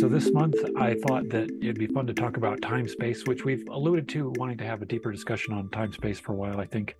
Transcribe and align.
so 0.00 0.08
this 0.08 0.32
month 0.32 0.54
I 0.78 0.94
thought 0.94 1.28
that 1.28 1.50
it'd 1.60 1.78
be 1.78 1.86
fun 1.86 2.06
to 2.06 2.14
talk 2.14 2.38
about 2.38 2.62
time 2.62 2.88
space, 2.88 3.26
which 3.26 3.44
we've 3.44 3.68
alluded 3.68 4.08
to 4.08 4.32
wanting 4.36 4.56
to 4.56 4.64
have 4.64 4.80
a 4.80 4.86
deeper 4.86 5.12
discussion 5.12 5.52
on 5.52 5.68
time 5.68 5.92
space 5.92 6.18
for 6.18 6.32
a 6.32 6.36
while, 6.36 6.58
I 6.58 6.64
think. 6.64 6.96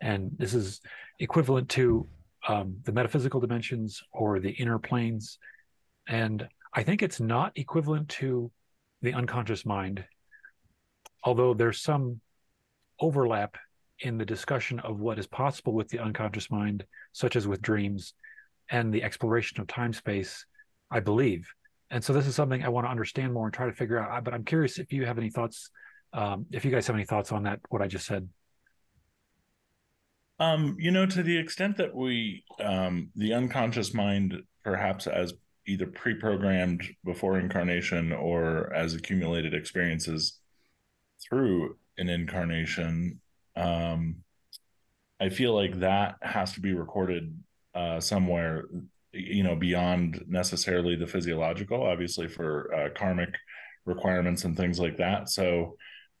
And 0.00 0.32
this 0.36 0.52
is 0.52 0.80
equivalent 1.20 1.68
to 1.70 2.08
um, 2.48 2.78
the 2.82 2.90
metaphysical 2.90 3.38
dimensions 3.38 4.02
or 4.10 4.40
the 4.40 4.50
inner 4.50 4.80
planes. 4.80 5.38
And 6.08 6.48
I 6.72 6.82
think 6.82 7.04
it's 7.04 7.20
not 7.20 7.52
equivalent 7.54 8.08
to 8.20 8.50
the 9.00 9.14
unconscious 9.14 9.64
mind, 9.64 10.04
although 11.22 11.54
there's 11.54 11.80
some 11.80 12.20
overlap 12.98 13.58
in 14.00 14.18
the 14.18 14.26
discussion 14.26 14.80
of 14.80 14.98
what 14.98 15.20
is 15.20 15.28
possible 15.28 15.72
with 15.72 15.88
the 15.88 16.00
unconscious 16.00 16.50
mind, 16.50 16.84
such 17.12 17.36
as 17.36 17.46
with 17.46 17.62
dreams 17.62 18.12
and 18.72 18.92
the 18.92 19.04
exploration 19.04 19.60
of 19.60 19.68
time 19.68 19.92
space, 19.92 20.44
I 20.90 20.98
believe. 20.98 21.48
And 21.94 22.02
so 22.02 22.12
this 22.12 22.26
is 22.26 22.34
something 22.34 22.64
I 22.64 22.70
want 22.70 22.88
to 22.88 22.90
understand 22.90 23.32
more 23.32 23.46
and 23.46 23.54
try 23.54 23.66
to 23.66 23.72
figure 23.72 24.00
out. 24.00 24.24
But 24.24 24.34
I'm 24.34 24.42
curious 24.42 24.80
if 24.80 24.92
you 24.92 25.06
have 25.06 25.16
any 25.16 25.30
thoughts, 25.30 25.70
um, 26.12 26.44
if 26.50 26.64
you 26.64 26.72
guys 26.72 26.88
have 26.88 26.96
any 26.96 27.04
thoughts 27.04 27.30
on 27.30 27.44
that, 27.44 27.60
what 27.68 27.82
I 27.82 27.86
just 27.86 28.04
said. 28.04 28.28
Um, 30.40 30.74
you 30.76 30.90
know, 30.90 31.06
to 31.06 31.22
the 31.22 31.38
extent 31.38 31.76
that 31.76 31.94
we, 31.94 32.42
um, 32.58 33.10
the 33.14 33.32
unconscious 33.32 33.94
mind, 33.94 34.34
perhaps 34.64 35.06
as 35.06 35.34
either 35.68 35.86
pre-programmed 35.86 36.82
before 37.04 37.38
incarnation 37.38 38.12
or 38.12 38.74
as 38.74 38.94
accumulated 38.94 39.54
experiences 39.54 40.40
through 41.22 41.76
an 41.96 42.08
incarnation, 42.08 43.20
um, 43.54 44.16
I 45.20 45.28
feel 45.28 45.54
like 45.54 45.78
that 45.78 46.16
has 46.22 46.54
to 46.54 46.60
be 46.60 46.74
recorded 46.74 47.38
uh, 47.72 48.00
somewhere, 48.00 48.64
you 49.14 49.42
know, 49.42 49.56
beyond 49.56 50.24
necessarily 50.26 50.96
the 50.96 51.06
physiological, 51.06 51.82
obviously 51.82 52.28
for 52.28 52.74
uh, 52.74 52.88
karmic 52.96 53.34
requirements 53.86 54.44
and 54.44 54.56
things 54.56 54.80
like 54.80 54.96
that. 54.98 55.28
So 55.28 55.76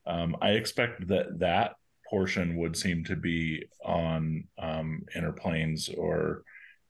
um, 0.06 0.36
I 0.40 0.50
expect 0.50 1.08
that 1.08 1.38
that 1.40 1.74
portion 2.08 2.56
would 2.56 2.76
seem 2.76 3.04
to 3.04 3.16
be 3.16 3.64
on 3.84 4.44
um, 4.58 5.02
inner 5.14 5.32
planes 5.32 5.88
or 5.88 6.44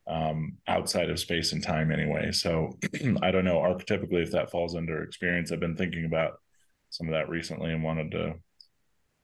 um, 0.06 0.58
outside 0.66 1.08
of 1.10 1.18
space 1.18 1.52
and 1.52 1.62
time 1.62 1.90
anyway. 1.90 2.32
So 2.32 2.78
I 3.22 3.30
don't 3.30 3.44
know 3.44 3.58
archetypically 3.58 4.22
if 4.22 4.32
that 4.32 4.50
falls 4.50 4.76
under 4.76 5.02
experience. 5.02 5.50
I've 5.50 5.60
been 5.60 5.76
thinking 5.76 6.04
about 6.04 6.34
some 6.90 7.06
of 7.06 7.12
that 7.12 7.28
recently 7.28 7.72
and 7.72 7.82
wanted 7.82 8.10
to 8.12 8.34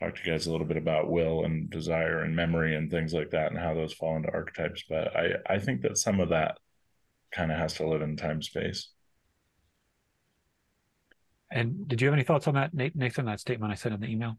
talk 0.00 0.14
to 0.14 0.20
you 0.24 0.32
guys 0.32 0.46
a 0.46 0.50
little 0.50 0.66
bit 0.66 0.78
about 0.78 1.10
will 1.10 1.44
and 1.44 1.68
desire 1.68 2.22
and 2.22 2.34
memory 2.34 2.74
and 2.74 2.90
things 2.90 3.12
like 3.12 3.30
that 3.30 3.50
and 3.50 3.60
how 3.60 3.74
those 3.74 3.92
fall 3.92 4.16
into 4.16 4.32
archetypes. 4.32 4.84
But 4.88 5.14
I, 5.14 5.34
I 5.46 5.58
think 5.58 5.82
that 5.82 5.98
some 5.98 6.20
of 6.20 6.30
that 6.30 6.56
kind 7.32 7.52
of 7.52 7.58
has 7.58 7.74
to 7.74 7.86
live 7.86 8.02
in 8.02 8.16
time 8.16 8.42
space. 8.42 8.88
And 11.50 11.88
did 11.88 12.00
you 12.00 12.06
have 12.06 12.14
any 12.14 12.22
thoughts 12.22 12.46
on 12.46 12.54
that, 12.54 12.74
Nathan, 12.74 13.24
that 13.26 13.40
statement 13.40 13.72
I 13.72 13.74
said 13.74 13.92
in 13.92 14.00
the 14.00 14.08
email? 14.08 14.38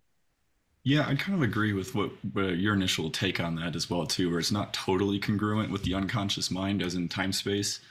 Yeah, 0.83 1.05
I 1.07 1.15
kind 1.15 1.35
of 1.35 1.43
agree 1.43 1.73
with 1.73 1.93
what, 1.93 2.11
what, 2.33 2.57
your 2.57 2.73
initial 2.73 3.11
take 3.11 3.39
on 3.39 3.55
that 3.55 3.75
as 3.75 3.89
well 3.89 4.05
too, 4.05 4.29
where 4.29 4.39
it's 4.39 4.51
not 4.51 4.73
totally 4.73 5.19
congruent 5.19 5.71
with 5.71 5.83
the 5.83 5.93
unconscious 5.93 6.49
mind 6.49 6.81
as 6.81 6.95
in 6.95 7.07
time 7.07 7.33
space, 7.33 7.81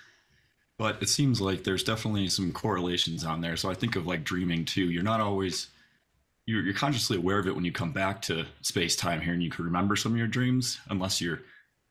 but 0.77 1.01
it 1.03 1.09
seems 1.09 1.41
like 1.41 1.63
there's 1.63 1.85
definitely 1.85 2.29
some 2.29 2.51
correlations 2.51 3.25
on 3.25 3.43
there. 3.43 3.57
So 3.57 3.71
I 3.71 3.75
think 3.75 3.95
of 3.95 4.07
like 4.07 4.25
dreaming 4.25 4.65
too. 4.65 4.91
You're 4.91 5.05
not 5.05 5.21
always 5.21 5.69
you're, 6.47 6.63
you're 6.63 6.75
consciously 6.75 7.17
aware 7.17 7.39
of 7.39 7.47
it 7.47 7.55
when 7.55 7.65
you 7.65 7.71
come 7.71 7.93
back 7.93 8.23
to 8.23 8.45
space 8.63 8.97
time 8.97 9.21
here 9.21 9.33
and 9.33 9.43
you 9.43 9.51
can 9.51 9.65
remember 9.65 9.95
some 9.95 10.13
of 10.13 10.19
your 10.19 10.27
dreams, 10.27 10.81
unless 10.89 11.21
you're 11.21 11.43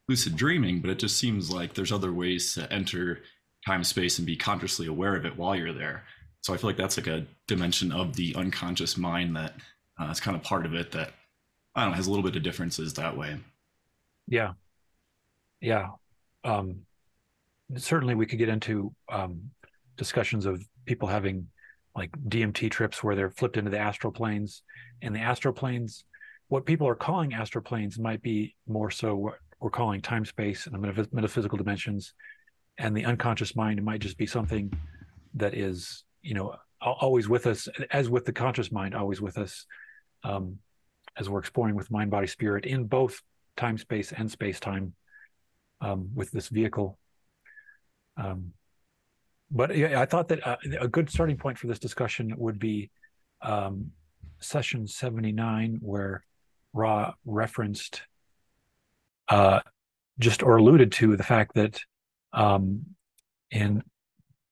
lucid 0.09 0.35
dreaming. 0.35 0.81
But 0.81 0.89
it 0.89 0.99
just 0.99 1.17
seems 1.17 1.51
like 1.51 1.73
there's 1.73 1.91
other 1.91 2.11
ways 2.11 2.53
to 2.55 2.71
enter 2.73 3.21
time 3.65 3.83
space 3.83 4.17
and 4.17 4.25
be 4.25 4.35
consciously 4.35 4.87
aware 4.87 5.15
of 5.15 5.25
it 5.25 5.37
while 5.37 5.55
you're 5.55 5.73
there. 5.73 6.03
So 6.41 6.53
I 6.53 6.57
feel 6.57 6.69
like 6.69 6.77
that's 6.77 6.97
like 6.97 7.07
a 7.07 7.25
dimension 7.47 7.91
of 7.91 8.15
the 8.15 8.33
unconscious 8.35 8.97
mind 8.97 9.35
that 9.35 9.53
uh, 9.99 10.07
it's 10.09 10.19
kind 10.19 10.35
of 10.35 10.43
part 10.43 10.65
of 10.65 10.73
it 10.73 10.91
that 10.91 11.11
I 11.75 11.83
don't 11.83 11.91
know 11.91 11.97
has 11.97 12.07
a 12.07 12.09
little 12.09 12.23
bit 12.23 12.35
of 12.35 12.43
differences 12.43 12.93
that 12.95 13.15
way. 13.15 13.37
Yeah, 14.27 14.53
yeah. 15.61 15.89
Um, 16.43 16.81
certainly, 17.75 18.15
we 18.15 18.25
could 18.25 18.39
get 18.39 18.49
into 18.49 18.93
um, 19.11 19.51
discussions 19.97 20.45
of 20.45 20.63
people 20.85 21.07
having 21.07 21.47
like 21.95 22.11
DMT 22.11 22.71
trips 22.71 23.03
where 23.03 23.15
they're 23.15 23.31
flipped 23.31 23.57
into 23.57 23.69
the 23.69 23.79
astral 23.79 24.13
planes. 24.13 24.63
And 25.01 25.13
the 25.13 25.19
astral 25.19 25.53
planes, 25.53 26.05
what 26.47 26.65
people 26.65 26.87
are 26.87 26.95
calling 26.95 27.33
astral 27.33 27.63
planes 27.63 27.99
might 27.99 28.21
be 28.21 28.55
more 28.67 28.91
so 28.91 29.15
what 29.15 29.35
we're 29.59 29.69
calling 29.69 30.01
time 30.01 30.25
space 30.25 30.65
and 30.65 30.75
the 30.75 31.07
metaphysical 31.11 31.57
dimensions. 31.57 32.13
And 32.77 32.95
the 32.95 33.05
unconscious 33.05 33.55
mind 33.55 33.83
might 33.83 33.99
just 33.99 34.17
be 34.17 34.25
something 34.25 34.71
that 35.35 35.53
is, 35.53 36.05
you 36.21 36.33
know, 36.33 36.55
always 36.81 37.27
with 37.27 37.45
us, 37.45 37.67
as 37.91 38.09
with 38.09 38.25
the 38.25 38.31
conscious 38.31 38.71
mind, 38.71 38.95
always 38.95 39.19
with 39.19 39.37
us 39.37 39.65
um, 40.23 40.59
as 41.17 41.29
we're 41.29 41.39
exploring 41.39 41.75
with 41.75 41.91
mind, 41.91 42.09
body, 42.09 42.27
spirit 42.27 42.65
in 42.65 42.85
both 42.85 43.21
time, 43.57 43.77
space, 43.77 44.13
and 44.13 44.31
space 44.31 44.59
time 44.59 44.93
um, 45.81 46.09
with 46.15 46.31
this 46.31 46.47
vehicle. 46.47 46.97
Um, 48.17 48.53
but 49.51 49.75
yeah, 49.75 49.99
I 49.99 50.05
thought 50.05 50.27
that 50.29 50.45
uh, 50.45 50.57
a 50.79 50.87
good 50.87 51.09
starting 51.09 51.37
point 51.37 51.57
for 51.57 51.67
this 51.67 51.79
discussion 51.79 52.33
would 52.37 52.59
be 52.59 52.91
um, 53.41 53.91
session 54.39 54.87
79, 54.87 55.79
where 55.81 56.23
Ra 56.73 57.13
referenced 57.25 58.03
uh, 59.29 59.59
just 60.19 60.43
or 60.43 60.57
alluded 60.57 60.91
to 60.93 61.15
the 61.15 61.23
fact 61.23 61.53
that 61.55 61.79
um, 62.33 62.85
in 63.51 63.83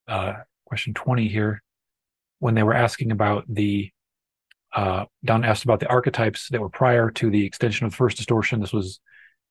uh, 0.08 0.34
question 0.66 0.94
20 0.94 1.28
here, 1.28 1.62
when 2.40 2.56
they 2.56 2.64
were 2.64 2.74
asking 2.74 3.12
about 3.12 3.44
the 3.48 3.92
uh, 4.74 5.06
Don 5.24 5.44
asked 5.44 5.64
about 5.64 5.80
the 5.80 5.88
archetypes 5.88 6.50
that 6.50 6.62
were 6.62 6.70
prior 6.70 7.10
to 7.12 7.30
the 7.30 7.46
extension 7.46 7.86
of 7.86 7.92
the 7.92 7.98
first 7.98 8.18
distortion. 8.18 8.60
This 8.60 8.74
was 8.74 9.00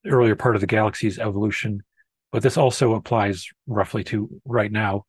the 0.04 0.10
earlier 0.10 0.36
part 0.36 0.54
of 0.54 0.60
the 0.60 0.66
galaxy's 0.66 1.18
evolution, 1.18 1.82
but 2.32 2.42
this 2.42 2.56
also 2.56 2.94
applies 2.94 3.48
roughly 3.66 4.04
to 4.04 4.28
right 4.44 4.70
now 4.70 5.04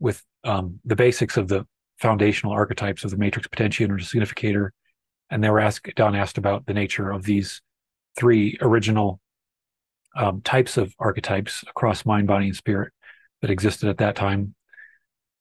with 0.00 0.22
um, 0.44 0.80
the 0.84 0.96
basics 0.96 1.36
of 1.36 1.48
the 1.48 1.66
foundational 1.98 2.52
archetypes 2.52 3.04
of 3.04 3.10
the 3.10 3.16
matrix 3.16 3.48
potentiator 3.48 3.90
and 3.90 4.04
significator. 4.04 4.72
And 5.30 5.42
they 5.42 5.50
were 5.50 5.60
asked, 5.60 5.94
Don 5.96 6.14
asked 6.14 6.38
about 6.38 6.64
the 6.66 6.74
nature 6.74 7.10
of 7.10 7.24
these 7.24 7.60
three 8.16 8.56
original 8.60 9.20
um, 10.18 10.40
types 10.42 10.76
of 10.76 10.92
archetypes 10.98 11.64
across 11.68 12.04
mind, 12.04 12.26
body, 12.26 12.46
and 12.46 12.56
spirit 12.56 12.92
that 13.40 13.50
existed 13.50 13.88
at 13.88 13.98
that 13.98 14.16
time. 14.16 14.54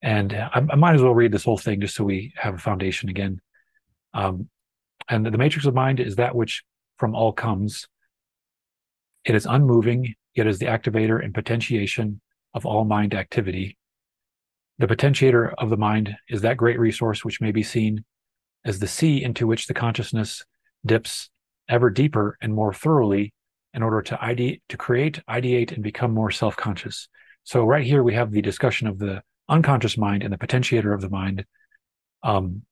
And 0.01 0.31
I, 0.33 0.65
I 0.69 0.75
might 0.75 0.95
as 0.95 1.01
well 1.01 1.15
read 1.15 1.31
this 1.31 1.43
whole 1.43 1.57
thing 1.57 1.81
just 1.81 1.95
so 1.95 2.03
we 2.03 2.33
have 2.37 2.53
a 2.53 2.59
foundation 2.59 3.09
again. 3.09 3.41
Um, 4.13 4.49
and 5.09 5.25
the 5.25 5.37
matrix 5.37 5.65
of 5.65 5.73
mind 5.73 5.99
is 5.99 6.15
that 6.17 6.35
which 6.35 6.63
from 6.97 7.15
all 7.15 7.33
comes. 7.33 7.87
It 9.25 9.35
is 9.35 9.45
unmoving, 9.45 10.13
yet 10.35 10.47
is 10.47 10.59
the 10.59 10.67
activator 10.67 11.23
and 11.23 11.33
potentiation 11.33 12.21
of 12.53 12.65
all 12.65 12.85
mind 12.85 13.13
activity. 13.15 13.77
The 14.77 14.87
potentiator 14.87 15.53
of 15.57 15.71
the 15.71 15.77
mind 15.77 16.15
is 16.29 16.41
that 16.41 16.57
great 16.57 16.79
resource 16.79 17.25
which 17.25 17.41
may 17.41 17.51
be 17.51 17.63
seen 17.63 18.05
as 18.63 18.77
the 18.77 18.87
sea 18.87 19.23
into 19.23 19.47
which 19.47 19.65
the 19.65 19.73
consciousness 19.73 20.45
dips 20.85 21.29
ever 21.67 21.89
deeper 21.89 22.37
and 22.41 22.53
more 22.53 22.73
thoroughly 22.73 23.33
in 23.77 23.83
order 23.83 24.01
to 24.01 24.17
ide- 24.21 24.59
to 24.67 24.75
create, 24.75 25.21
ideate, 25.29 25.71
and 25.71 25.83
become 25.83 26.11
more 26.11 26.31
self-conscious. 26.31 27.07
So 27.43 27.63
right 27.63 27.85
here 27.85 28.01
we 28.01 28.15
have 28.15 28.31
the 28.31 28.41
discussion 28.41 28.87
of 28.87 28.97
the 28.97 29.21
unconscious 29.47 29.97
mind 29.99 30.23
and 30.23 30.33
the 30.33 30.37
potentiator 30.37 30.93
of 30.95 30.99
the 30.99 31.09
mind, 31.09 31.45
um, 32.23 32.63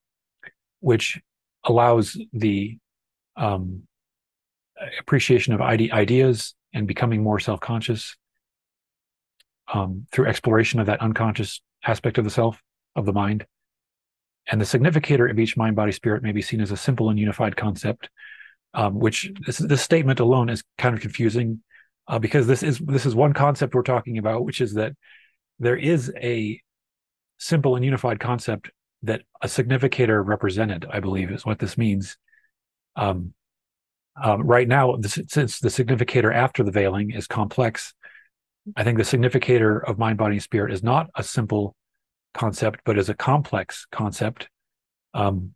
which 0.79 1.21
allows 1.63 2.17
the 2.33 2.79
um, 3.37 3.83
appreciation 4.99 5.53
of 5.53 5.61
ide- 5.61 5.91
ideas 5.91 6.55
and 6.73 6.87
becoming 6.87 7.21
more 7.21 7.39
self-conscious 7.39 8.17
um, 9.71 10.07
through 10.11 10.25
exploration 10.25 10.79
of 10.79 10.87
that 10.87 11.01
unconscious 11.01 11.61
aspect 11.85 12.17
of 12.17 12.23
the 12.23 12.31
self 12.31 12.61
of 12.95 13.05
the 13.05 13.13
mind 13.13 13.45
and 14.47 14.59
the 14.59 14.65
significator 14.65 15.27
of 15.27 15.37
each 15.37 15.55
mind 15.55 15.75
body 15.75 15.91
spirit 15.91 16.23
may 16.23 16.31
be 16.31 16.41
seen 16.41 16.61
as 16.61 16.71
a 16.71 16.77
simple 16.77 17.09
and 17.11 17.19
unified 17.19 17.55
concept 17.55 18.09
um, 18.75 18.99
which 18.99 19.31
this, 19.45 19.57
this 19.57 19.81
statement 19.81 20.19
alone 20.19 20.49
is 20.49 20.63
kind 20.77 20.93
of 20.93 21.01
confusing 21.01 21.61
uh, 22.07 22.19
because 22.19 22.45
this 22.45 22.61
is 22.61 22.77
this 22.79 23.05
is 23.05 23.15
one 23.15 23.33
concept 23.33 23.73
we're 23.73 23.81
talking 23.81 24.19
about 24.19 24.45
which 24.45 24.61
is 24.61 24.75
that 24.75 24.93
there 25.59 25.77
is 25.77 26.11
a 26.21 26.61
simple 27.37 27.75
and 27.75 27.83
unified 27.83 28.19
concept 28.19 28.69
that 29.03 29.21
a 29.41 29.47
significator 29.47 30.21
represented, 30.23 30.85
I 30.89 30.99
believe, 30.99 31.31
is 31.31 31.45
what 31.45 31.59
this 31.59 31.77
means. 31.77 32.17
Um, 32.95 33.33
um, 34.21 34.41
right 34.41 34.67
now, 34.67 34.95
since 35.27 35.59
the 35.59 35.69
significator 35.69 36.31
after 36.31 36.63
the 36.63 36.71
veiling 36.71 37.11
is 37.11 37.27
complex, 37.27 37.93
I 38.75 38.83
think 38.83 38.97
the 38.97 39.03
significator 39.03 39.77
of 39.77 39.99
mind, 39.99 40.17
body, 40.17 40.35
and 40.35 40.43
spirit 40.43 40.73
is 40.73 40.81
not 40.81 41.09
a 41.15 41.23
simple 41.23 41.75
concept, 42.33 42.81
but 42.85 42.97
is 42.97 43.09
a 43.09 43.13
complex 43.13 43.85
concept. 43.91 44.49
Um, 45.13 45.53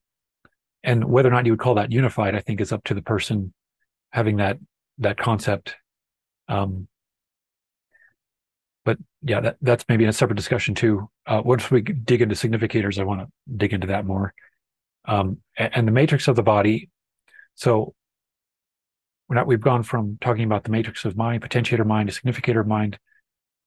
and 0.83 1.05
whether 1.05 1.29
or 1.29 1.31
not 1.31 1.45
you 1.45 1.51
would 1.51 1.59
call 1.59 1.75
that 1.75 1.91
unified, 1.91 2.35
I 2.35 2.39
think 2.39 2.61
is 2.61 2.71
up 2.71 2.83
to 2.85 2.93
the 2.93 3.01
person 3.01 3.53
having 4.11 4.37
that 4.37 4.57
that 4.99 5.17
concept. 5.17 5.75
Um, 6.47 6.87
but 8.85 8.97
yeah, 9.21 9.39
that, 9.41 9.57
that's 9.61 9.85
maybe 9.87 10.05
a 10.05 10.13
separate 10.13 10.35
discussion 10.35 10.75
too. 10.75 11.09
Uh, 11.25 11.41
once 11.43 11.69
we 11.69 11.81
dig 11.81 12.21
into 12.21 12.35
significators, 12.35 12.99
I 12.99 13.03
want 13.03 13.21
to 13.21 13.27
dig 13.55 13.73
into 13.73 13.87
that 13.87 14.05
more. 14.05 14.33
Um, 15.05 15.37
and, 15.57 15.75
and 15.75 15.87
the 15.87 15.91
matrix 15.91 16.27
of 16.27 16.35
the 16.35 16.43
body. 16.43 16.89
So 17.55 17.93
not, 19.29 19.47
we've 19.47 19.61
gone 19.61 19.83
from 19.83 20.17
talking 20.21 20.43
about 20.43 20.63
the 20.63 20.71
matrix 20.71 21.05
of 21.05 21.15
mind, 21.15 21.43
potentiator 21.43 21.85
mind, 21.85 22.09
to 22.09 22.15
significator 22.15 22.63
mind. 22.63 22.97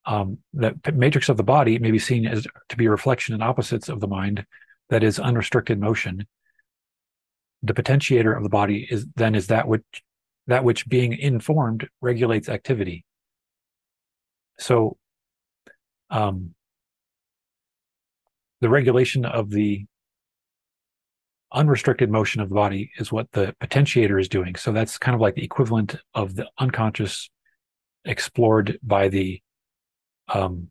Um, 0.05 0.39
the 0.53 0.77
matrix 0.93 1.29
of 1.29 1.37
the 1.37 1.45
body 1.45 1.79
may 1.79 1.93
be 1.93 1.99
seen 1.99 2.27
as 2.27 2.47
to 2.69 2.77
be 2.77 2.87
a 2.87 2.91
reflection 2.91 3.35
and 3.35 3.43
opposites 3.43 3.89
of 3.89 4.01
the 4.01 4.09
mind, 4.09 4.45
that 4.91 5.05
is 5.05 5.19
unrestricted 5.19 5.81
motion. 5.81 6.27
The 7.63 7.75
potentiator 7.75 8.37
of 8.37 8.43
the 8.43 8.49
body 8.49 8.87
is 8.91 9.07
then 9.17 9.35
is 9.35 9.47
that 9.49 9.69
which 9.69 9.85
that 10.47 10.65
which 10.65 10.89
being 10.89 11.13
informed 11.13 11.89
regulates 12.01 12.49
activity. 12.49 13.05
So 14.59 14.97
um, 16.11 16.55
the 18.61 18.69
regulation 18.69 19.25
of 19.25 19.51
the 19.51 19.87
unrestricted 21.53 22.11
motion 22.11 22.41
of 22.41 22.49
the 22.49 22.55
body 22.55 22.91
is 22.97 23.13
what 23.13 23.31
the 23.33 23.55
potentiator 23.63 24.21
is 24.21 24.29
doing. 24.29 24.55
So 24.57 24.73
that's 24.73 24.99
kind 24.99 25.15
of 25.15 25.21
like 25.21 25.35
the 25.35 25.45
equivalent 25.45 25.97
of 26.15 26.35
the 26.35 26.49
unconscious 26.59 27.29
explored 28.05 28.79
by 28.83 29.09
the 29.09 29.41
um, 30.29 30.69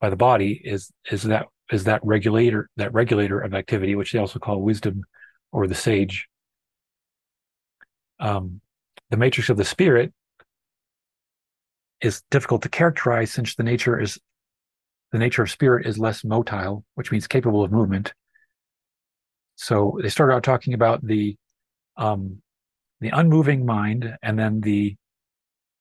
by 0.00 0.10
the 0.10 0.16
body 0.16 0.60
is 0.64 0.90
is 1.10 1.22
that 1.24 1.46
is 1.70 1.84
that 1.84 2.00
regulator 2.04 2.68
that 2.76 2.92
regulator 2.92 3.40
of 3.40 3.54
activity, 3.54 3.94
which 3.94 4.12
they 4.12 4.18
also 4.18 4.38
call 4.38 4.60
wisdom 4.62 5.02
or 5.52 5.66
the 5.66 5.74
sage. 5.74 6.28
Um, 8.20 8.60
the 9.10 9.16
matrix 9.16 9.48
of 9.48 9.56
the 9.56 9.64
spirit 9.64 10.12
is 12.00 12.22
difficult 12.30 12.62
to 12.62 12.68
characterize 12.68 13.30
since 13.30 13.54
the 13.54 13.62
nature 13.62 13.98
is 13.98 14.18
the 15.12 15.18
nature 15.18 15.42
of 15.42 15.50
spirit 15.50 15.86
is 15.86 15.98
less 15.98 16.22
motile, 16.22 16.84
which 16.94 17.10
means 17.10 17.26
capable 17.26 17.64
of 17.64 17.72
movement. 17.72 18.12
So 19.56 19.98
they 20.02 20.10
started 20.10 20.34
out 20.34 20.42
talking 20.42 20.74
about 20.74 21.04
the 21.04 21.36
um, 21.96 22.42
the 23.00 23.08
unmoving 23.08 23.64
mind 23.64 24.16
and 24.22 24.38
then 24.38 24.60
the 24.60 24.96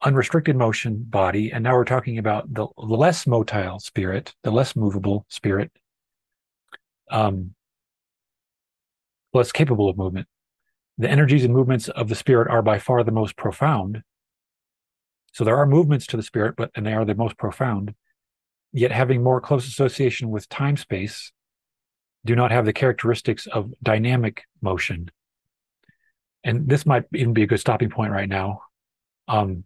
unrestricted 0.04 0.56
motion 0.56 1.04
body, 1.08 1.52
and 1.52 1.63
now 1.63 1.74
we're 1.74 1.86
talking 1.86 2.18
about 2.18 2.54
the, 2.54 2.68
less 2.78 3.25
motile 3.25 3.81
spirit, 3.81 4.34
the 4.44 4.52
less 4.52 4.75
movable 4.75 5.25
spirit, 5.30 5.72
um, 7.10 7.56
less 9.38 9.51
capable 9.51 9.89
of 9.89 9.98
movement. 9.98 10.28
The 10.98 11.10
energies 11.10 11.45
and 11.45 11.54
movements 11.54 11.89
of 11.89 12.10
the 12.10 12.16
spirit 12.16 12.50
are 12.50 12.62
by 12.62 12.80
far 12.80 13.04
the 13.04 13.12
most 13.12 13.36
profound. 13.38 14.01
So 15.31 15.44
there 15.44 15.57
are 15.57 15.68
movements 15.68 16.07
to 16.07 16.18
the 16.18 16.24
spirit, 16.24 16.56
but 16.57 16.72
and 16.75 16.86
they 16.86 16.94
are 16.94 17.06
the 17.06 17.16
most 17.16 17.38
profound. 17.38 17.94
Yet 18.74 18.92
having 18.92 19.24
more 19.24 19.39
close 19.39 19.68
association 19.68 20.30
with 20.30 20.50
time 20.50 20.78
space, 20.78 21.31
do 22.25 22.36
not 22.36 22.51
have 22.51 22.66
the 22.66 22.74
characteristics 22.74 23.48
of 23.48 23.72
dynamic 23.81 24.44
motion. 24.62 25.10
And 26.44 26.68
this 26.68 26.86
might 26.86 27.06
even 27.13 27.34
be 27.34 27.44
a 27.44 27.48
good 27.48 27.60
stopping 27.60 27.89
point 27.89 28.12
right 28.12 28.28
now. 28.28 28.62
Um, 29.28 29.63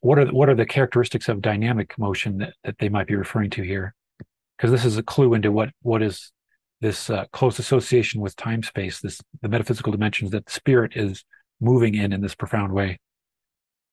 what 0.00 0.18
are 0.18 0.26
what 0.26 0.48
are 0.48 0.54
the 0.54 0.66
characteristics 0.66 1.28
of 1.28 1.40
dynamic 1.40 1.98
motion 1.98 2.38
that, 2.38 2.54
that 2.62 2.78
they 2.78 2.88
might 2.88 3.06
be 3.06 3.16
referring 3.16 3.50
to 3.50 3.62
here? 3.62 3.94
Because 4.56 4.70
this 4.70 4.84
is 4.84 4.98
a 4.98 5.02
clue 5.02 5.34
into 5.34 5.50
what 5.50 5.70
what 5.82 6.02
is 6.02 6.30
this 6.84 7.08
uh, 7.08 7.24
close 7.32 7.58
association 7.58 8.20
with 8.20 8.36
time 8.36 8.62
space, 8.62 9.00
this 9.00 9.18
the 9.40 9.48
metaphysical 9.48 9.90
dimensions 9.90 10.30
that 10.32 10.50
spirit 10.50 10.92
is 10.94 11.24
moving 11.58 11.94
in 11.94 12.12
in 12.12 12.20
this 12.20 12.34
profound 12.34 12.74
way. 12.74 12.98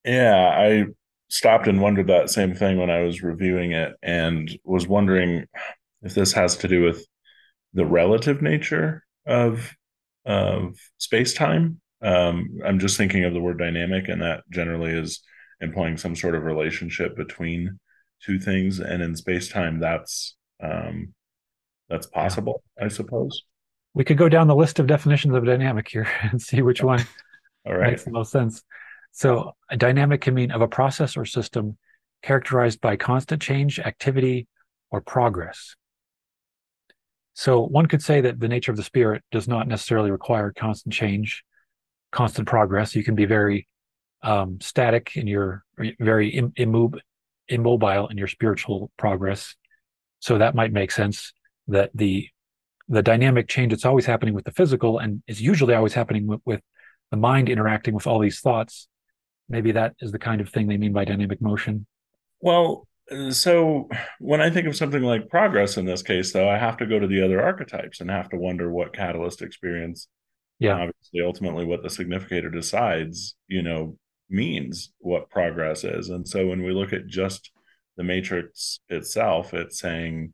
Yeah, 0.03 0.35
I 0.35 0.87
stopped 1.29 1.67
and 1.67 1.81
wondered 1.81 2.07
that 2.07 2.29
same 2.29 2.53
thing 2.53 2.77
when 2.77 2.89
I 2.89 3.03
was 3.03 3.23
reviewing 3.23 3.71
it, 3.71 3.93
and 4.03 4.51
was 4.65 4.89
wondering 4.89 5.45
if 6.01 6.13
this 6.13 6.33
has 6.33 6.57
to 6.57 6.67
do 6.67 6.83
with 6.83 7.05
the 7.73 7.85
relative 7.85 8.41
nature 8.41 9.05
of 9.25 9.73
of 10.25 10.75
space 10.97 11.33
time. 11.33 11.79
Um, 12.01 12.59
I'm 12.65 12.79
just 12.79 12.97
thinking 12.97 13.23
of 13.23 13.33
the 13.33 13.39
word 13.39 13.57
dynamic, 13.57 14.09
and 14.09 14.21
that 14.21 14.43
generally 14.49 14.91
is 14.91 15.21
implying 15.61 15.95
some 15.95 16.15
sort 16.17 16.35
of 16.35 16.43
relationship 16.43 17.15
between 17.15 17.79
two 18.21 18.37
things. 18.37 18.79
And 18.79 19.01
in 19.01 19.15
space 19.15 19.47
time, 19.47 19.79
that's 19.79 20.35
um, 20.61 21.13
that's 21.91 22.07
possible, 22.07 22.63
yeah. 22.79 22.85
I 22.85 22.87
suppose. 22.87 23.43
We 23.93 24.05
could 24.05 24.17
go 24.17 24.29
down 24.29 24.47
the 24.47 24.55
list 24.55 24.79
of 24.79 24.87
definitions 24.87 25.35
of 25.35 25.45
dynamic 25.45 25.89
here 25.89 26.07
and 26.21 26.41
see 26.41 26.61
which 26.61 26.81
one 26.81 27.05
All 27.65 27.75
right. 27.75 27.91
makes 27.91 28.05
the 28.05 28.11
most 28.11 28.31
sense. 28.31 28.63
So, 29.11 29.51
a 29.69 29.75
dynamic 29.75 30.21
can 30.21 30.33
mean 30.33 30.51
of 30.51 30.61
a 30.61 30.67
process 30.67 31.17
or 31.17 31.25
system 31.25 31.77
characterized 32.23 32.79
by 32.79 32.95
constant 32.95 33.41
change, 33.41 33.77
activity, 33.77 34.47
or 34.89 35.01
progress. 35.01 35.75
So, 37.33 37.61
one 37.61 37.87
could 37.87 38.01
say 38.01 38.21
that 38.21 38.39
the 38.39 38.47
nature 38.47 38.71
of 38.71 38.77
the 38.77 38.83
spirit 38.83 39.23
does 39.31 39.49
not 39.49 39.67
necessarily 39.67 40.11
require 40.11 40.53
constant 40.55 40.93
change, 40.93 41.43
constant 42.11 42.47
progress. 42.47 42.95
You 42.95 43.03
can 43.03 43.15
be 43.15 43.25
very 43.25 43.67
um, 44.23 44.59
static 44.61 45.17
in 45.17 45.27
your 45.27 45.65
very 45.99 46.29
Im- 46.29 46.53
immobile 47.49 48.07
in 48.07 48.17
your 48.17 48.27
spiritual 48.27 48.91
progress. 48.95 49.55
So 50.19 50.37
that 50.37 50.55
might 50.55 50.71
make 50.71 50.91
sense 50.91 51.33
that 51.67 51.91
the 51.93 52.27
the 52.89 53.01
dynamic 53.01 53.47
change 53.47 53.71
that's 53.71 53.85
always 53.85 54.05
happening 54.05 54.33
with 54.33 54.43
the 54.43 54.51
physical 54.51 54.99
and 54.99 55.23
is 55.25 55.41
usually 55.41 55.73
always 55.73 55.93
happening 55.93 56.27
with, 56.27 56.41
with 56.45 56.61
the 57.09 57.17
mind 57.17 57.47
interacting 57.47 57.93
with 57.93 58.05
all 58.05 58.19
these 58.19 58.41
thoughts. 58.41 58.87
Maybe 59.47 59.71
that 59.71 59.95
is 60.01 60.11
the 60.11 60.19
kind 60.19 60.41
of 60.41 60.49
thing 60.49 60.67
they 60.67 60.77
mean 60.77 60.91
by 60.91 61.05
dynamic 61.05 61.41
motion. 61.41 61.85
Well, 62.41 62.87
so 63.29 63.89
when 64.19 64.41
I 64.41 64.49
think 64.49 64.67
of 64.67 64.75
something 64.75 65.03
like 65.03 65.29
progress 65.29 65.77
in 65.77 65.85
this 65.85 66.01
case, 66.01 66.33
though, 66.33 66.49
I 66.49 66.57
have 66.57 66.77
to 66.77 66.85
go 66.85 66.99
to 66.99 67.07
the 67.07 67.21
other 67.21 67.41
archetypes 67.41 68.01
and 68.01 68.09
have 68.09 68.29
to 68.29 68.37
wonder 68.37 68.71
what 68.71 68.93
catalyst 68.93 69.41
experience. 69.41 70.07
Yeah. 70.59 70.73
Obviously, 70.73 71.21
ultimately, 71.21 71.65
what 71.65 71.83
the 71.83 71.89
significator 71.89 72.49
decides, 72.49 73.35
you 73.47 73.61
know, 73.61 73.97
means 74.29 74.91
what 74.99 75.29
progress 75.29 75.83
is. 75.83 76.09
And 76.09 76.27
so 76.27 76.47
when 76.47 76.63
we 76.63 76.71
look 76.71 76.93
at 76.93 77.07
just 77.07 77.51
the 77.97 78.03
matrix 78.03 78.79
itself, 78.89 79.53
it's 79.53 79.79
saying, 79.79 80.33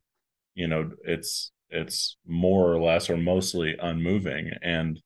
you 0.57 0.68
know, 0.68 0.89
it's 1.04 1.51
it's 1.69 2.18
more 2.25 2.74
or 2.74 2.81
less 2.81 3.09
or 3.09 3.18
mostly 3.18 3.75
unmoving. 3.80 4.51
And 4.62 5.00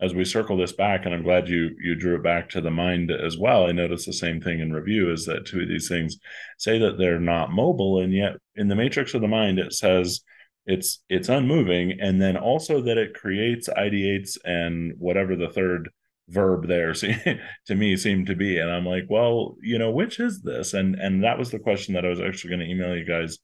as 0.00 0.14
we 0.14 0.24
circle 0.24 0.56
this 0.56 0.72
back, 0.72 1.04
and 1.04 1.14
I'm 1.14 1.22
glad 1.22 1.48
you 1.48 1.70
you 1.82 1.94
drew 1.96 2.16
it 2.16 2.22
back 2.22 2.50
to 2.50 2.60
the 2.60 2.70
mind 2.70 3.10
as 3.10 3.38
well. 3.38 3.66
I 3.66 3.72
noticed 3.72 4.06
the 4.06 4.12
same 4.12 4.40
thing 4.40 4.60
in 4.60 4.72
review 4.72 5.10
is 5.10 5.24
that 5.26 5.46
two 5.46 5.62
of 5.62 5.68
these 5.68 5.88
things 5.88 6.18
say 6.58 6.78
that 6.78 6.98
they're 6.98 7.18
not 7.18 7.50
mobile, 7.52 8.00
and 8.00 8.12
yet 8.12 8.34
in 8.54 8.68
the 8.68 8.76
matrix 8.76 9.14
of 9.14 9.22
the 9.22 9.28
mind 9.28 9.58
it 9.58 9.72
says 9.72 10.20
it's 10.66 11.02
it's 11.08 11.30
unmoving, 11.30 11.98
and 12.00 12.20
then 12.20 12.36
also 12.36 12.82
that 12.82 12.98
it 12.98 13.14
creates, 13.14 13.68
ideates, 13.70 14.36
and 14.44 14.92
whatever 14.98 15.36
the 15.36 15.48
third 15.48 15.88
verb 16.28 16.68
there 16.68 16.92
to 17.66 17.74
me 17.74 17.96
seemed 17.96 18.26
to 18.26 18.36
be 18.36 18.58
and 18.58 18.70
i'm 18.70 18.84
like 18.84 19.04
well 19.08 19.56
you 19.62 19.78
know 19.78 19.90
which 19.90 20.20
is 20.20 20.42
this 20.42 20.74
and 20.74 20.94
and 20.96 21.24
that 21.24 21.38
was 21.38 21.50
the 21.50 21.58
question 21.58 21.94
that 21.94 22.04
i 22.04 22.08
was 22.10 22.20
actually 22.20 22.50
going 22.50 22.60
to 22.60 22.70
email 22.70 22.94
you 22.94 23.06
guys 23.06 23.38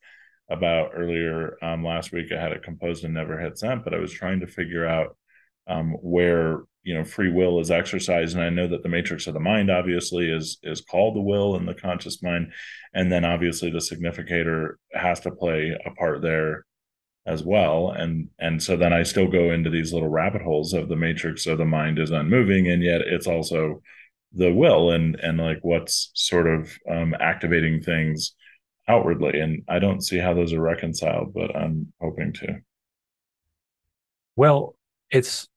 about 0.51 0.91
earlier 0.95 1.57
um, 1.63 1.85
last 1.85 2.13
week 2.13 2.31
i 2.33 2.41
had 2.41 2.53
it 2.53 2.63
composed 2.63 3.05
and 3.05 3.15
never 3.15 3.39
had 3.39 3.57
sent 3.57 3.83
but 3.83 3.95
i 3.95 3.99
was 3.99 4.13
trying 4.13 4.41
to 4.41 4.47
figure 4.47 4.87
out 4.87 5.17
um, 5.67 5.93
where 6.03 6.63
you 6.83 6.95
know 6.95 7.05
free 7.05 7.33
will 7.33 7.61
is 7.61 7.71
exercised. 7.71 8.37
And 8.37 8.45
i 8.45 8.51
know 8.51 8.69
that 8.69 8.83
the 8.83 8.89
matrix 8.89 9.27
of 9.27 9.35
the 9.35 9.41
mind 9.41 9.71
obviously 9.71 10.31
is 10.31 10.59
is 10.63 10.83
called 10.83 11.17
the 11.17 11.21
will 11.21 11.57
and 11.57 11.67
the 11.67 11.75
conscious 11.75 12.23
mind. 12.23 12.53
And 12.93 13.11
then 13.11 13.25
obviously 13.25 13.71
the 13.71 13.81
significator 13.81 14.79
has 14.93 15.21
to 15.21 15.31
play 15.31 15.77
a 15.85 15.91
part 15.93 16.23
there 16.23 16.65
as 17.27 17.43
well. 17.43 17.91
And 17.91 18.29
and 18.39 18.63
so 18.63 18.77
then 18.77 18.93
i 18.93 19.03
still 19.03 19.29
go 19.29 19.53
into 19.53 19.71
these 19.71 19.93
little 19.93 20.09
rabbit 20.09 20.43
holes 20.43 20.75
of 20.75 20.89
the 20.89 20.97
matrix 20.97 21.47
of 21.47 21.59
the 21.59 21.65
mind 21.65 21.99
is 21.99 22.11
unmoving 22.11 22.69
and 22.69 22.83
yet 22.83 23.01
it's 23.01 23.27
also 23.27 23.83
the 24.33 24.53
will. 24.53 24.91
And 24.91 25.17
and 25.17 25.39
like 25.39 25.61
what's 25.63 26.11
sort 26.15 26.47
of 26.47 26.71
um, 26.91 27.15
activating 27.19 27.83
things 27.83 28.35
outwardly 28.88 29.41
and 29.41 29.62
i 29.69 29.79
don't 29.79 30.03
see 30.03 30.19
how 30.19 30.35
those 30.35 30.53
are 30.53 30.61
reconciled 30.61 31.33
but 31.33 31.55
i'm 31.57 31.93
hoping 32.00 32.33
to. 32.33 32.57
Well 34.37 34.76
it's 35.11 35.49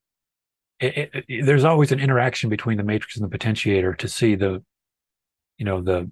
it, 0.80 1.10
it, 1.28 1.46
there's 1.46 1.64
always 1.64 1.92
an 1.92 2.00
interaction 2.00 2.50
between 2.50 2.78
the 2.78 2.84
matrix 2.84 3.18
and 3.18 3.30
the 3.30 3.38
potentiator 3.38 3.98
to 3.98 4.08
see 4.08 4.36
the 4.36 4.64
you 5.58 5.66
know 5.66 5.82
the 5.82 6.10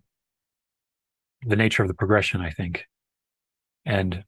the 1.46 1.56
nature 1.56 1.84
of 1.84 1.88
the 1.88 1.94
progression 1.94 2.42
i 2.42 2.50
think. 2.50 2.86
And 3.86 4.24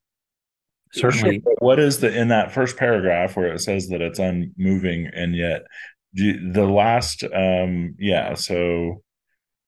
certainly 0.92 1.40
sure, 1.42 1.54
what 1.58 1.80
is 1.80 1.98
the 1.98 2.16
in 2.16 2.28
that 2.28 2.52
first 2.52 2.76
paragraph 2.76 3.36
where 3.36 3.52
it 3.52 3.60
says 3.60 3.88
that 3.88 4.00
it's 4.00 4.20
unmoving 4.20 5.10
and 5.12 5.34
yet 5.34 5.62
the 6.14 6.66
last 6.66 7.24
um 7.24 7.94
yeah 7.98 8.34
so 8.34 9.02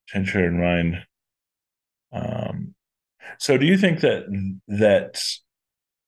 tension 0.08 0.42
in 0.42 0.60
mind 0.60 0.96
um 2.12 2.74
so 3.38 3.56
do 3.56 3.66
you 3.66 3.76
think 3.76 4.00
that 4.00 4.24
that 4.68 5.22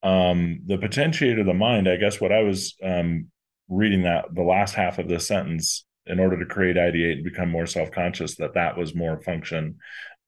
um 0.03 0.61
the 0.67 0.79
potentiator 0.79 1.41
of 1.41 1.47
the 1.47 1.55
mind 1.55 1.89
i 1.89 1.97
guess 1.97 2.21
what 2.21 2.33
i 2.33 2.43
was 2.43 2.75
um 2.83 3.27
reading 3.69 4.03
that 4.03 4.27
the 4.35 4.43
last 4.43 4.75
half 4.75 4.99
of 4.99 5.09
the 5.09 5.21
sentence 5.21 5.85
in 6.07 6.19
order 6.19 6.39
to 6.39 6.47
create 6.47 6.77
ideate 6.77 7.13
and 7.15 7.25
become 7.25 7.49
more 7.49 7.67
self-conscious 7.67 8.37
that 8.37 8.55
that 8.55 8.77
was 8.77 8.95
more 8.95 9.21
function 9.23 9.77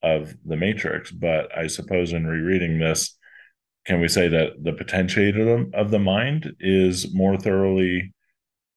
of 0.02 0.34
the 0.44 0.56
matrix. 0.56 1.10
But 1.10 1.56
i 1.56 1.66
suppose 1.66 2.12
in 2.12 2.26
rereading 2.26 2.78
this 2.78 3.16
can 3.86 4.00
we 4.00 4.08
say 4.08 4.28
that 4.28 4.52
the 4.62 4.72
potentiator 4.72 5.74
of 5.74 5.90
the 5.90 5.98
mind 5.98 6.54
is 6.58 7.12
more 7.14 7.36
thoroughly 7.36 8.14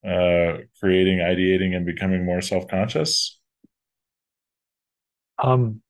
uh, 0.06 0.58
creating 0.80 1.18
ideating 1.18 1.74
and 1.74 1.86
becoming 1.86 2.26
more 2.26 2.42
self-conscious? 2.42 3.40
Um 5.38 5.80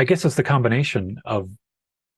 i 0.00 0.04
guess 0.04 0.24
it's 0.24 0.34
the 0.34 0.42
combination 0.42 1.16
of 1.24 1.50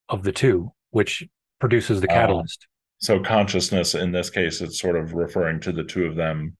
of 0.08 0.22
the 0.22 0.32
two 0.32 0.72
which 0.90 1.24
produces 1.58 2.00
the 2.00 2.10
uh, 2.10 2.14
catalyst. 2.14 2.66
so 2.98 3.20
consciousness 3.20 3.94
in 3.94 4.12
this 4.12 4.30
case 4.30 4.60
it's 4.60 4.80
sort 4.80 4.96
of 4.96 5.14
referring 5.14 5.60
to 5.60 5.72
the 5.72 5.84
two 5.84 6.06
of 6.06 6.16
them 6.16 6.56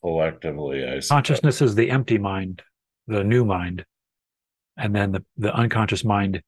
collectively 0.00 0.86
I 0.86 1.00
consciousness 1.00 1.62
is 1.62 1.74
the 1.74 1.90
empty 1.90 2.18
mind 2.18 2.62
the 3.06 3.24
new 3.24 3.44
mind 3.44 3.84
and 4.76 4.94
then 4.94 5.12
the, 5.12 5.24
the 5.36 5.54
unconscious 5.54 6.04
mind 6.04 6.42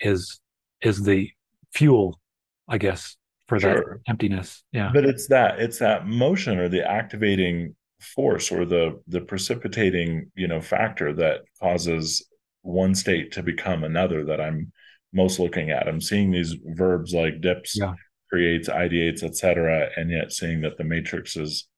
is 0.00 0.40
is 0.82 1.02
the 1.02 1.30
fuel 1.72 2.20
i 2.68 2.78
guess 2.78 3.16
for 3.46 3.60
sure. 3.60 4.00
that 4.04 4.10
emptiness. 4.10 4.64
Yeah. 4.72 4.90
But 4.92 5.04
it's 5.04 5.28
that 5.28 5.60
it's 5.60 5.78
that 5.78 6.06
motion 6.06 6.58
or 6.58 6.68
the 6.68 6.88
activating 6.88 7.74
force 8.00 8.52
or 8.52 8.64
the 8.64 9.00
the 9.08 9.20
precipitating 9.20 10.30
you 10.34 10.48
know 10.48 10.60
factor 10.60 11.12
that 11.14 11.42
causes 11.60 12.24
one 12.64 12.94
state 12.94 13.32
to 13.32 13.42
become 13.42 13.84
another 13.84 14.24
that 14.24 14.40
i'm 14.40 14.72
most 15.14 15.38
looking 15.38 15.70
at. 15.70 15.88
I'm 15.88 16.00
seeing 16.00 16.30
these 16.30 16.54
verbs 16.62 17.14
like 17.14 17.40
dips, 17.40 17.76
yeah. 17.76 17.94
creates, 18.28 18.68
ideates, 18.68 19.22
etc., 19.22 19.90
and 19.96 20.10
yet 20.10 20.32
seeing 20.32 20.60
that 20.62 20.76
the 20.76 20.84
matrix 20.84 21.36
is 21.36 21.68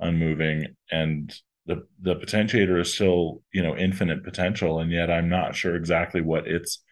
unmoving 0.00 0.66
and 0.90 1.32
the 1.66 1.86
the 2.00 2.16
potentiator 2.16 2.80
is 2.80 2.92
still 2.92 3.40
you 3.52 3.62
know 3.62 3.76
infinite 3.76 4.24
potential, 4.24 4.80
and 4.80 4.90
yet 4.90 5.10
I'm 5.10 5.28
not 5.28 5.54
sure 5.54 5.76
exactly 5.76 6.20
what 6.20 6.48
its 6.48 6.82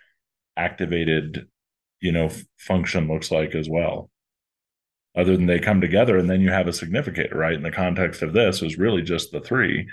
activated 0.56 1.48
you 2.00 2.12
know 2.12 2.30
function 2.56 3.08
looks 3.08 3.30
like 3.30 3.54
as 3.54 3.68
well 3.68 4.10
other 5.16 5.36
than 5.36 5.46
they 5.46 5.58
come 5.58 5.80
together 5.80 6.18
and 6.18 6.30
then 6.30 6.40
you 6.40 6.50
have 6.50 6.68
a 6.68 6.72
significator 6.72 7.36
right 7.36 7.54
in 7.54 7.62
the 7.62 7.70
context 7.70 8.22
of 8.22 8.32
this 8.32 8.62
is 8.62 8.78
really 8.78 9.02
just 9.02 9.32
the 9.32 9.40
three 9.40 9.86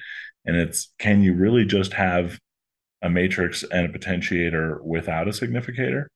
and 0.45 0.55
it's 0.55 0.93
can 0.99 1.21
you 1.21 1.33
really 1.33 1.65
just 1.65 1.93
have 1.93 2.39
a 3.01 3.09
matrix 3.09 3.63
and 3.63 3.85
a 3.85 3.97
potentiator 3.97 4.81
without 4.81 5.27
a 5.27 5.33
significator? 5.33 6.09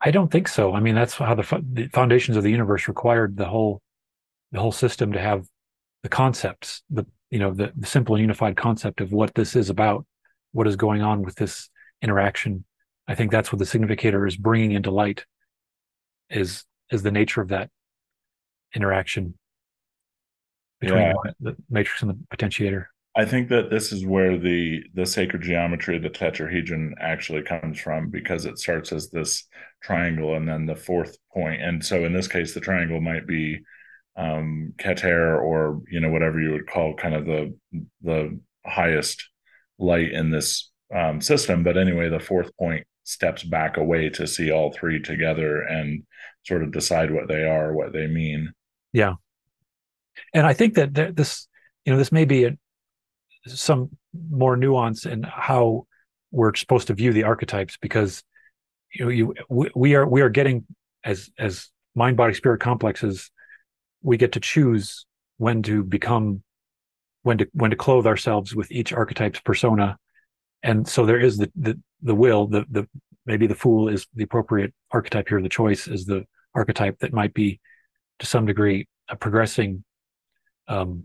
I 0.00 0.10
don't 0.10 0.30
think 0.30 0.48
so. 0.48 0.74
I 0.74 0.80
mean, 0.80 0.94
that's 0.94 1.14
how 1.14 1.34
the, 1.34 1.64
the 1.72 1.88
foundations 1.88 2.36
of 2.36 2.42
the 2.42 2.50
universe 2.50 2.88
required 2.88 3.36
the 3.36 3.46
whole 3.46 3.80
the 4.52 4.60
whole 4.60 4.72
system 4.72 5.12
to 5.12 5.20
have 5.20 5.46
the 6.02 6.08
concepts, 6.08 6.82
the 6.90 7.06
you 7.30 7.38
know 7.38 7.52
the, 7.52 7.72
the 7.76 7.86
simple 7.86 8.14
and 8.14 8.20
unified 8.20 8.56
concept 8.56 9.00
of 9.00 9.12
what 9.12 9.34
this 9.34 9.56
is 9.56 9.70
about, 9.70 10.06
what 10.52 10.66
is 10.66 10.76
going 10.76 11.02
on 11.02 11.22
with 11.22 11.36
this 11.36 11.70
interaction. 12.02 12.64
I 13.08 13.14
think 13.14 13.30
that's 13.30 13.52
what 13.52 13.58
the 13.58 13.66
significator 13.66 14.26
is 14.26 14.36
bringing 14.36 14.72
into 14.72 14.90
light. 14.90 15.24
Is 16.30 16.64
is 16.90 17.02
the 17.02 17.10
nature 17.10 17.40
of 17.40 17.48
that 17.48 17.70
interaction 18.74 19.34
between 20.80 21.00
yeah. 21.00 21.32
the 21.40 21.56
matrix 21.70 22.02
and 22.02 22.10
the 22.10 22.36
potentiator. 22.36 22.86
I 23.16 23.24
think 23.24 23.48
that 23.50 23.70
this 23.70 23.92
is 23.92 24.04
where 24.04 24.36
the 24.38 24.82
the 24.94 25.06
sacred 25.06 25.42
geometry, 25.42 25.96
of 25.96 26.02
the 26.02 26.10
tetrahedron, 26.10 26.94
actually 27.00 27.42
comes 27.42 27.78
from 27.78 28.10
because 28.10 28.44
it 28.44 28.58
starts 28.58 28.92
as 28.92 29.10
this 29.10 29.44
triangle 29.82 30.34
and 30.34 30.48
then 30.48 30.66
the 30.66 30.74
fourth 30.74 31.16
point. 31.32 31.62
And 31.62 31.84
so 31.84 32.04
in 32.04 32.12
this 32.12 32.26
case, 32.26 32.54
the 32.54 32.60
triangle 32.60 33.00
might 33.00 33.26
be 33.26 33.60
um, 34.16 34.72
Keter 34.78 35.40
or 35.40 35.80
you 35.88 36.00
know 36.00 36.10
whatever 36.10 36.40
you 36.40 36.52
would 36.52 36.66
call 36.66 36.94
kind 36.94 37.14
of 37.14 37.24
the 37.24 37.54
the 38.02 38.40
highest 38.66 39.28
light 39.78 40.10
in 40.10 40.30
this 40.30 40.70
um, 40.94 41.20
system. 41.20 41.62
But 41.62 41.76
anyway, 41.76 42.08
the 42.08 42.20
fourth 42.20 42.50
point 42.56 42.84
steps 43.04 43.44
back 43.44 43.76
away 43.76 44.08
to 44.08 44.26
see 44.26 44.50
all 44.50 44.72
three 44.72 45.00
together 45.00 45.62
and 45.62 46.02
sort 46.44 46.62
of 46.62 46.72
decide 46.72 47.12
what 47.12 47.28
they 47.28 47.44
are, 47.44 47.74
what 47.74 47.92
they 47.92 48.08
mean. 48.08 48.52
Yeah, 48.92 49.14
and 50.32 50.46
I 50.46 50.52
think 50.52 50.74
that 50.74 51.14
this 51.14 51.46
you 51.84 51.92
know 51.92 51.98
this 51.98 52.12
may 52.12 52.24
be 52.24 52.44
a 52.44 52.56
some 53.46 53.90
more 54.30 54.56
nuance 54.56 55.06
in 55.06 55.22
how 55.22 55.86
we're 56.30 56.54
supposed 56.54 56.86
to 56.88 56.94
view 56.94 57.12
the 57.12 57.24
archetypes 57.24 57.76
because 57.80 58.22
you 58.92 59.04
know 59.04 59.10
you 59.10 59.34
we, 59.48 59.70
we 59.74 59.94
are 59.94 60.06
we 60.06 60.22
are 60.22 60.30
getting 60.30 60.64
as 61.04 61.30
as 61.38 61.70
mind 61.94 62.16
body 62.16 62.34
spirit 62.34 62.60
complexes 62.60 63.30
we 64.02 64.16
get 64.16 64.32
to 64.32 64.40
choose 64.40 65.06
when 65.38 65.62
to 65.62 65.82
become 65.82 66.42
when 67.22 67.38
to 67.38 67.48
when 67.52 67.70
to 67.70 67.76
clothe 67.76 68.06
ourselves 68.06 68.54
with 68.54 68.70
each 68.70 68.92
archetype's 68.92 69.40
persona. 69.40 69.98
And 70.62 70.86
so 70.86 71.04
there 71.04 71.18
is 71.18 71.38
the 71.38 71.50
the, 71.56 71.80
the 72.02 72.14
will 72.14 72.46
the 72.46 72.64
the 72.70 72.86
maybe 73.26 73.46
the 73.46 73.54
fool 73.54 73.88
is 73.88 74.06
the 74.14 74.24
appropriate 74.24 74.72
archetype 74.92 75.28
here. 75.28 75.42
The 75.42 75.48
choice 75.48 75.88
is 75.88 76.04
the 76.04 76.24
archetype 76.54 76.98
that 77.00 77.12
might 77.12 77.34
be 77.34 77.60
to 78.20 78.26
some 78.26 78.46
degree 78.46 78.86
a 79.08 79.16
progressing 79.16 79.84
um, 80.68 81.04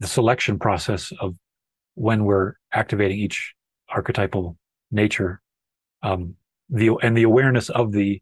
the 0.00 0.06
selection 0.06 0.58
process 0.58 1.12
of 1.20 1.34
when 1.96 2.24
we're 2.24 2.52
activating 2.72 3.18
each 3.18 3.54
archetypal 3.88 4.56
nature 4.90 5.40
um, 6.02 6.36
the 6.70 6.90
and 7.02 7.16
the 7.16 7.24
awareness 7.24 7.68
of 7.68 7.92
the 7.92 8.20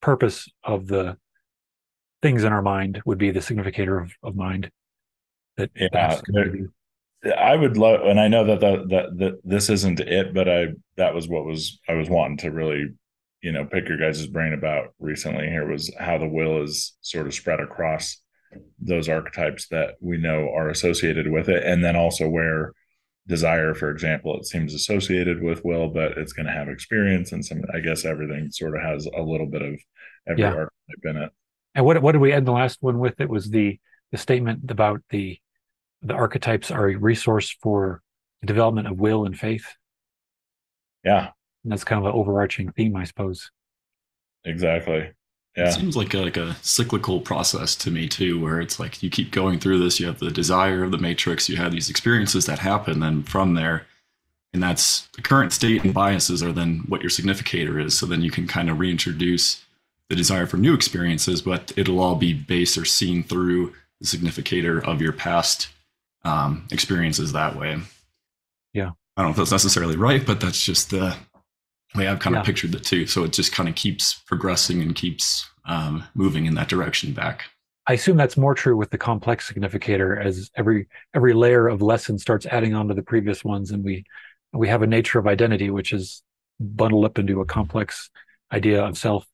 purpose 0.00 0.48
of 0.64 0.86
the 0.86 1.16
things 2.22 2.44
in 2.44 2.52
our 2.52 2.62
mind 2.62 3.00
would 3.04 3.18
be 3.18 3.30
the 3.30 3.42
significator 3.42 3.98
of, 4.00 4.12
of 4.22 4.34
mind 4.34 4.70
that 5.56 5.70
yeah 5.76 6.20
i 7.38 7.54
would 7.54 7.76
love 7.76 8.00
and 8.04 8.18
i 8.18 8.28
know 8.28 8.44
that, 8.44 8.60
that 8.60 8.88
that 8.88 9.18
that 9.18 9.40
this 9.44 9.70
isn't 9.70 10.00
it 10.00 10.34
but 10.34 10.48
i 10.48 10.66
that 10.96 11.14
was 11.14 11.28
what 11.28 11.44
was 11.44 11.78
i 11.88 11.94
was 11.94 12.10
wanting 12.10 12.36
to 12.36 12.50
really 12.50 12.86
you 13.44 13.52
know 13.52 13.66
pick 13.66 13.88
your 13.88 13.98
guys' 13.98 14.26
brain 14.26 14.54
about 14.54 14.94
recently 14.98 15.46
here 15.46 15.70
was 15.70 15.92
how 16.00 16.16
the 16.16 16.26
will 16.26 16.62
is 16.62 16.96
sort 17.02 17.26
of 17.26 17.34
spread 17.34 17.60
across 17.60 18.20
those 18.80 19.08
archetypes 19.08 19.68
that 19.68 19.96
we 20.00 20.16
know 20.16 20.50
are 20.54 20.70
associated 20.70 21.30
with 21.30 21.48
it 21.48 21.62
and 21.62 21.84
then 21.84 21.94
also 21.94 22.28
where 22.28 22.72
desire 23.26 23.74
for 23.74 23.90
example 23.90 24.38
it 24.38 24.44
seems 24.44 24.74
associated 24.74 25.42
with 25.42 25.64
will 25.64 25.88
but 25.88 26.12
it's 26.18 26.34
going 26.34 26.44
to 26.44 26.52
have 26.52 26.68
experience 26.68 27.32
and 27.32 27.44
some 27.44 27.62
i 27.72 27.80
guess 27.80 28.04
everything 28.04 28.50
sort 28.50 28.76
of 28.76 28.82
has 28.82 29.06
a 29.06 29.22
little 29.22 29.46
bit 29.46 29.62
of 29.62 29.80
every 30.28 30.42
yeah. 30.42 30.48
archetype 30.48 31.04
in 31.04 31.16
it 31.16 31.32
and 31.74 31.84
what 31.84 32.00
what 32.00 32.12
did 32.12 32.20
we 32.20 32.32
end 32.32 32.46
the 32.46 32.52
last 32.52 32.78
one 32.80 32.98
with? 32.98 33.20
It 33.20 33.28
was 33.28 33.50
the 33.50 33.78
the 34.12 34.18
statement 34.18 34.70
about 34.70 35.02
the 35.10 35.38
the 36.02 36.14
archetypes 36.14 36.70
are 36.70 36.88
a 36.88 36.96
resource 36.96 37.56
for 37.62 38.00
the 38.40 38.46
development 38.46 38.86
of 38.86 38.98
will 38.98 39.24
and 39.24 39.38
faith. 39.38 39.66
Yeah. 41.04 41.30
And 41.64 41.72
that's 41.72 41.84
kind 41.84 41.98
of 41.98 42.06
an 42.06 42.18
overarching 42.18 42.72
theme 42.72 42.94
i 42.96 43.04
suppose. 43.04 43.50
Exactly 44.44 45.10
yeah. 45.56 45.68
It 45.68 45.72
seems 45.72 45.96
like 45.96 46.14
a, 46.14 46.18
like 46.18 46.36
a 46.36 46.56
cyclical 46.62 47.20
process 47.20 47.76
to 47.76 47.90
me 47.90 48.08
too, 48.08 48.40
where 48.40 48.60
it's 48.60 48.80
like 48.80 49.02
you 49.02 49.10
keep 49.10 49.30
going 49.30 49.60
through 49.60 49.78
this. 49.78 50.00
You 50.00 50.06
have 50.06 50.18
the 50.18 50.30
desire 50.30 50.82
of 50.82 50.90
the 50.90 50.98
matrix. 50.98 51.48
You 51.48 51.56
have 51.56 51.70
these 51.70 51.88
experiences 51.88 52.46
that 52.46 52.58
happen. 52.58 52.98
Then 52.98 53.22
from 53.22 53.54
there, 53.54 53.86
and 54.52 54.62
that's 54.62 55.08
the 55.14 55.22
current 55.22 55.52
state 55.52 55.84
and 55.84 55.94
biases 55.94 56.42
are 56.42 56.52
then 56.52 56.84
what 56.88 57.02
your 57.02 57.10
significator 57.10 57.78
is. 57.78 57.96
So 57.96 58.06
then 58.06 58.22
you 58.22 58.30
can 58.30 58.48
kind 58.48 58.68
of 58.68 58.80
reintroduce 58.80 59.64
the 60.08 60.16
desire 60.16 60.46
for 60.46 60.56
new 60.56 60.74
experiences, 60.74 61.42
but 61.42 61.72
it'll 61.76 62.00
all 62.00 62.16
be 62.16 62.32
based 62.32 62.76
or 62.76 62.84
seen 62.84 63.22
through 63.22 63.72
the 64.00 64.06
significator 64.06 64.84
of 64.84 65.00
your 65.00 65.12
past 65.12 65.68
um, 66.24 66.66
experiences 66.72 67.32
that 67.32 67.56
way. 67.56 67.78
Yeah. 68.72 68.90
I 69.16 69.22
don't 69.22 69.28
know 69.28 69.30
if 69.30 69.36
that's 69.36 69.52
necessarily 69.52 69.96
right, 69.96 70.24
but 70.26 70.40
that's 70.40 70.62
just 70.64 70.90
the 70.90 71.16
way 71.94 72.08
I've 72.08 72.18
kind 72.18 72.34
yeah. 72.34 72.40
of 72.40 72.46
pictured 72.46 72.74
it 72.74 72.84
too. 72.84 73.06
So 73.06 73.24
it 73.24 73.32
just 73.32 73.52
kind 73.52 73.68
of 73.68 73.74
keeps 73.74 74.14
progressing 74.26 74.82
and 74.82 74.94
keeps 74.94 75.48
um, 75.66 76.04
moving 76.14 76.46
in 76.46 76.54
that 76.54 76.68
direction 76.68 77.12
back. 77.12 77.44
I 77.86 77.94
assume 77.94 78.16
that's 78.16 78.36
more 78.36 78.54
true 78.54 78.76
with 78.76 78.90
the 78.90 78.98
complex 78.98 79.46
significator 79.46 80.18
as 80.18 80.50
every 80.56 80.88
every 81.12 81.34
layer 81.34 81.68
of 81.68 81.82
lesson 81.82 82.18
starts 82.18 82.46
adding 82.46 82.74
on 82.74 82.88
to 82.88 82.94
the 82.94 83.02
previous 83.02 83.44
ones, 83.44 83.70
and 83.70 83.84
we 83.84 84.04
we 84.52 84.68
have 84.68 84.82
a 84.82 84.86
nature 84.86 85.18
of 85.18 85.26
identity 85.26 85.68
which 85.70 85.92
is 85.92 86.22
bundled 86.58 87.04
up 87.04 87.18
into 87.18 87.40
a 87.40 87.44
complex 87.44 88.10
idea 88.52 88.82
of 88.82 88.96
self. 88.96 89.26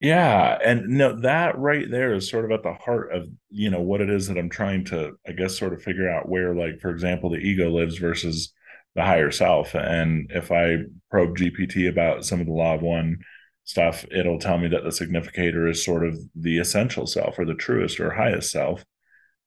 Yeah, 0.00 0.56
and 0.64 0.86
no, 0.90 1.20
that 1.22 1.58
right 1.58 1.90
there 1.90 2.14
is 2.14 2.30
sort 2.30 2.44
of 2.44 2.52
at 2.52 2.62
the 2.62 2.74
heart 2.74 3.10
of 3.12 3.28
you 3.50 3.70
know 3.70 3.80
what 3.80 4.00
it 4.00 4.08
is 4.08 4.28
that 4.28 4.38
I'm 4.38 4.50
trying 4.50 4.84
to, 4.86 5.18
I 5.26 5.32
guess, 5.32 5.58
sort 5.58 5.72
of 5.72 5.82
figure 5.82 6.08
out 6.08 6.28
where, 6.28 6.54
like, 6.54 6.78
for 6.80 6.90
example, 6.90 7.30
the 7.30 7.38
ego 7.38 7.68
lives 7.68 7.98
versus 7.98 8.52
the 8.94 9.02
higher 9.02 9.30
self. 9.30 9.74
And 9.74 10.30
if 10.34 10.50
I 10.50 10.78
probe 11.10 11.36
GPT 11.36 11.88
about 11.88 12.24
some 12.24 12.40
of 12.40 12.46
the 12.46 12.52
law 12.52 12.74
of 12.74 12.82
one 12.82 13.18
stuff, 13.64 14.04
it'll 14.10 14.38
tell 14.38 14.58
me 14.58 14.68
that 14.68 14.84
the 14.84 14.92
significator 14.92 15.68
is 15.68 15.84
sort 15.84 16.06
of 16.06 16.18
the 16.34 16.58
essential 16.58 17.06
self 17.06 17.38
or 17.38 17.44
the 17.44 17.54
truest 17.54 18.00
or 18.00 18.10
highest 18.10 18.50
self. 18.50 18.84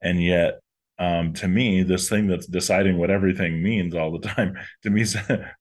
And 0.02 0.24
yet, 0.24 0.60
um, 1.00 1.34
to 1.34 1.48
me, 1.48 1.82
this 1.82 2.08
thing 2.10 2.28
that's 2.28 2.46
deciding 2.46 2.98
what 2.98 3.10
everything 3.10 3.64
means 3.64 3.96
all 3.96 4.12
the 4.12 4.28
time, 4.28 4.56
to 4.84 4.90
me, 4.90 5.06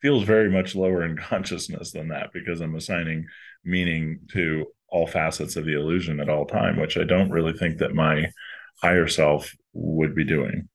feels 0.03 0.25
very 0.25 0.51
much 0.51 0.75
lower 0.75 1.05
in 1.05 1.17
consciousness 1.17 1.93
than 1.93 2.09
that 2.09 2.31
because 2.33 2.61
I'm 2.61 2.75
assigning 2.75 3.27
meaning 3.65 4.21
to 4.33 4.67
all 4.89 5.07
facets 5.07 5.57
of 5.57 5.65
the 5.65 5.75
illusion 5.75 6.21
at 6.21 6.29
all 6.29 6.47
time, 6.47 6.79
which 6.79 6.99
I 6.99 7.05
don't 7.05 7.31
really 7.31 7.53
think 7.53 7.79
that 7.79 7.95
my 7.95 8.27
higher 8.83 9.07
self 9.07 9.55
would 9.73 10.15
be 10.15 10.25
doing. 10.25 10.69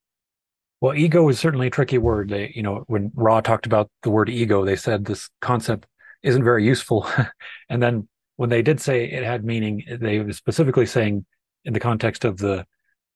Well, 0.86 0.94
ego 0.96 1.28
is 1.30 1.40
certainly 1.40 1.66
a 1.66 1.72
tricky 1.72 1.98
word. 1.98 2.30
They, 2.30 2.54
you 2.54 2.62
know, 2.62 2.84
when 2.86 3.12
Ra 3.16 3.42
talked 3.42 3.66
about 3.66 3.90
the 4.04 4.12
word 4.12 4.30
ego, 4.30 4.64
they 4.64 4.76
said 4.76 5.04
this 5.04 5.32
concept 5.42 5.88
isn't 6.22 6.44
very 6.44 6.64
useful. 6.64 7.10
and 7.70 7.82
then 7.82 8.08
when 8.36 8.52
they 8.52 8.62
did 8.62 8.80
say 8.80 9.06
it 9.06 9.24
had 9.24 9.44
meaning, 9.44 9.84
they 10.00 10.20
were 10.20 10.32
specifically 10.32 10.86
saying 10.86 11.26
in 11.64 11.74
the 11.74 11.80
context 11.80 12.24
of 12.24 12.38
the 12.38 12.68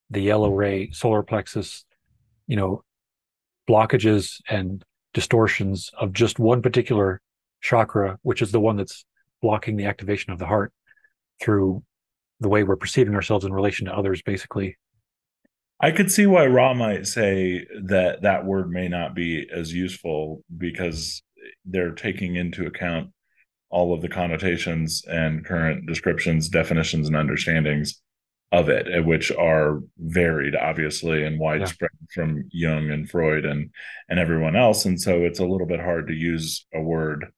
the 0.09 0.19
yellow 0.19 0.51
ray 0.51 0.89
solar 0.89 1.21
plexus, 1.21 1.85
you 2.47 2.55
know, 2.55 2.83
blockages 3.69 4.41
and 4.49 4.83
distortions 5.13 5.91
of 5.95 6.11
just 6.11 6.39
one 6.39 6.63
particular 6.63 7.21
chakra, 7.61 8.17
which 8.23 8.41
is 8.41 8.51
the 8.51 8.59
one 8.59 8.77
that's 8.77 9.05
blocking 9.43 9.75
the 9.75 9.85
activation 9.85 10.33
of 10.33 10.39
the 10.39 10.47
heart 10.47 10.73
through 11.39 11.83
the 12.39 12.49
way 12.49 12.63
we're 12.63 12.75
perceiving 12.75 13.13
ourselves 13.13 13.45
in 13.45 13.53
relation 13.53 13.85
to 13.85 13.95
others, 13.95 14.23
basically. 14.23 14.75
I 15.81 15.91
could 15.91 16.12
see 16.12 16.25
why 16.25 16.45
Ra 16.45 16.74
might 16.74 17.07
say 17.07 17.65
that 17.83 18.24
that 18.24 18.45
word 18.45 18.69
may 18.69 18.88
not 18.89 19.15
be 19.15 19.48
as 19.53 19.74
useful 19.74 20.43
because 20.57 21.24
they're 21.65 21.93
taking 21.93 22.36
into 22.36 22.65
account 22.65 23.12
all 23.69 23.93
of 23.93 24.01
the 24.01 24.09
connotations 24.09 25.03
and 25.07 25.45
current 25.45 25.86
descriptions, 25.86 26.50
definitions, 26.50 27.07
and 27.07 27.15
understandings 27.15 28.01
of 28.51 28.67
it, 28.67 28.88
eh, 28.91 29.00
which 29.00 29.31
are 29.31 29.79
varied, 29.98 30.55
obviously, 30.55 31.24
and 31.24 31.39
widespread 31.39 31.91
yeah. 32.01 32.07
from 32.13 32.43
Jung 32.51 32.89
and 32.89 33.09
Freud 33.09 33.45
and 33.45 33.69
and 34.09 34.19
everyone 34.19 34.55
else. 34.55 34.86
And 34.86 35.00
so 35.00 35.21
it's 35.21 35.39
a 35.39 35.45
little 35.45 35.67
bit 35.67 35.79
hard 35.79 36.07
to 36.07 36.13
use 36.13 36.65
a 36.74 36.81
word 36.81 37.31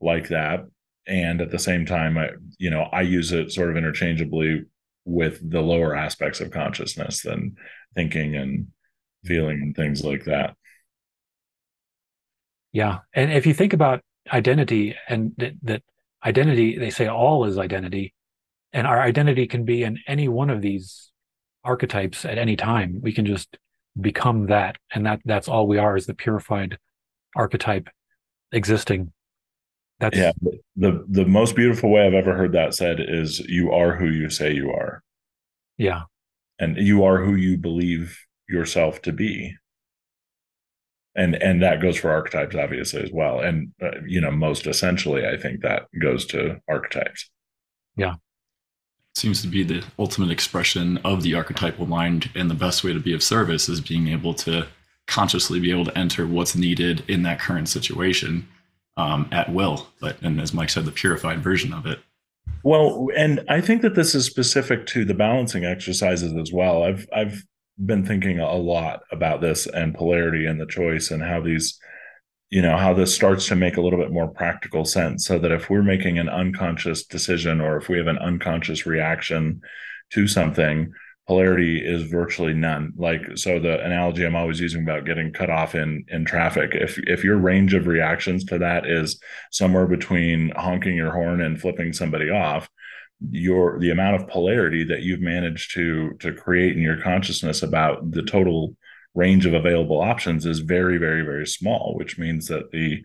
like 0.00 0.28
that. 0.28 0.66
And 1.06 1.40
at 1.40 1.50
the 1.50 1.58
same 1.58 1.86
time, 1.86 2.18
I 2.18 2.30
you 2.58 2.70
know 2.70 2.82
I 2.82 3.00
use 3.00 3.32
it 3.32 3.50
sort 3.50 3.70
of 3.70 3.76
interchangeably 3.76 4.64
with 5.06 5.50
the 5.50 5.62
lower 5.62 5.96
aspects 5.96 6.40
of 6.40 6.50
consciousness 6.50 7.22
than 7.22 7.56
thinking 7.94 8.36
and 8.36 8.68
feeling 9.24 9.60
and 9.62 9.76
things 9.76 10.04
like 10.04 10.24
that. 10.24 10.54
Yeah, 12.72 12.98
and 13.14 13.32
if 13.32 13.46
you 13.46 13.54
think 13.54 13.72
about 13.72 14.02
identity 14.32 14.94
and 15.08 15.32
that, 15.38 15.54
that 15.62 15.82
identity, 16.24 16.78
they 16.78 16.90
say 16.90 17.08
all 17.08 17.44
is 17.44 17.58
identity, 17.58 18.14
and 18.72 18.86
our 18.86 19.00
identity 19.00 19.46
can 19.46 19.64
be 19.64 19.82
in 19.82 19.98
any 20.06 20.28
one 20.28 20.50
of 20.50 20.60
these 20.60 21.10
archetypes 21.64 22.24
at 22.24 22.38
any 22.38 22.56
time. 22.56 23.00
We 23.02 23.12
can 23.12 23.26
just 23.26 23.56
become 24.00 24.46
that, 24.46 24.76
and 24.92 25.06
that 25.06 25.20
that's 25.24 25.48
all 25.48 25.66
we 25.66 25.78
are 25.78 25.96
is 25.96 26.06
the 26.06 26.14
purified 26.14 26.78
archetype 27.36 27.88
existing. 28.52 29.12
That's 30.00 30.16
yeah. 30.16 30.32
The 30.76 31.04
the 31.08 31.24
most 31.24 31.56
beautiful 31.56 31.90
way 31.90 32.06
I've 32.06 32.14
ever 32.14 32.34
heard 32.34 32.52
that 32.52 32.74
said 32.74 33.00
is 33.00 33.40
you 33.40 33.72
are 33.72 33.96
who 33.96 34.06
you 34.06 34.30
say 34.30 34.52
you 34.52 34.70
are. 34.70 35.02
Yeah. 35.76 36.02
And 36.58 36.76
you 36.76 37.04
are 37.04 37.24
who 37.24 37.34
you 37.34 37.56
believe 37.56 38.18
yourself 38.48 39.02
to 39.02 39.12
be. 39.12 39.54
And 41.14 41.34
and 41.36 41.62
that 41.62 41.80
goes 41.82 41.96
for 41.96 42.10
archetypes 42.10 42.54
obviously 42.54 43.02
as 43.02 43.10
well. 43.12 43.40
And 43.40 43.72
uh, 43.82 44.00
you 44.06 44.20
know 44.20 44.30
most 44.30 44.66
essentially 44.66 45.26
i 45.26 45.36
think 45.36 45.62
that 45.62 45.86
goes 46.00 46.26
to 46.26 46.60
archetypes. 46.68 47.30
Yeah. 47.96 48.14
Seems 49.14 49.42
to 49.42 49.48
be 49.48 49.64
the 49.64 49.84
ultimate 49.98 50.30
expression 50.30 50.98
of 50.98 51.22
the 51.22 51.34
archetypal 51.34 51.86
mind 51.86 52.30
and 52.36 52.48
the 52.48 52.54
best 52.54 52.84
way 52.84 52.92
to 52.92 53.00
be 53.00 53.12
of 53.14 53.22
service 53.22 53.68
is 53.68 53.80
being 53.80 54.08
able 54.08 54.34
to 54.34 54.66
consciously 55.06 55.58
be 55.58 55.72
able 55.72 55.86
to 55.86 55.98
enter 55.98 56.26
what's 56.26 56.54
needed 56.54 57.02
in 57.08 57.22
that 57.24 57.40
current 57.40 57.68
situation 57.68 58.46
um, 58.96 59.28
at 59.32 59.52
will. 59.52 59.88
But 60.00 60.20
and 60.22 60.40
as 60.40 60.52
mike 60.52 60.70
said 60.70 60.84
the 60.84 60.92
purified 60.92 61.40
version 61.40 61.72
of 61.72 61.86
it 61.86 62.00
well 62.62 63.08
and 63.16 63.44
i 63.48 63.60
think 63.60 63.82
that 63.82 63.94
this 63.94 64.14
is 64.14 64.24
specific 64.24 64.86
to 64.86 65.04
the 65.04 65.14
balancing 65.14 65.64
exercises 65.64 66.34
as 66.34 66.52
well. 66.52 66.82
I've 66.82 67.06
i've 67.14 67.42
been 67.84 68.04
thinking 68.04 68.40
a 68.40 68.54
lot 68.54 69.02
about 69.12 69.40
this 69.40 69.66
and 69.66 69.94
polarity 69.94 70.46
and 70.46 70.60
the 70.60 70.66
choice 70.66 71.10
and 71.10 71.22
how 71.22 71.40
these 71.40 71.78
you 72.50 72.62
know 72.62 72.76
how 72.76 72.92
this 72.92 73.14
starts 73.14 73.46
to 73.48 73.56
make 73.56 73.76
a 73.76 73.80
little 73.80 73.98
bit 73.98 74.10
more 74.10 74.28
practical 74.28 74.84
sense 74.84 75.26
so 75.26 75.38
that 75.38 75.52
if 75.52 75.70
we're 75.70 75.82
making 75.82 76.18
an 76.18 76.28
unconscious 76.28 77.04
decision 77.04 77.60
or 77.60 77.76
if 77.76 77.88
we 77.88 77.98
have 77.98 78.06
an 78.06 78.18
unconscious 78.18 78.86
reaction 78.86 79.60
to 80.10 80.26
something 80.26 80.92
polarity 81.28 81.78
is 81.78 82.04
virtually 82.04 82.54
none. 82.54 82.94
Like 82.96 83.20
so 83.36 83.60
the 83.60 83.84
analogy 83.84 84.24
i'm 84.24 84.34
always 84.34 84.58
using 84.58 84.82
about 84.82 85.04
getting 85.04 85.32
cut 85.32 85.50
off 85.50 85.74
in 85.74 86.04
in 86.08 86.24
traffic 86.24 86.70
if 86.72 86.98
if 87.00 87.22
your 87.22 87.36
range 87.36 87.74
of 87.74 87.86
reactions 87.86 88.44
to 88.44 88.58
that 88.58 88.86
is 88.86 89.20
somewhere 89.52 89.86
between 89.86 90.50
honking 90.56 90.96
your 90.96 91.12
horn 91.12 91.42
and 91.42 91.60
flipping 91.60 91.92
somebody 91.92 92.30
off 92.30 92.68
your 93.30 93.78
the 93.78 93.90
amount 93.90 94.16
of 94.16 94.28
polarity 94.28 94.84
that 94.84 95.02
you've 95.02 95.20
managed 95.20 95.74
to 95.74 96.12
to 96.20 96.32
create 96.32 96.74
in 96.74 96.82
your 96.82 97.00
consciousness 97.02 97.62
about 97.62 98.10
the 98.10 98.22
total 98.22 98.74
range 99.14 99.44
of 99.44 99.52
available 99.52 100.00
options 100.00 100.46
is 100.46 100.60
very 100.60 100.96
very 100.96 101.22
very 101.22 101.46
small 101.46 101.94
which 101.96 102.18
means 102.18 102.46
that 102.46 102.70
the 102.70 103.02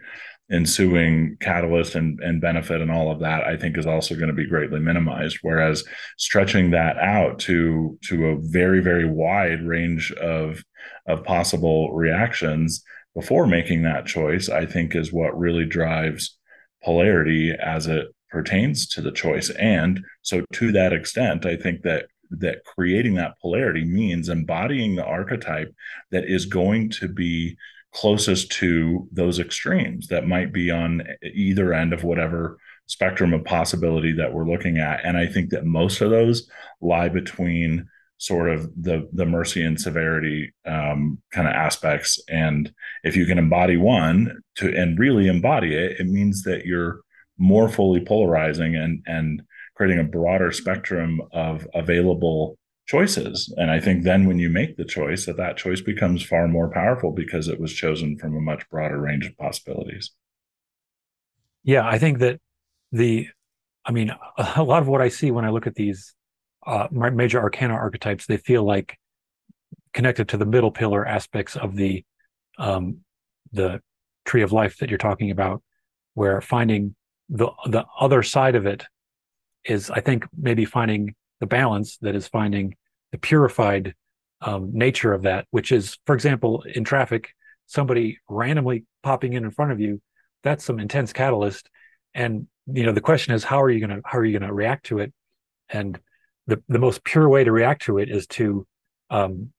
ensuing 0.53 1.35
catalyst 1.39 1.95
and, 1.95 2.19
and 2.19 2.39
benefit 2.39 2.79
and 2.79 2.91
all 2.91 3.11
of 3.11 3.19
that 3.19 3.43
i 3.43 3.57
think 3.57 3.75
is 3.75 3.87
also 3.87 4.13
going 4.15 4.27
to 4.27 4.33
be 4.33 4.47
greatly 4.47 4.79
minimized. 4.79 5.39
Whereas 5.41 5.83
stretching 6.17 6.71
that 6.71 6.97
out 6.97 7.39
to 7.39 7.97
to 8.07 8.27
a 8.27 8.37
very 8.39 8.79
very 8.79 9.09
wide 9.09 9.65
range 9.65 10.11
of 10.13 10.63
of 11.07 11.23
possible 11.23 11.93
reactions 11.93 12.83
before 13.15 13.47
making 13.47 13.83
that 13.83 14.05
choice 14.05 14.47
i 14.47 14.65
think 14.65 14.95
is 14.95 15.11
what 15.11 15.37
really 15.37 15.65
drives 15.65 16.37
polarity 16.83 17.51
as 17.59 17.87
it 17.87 18.07
pertains 18.29 18.87
to 18.87 19.01
the 19.01 19.11
choice. 19.11 19.49
And 19.51 20.03
so 20.21 20.45
to 20.53 20.71
that 20.73 20.93
extent 20.93 21.45
i 21.45 21.55
think 21.55 21.81
that 21.81 22.05
that 22.29 22.63
creating 22.65 23.15
that 23.15 23.39
polarity 23.41 23.85
means 23.85 24.29
embodying 24.29 24.95
the 24.95 25.05
archetype 25.05 25.73
that 26.11 26.25
is 26.25 26.45
going 26.45 26.89
to 26.89 27.07
be 27.07 27.57
closest 27.93 28.51
to 28.51 29.07
those 29.11 29.39
extremes 29.39 30.07
that 30.07 30.27
might 30.27 30.51
be 30.51 30.71
on 30.71 31.03
either 31.33 31.73
end 31.73 31.93
of 31.93 32.03
whatever 32.03 32.57
spectrum 32.87 33.33
of 33.33 33.45
possibility 33.45 34.11
that 34.11 34.33
we're 34.33 34.49
looking 34.49 34.77
at. 34.77 35.05
And 35.05 35.17
i 35.17 35.25
think 35.25 35.49
that 35.51 35.65
most 35.65 36.01
of 36.01 36.09
those 36.09 36.49
lie 36.81 37.09
between 37.09 37.87
sort 38.17 38.49
of 38.49 38.71
the 38.81 39.09
the 39.11 39.25
mercy 39.25 39.61
and 39.63 39.79
severity 39.79 40.53
um, 40.65 41.19
kind 41.31 41.47
of 41.47 41.53
aspects. 41.53 42.21
And 42.29 42.71
if 43.03 43.17
you 43.17 43.25
can 43.25 43.37
embody 43.37 43.75
one 43.75 44.39
to 44.55 44.73
and 44.73 44.97
really 44.97 45.27
embody 45.27 45.75
it 45.75 45.99
it 45.99 46.07
means 46.07 46.43
that 46.43 46.65
you're 46.65 47.01
more 47.37 47.67
fully 47.67 47.99
polarizing 47.99 48.75
and 48.75 49.03
and 49.07 49.41
creating 49.75 49.99
a 49.99 50.03
broader 50.03 50.51
spectrum 50.51 51.21
of 51.33 51.67
available 51.73 52.57
choices. 52.85 53.53
And 53.57 53.71
i 53.71 53.79
think 53.79 54.03
then 54.03 54.27
when 54.27 54.39
you 54.39 54.49
make 54.49 54.77
the 54.77 54.85
choice 54.85 55.25
that 55.25 55.37
that 55.37 55.57
choice 55.57 55.81
becomes 55.81 56.23
far 56.23 56.47
more 56.47 56.69
powerful 56.69 57.11
because 57.11 57.47
it 57.47 57.59
was 57.59 57.73
chosen 57.73 58.17
from 58.17 58.35
a 58.35 58.41
much 58.41 58.69
broader 58.69 58.99
range 58.99 59.25
of 59.25 59.37
possibilities. 59.37 60.11
Yeah 61.63 61.87
i 61.87 61.97
think 61.97 62.19
that 62.19 62.39
the 62.91 63.27
i 63.85 63.91
mean 63.91 64.11
a 64.55 64.63
lot 64.63 64.81
of 64.81 64.87
what 64.87 65.01
i 65.01 65.09
see 65.09 65.31
when 65.31 65.45
i 65.45 65.49
look 65.49 65.67
at 65.67 65.75
these 65.75 66.13
uh, 66.65 66.87
major 66.91 67.41
arcana 67.41 67.73
archetypes 67.73 68.25
they 68.25 68.37
feel 68.37 68.63
like 68.63 68.97
connected 69.93 70.29
to 70.29 70.37
the 70.37 70.45
middle 70.45 70.71
pillar 70.71 71.05
aspects 71.05 71.55
of 71.55 71.75
the 71.75 72.03
um 72.57 72.99
the 73.51 73.81
tree 74.25 74.41
of 74.41 74.51
life 74.51 74.77
that 74.77 74.89
you're 74.89 74.97
talking 74.97 75.31
about 75.31 75.61
where 76.13 76.39
finding 76.41 76.95
the 77.29 77.49
the 77.65 77.85
other 77.99 78.23
side 78.23 78.55
of 78.55 78.65
it 78.65 78.85
is 79.65 79.89
I 79.89 80.01
think 80.01 80.25
maybe 80.37 80.65
finding 80.65 81.15
the 81.43 81.47
balance 81.47 81.97
that 81.97 82.15
is 82.15 82.25
finding 82.29 82.73
the 83.11 83.17
purified 83.17 83.93
um, 84.39 84.69
nature 84.71 85.11
of 85.11 85.23
that, 85.23 85.45
which 85.51 85.73
is, 85.73 85.97
for 86.05 86.15
example, 86.15 86.63
in 86.73 86.85
traffic, 86.85 87.33
somebody 87.65 88.17
randomly 88.29 88.85
popping 89.01 89.33
in 89.33 89.43
in 89.43 89.51
front 89.51 89.73
of 89.73 89.81
you, 89.81 90.01
that's 90.41 90.63
some 90.63 90.79
intense 90.79 91.11
catalyst. 91.11 91.69
And 92.13 92.47
you 92.65 92.85
know, 92.85 92.93
the 92.93 93.01
question 93.01 93.33
is, 93.33 93.43
how 93.43 93.61
are 93.61 93.69
you 93.69 93.81
gonna 93.81 93.99
how 94.05 94.19
are 94.19 94.23
you 94.23 94.39
gonna 94.39 94.53
react 94.53 94.85
to 94.85 94.99
it? 94.99 95.13
And 95.67 95.99
the 96.47 96.63
the 96.69 96.79
most 96.79 97.03
pure 97.03 97.27
way 97.27 97.43
to 97.43 97.51
react 97.51 97.81
to 97.83 97.97
it 97.97 98.09
is 98.09 98.25
to 98.27 98.65
um, 99.09 99.51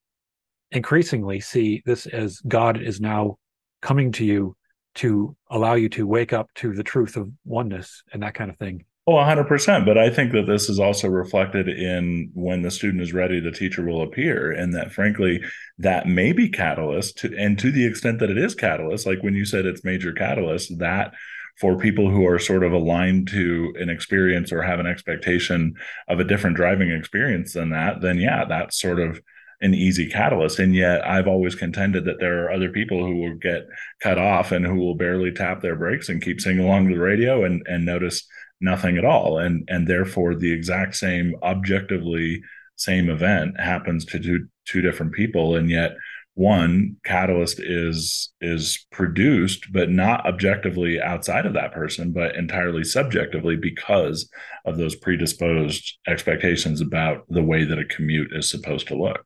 increasingly 0.70 1.40
see 1.40 1.82
this 1.84 2.06
as 2.06 2.40
God 2.48 2.80
is 2.80 2.98
now 2.98 3.36
coming 3.82 4.10
to 4.12 4.24
you 4.24 4.56
to 4.94 5.36
allow 5.50 5.74
you 5.74 5.90
to 5.90 6.06
wake 6.06 6.32
up 6.32 6.48
to 6.54 6.72
the 6.72 6.82
truth 6.82 7.18
of 7.18 7.30
oneness 7.44 8.02
and 8.10 8.22
that 8.22 8.32
kind 8.32 8.50
of 8.50 8.56
thing. 8.56 8.86
Oh, 9.06 9.12
100%. 9.12 9.84
But 9.84 9.98
I 9.98 10.08
think 10.08 10.32
that 10.32 10.46
this 10.46 10.70
is 10.70 10.80
also 10.80 11.08
reflected 11.08 11.68
in 11.68 12.30
when 12.32 12.62
the 12.62 12.70
student 12.70 13.02
is 13.02 13.12
ready, 13.12 13.38
the 13.38 13.52
teacher 13.52 13.84
will 13.84 14.02
appear. 14.02 14.50
And 14.50 14.74
that, 14.74 14.92
frankly, 14.92 15.42
that 15.78 16.08
may 16.08 16.32
be 16.32 16.48
catalyst. 16.48 17.18
To, 17.18 17.36
and 17.36 17.58
to 17.58 17.70
the 17.70 17.86
extent 17.86 18.18
that 18.20 18.30
it 18.30 18.38
is 18.38 18.54
catalyst, 18.54 19.06
like 19.06 19.22
when 19.22 19.34
you 19.34 19.44
said 19.44 19.66
it's 19.66 19.84
major 19.84 20.12
catalyst, 20.14 20.78
that 20.78 21.12
for 21.60 21.76
people 21.76 22.10
who 22.10 22.26
are 22.26 22.38
sort 22.38 22.64
of 22.64 22.72
aligned 22.72 23.28
to 23.28 23.74
an 23.78 23.90
experience 23.90 24.50
or 24.50 24.62
have 24.62 24.80
an 24.80 24.86
expectation 24.86 25.74
of 26.08 26.18
a 26.18 26.24
different 26.24 26.56
driving 26.56 26.90
experience 26.90 27.52
than 27.52 27.70
that, 27.70 28.00
then 28.00 28.16
yeah, 28.16 28.46
that's 28.46 28.80
sort 28.80 28.98
of 28.98 29.20
an 29.60 29.74
easy 29.74 30.08
catalyst. 30.08 30.58
And 30.58 30.74
yet 30.74 31.06
I've 31.06 31.28
always 31.28 31.54
contended 31.54 32.06
that 32.06 32.20
there 32.20 32.44
are 32.44 32.52
other 32.52 32.70
people 32.70 33.04
who 33.06 33.16
will 33.16 33.36
get 33.36 33.66
cut 34.02 34.18
off 34.18 34.50
and 34.50 34.66
who 34.66 34.76
will 34.76 34.96
barely 34.96 35.30
tap 35.30 35.60
their 35.60 35.76
brakes 35.76 36.08
and 36.08 36.22
keep 36.22 36.40
singing 36.40 36.64
along 36.64 36.88
to 36.88 36.94
the 36.94 37.00
radio 37.00 37.44
and, 37.44 37.62
and 37.66 37.84
notice 37.84 38.26
nothing 38.60 38.96
at 38.96 39.04
all. 39.04 39.38
And 39.38 39.68
and 39.68 39.86
therefore 39.86 40.34
the 40.34 40.52
exact 40.52 40.96
same 40.96 41.34
objectively 41.42 42.42
same 42.76 43.08
event 43.08 43.60
happens 43.60 44.04
to 44.06 44.18
two 44.18 44.48
two 44.66 44.80
different 44.80 45.12
people. 45.12 45.56
And 45.56 45.70
yet 45.70 45.92
one 46.34 46.96
catalyst 47.04 47.60
is 47.60 48.32
is 48.40 48.84
produced 48.90 49.72
but 49.72 49.88
not 49.88 50.26
objectively 50.26 51.00
outside 51.00 51.46
of 51.46 51.54
that 51.54 51.72
person 51.72 52.12
but 52.12 52.34
entirely 52.34 52.82
subjectively 52.82 53.54
because 53.54 54.28
of 54.64 54.76
those 54.76 54.96
predisposed 54.96 55.96
expectations 56.08 56.80
about 56.80 57.24
the 57.28 57.42
way 57.42 57.64
that 57.64 57.78
a 57.78 57.84
commute 57.84 58.32
is 58.34 58.50
supposed 58.50 58.88
to 58.88 58.96
look. 58.96 59.24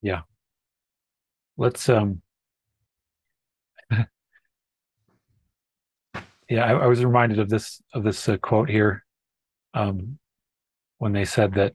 Yeah. 0.00 0.20
Let's 1.56 1.88
um 1.88 2.22
yeah 6.48 6.64
I, 6.64 6.84
I, 6.84 6.86
was 6.86 7.04
reminded 7.04 7.38
of 7.38 7.48
this 7.48 7.80
of 7.94 8.02
this 8.04 8.28
uh, 8.28 8.36
quote 8.36 8.68
here 8.68 9.04
um 9.74 10.18
when 10.98 11.12
they 11.12 11.24
said 11.24 11.54
that 11.54 11.74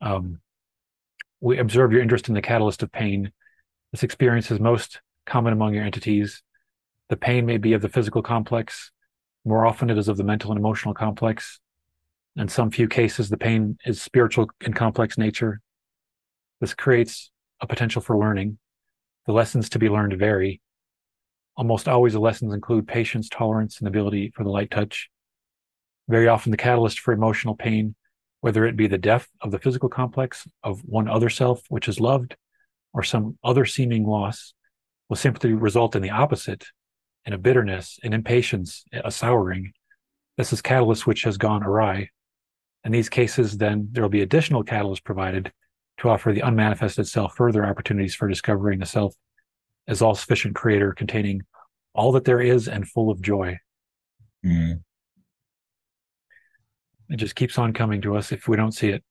um 0.00 0.40
we 1.40 1.58
observe 1.58 1.92
your 1.92 2.02
interest 2.02 2.28
in 2.28 2.34
the 2.34 2.42
catalyst 2.42 2.82
of 2.82 2.92
pain 2.92 3.32
this 3.92 4.02
experience 4.02 4.50
is 4.50 4.58
most 4.58 5.00
common 5.26 5.52
among 5.52 5.74
your 5.74 5.84
entities. 5.84 6.42
The 7.10 7.16
pain 7.16 7.44
may 7.44 7.58
be 7.58 7.74
of 7.74 7.82
the 7.82 7.88
physical 7.88 8.22
complex. 8.22 8.90
More 9.44 9.66
often, 9.66 9.90
it 9.90 9.98
is 9.98 10.08
of 10.08 10.16
the 10.16 10.24
mental 10.24 10.50
and 10.50 10.58
emotional 10.58 10.94
complex. 10.94 11.60
In 12.36 12.48
some 12.48 12.70
few 12.70 12.88
cases, 12.88 13.28
the 13.28 13.36
pain 13.36 13.76
is 13.84 14.00
spiritual 14.00 14.48
in 14.64 14.72
complex 14.72 15.18
nature. 15.18 15.60
This 16.60 16.72
creates 16.74 17.30
a 17.60 17.66
potential 17.66 18.00
for 18.00 18.16
learning. 18.16 18.58
The 19.26 19.32
lessons 19.32 19.68
to 19.70 19.78
be 19.78 19.90
learned 19.90 20.18
vary. 20.18 20.62
Almost 21.56 21.88
always, 21.88 22.14
the 22.14 22.20
lessons 22.20 22.54
include 22.54 22.88
patience, 22.88 23.28
tolerance, 23.28 23.78
and 23.78 23.88
ability 23.88 24.32
for 24.34 24.42
the 24.42 24.50
light 24.50 24.70
touch. 24.70 25.10
Very 26.08 26.28
often, 26.28 26.50
the 26.50 26.56
catalyst 26.56 27.00
for 27.00 27.12
emotional 27.12 27.54
pain, 27.54 27.94
whether 28.40 28.64
it 28.64 28.76
be 28.76 28.86
the 28.86 28.98
death 28.98 29.28
of 29.40 29.50
the 29.50 29.58
physical 29.58 29.88
complex 29.88 30.46
of 30.62 30.80
one 30.84 31.08
other 31.08 31.28
self, 31.28 31.62
which 31.68 31.88
is 31.88 32.00
loved, 32.00 32.36
or 32.92 33.02
some 33.02 33.38
other 33.44 33.64
seeming 33.64 34.06
loss 34.06 34.54
will 35.08 35.16
simply 35.16 35.52
result 35.52 35.94
in 35.94 36.02
the 36.02 36.10
opposite 36.10 36.66
in 37.24 37.32
a 37.32 37.38
bitterness, 37.38 37.98
an 38.02 38.12
impatience, 38.12 38.84
a 38.92 39.10
souring. 39.10 39.72
This 40.36 40.52
is 40.52 40.62
catalyst 40.62 41.06
which 41.06 41.22
has 41.24 41.36
gone 41.36 41.62
awry. 41.62 42.08
In 42.84 42.92
these 42.92 43.08
cases, 43.08 43.58
then 43.58 43.88
there 43.92 44.02
will 44.02 44.10
be 44.10 44.22
additional 44.22 44.64
catalyst 44.64 45.04
provided 45.04 45.52
to 45.98 46.08
offer 46.08 46.32
the 46.32 46.42
unmanifested 46.42 47.06
self 47.06 47.36
further 47.36 47.64
opportunities 47.64 48.14
for 48.14 48.26
discovering 48.26 48.80
the 48.80 48.86
self 48.86 49.14
as 49.88 50.02
all 50.02 50.14
sufficient 50.14 50.54
creator 50.54 50.92
containing 50.92 51.42
all 51.94 52.12
that 52.12 52.24
there 52.24 52.40
is 52.40 52.68
and 52.68 52.88
full 52.88 53.10
of 53.10 53.20
joy. 53.20 53.58
Mm. 54.44 54.82
It 57.08 57.16
just 57.16 57.34
keeps 57.34 57.58
on 57.58 57.72
coming 57.72 58.00
to 58.02 58.16
us 58.16 58.32
if 58.32 58.48
we 58.48 58.56
don't 58.56 58.72
see 58.72 58.88
it. 58.88 59.04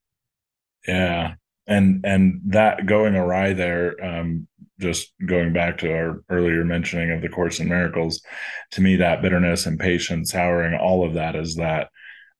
Yeah 0.88 1.36
and 1.68 2.02
and 2.04 2.42
that 2.46 2.86
going 2.86 3.16
awry 3.16 3.54
there 3.54 3.96
um, 4.04 4.48
just 4.80 5.14
going 5.26 5.54
back 5.54 5.78
to 5.78 5.92
our 5.92 6.24
earlier 6.30 6.66
mentioning 6.66 7.12
of 7.12 7.22
the 7.22 7.30
course 7.30 7.60
in 7.60 7.70
miracles 7.70 8.22
to 8.72 8.82
me 8.82 8.96
that 8.96 9.22
bitterness 9.22 9.66
and 9.66 9.80
patience 9.80 10.32
souring 10.32 10.76
all 10.76 11.06
of 11.06 11.14
that 11.14 11.36
is 11.36 11.56
that 11.56 11.90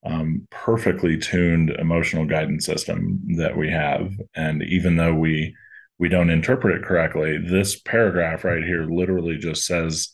um, 0.04 0.48
perfectly 0.50 1.18
tuned 1.18 1.70
emotional 1.70 2.26
guidance 2.26 2.66
system 2.66 3.22
that 3.38 3.56
we 3.56 3.70
have 3.70 4.12
and 4.36 4.64
even 4.64 4.98
though 4.98 5.14
we 5.14 5.56
we 6.02 6.10
don't 6.10 6.30
interpret 6.30 6.76
it 6.76 6.84
correctly 6.84 7.38
this 7.38 7.80
paragraph 7.80 8.44
right 8.44 8.64
here 8.64 8.86
literally 8.86 9.38
just 9.38 9.66
says 9.66 10.14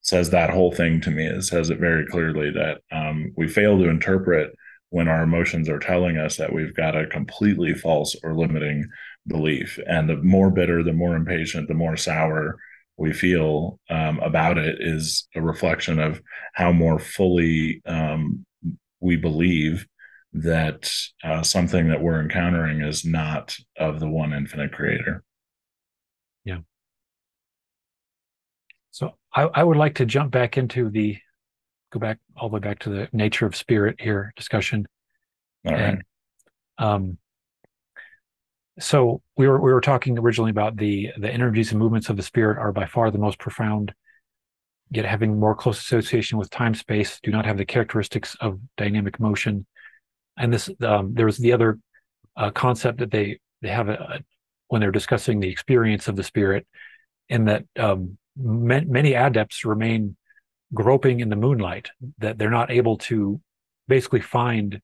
says 0.00 0.30
that 0.30 0.50
whole 0.50 0.72
thing 0.72 1.00
to 1.00 1.10
me 1.10 1.26
it 1.26 1.42
says 1.42 1.68
it 1.68 1.78
very 1.78 2.06
clearly 2.06 2.50
that 2.50 2.78
um, 2.90 3.32
we 3.36 3.46
fail 3.46 3.76
to 3.76 3.88
interpret 3.88 4.52
when 4.90 5.08
our 5.08 5.22
emotions 5.22 5.68
are 5.68 5.78
telling 5.78 6.16
us 6.16 6.36
that 6.36 6.52
we've 6.52 6.74
got 6.74 6.96
a 6.96 7.06
completely 7.06 7.74
false 7.74 8.16
or 8.22 8.34
limiting 8.34 8.88
belief. 9.26 9.78
And 9.86 10.08
the 10.08 10.16
more 10.16 10.50
bitter, 10.50 10.82
the 10.82 10.92
more 10.92 11.16
impatient, 11.16 11.68
the 11.68 11.74
more 11.74 11.96
sour 11.96 12.56
we 12.96 13.12
feel 13.12 13.78
um, 13.90 14.18
about 14.20 14.58
it 14.58 14.76
is 14.80 15.28
a 15.34 15.42
reflection 15.42 15.98
of 15.98 16.22
how 16.54 16.72
more 16.72 16.98
fully 16.98 17.82
um, 17.84 18.46
we 19.00 19.16
believe 19.16 19.86
that 20.36 20.92
uh, 21.24 21.42
something 21.42 21.88
that 21.88 22.00
we're 22.00 22.20
encountering 22.20 22.82
is 22.82 23.04
not 23.04 23.56
of 23.78 24.00
the 24.00 24.08
one 24.08 24.32
infinite 24.32 24.72
creator. 24.72 25.24
Yeah. 26.44 26.58
So 28.90 29.16
I, 29.34 29.42
I 29.42 29.64
would 29.64 29.78
like 29.78 29.94
to 29.96 30.06
jump 30.06 30.30
back 30.30 30.58
into 30.58 30.90
the 30.90 31.16
go 31.90 31.98
back 31.98 32.18
all 32.36 32.48
the 32.48 32.54
way 32.54 32.60
back 32.60 32.80
to 32.80 32.90
the 32.90 33.08
nature 33.12 33.46
of 33.46 33.56
spirit 33.56 33.96
here 33.98 34.32
discussion. 34.36 34.86
All 35.64 35.72
right. 35.72 35.80
And, 35.80 36.02
um, 36.78 37.18
so 38.78 39.22
we 39.38 39.48
were 39.48 39.58
we 39.58 39.72
were 39.72 39.80
talking 39.80 40.18
originally 40.18 40.50
about 40.50 40.76
the 40.76 41.10
the 41.18 41.32
energies 41.32 41.70
and 41.70 41.78
movements 41.78 42.10
of 42.10 42.18
the 42.18 42.22
spirit 42.22 42.58
are 42.58 42.72
by 42.72 42.84
far 42.84 43.10
the 43.10 43.16
most 43.16 43.38
profound, 43.38 43.94
yet 44.90 45.06
having 45.06 45.40
more 45.40 45.54
close 45.54 45.78
association 45.78 46.36
with 46.36 46.50
time 46.50 46.74
space, 46.74 47.18
do 47.22 47.30
not 47.30 47.46
have 47.46 47.56
the 47.56 47.64
characteristics 47.64 48.36
of 48.42 48.60
dynamic 48.76 49.18
motion. 49.18 49.66
And 50.36 50.52
this 50.52 50.70
um, 50.80 51.14
there 51.14 51.26
was 51.26 51.38
the 51.38 51.52
other 51.52 51.78
uh, 52.36 52.50
concept 52.50 52.98
that 52.98 53.10
they 53.10 53.40
they 53.62 53.68
have 53.68 53.88
a, 53.88 54.22
when 54.68 54.80
they're 54.80 54.90
discussing 54.90 55.40
the 55.40 55.48
experience 55.48 56.08
of 56.08 56.16
the 56.16 56.24
spirit, 56.24 56.66
in 57.28 57.46
that 57.46 57.64
um, 57.78 58.18
many 58.36 59.14
adepts 59.14 59.64
remain 59.64 60.16
groping 60.74 61.20
in 61.20 61.28
the 61.28 61.36
moonlight 61.36 61.90
that 62.18 62.38
they're 62.38 62.50
not 62.50 62.70
able 62.70 62.98
to 62.98 63.40
basically 63.88 64.20
find 64.20 64.80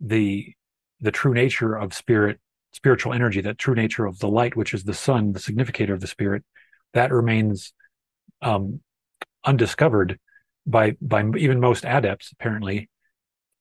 the 0.00 0.52
the 1.00 1.10
true 1.10 1.34
nature 1.34 1.74
of 1.74 1.92
spirit 1.92 2.40
spiritual 2.72 3.12
energy 3.12 3.40
that 3.40 3.58
true 3.58 3.74
nature 3.74 4.06
of 4.06 4.18
the 4.18 4.28
light 4.28 4.56
which 4.56 4.72
is 4.72 4.84
the 4.84 4.94
sun 4.94 5.32
the 5.32 5.38
significator 5.38 5.92
of 5.92 6.00
the 6.00 6.06
spirit 6.06 6.42
that 6.94 7.12
remains 7.12 7.74
um, 8.40 8.80
undiscovered 9.44 10.18
by 10.66 10.96
by 11.00 11.22
even 11.36 11.60
most 11.60 11.84
adepts 11.84 12.32
apparently 12.32 12.88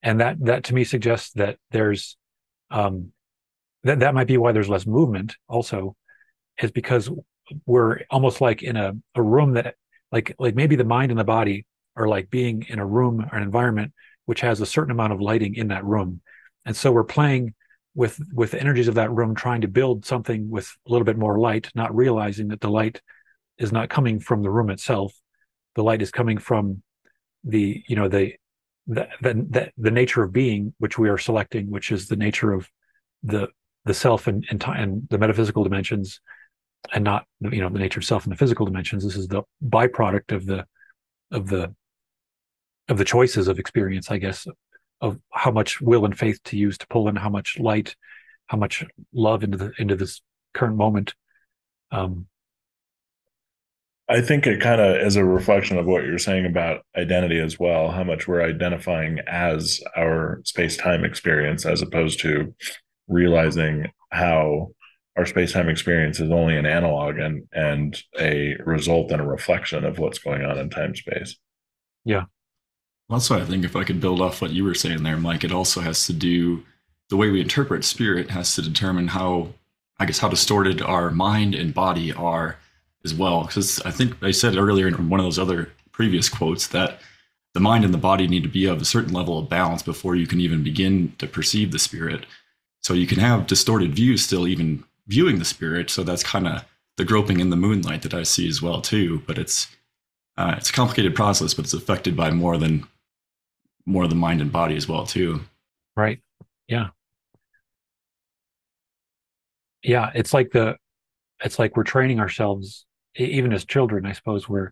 and 0.06 0.22
that 0.22 0.38
that 0.46 0.64
to 0.66 0.74
me 0.74 0.86
suggests 0.86 1.32
that 1.34 1.58
there's 1.72 2.16
um 2.72 3.12
that 3.84 4.00
that 4.00 4.14
might 4.14 4.28
be 4.28 4.38
why 4.38 4.54
there's 4.54 4.70
less 4.70 4.86
movement 4.86 5.36
also 5.50 5.96
is 6.62 6.72
because 6.72 7.10
we're 7.66 8.00
almost 8.10 8.40
like 8.40 8.64
in 8.64 8.78
a, 8.78 8.94
a 9.16 9.22
room 9.22 9.54
that 9.54 9.76
like 10.12 10.34
like 10.40 10.56
maybe 10.56 10.78
the 10.78 10.86
mind 10.86 11.12
and 11.12 11.20
the 11.20 11.26
body 11.26 11.66
are 11.98 12.08
like 12.08 12.30
being 12.30 12.66
in 12.70 12.80
a 12.80 12.86
room 12.86 13.28
or 13.32 13.38
an 13.38 13.44
environment 13.44 13.92
which 14.26 14.42
has 14.42 14.62
a 14.62 14.66
certain 14.66 14.92
amount 14.92 15.14
of 15.14 15.22
lighting 15.22 15.54
in 15.56 15.68
that 15.68 15.86
room. 15.86 16.22
And 16.66 16.76
so 16.76 16.92
we're 16.92 17.04
playing 17.04 17.54
with 17.96 18.20
with 18.34 18.52
the 18.52 18.60
energies 18.60 18.88
of 18.88 18.96
that 18.96 19.12
room 19.12 19.36
trying 19.36 19.62
to 19.62 19.68
build 19.68 20.06
something 20.06 20.50
with 20.50 20.68
a 20.88 20.92
little 20.92 21.06
bit 21.06 21.18
more 21.18 21.40
light 21.40 21.70
not 21.76 21.96
realizing 21.96 22.50
that 22.50 22.62
the 22.62 22.70
light 22.70 23.02
is 23.58 23.72
not 23.72 23.90
coming 23.90 24.20
from 24.20 24.44
the 24.44 24.52
room 24.52 24.70
itself. 24.70 25.14
The 25.76 25.84
light 25.84 26.02
is 26.02 26.12
coming 26.12 26.38
from 26.38 26.84
the 27.44 27.84
you 27.88 27.96
know 27.96 28.08
the 28.08 28.34
the 28.88 29.08
the, 29.22 29.72
the 29.78 29.92
nature 29.92 30.24
of 30.24 30.32
being 30.32 30.74
which 30.78 30.98
we 30.98 31.10
are 31.10 31.18
selecting 31.18 31.70
which 31.70 31.92
is 31.92 32.08
the 32.08 32.16
nature 32.16 32.54
of 32.54 32.70
the 33.24 33.48
the 33.86 33.94
self 33.94 34.28
and 34.28 34.46
and, 34.50 34.64
and 34.68 35.08
the 35.10 35.18
metaphysical 35.18 35.64
dimensions 35.64 36.20
and 36.94 37.04
not 37.04 37.26
you 37.40 37.62
know 37.62 37.70
the 37.70 37.80
nature 37.80 38.00
of 38.00 38.06
self 38.06 38.24
and 38.26 38.32
the 38.32 38.38
physical 38.38 38.66
dimensions. 38.66 39.04
This 39.04 39.16
is 39.16 39.28
the 39.28 39.44
byproduct 39.64 40.32
of 40.32 40.46
the 40.46 40.66
of 41.32 41.48
the 41.48 41.74
of 42.88 42.98
the 42.98 43.06
choices 43.06 43.48
of 43.48 43.58
experience 43.58 44.12
i 44.12 44.18
guess 44.20 44.46
of 45.02 45.20
how 45.34 45.50
much 45.50 45.82
will 45.82 46.06
and 46.06 46.18
faith 46.18 46.40
to 46.44 46.56
use 46.56 46.78
to 46.78 46.88
pull 46.88 47.08
in 47.08 47.16
how 47.16 47.30
much 47.30 47.58
light 47.60 47.96
how 48.48 48.58
much 48.58 48.86
love 49.14 49.44
into 49.44 49.58
the 49.58 49.72
into 49.80 49.96
this 49.96 50.22
current 50.54 50.78
moment. 50.78 51.14
Um 51.92 52.28
i 54.10 54.22
think 54.22 54.46
it 54.46 54.62
kind 54.62 54.82
of 54.82 54.96
is 54.98 55.16
a 55.16 55.26
reflection 55.26 55.78
of 55.78 55.86
what 55.86 56.04
you're 56.04 56.18
saying 56.18 56.46
about 56.46 56.82
identity 56.98 57.40
as 57.40 57.60
well 57.60 57.92
how 57.92 58.04
much 58.04 58.28
we're 58.28 58.44
identifying 58.44 59.20
as 59.28 59.82
our 59.96 60.42
space-time 60.44 61.04
experience 61.04 61.66
as 61.66 61.82
opposed 61.82 62.20
to 62.20 62.54
realizing 63.08 63.88
how 64.12 64.70
our 65.18 65.26
space-time 65.26 65.70
experience 65.70 66.20
is 66.20 66.32
only 66.32 66.58
an 66.58 66.66
analog 66.66 67.18
and 67.18 67.48
and 67.54 68.02
a 68.20 68.56
result 68.66 69.12
and 69.12 69.22
a 69.22 69.26
reflection 69.26 69.86
of 69.86 69.98
what's 69.98 70.20
going 70.20 70.44
on 70.44 70.58
in 70.58 70.70
time 70.70 70.96
space. 70.96 71.38
Yeah. 72.04 72.26
Also, 73.10 73.40
I 73.40 73.46
think 73.46 73.64
if 73.64 73.76
I 73.76 73.84
could 73.84 74.02
build 74.02 74.20
off 74.20 74.42
what 74.42 74.52
you 74.52 74.64
were 74.64 74.74
saying 74.74 75.04
there, 75.04 75.18
Mike, 75.18 75.44
it 75.44 75.52
also 75.52 75.82
has 75.82 76.06
to 76.08 76.14
do 76.14 76.64
the 77.10 77.18
way 77.18 77.30
we 77.30 77.40
interpret 77.40 77.86
spirit 77.86 78.32
has 78.32 78.56
to 78.56 78.62
determine 78.62 79.10
how, 79.10 79.50
I 80.00 80.06
guess, 80.06 80.20
how 80.20 80.28
distorted 80.28 80.82
our 80.82 81.12
mind 81.12 81.54
and 81.54 81.74
body 81.74 82.12
are 82.12 82.58
as 83.06 83.14
well. 83.14 83.46
Because 83.46 83.82
I 83.82 83.92
think 83.92 84.16
I 84.22 84.32
said 84.32 84.58
earlier 84.58 84.88
in 84.88 85.10
one 85.10 85.20
of 85.20 85.26
those 85.26 85.40
other 85.40 85.72
previous 85.92 86.28
quotes 86.28 86.68
that 86.68 87.00
the 87.54 87.60
mind 87.62 87.86
and 87.86 87.94
the 87.94 87.98
body 87.98 88.28
need 88.28 88.44
to 88.44 88.50
be 88.50 88.66
of 88.66 88.82
a 88.82 88.86
certain 88.86 89.14
level 89.14 89.40
of 89.40 89.48
balance 89.48 89.82
before 89.82 90.16
you 90.16 90.28
can 90.28 90.42
even 90.42 90.64
begin 90.64 91.14
to 91.20 91.28
perceive 91.28 91.72
the 91.72 91.80
spirit. 91.80 92.26
So 92.82 92.94
you 92.94 93.08
can 93.08 93.20
have 93.20 93.48
distorted 93.48 93.96
views 93.96 94.24
still 94.26 94.48
even 94.48 94.84
viewing 95.08 95.40
the 95.40 95.46
spirit. 95.46 95.90
So 95.90 96.04
that's 96.04 96.24
kind 96.24 96.48
of 96.48 96.66
the 96.98 97.06
groping 97.06 97.40
in 97.40 97.50
the 97.50 97.56
moonlight 97.56 98.02
that 98.02 98.14
I 98.14 98.24
see 98.24 98.50
as 98.50 98.62
well 98.62 98.82
too. 98.82 99.22
But 99.26 99.38
it's 99.38 99.68
uh, 100.38 100.56
it's 100.58 100.70
a 100.70 100.74
complicated 100.74 101.16
process, 101.16 101.54
but 101.54 101.64
it's 101.66 101.74
affected 101.74 102.18
by 102.18 102.32
more 102.32 102.58
than 102.58 102.86
more 103.86 104.08
the 104.08 104.16
mind 104.16 104.42
and 104.42 104.52
body 104.52 104.76
as 104.76 104.90
well 104.90 105.06
too. 105.06 105.42
Right. 105.96 106.20
Yeah. 106.68 106.90
yeah, 109.86 110.12
it's 110.16 110.34
like 110.34 110.52
the, 110.52 110.76
it's 111.44 111.60
like 111.60 111.78
we're 111.78 111.84
training 111.84 112.20
ourselves, 112.20 112.86
even 113.16 113.54
as 113.54 113.66
children. 113.66 114.06
I 114.06 114.14
suppose 114.14 114.48
we're 114.50 114.72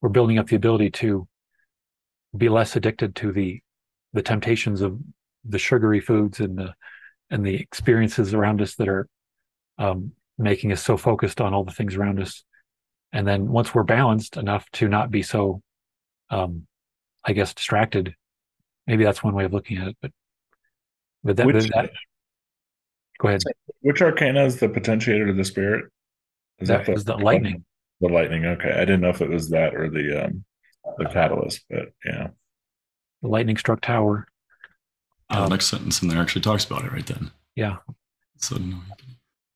we're 0.00 0.08
building 0.08 0.38
up 0.38 0.48
the 0.48 0.56
ability 0.56 0.90
to 0.90 1.26
be 2.36 2.48
less 2.48 2.76
addicted 2.76 3.16
to 3.16 3.32
the 3.32 3.60
the 4.12 4.22
temptations 4.22 4.80
of 4.80 4.98
the 5.44 5.58
sugary 5.58 6.00
foods 6.00 6.40
and 6.40 6.58
the 6.58 6.74
and 7.30 7.44
the 7.44 7.54
experiences 7.54 8.34
around 8.34 8.62
us 8.62 8.74
that 8.76 8.88
are 8.88 9.06
um, 9.78 10.12
making 10.38 10.72
us 10.72 10.82
so 10.82 10.96
focused 10.96 11.40
on 11.40 11.52
all 11.52 11.64
the 11.64 11.72
things 11.72 11.96
around 11.96 12.20
us. 12.20 12.44
And 13.12 13.26
then 13.26 13.48
once 13.48 13.74
we're 13.74 13.84
balanced 13.84 14.36
enough 14.36 14.68
to 14.72 14.88
not 14.88 15.10
be 15.10 15.22
so, 15.22 15.62
um, 16.30 16.66
I 17.24 17.32
guess, 17.32 17.54
distracted, 17.54 18.14
maybe 18.86 19.04
that's 19.04 19.22
one 19.22 19.34
way 19.34 19.44
of 19.44 19.52
looking 19.52 19.78
at 19.78 19.88
it. 19.88 19.96
But 20.00 20.12
but 21.24 21.36
that, 21.36 21.46
Which, 21.46 21.68
that 21.70 21.90
go 23.18 23.28
ahead. 23.28 23.42
which 23.80 24.00
arcana 24.00 24.44
is 24.44 24.60
the 24.60 24.68
potentiator 24.68 25.28
of 25.28 25.36
the 25.36 25.44
spirit? 25.44 25.86
Is 26.58 26.68
That 26.68 26.88
is 26.88 27.04
the 27.04 27.16
lightning. 27.16 27.64
The 28.00 28.08
lightning. 28.08 28.46
Okay, 28.46 28.70
I 28.72 28.80
didn't 28.80 29.00
know 29.00 29.08
if 29.08 29.20
it 29.20 29.28
was 29.30 29.50
that 29.50 29.74
or 29.74 29.90
the 29.90 30.26
um 30.26 30.44
the 30.98 31.06
catalyst, 31.06 31.64
but 31.68 31.88
yeah. 32.04 32.28
The 33.22 33.28
lightning 33.28 33.56
struck 33.56 33.80
tower. 33.80 34.26
Uh, 35.30 35.38
Um, 35.38 35.42
the 35.44 35.48
next 35.50 35.66
sentence 35.66 36.00
in 36.02 36.08
there 36.08 36.20
actually 36.20 36.42
talks 36.42 36.64
about 36.64 36.84
it 36.84 36.92
right 36.92 37.06
then. 37.06 37.30
Yeah. 37.56 37.76
So 38.36 38.56
no, 38.56 38.76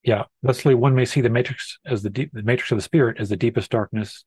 Yeah, 0.03 0.25
thusly 0.43 0.75
one 0.75 0.95
may 0.95 1.05
see 1.05 1.21
the 1.21 1.31
matrix 1.31 1.79
as 1.87 2.03
the 2.03 2.11
deep, 2.11 2.31
the 2.33 2.43
matrix 2.43 2.73
of 2.73 2.79
the 2.79 2.83
spirit 2.83 3.19
as 3.21 3.29
the 3.29 3.37
deepest 3.37 3.71
darkness, 3.71 4.25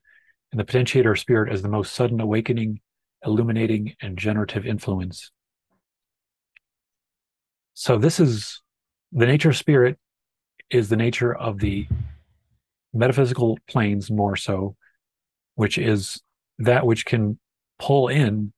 and 0.52 0.60
the 0.60 0.64
potentiator 0.66 1.12
of 1.12 1.20
spirit 1.20 1.52
as 1.52 1.62
the 1.62 1.68
most 1.70 1.94
sudden 1.94 2.22
awakening, 2.22 2.80
illuminating, 3.26 3.94
and 4.02 4.18
generative 4.18 4.66
influence. 4.66 5.32
So 7.74 7.98
this 7.98 8.20
is 8.22 8.62
the 9.12 9.26
nature 9.26 9.50
of 9.50 9.58
spirit 9.58 10.00
is 10.70 10.88
the 10.90 10.96
nature 10.96 11.36
of 11.36 11.60
the 11.60 11.88
metaphysical 12.96 13.58
planes 13.68 14.10
more 14.10 14.36
so, 14.36 14.76
which 15.56 15.78
is 15.78 16.22
that 16.60 16.86
which 16.86 17.06
can 17.06 17.38
pull 17.80 18.08
in 18.08 18.54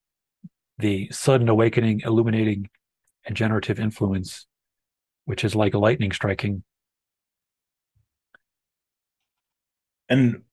the 0.78 1.10
sudden 1.12 1.50
awakening, 1.50 2.02
illuminating, 2.06 2.70
and 3.26 3.36
generative 3.36 3.80
influence, 3.80 4.46
which 5.26 5.44
is 5.44 5.56
like 5.56 5.74
lightning 5.74 6.12
striking 6.12 6.64
And 10.10 10.44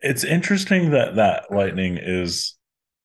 it's 0.00 0.24
interesting 0.24 0.90
that 0.90 1.16
that 1.16 1.50
lightning 1.50 1.98
is 2.00 2.56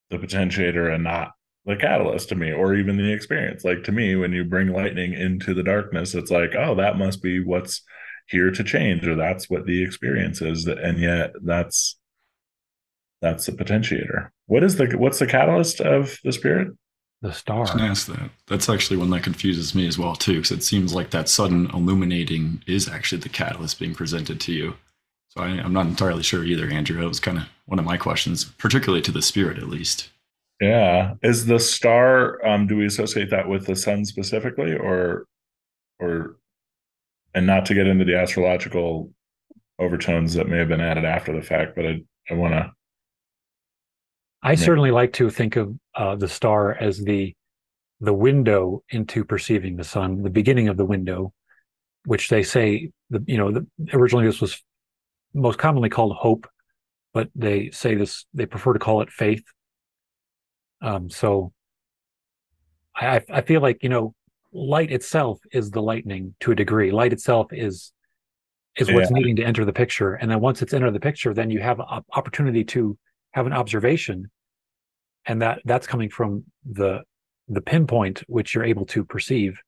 the 0.10 0.17
potentiator 0.17 0.93
and 0.93 1.04
not 1.04 1.32
the 1.65 1.76
catalyst 1.76 2.30
to 2.30 2.36
me 2.36 2.52
or 2.52 2.76
even 2.76 2.97
the 2.97 3.12
experience. 3.12 3.63
Like 3.63 3.84
to 3.84 3.91
me, 3.91 4.15
when 4.15 4.32
you 4.32 4.43
bring 4.43 4.71
lightning 4.71 5.13
into 5.13 5.54
the 5.54 5.63
darkness, 5.63 6.15
it's 6.15 6.32
like, 6.32 6.56
oh, 6.56 6.76
that 6.76 6.97
must 6.97 7.21
be 7.21 7.43
what's 7.43 7.82
here 8.28 8.52
to 8.52 8.63
change, 8.63 9.08
or 9.08 9.16
that's 9.16 9.50
what 9.50 9.66
the 9.66 9.84
experience 9.84 10.42
is. 10.42 10.68
And 10.68 11.00
yet 11.00 11.34
that's 11.44 11.98
that's 13.22 13.46
the 13.46 13.52
potentiator. 13.54 14.30
What 14.46 14.63
is 14.63 14.76
the 14.76 14.88
what's 14.98 15.20
the 15.20 15.28
catalyst 15.28 15.82
of 15.82 16.18
the 16.24 16.32
spirit? 16.32 16.70
the 17.22 17.30
I 17.30 17.34
star. 17.34 17.60
was 17.62 17.72
gonna 17.72 17.86
ask 17.86 18.08
that. 18.08 18.30
That's 18.48 18.70
actually 18.70 18.98
one 18.98 19.10
that 19.12 19.24
confuses 19.24 19.74
me 19.74 19.88
as 19.88 19.98
well 19.98 20.16
too, 20.16 20.36
because 20.36 20.52
it 20.52 20.63
seems 20.63 20.94
like 20.94 21.10
that 21.12 21.30
sudden 21.30 21.70
illuminating 21.72 22.63
is 22.68 22.88
actually 22.88 23.22
the 23.22 23.30
catalyst 23.30 23.80
being 23.80 23.96
presented 23.96 24.40
to 24.42 24.52
you. 24.52 24.76
So 25.30 25.42
I, 25.42 25.48
I'm 25.48 25.74
not 25.74 25.88
entirely 25.88 26.24
sure 26.24 26.44
either, 26.44 26.68
Andrew. 26.68 27.00
That 27.02 27.08
was 27.08 27.20
kind 27.20 27.40
of 27.40 27.46
one 27.66 27.80
of 27.80 27.86
my 27.86 27.98
questions, 27.98 28.46
particularly 28.46 29.02
to 29.04 29.12
the 29.12 29.22
spirit, 29.22 29.58
at 29.58 29.68
least. 29.68 30.10
Yeah. 30.62 31.16
Is 31.22 31.46
the 31.46 31.60
star 31.60 32.46
um 32.46 32.68
do 32.68 32.78
we 32.78 32.86
associate 32.86 33.30
that 33.32 33.48
with 33.48 33.66
the 33.66 33.76
sun 33.76 34.06
specifically 34.06 34.74
or 34.76 35.26
or 36.00 36.38
and 37.34 37.46
not 37.46 37.66
to 37.68 37.74
get 37.74 37.88
into 37.88 38.06
the 38.06 38.16
astrological 38.16 39.12
overtones 39.80 40.34
that 40.34 40.48
may 40.48 40.58
have 40.58 40.68
been 40.68 40.82
added 40.82 41.06
after 41.06 41.34
the 41.34 41.42
fact, 41.42 41.76
but 41.76 41.86
I 41.86 42.02
I 42.30 42.34
want 42.34 42.54
to 42.54 42.72
I 44.42 44.56
certainly 44.56 44.92
like 44.92 45.13
to 45.13 45.30
think 45.30 45.56
of 45.56 45.76
uh, 45.96 46.16
the 46.16 46.28
star 46.28 46.74
as 46.74 47.04
the 47.04 47.36
the 48.00 48.13
window 48.13 48.84
into 48.90 49.26
perceiving 49.26 49.76
the 49.76 49.84
sun, 49.84 50.22
the 50.22 50.30
beginning 50.30 50.68
of 50.68 50.78
the 50.78 50.86
window, 50.86 51.34
which 52.06 52.30
they 52.30 52.44
say 52.44 52.92
the 53.10 53.24
you 53.28 53.38
know 53.38 53.52
the, 53.52 53.68
originally 53.94 54.26
this 54.26 54.40
was 54.40 54.63
most 55.34 55.58
commonly 55.58 55.90
called 55.90 56.16
hope, 56.16 56.48
but 57.13 57.30
they 57.36 57.72
say 57.72 57.96
this 57.96 58.26
they 58.34 58.46
prefer 58.46 58.74
to 58.74 58.80
call 58.80 59.02
it 59.02 59.10
faith. 59.10 59.44
Um, 60.82 61.10
so 61.10 61.52
I 62.96 63.22
I 63.30 63.42
feel 63.42 63.62
like 63.62 63.84
you 63.84 63.90
know 63.90 64.13
light 64.52 64.92
itself 64.92 65.40
is 65.52 65.72
the 65.72 65.82
lightning 65.82 66.36
to 66.42 66.52
a 66.52 66.56
degree. 66.56 66.92
Light 66.92 67.14
itself 67.14 67.48
is 67.52 67.92
is 68.78 68.92
what's 68.92 69.10
Yeah. 69.10 69.16
needing 69.18 69.36
to 69.38 69.44
enter 69.44 69.66
the 69.66 69.74
picture, 69.74 70.14
and 70.14 70.30
then 70.30 70.40
once 70.40 70.62
it's 70.62 70.74
entered 70.74 70.92
the 70.92 71.00
picture, 71.00 71.34
then 71.34 71.50
you 71.50 71.60
have 71.60 71.80
an 71.80 72.04
opportunity 72.14 72.64
to 72.64 72.98
have 73.32 73.46
an 73.48 73.54
observation 73.54 74.30
and 75.28 75.42
that 75.42 75.60
that's 75.66 75.86
coming 75.86 76.10
from 76.10 76.44
the 76.72 77.02
the 77.48 77.62
pinpoint 77.62 78.24
which 78.28 78.56
you're 78.56 78.64
able 78.64 78.86
to 78.86 79.04
perceive 79.06 79.60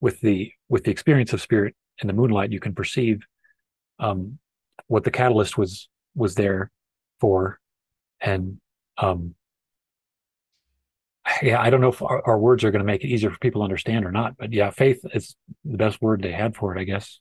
with 0.00 0.20
the 0.20 0.50
with 0.68 0.84
the 0.84 0.90
experience 0.90 1.32
of 1.32 1.40
spirit 1.40 1.74
in 2.00 2.06
the 2.06 2.12
moonlight 2.12 2.50
you 2.52 2.60
can 2.60 2.74
perceive 2.74 3.20
um 3.98 4.38
what 4.86 5.04
the 5.04 5.10
catalyst 5.10 5.58
was 5.58 5.88
was 6.14 6.34
there 6.34 6.70
for 7.20 7.58
and 8.20 8.58
um 8.98 9.34
yeah 11.42 11.60
i 11.60 11.70
don't 11.70 11.80
know 11.80 11.88
if 11.88 12.02
our, 12.02 12.22
our 12.26 12.38
words 12.38 12.64
are 12.64 12.70
going 12.70 12.80
to 12.80 12.86
make 12.86 13.04
it 13.04 13.08
easier 13.08 13.30
for 13.30 13.38
people 13.38 13.60
to 13.60 13.64
understand 13.64 14.04
or 14.04 14.12
not 14.12 14.36
but 14.36 14.52
yeah 14.52 14.70
faith 14.70 15.00
is 15.14 15.36
the 15.64 15.76
best 15.76 16.00
word 16.00 16.22
they 16.22 16.32
had 16.32 16.56
for 16.56 16.76
it 16.76 16.80
i 16.80 16.84
guess 16.84 17.20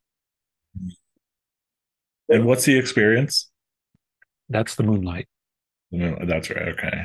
and 2.29 2.45
what's 2.45 2.65
the 2.65 2.77
experience? 2.77 3.49
that's 4.49 4.75
the 4.75 4.83
moonlight 4.83 5.27
No, 5.91 6.17
that's 6.25 6.49
right. 6.49 6.69
Okay. 6.69 7.03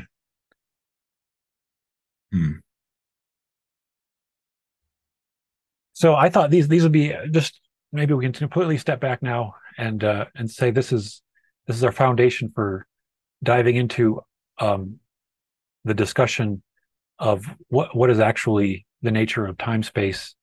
Hmm. 2.33 2.53
So 5.95 6.15
I 6.15 6.29
thought 6.29 6.51
these 6.51 6.69
these 6.69 6.83
would 6.83 6.93
be 6.93 7.15
just 7.31 7.61
maybe 7.93 8.13
we 8.15 8.25
can 8.25 8.33
completely 8.33 8.77
step 8.77 9.01
back 9.01 9.23
now 9.23 9.55
and 9.79 10.03
uh, 10.03 10.27
and 10.35 10.51
say 10.51 10.71
this 10.71 10.93
is 10.93 11.23
this 11.67 11.77
is 11.77 11.85
our 11.85 11.93
foundation 11.93 12.51
for 12.55 12.87
diving 13.43 13.77
into 13.77 14.21
um, 14.59 14.99
the 15.85 15.95
discussion 15.95 16.63
of 17.19 17.47
what 17.69 17.97
what 17.97 18.11
is 18.11 18.21
actually 18.21 18.87
the 19.03 19.11
nature 19.11 19.47
of 19.47 19.59
time 19.59 19.83
space 19.83 20.35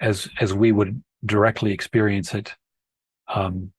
as 0.00 0.28
as 0.40 0.52
we 0.52 0.72
would 0.72 1.02
directly 1.24 1.72
experience 1.72 2.34
it 2.34 2.54
um, 3.28 3.72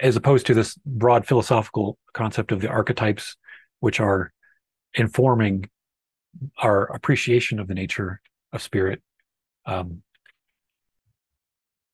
as 0.00 0.16
opposed 0.16 0.46
to 0.46 0.54
this 0.54 0.78
broad 0.86 1.26
philosophical 1.26 1.98
concept 2.12 2.52
of 2.52 2.60
the 2.60 2.68
archetypes 2.68 3.36
which 3.80 4.00
are 4.00 4.32
informing 4.94 5.68
our 6.58 6.84
appreciation 6.84 7.58
of 7.58 7.68
the 7.68 7.74
nature 7.74 8.20
of 8.52 8.62
spirit 8.62 9.02
um, 9.66 10.02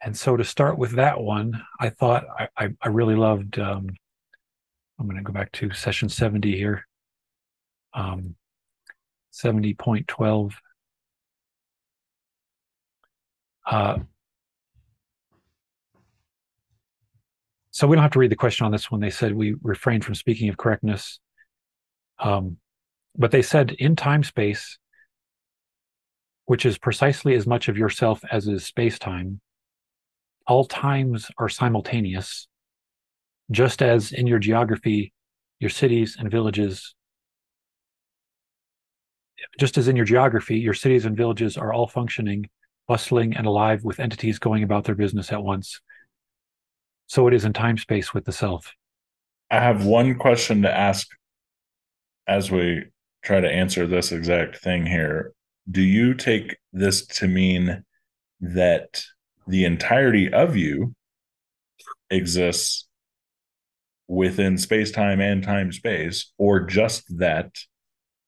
and 0.03 0.17
so 0.17 0.37
to 0.37 0.45
start 0.45 0.79
with 0.79 0.93
that 0.93 1.21
one, 1.21 1.63
I 1.79 1.91
thought 1.91 2.25
I, 2.39 2.49
I, 2.57 2.69
I 2.81 2.89
really 2.89 3.17
loved. 3.17 3.59
Um, 3.59 3.91
I'm 4.99 5.07
going 5.07 5.19
to 5.19 5.23
go 5.23 5.33
back 5.33 5.53
to 5.53 5.73
session 5.73 6.09
70 6.09 6.57
here. 6.57 6.87
Um, 7.93 8.35
70.12. 9.33 10.53
Uh, 13.71 13.99
so 17.71 17.87
we 17.87 17.97
don't 17.97 18.03
have 18.03 18.13
to 18.13 18.19
read 18.19 18.31
the 18.31 18.37
question 18.37 18.67
on 18.67 18.73
this 18.73 18.91
one. 18.91 19.01
They 19.01 19.11
said 19.11 19.35
we 19.35 19.55
refrain 19.63 20.01
from 20.01 20.15
speaking 20.15 20.49
of 20.49 20.57
correctness. 20.57 21.21
Um, 22.19 22.59
but 23.17 23.31
they 23.31 23.43
said 23.43 23.73
in 23.73 23.97
time 23.97 24.23
space, 24.23 24.79
which 26.47 26.67
is 26.67 26.79
precisely 26.79 27.35
as 27.35 27.47
much 27.47 27.69
of 27.69 27.79
yourself 27.79 28.23
as 28.31 28.49
is 28.49 28.65
space 28.65 28.99
time, 28.99 29.41
all 30.47 30.65
times 30.65 31.31
are 31.39 31.49
simultaneous, 31.49 32.49
just 33.51 33.83
as 33.83 34.11
in 34.13 34.27
your 34.27 34.41
geography, 34.41 35.13
your 35.61 35.71
cities 35.71 36.17
and 36.19 36.31
villages, 36.31 36.95
just 39.59 39.79
as 39.79 39.89
in 39.89 39.97
your 39.97 40.05
geography, 40.05 40.59
your 40.59 40.75
cities 40.75 41.05
and 41.05 41.17
villages 41.17 41.57
are 41.57 41.73
all 41.73 41.87
functioning, 41.87 42.49
bustling, 42.89 43.37
and 43.37 43.47
alive 43.47 43.85
with 43.85 44.01
entities 44.01 44.39
going 44.39 44.63
about 44.63 44.85
their 44.85 44.95
business 44.95 45.33
at 45.33 45.43
once. 45.43 45.81
So 47.07 47.27
it 47.27 47.35
is 47.35 47.45
in 47.45 47.53
time 47.53 47.79
space 47.79 48.15
with 48.15 48.25
the 48.25 48.33
self. 48.33 48.73
I 49.51 49.61
have 49.61 49.85
one 49.85 50.15
question 50.17 50.63
to 50.63 50.73
ask 50.73 51.09
as 52.27 52.51
we 52.51 52.85
try 53.23 53.41
to 53.41 53.51
answer 53.51 53.87
this 53.87 54.13
exact 54.13 54.59
thing 54.59 54.87
here. 54.87 55.33
Do 55.71 55.83
you 55.83 56.15
take 56.15 56.57
this 56.73 57.07
to 57.07 57.29
mean 57.29 57.85
that 58.41 59.03
the 59.47 59.65
entirety 59.65 60.33
of 60.33 60.57
you 60.57 60.95
exists 62.11 62.87
within 64.07 64.59
space 64.59 64.91
time 64.91 65.21
and 65.21 65.43
time 65.43 65.73
space, 65.73 66.33
or 66.39 66.61
just 66.61 67.05
that 67.19 67.55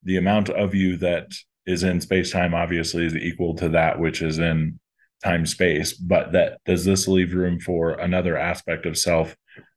the 0.05 0.17
amount 0.17 0.51
of 0.51 0.75
you 0.75 0.97
that 0.99 1.33
is 1.67 1.83
in 1.83 2.01
space 2.01 2.33
time 2.33 2.55
obviously 2.55 3.07
is 3.07 3.17
equal 3.17 3.55
to 3.55 3.69
that 3.69 3.99
which 3.99 4.23
is 4.23 4.38
in 4.38 4.79
time 5.23 5.47
space, 5.47 5.93
but 5.93 6.33
that 6.33 6.59
does 6.65 6.85
this 6.85 7.07
leave 7.07 7.35
room 7.35 7.61
for 7.61 7.93
another 7.93 8.37
aspect 8.37 8.87
of 8.87 8.99
self 8.99 9.37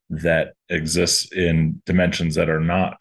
that 0.09 0.53
exists 0.69 1.31
in 1.31 1.81
dimensions 1.85 2.35
that 2.35 2.49
are 2.49 2.59
not 2.59 2.99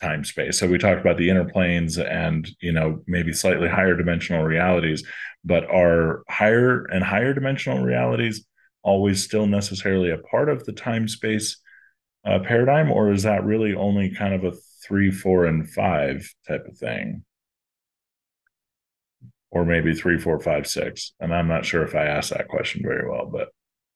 time 0.00 0.24
space. 0.24 0.58
So 0.58 0.66
we 0.66 0.78
talked 0.78 1.00
about 1.00 1.16
the 1.16 1.30
inner 1.30 1.44
planes 1.44 1.98
and 1.98 2.48
you 2.60 2.72
know 2.72 3.02
maybe 3.06 3.32
slightly 3.32 3.68
higher 3.68 3.96
dimensional 3.96 4.44
realities, 4.44 5.04
but 5.44 5.64
are 5.70 6.22
higher 6.28 6.84
and 6.84 7.04
higher 7.04 7.34
dimensional 7.34 7.82
realities 7.82 8.44
always 8.82 9.24
still 9.24 9.46
necessarily 9.46 10.10
a 10.10 10.18
part 10.18 10.48
of 10.48 10.64
the 10.64 10.72
time 10.72 11.08
space 11.08 11.58
uh, 12.26 12.38
paradigm, 12.38 12.90
or 12.90 13.12
is 13.12 13.22
that 13.22 13.44
really 13.44 13.74
only 13.74 14.14
kind 14.14 14.34
of 14.34 14.44
a 14.44 14.56
three, 14.86 15.10
four, 15.10 15.46
and 15.46 15.68
five 15.68 16.28
type 16.46 16.66
of 16.66 16.76
thing? 16.76 17.24
Or 19.50 19.64
maybe 19.64 19.94
three, 19.94 20.18
four, 20.18 20.40
five, 20.40 20.66
six. 20.66 21.12
And 21.20 21.32
I'm 21.34 21.48
not 21.48 21.64
sure 21.64 21.84
if 21.84 21.94
I 21.94 22.06
asked 22.06 22.30
that 22.30 22.48
question 22.48 22.82
very 22.82 23.08
well, 23.08 23.26
but 23.26 23.48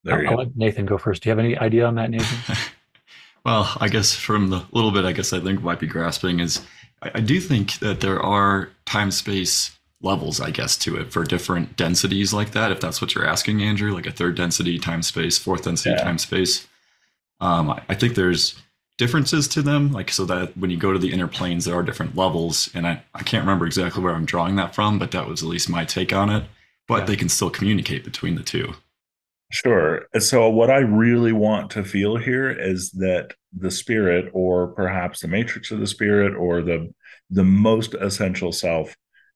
there 0.04 0.24
I'll, 0.26 0.30
I'll 0.32 0.38
let 0.38 0.56
Nathan 0.56 0.86
go 0.86 0.98
first. 0.98 1.22
Do 1.22 1.28
you 1.28 1.30
have 1.32 1.38
any 1.38 1.56
idea 1.58 1.86
on 1.86 1.96
that, 1.96 2.10
Nathan? 2.10 2.56
well, 3.44 3.76
I 3.80 3.88
guess 3.88 4.14
from 4.14 4.50
the 4.50 4.64
little 4.72 4.92
bit 4.92 5.04
I 5.04 5.12
guess 5.12 5.32
I 5.32 5.40
think 5.40 5.62
might 5.62 5.80
be 5.80 5.86
grasping 5.86 6.40
is 6.40 6.60
I, 7.02 7.10
I 7.14 7.20
do 7.20 7.40
think 7.40 7.78
that 7.80 8.00
there 8.00 8.20
are 8.20 8.70
time 8.86 9.10
space 9.10 9.78
levels, 10.00 10.40
I 10.40 10.50
guess, 10.50 10.76
to 10.78 10.96
it 10.96 11.12
for 11.12 11.24
different 11.24 11.76
densities 11.76 12.32
like 12.32 12.52
that. 12.52 12.70
If 12.70 12.80
that's 12.80 13.00
what 13.00 13.14
you're 13.14 13.26
asking, 13.26 13.62
Andrew, 13.62 13.92
like 13.92 14.06
a 14.06 14.12
third 14.12 14.36
density 14.36 14.78
time 14.78 15.02
space, 15.02 15.38
fourth 15.38 15.64
density 15.64 15.90
yeah. 15.90 16.04
time 16.04 16.18
space. 16.18 16.66
Um, 17.40 17.70
I, 17.70 17.82
I 17.88 17.94
think 17.94 18.14
there's 18.14 18.60
differences 18.98 19.48
to 19.48 19.62
them, 19.62 19.92
like 19.92 20.10
so 20.10 20.26
that 20.26 20.56
when 20.58 20.70
you 20.70 20.76
go 20.76 20.92
to 20.92 20.98
the 20.98 21.12
inner 21.12 21.28
planes, 21.28 21.64
there 21.64 21.76
are 21.76 21.82
different 21.82 22.16
levels. 22.16 22.68
And 22.74 22.86
I, 22.86 23.02
I 23.14 23.22
can't 23.22 23.42
remember 23.42 23.64
exactly 23.64 24.02
where 24.02 24.14
I'm 24.14 24.26
drawing 24.26 24.56
that 24.56 24.74
from, 24.74 24.98
but 24.98 25.12
that 25.12 25.26
was 25.26 25.42
at 25.42 25.48
least 25.48 25.70
my 25.70 25.84
take 25.84 26.12
on 26.12 26.28
it. 26.28 26.44
But 26.86 27.00
yeah. 27.00 27.04
they 27.06 27.16
can 27.16 27.28
still 27.28 27.50
communicate 27.50 28.04
between 28.04 28.34
the 28.34 28.42
two. 28.42 28.74
Sure. 29.50 30.06
So, 30.18 30.48
what 30.50 30.70
I 30.70 30.78
really 30.78 31.32
want 31.32 31.70
to 31.70 31.84
feel 31.84 32.16
here 32.16 32.50
is 32.50 32.90
that 32.92 33.32
the 33.56 33.70
spirit, 33.70 34.30
or 34.34 34.68
perhaps 34.68 35.20
the 35.20 35.28
matrix 35.28 35.70
of 35.70 35.80
the 35.80 35.86
spirit, 35.86 36.34
or 36.34 36.60
the 36.60 36.92
the 37.30 37.44
most 37.44 37.94
essential 37.94 38.52
self, 38.52 38.94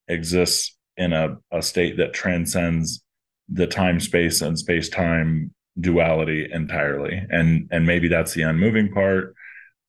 exists 0.09 0.77
in 0.97 1.13
a, 1.13 1.39
a 1.51 1.63
state 1.63 1.97
that 1.97 2.13
transcends 2.13 3.03
the 3.49 3.67
time 3.67 4.01
space 4.01 4.43
and 4.43 4.59
space 4.59 4.89
time 4.89 5.53
duality 5.81 6.47
entirely 6.53 7.27
and 7.31 7.67
and 7.73 7.87
maybe 7.87 8.07
that's 8.07 8.35
the 8.35 8.43
unmoving 8.43 8.93
part 8.93 9.35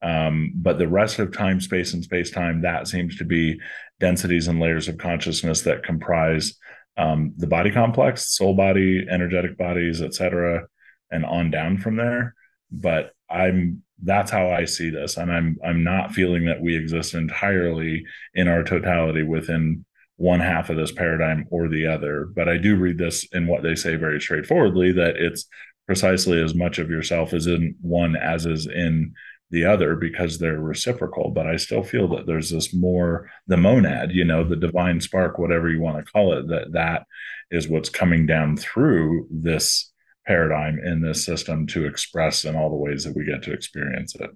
um, 0.03 0.51
but 0.55 0.77
the 0.77 0.87
rest 0.87 1.19
of 1.19 1.35
time 1.35 1.61
space 1.61 1.93
and 1.93 2.03
space 2.03 2.31
time 2.31 2.61
that 2.61 2.87
seems 2.87 3.17
to 3.17 3.25
be 3.25 3.59
densities 3.99 4.47
and 4.47 4.59
layers 4.59 4.87
of 4.87 4.97
consciousness 4.97 5.61
that 5.61 5.83
comprise 5.83 6.55
um, 6.97 7.33
the 7.37 7.47
body 7.47 7.71
complex 7.71 8.35
soul 8.35 8.55
body 8.55 9.05
energetic 9.09 9.57
bodies 9.57 10.01
etc 10.01 10.63
and 11.11 11.25
on 11.25 11.49
down 11.49 11.77
from 11.77 11.95
there 11.95 12.35
but 12.71 13.11
i'm 13.29 13.81
that's 14.03 14.31
how 14.31 14.49
i 14.49 14.65
see 14.65 14.89
this 14.89 15.17
and 15.17 15.31
i'm 15.31 15.57
i'm 15.63 15.83
not 15.83 16.11
feeling 16.11 16.45
that 16.45 16.61
we 16.61 16.75
exist 16.75 17.13
entirely 17.13 18.03
in 18.33 18.47
our 18.47 18.63
totality 18.63 19.23
within 19.23 19.85
one 20.17 20.39
half 20.39 20.69
of 20.69 20.77
this 20.77 20.91
paradigm 20.91 21.45
or 21.49 21.67
the 21.67 21.87
other. 21.87 22.25
But 22.33 22.47
I 22.47 22.57
do 22.57 22.75
read 22.75 22.97
this 22.97 23.27
in 23.33 23.47
what 23.47 23.63
they 23.63 23.75
say 23.75 23.95
very 23.95 24.21
straightforwardly 24.21 24.91
that 24.93 25.15
it's 25.17 25.47
precisely 25.85 26.41
as 26.41 26.55
much 26.55 26.79
of 26.79 26.89
yourself 26.89 27.33
as 27.33 27.47
in 27.47 27.75
one 27.81 28.15
as 28.15 28.45
is 28.45 28.67
in 28.67 29.13
the 29.53 29.63
other 29.63 29.95
because 29.95 30.39
they're 30.39 30.59
reciprocal. 30.59 31.29
But 31.29 31.45
I 31.45 31.57
still 31.57 31.83
feel 31.83 32.07
that 32.09 32.25
there's 32.25 32.49
this 32.49 32.73
more 32.73 33.29
the 33.45 33.55
monad, 33.55 34.11
you 34.11 34.25
know, 34.25 34.43
the 34.43 34.55
divine 34.55 34.99
spark, 34.99 35.37
whatever 35.37 35.69
you 35.69 35.79
want 35.79 36.03
to 36.03 36.11
call 36.11 36.33
it, 36.33 36.47
that 36.47 36.73
that 36.73 37.05
is 37.51 37.69
what's 37.69 37.89
coming 37.89 38.25
down 38.25 38.57
through 38.57 39.27
this 39.29 39.91
paradigm 40.25 40.79
in 40.83 41.01
this 41.01 41.23
system 41.23 41.67
to 41.67 41.85
express 41.85 42.45
in 42.45 42.55
all 42.55 42.71
the 42.71 42.75
ways 42.75 43.03
that 43.03 43.15
we 43.15 43.25
get 43.25 43.43
to 43.43 43.53
experience 43.53 44.15
it. 44.15 44.31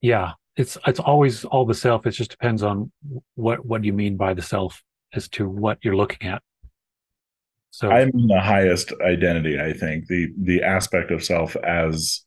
Yeah, 0.00 0.34
it's 0.54 0.78
it's 0.86 1.00
always 1.00 1.44
all 1.44 1.66
the 1.66 1.74
self. 1.74 2.06
It 2.06 2.12
just 2.12 2.30
depends 2.30 2.62
on 2.62 2.92
what 3.34 3.66
what 3.66 3.82
you 3.82 3.92
mean 3.92 4.16
by 4.16 4.32
the 4.32 4.42
self 4.42 4.80
as 5.12 5.28
to 5.30 5.48
what 5.48 5.78
you're 5.82 5.96
looking 5.96 6.28
at. 6.28 6.40
So 7.70 7.90
I'm 7.90 8.12
the 8.28 8.40
highest 8.40 8.92
identity, 9.04 9.60
I 9.60 9.72
think. 9.72 10.06
The 10.06 10.32
the 10.40 10.62
aspect 10.62 11.10
of 11.10 11.24
self 11.24 11.56
as 11.56 12.24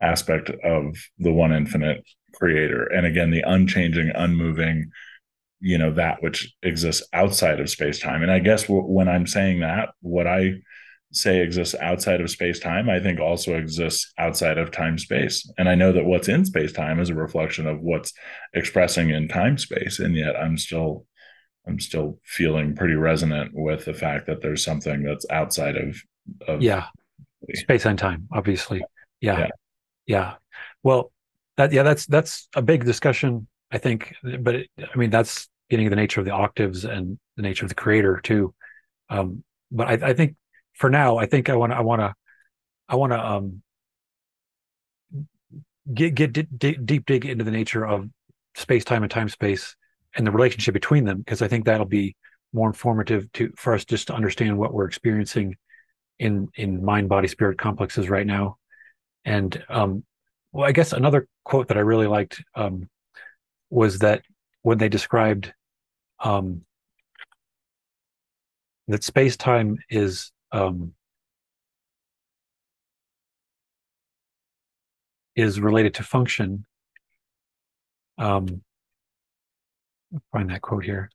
aspect 0.00 0.50
of 0.64 0.96
the 1.18 1.32
one 1.32 1.52
infinite 1.52 2.04
creator. 2.34 2.84
And 2.84 3.06
again, 3.06 3.30
the 3.30 3.42
unchanging, 3.46 4.10
unmoving, 4.14 4.90
you 5.60 5.78
know, 5.78 5.92
that 5.94 6.22
which 6.22 6.54
exists 6.62 7.06
outside 7.12 7.60
of 7.60 7.70
space 7.70 7.98
time. 7.98 8.22
And 8.22 8.30
I 8.30 8.38
guess 8.38 8.62
w- 8.64 8.82
when 8.82 9.08
I'm 9.08 9.26
saying 9.26 9.60
that, 9.60 9.90
what 10.00 10.26
I 10.26 10.54
say 11.10 11.40
exists 11.40 11.74
outside 11.80 12.20
of 12.20 12.30
space 12.30 12.60
time, 12.60 12.88
I 12.88 13.00
think 13.00 13.18
also 13.18 13.56
exists 13.56 14.12
outside 14.18 14.58
of 14.58 14.70
time 14.70 14.98
space. 14.98 15.50
And 15.58 15.68
I 15.68 15.74
know 15.74 15.92
that 15.92 16.04
what's 16.04 16.28
in 16.28 16.44
space 16.44 16.72
time 16.72 17.00
is 17.00 17.10
a 17.10 17.14
reflection 17.14 17.66
of 17.66 17.80
what's 17.80 18.12
expressing 18.52 19.10
in 19.10 19.26
time 19.26 19.58
space. 19.58 19.98
And 19.98 20.14
yet 20.14 20.36
I'm 20.36 20.58
still 20.58 21.06
I'm 21.68 21.78
still 21.80 22.18
feeling 22.24 22.74
pretty 22.74 22.94
resonant 22.94 23.50
with 23.52 23.84
the 23.84 23.92
fact 23.92 24.26
that 24.26 24.40
there's 24.40 24.64
something 24.64 25.02
that's 25.02 25.26
outside 25.30 25.76
of, 25.76 25.96
of 26.46 26.62
yeah 26.62 26.86
space 27.54 27.84
and 27.84 27.98
time 27.98 28.26
obviously 28.32 28.82
yeah. 29.20 29.38
yeah 29.38 29.48
yeah 30.08 30.34
well 30.82 31.12
that 31.56 31.72
yeah 31.72 31.84
that's 31.84 32.06
that's 32.06 32.48
a 32.56 32.62
big 32.62 32.84
discussion 32.84 33.46
i 33.70 33.78
think 33.78 34.16
but 34.40 34.56
it, 34.56 34.70
i 34.82 34.96
mean 34.98 35.10
that's 35.10 35.48
getting 35.70 35.88
the 35.88 35.96
nature 35.96 36.20
of 36.20 36.26
the 36.26 36.32
octaves 36.32 36.84
and 36.84 37.16
the 37.36 37.42
nature 37.42 37.64
of 37.64 37.68
the 37.68 37.76
creator 37.76 38.18
too 38.20 38.52
um 39.10 39.44
but 39.70 39.86
i, 39.86 40.08
I 40.08 40.14
think 40.14 40.34
for 40.78 40.88
now, 40.88 41.18
I 41.18 41.26
think 41.26 41.50
I 41.50 41.56
want 41.56 41.72
I 41.72 41.80
want 41.80 42.00
to, 42.00 42.14
I 42.88 42.94
want 42.94 43.12
to 43.12 43.18
um, 43.18 43.62
get 45.92 46.14
get 46.14 46.32
d- 46.32 46.78
deep 46.84 47.04
dig 47.04 47.26
into 47.26 47.44
the 47.44 47.50
nature 47.50 47.84
of 47.84 48.08
space 48.54 48.84
time 48.84 49.02
and 49.02 49.10
time 49.10 49.28
space 49.28 49.76
and 50.14 50.26
the 50.26 50.30
relationship 50.30 50.74
between 50.74 51.04
them 51.04 51.18
because 51.18 51.42
I 51.42 51.48
think 51.48 51.64
that'll 51.64 51.86
be 51.86 52.16
more 52.52 52.68
informative 52.68 53.30
to 53.32 53.52
for 53.56 53.74
us 53.74 53.84
just 53.84 54.06
to 54.06 54.14
understand 54.14 54.56
what 54.56 54.72
we're 54.72 54.86
experiencing 54.86 55.56
in 56.20 56.48
in 56.54 56.84
mind 56.84 57.08
body 57.08 57.28
spirit 57.28 57.58
complexes 57.58 58.08
right 58.08 58.26
now. 58.26 58.56
And 59.28 59.62
um, 59.68 60.04
well, 60.52 60.66
I 60.66 60.72
guess 60.72 60.94
another 60.94 61.28
quote 61.44 61.68
that 61.68 61.76
I 61.76 61.80
really 61.80 62.06
liked 62.06 62.42
um, 62.54 62.88
was 63.68 63.98
that 63.98 64.22
when 64.62 64.78
they 64.78 64.88
described 64.88 65.52
um, 66.18 66.62
that 68.86 69.04
space 69.04 69.36
time 69.36 69.76
is 69.90 70.32
um, 70.50 70.94
is 75.36 75.60
related 75.60 75.92
to 75.94 76.02
function. 76.02 76.64
Um, 78.16 78.62
find 80.32 80.48
that 80.48 80.62
quote 80.62 80.84
here. 80.84 81.10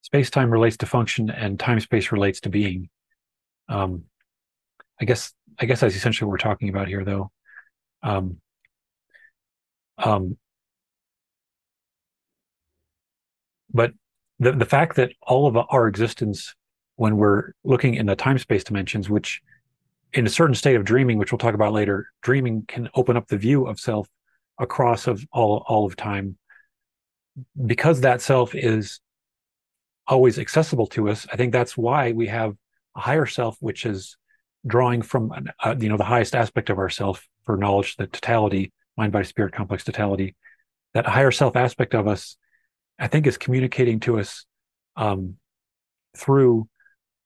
Space 0.00 0.30
time 0.30 0.50
relates 0.50 0.78
to 0.78 0.86
function, 0.86 1.28
and 1.28 1.60
time 1.60 1.80
space 1.80 2.10
relates 2.10 2.40
to 2.40 2.48
being. 2.48 2.88
Um, 3.68 4.04
I 5.00 5.04
guess 5.04 5.32
I 5.58 5.66
guess 5.66 5.80
that's 5.80 5.96
essentially 5.96 6.26
what 6.26 6.32
we're 6.32 6.38
talking 6.38 6.68
about 6.68 6.88
here, 6.88 7.04
though. 7.04 7.30
Um, 8.02 8.38
um, 9.98 10.36
but 13.72 13.92
the, 14.38 14.52
the 14.52 14.64
fact 14.64 14.96
that 14.96 15.12
all 15.22 15.46
of 15.46 15.56
our 15.56 15.86
existence, 15.86 16.54
when 16.96 17.16
we're 17.16 17.52
looking 17.64 17.94
in 17.94 18.06
the 18.06 18.16
time 18.16 18.38
space 18.38 18.64
dimensions, 18.64 19.08
which 19.08 19.40
in 20.12 20.26
a 20.26 20.30
certain 20.30 20.54
state 20.54 20.76
of 20.76 20.84
dreaming, 20.84 21.18
which 21.18 21.32
we'll 21.32 21.38
talk 21.38 21.54
about 21.54 21.72
later, 21.72 22.08
dreaming 22.22 22.64
can 22.66 22.88
open 22.94 23.16
up 23.16 23.28
the 23.28 23.36
view 23.36 23.66
of 23.66 23.80
self 23.80 24.08
across 24.58 25.06
of 25.06 25.24
all, 25.32 25.64
all 25.66 25.86
of 25.86 25.96
time. 25.96 26.36
Because 27.66 28.02
that 28.02 28.20
self 28.20 28.54
is 28.54 29.00
always 30.06 30.38
accessible 30.38 30.86
to 30.88 31.08
us, 31.08 31.26
I 31.32 31.36
think 31.36 31.52
that's 31.52 31.76
why 31.76 32.12
we 32.12 32.28
have 32.28 32.54
higher 32.96 33.26
self, 33.26 33.56
which 33.60 33.86
is 33.86 34.16
drawing 34.66 35.02
from 35.02 35.32
uh, 35.62 35.74
you 35.78 35.88
know 35.88 35.96
the 35.96 36.04
highest 36.04 36.34
aspect 36.34 36.70
of 36.70 36.78
ourself 36.78 37.26
for 37.44 37.56
knowledge, 37.56 37.96
the 37.96 38.06
totality, 38.06 38.72
mind, 38.96 39.12
body, 39.12 39.24
spirit, 39.24 39.52
complex 39.52 39.84
totality. 39.84 40.34
That 40.94 41.06
higher 41.06 41.30
self 41.30 41.56
aspect 41.56 41.94
of 41.94 42.06
us 42.06 42.36
I 42.98 43.08
think 43.08 43.26
is 43.26 43.38
communicating 43.38 44.00
to 44.00 44.18
us 44.18 44.44
um, 44.96 45.36
through 46.16 46.68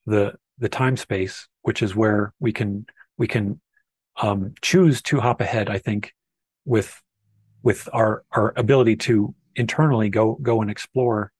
the 0.06 0.34
the 0.58 0.68
time 0.68 0.96
space, 0.96 1.46
which 1.62 1.82
is 1.82 1.94
where 1.94 2.32
we 2.40 2.52
can 2.52 2.86
we 3.16 3.28
can 3.28 3.60
um, 4.20 4.54
choose 4.62 5.02
to 5.02 5.20
hop 5.20 5.40
ahead. 5.40 5.68
I 5.68 5.78
think 5.78 6.14
with 6.64 7.00
with 7.62 7.88
our 7.92 8.24
our 8.32 8.52
ability 8.56 8.96
to 8.96 9.34
internally 9.54 10.08
go 10.08 10.34
go 10.40 10.62
and 10.62 10.70
explore 10.70 11.32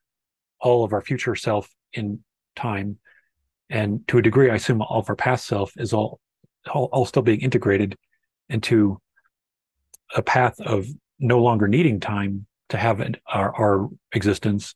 all 0.60 0.84
of 0.84 0.92
our 0.92 1.00
future 1.00 1.34
self 1.34 1.68
in 1.92 2.22
time, 2.54 2.98
and 3.70 4.06
to 4.08 4.18
a 4.18 4.22
degree, 4.22 4.50
I 4.50 4.56
assume 4.56 4.82
all 4.82 5.00
of 5.00 5.08
our 5.08 5.16
past 5.16 5.46
self 5.46 5.72
is 5.76 5.92
all 5.92 6.20
all, 6.72 6.88
all 6.92 7.06
still 7.06 7.22
being 7.22 7.40
integrated 7.40 7.96
into 8.48 9.00
a 10.14 10.22
path 10.22 10.60
of 10.60 10.86
no 11.18 11.40
longer 11.40 11.68
needing 11.68 12.00
time 12.00 12.46
to 12.70 12.76
have 12.76 13.00
an, 13.00 13.16
our, 13.26 13.54
our 13.54 13.88
existence, 14.12 14.74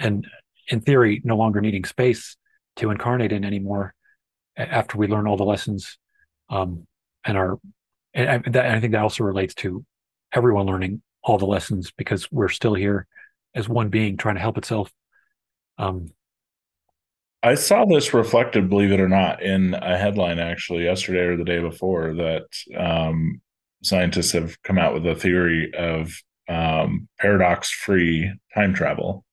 and 0.00 0.26
in 0.68 0.80
theory, 0.80 1.20
no 1.24 1.36
longer 1.36 1.60
needing 1.60 1.84
space 1.84 2.36
to 2.76 2.90
incarnate 2.90 3.32
in 3.32 3.44
anymore 3.44 3.94
after 4.56 4.98
we 4.98 5.06
learn 5.06 5.26
all 5.26 5.36
the 5.36 5.44
lessons 5.44 5.98
um, 6.50 6.86
and 7.24 7.36
our 7.36 7.58
and 8.14 8.28
I, 8.28 8.38
that, 8.50 8.66
and 8.66 8.76
I 8.76 8.80
think 8.80 8.92
that 8.92 9.02
also 9.02 9.24
relates 9.24 9.54
to 9.56 9.84
everyone 10.32 10.66
learning 10.66 11.02
all 11.22 11.38
the 11.38 11.46
lessons 11.46 11.92
because 11.96 12.30
we're 12.30 12.48
still 12.48 12.74
here 12.74 13.06
as 13.54 13.68
one 13.68 13.88
being 13.88 14.16
trying 14.16 14.34
to 14.34 14.40
help 14.40 14.58
itself 14.58 14.92
um, 15.78 16.10
I 17.42 17.54
saw 17.56 17.84
this 17.84 18.14
reflected, 18.14 18.68
believe 18.68 18.92
it 18.92 19.00
or 19.00 19.08
not, 19.08 19.42
in 19.42 19.74
a 19.74 19.98
headline 19.98 20.38
actually 20.38 20.84
yesterday 20.84 21.20
or 21.20 21.36
the 21.36 21.44
day 21.44 21.58
before 21.58 22.14
that 22.14 22.46
um, 22.76 23.40
scientists 23.82 24.32
have 24.32 24.60
come 24.62 24.78
out 24.78 24.94
with 24.94 25.06
a 25.06 25.16
theory 25.16 25.72
of 25.74 26.14
um, 26.48 27.08
paradox-free 27.18 28.32
time 28.54 28.74
travel. 28.74 29.24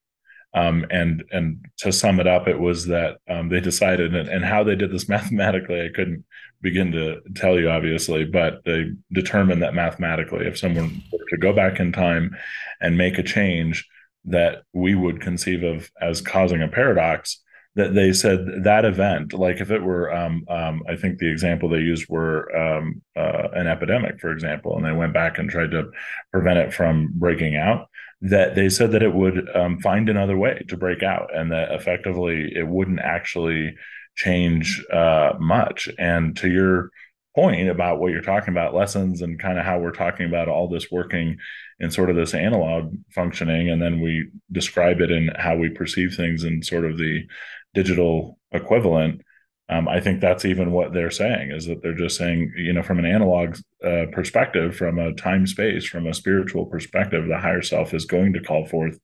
Um, 0.55 0.87
and 0.89 1.23
and 1.31 1.63
to 1.77 1.91
sum 1.91 2.19
it 2.19 2.25
up, 2.25 2.47
it 2.47 2.59
was 2.59 2.87
that 2.87 3.17
um, 3.29 3.49
they 3.49 3.59
decided, 3.59 4.15
and, 4.15 4.27
and, 4.27 4.43
how 4.43 4.63
they 4.63 4.75
did 4.75 4.91
this 4.91 5.07
mathematically, 5.09 5.85
I 5.85 5.89
couldn't 5.93 6.25
begin 6.61 6.91
to 6.93 7.21
tell 7.35 7.59
you, 7.59 7.69
obviously, 7.69 8.25
but 8.25 8.63
they 8.65 8.91
determined 9.13 9.61
that 9.61 9.75
mathematically, 9.75 10.47
if 10.47 10.57
someone 10.57 11.03
were 11.11 11.19
to 11.29 11.37
go 11.37 11.53
back 11.53 11.79
in 11.79 11.91
time 11.91 12.35
and 12.81 12.97
make 12.97 13.19
a 13.19 13.23
change 13.23 13.87
that 14.25 14.63
we 14.73 14.95
would 14.95 15.21
conceive 15.21 15.61
of 15.61 15.91
as 16.01 16.19
causing 16.19 16.63
a 16.63 16.67
paradox, 16.67 17.41
that 17.75 17.93
they 17.93 18.11
said 18.13 18.63
that 18.63 18.85
event, 18.85 19.33
like 19.33 19.61
if 19.61 19.71
it 19.71 19.81
were, 19.81 20.13
um, 20.13 20.43
um, 20.49 20.83
I 20.89 20.95
think 20.95 21.17
the 21.17 21.31
example 21.31 21.69
they 21.69 21.77
used 21.77 22.09
were 22.09 22.53
um, 22.55 23.01
uh, 23.15 23.49
an 23.53 23.67
epidemic, 23.67 24.19
for 24.19 24.31
example, 24.31 24.75
and 24.75 24.85
they 24.85 24.91
went 24.91 25.13
back 25.13 25.37
and 25.37 25.49
tried 25.49 25.71
to 25.71 25.91
prevent 26.31 26.59
it 26.59 26.73
from 26.73 27.11
breaking 27.13 27.55
out. 27.55 27.87
That 28.21 28.53
they 28.55 28.67
said 28.67 28.91
that 28.91 29.03
it 29.03 29.13
would 29.13 29.55
um, 29.55 29.79
find 29.79 30.09
another 30.09 30.37
way 30.37 30.65
to 30.67 30.75
break 30.75 31.03
out, 31.03 31.33
and 31.33 31.51
that 31.51 31.71
effectively 31.71 32.51
it 32.53 32.67
wouldn't 32.67 32.99
actually 32.99 33.75
change 34.15 34.83
uh, 34.91 35.33
much. 35.39 35.87
And 35.97 36.35
to 36.37 36.49
your 36.49 36.89
point 37.35 37.69
about 37.69 37.99
what 37.99 38.11
you're 38.11 38.21
talking 38.21 38.53
about, 38.53 38.73
lessons 38.73 39.21
and 39.21 39.39
kind 39.39 39.57
of 39.57 39.63
how 39.63 39.79
we're 39.79 39.91
talking 39.91 40.25
about 40.25 40.49
all 40.49 40.67
this 40.67 40.91
working 40.91 41.37
in 41.79 41.91
sort 41.91 42.09
of 42.09 42.17
this 42.17 42.33
analog 42.33 42.93
functioning, 43.11 43.69
and 43.69 43.81
then 43.81 44.01
we 44.01 44.29
describe 44.51 44.99
it 44.99 45.11
in 45.11 45.29
how 45.37 45.55
we 45.55 45.69
perceive 45.69 46.13
things 46.15 46.43
in 46.43 46.61
sort 46.61 46.83
of 46.83 46.97
the 46.97 47.25
digital 47.73 48.37
equivalent. 48.51 49.21
Um, 49.69 49.87
I 49.87 49.99
think 49.99 50.19
that's 50.19 50.45
even 50.45 50.71
what 50.71 50.93
they're 50.93 51.11
saying 51.11 51.51
is 51.51 51.67
that 51.67 51.83
they're 51.83 51.93
just 51.93 52.17
saying, 52.17 52.53
you 52.57 52.73
know, 52.73 52.81
from 52.81 52.97
an 52.97 53.05
analog 53.05 53.55
uh, 53.85 54.05
perspective, 54.11 54.75
from 54.75 54.97
a 54.97 55.13
time 55.13 55.45
space, 55.45 55.85
from 55.85 56.07
a 56.07 56.13
spiritual 56.13 56.65
perspective, 56.65 57.27
the 57.27 57.37
higher 57.37 57.61
self 57.61 57.93
is 57.93 58.05
going 58.05 58.33
to 58.33 58.41
call 58.41 58.65
forth 58.65 58.99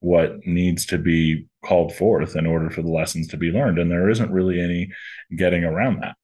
what 0.00 0.44
needs 0.46 0.86
to 0.86 0.98
be 0.98 1.46
called 1.64 1.94
forth 1.94 2.34
in 2.34 2.46
order 2.46 2.70
for 2.70 2.82
the 2.82 2.90
lessons 2.90 3.28
to 3.28 3.36
be 3.36 3.50
learned. 3.50 3.78
And 3.78 3.90
there 3.90 4.08
isn't 4.10 4.32
really 4.32 4.60
any 4.60 4.90
getting 5.36 5.62
around 5.62 6.00
that. 6.00 6.16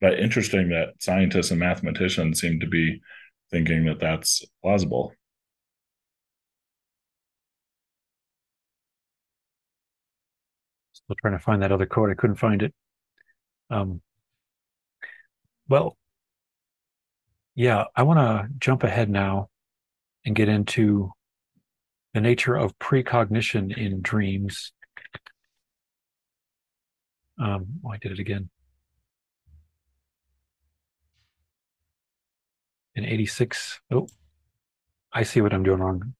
But 0.00 0.20
interesting 0.20 0.70
that 0.70 0.94
scientists 1.00 1.50
and 1.50 1.60
mathematicians 1.60 2.40
seem 2.40 2.60
to 2.60 2.66
be 2.66 3.00
thinking 3.50 3.86
that 3.86 4.00
that's 4.00 4.44
plausible. 4.62 5.12
Still 11.04 11.16
trying 11.20 11.34
to 11.34 11.44
find 11.44 11.62
that 11.62 11.72
other 11.72 11.86
quote. 11.86 12.10
I 12.10 12.14
couldn't 12.14 12.36
find 12.36 12.62
it. 12.62 12.74
Um, 13.70 14.00
well, 15.68 15.96
yeah, 17.54 17.84
I 17.94 18.02
want 18.02 18.18
to 18.18 18.48
jump 18.58 18.82
ahead 18.82 19.10
now 19.10 19.48
and 20.24 20.34
get 20.34 20.48
into 20.48 21.12
the 22.14 22.20
nature 22.20 22.56
of 22.56 22.78
precognition 22.78 23.70
in 23.76 24.00
dreams. 24.00 24.72
Um, 27.38 27.66
oh, 27.84 27.90
I 27.90 27.98
did 27.98 28.12
it 28.12 28.18
again. 28.18 28.48
In 32.94 33.04
86. 33.04 33.80
Oh, 33.92 34.06
I 35.12 35.24
see 35.24 35.40
what 35.40 35.52
I'm 35.52 35.64
doing 35.64 35.80
wrong. 35.80 36.14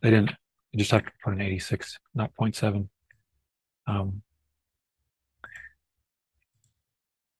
They 0.00 0.10
didn't, 0.10 0.30
I 0.30 0.76
just 0.76 0.90
have 0.90 1.04
to 1.04 1.12
put 1.24 1.32
an 1.32 1.40
86, 1.40 1.98
not 2.14 2.30
0.7. 2.38 2.88
Um, 3.86 4.22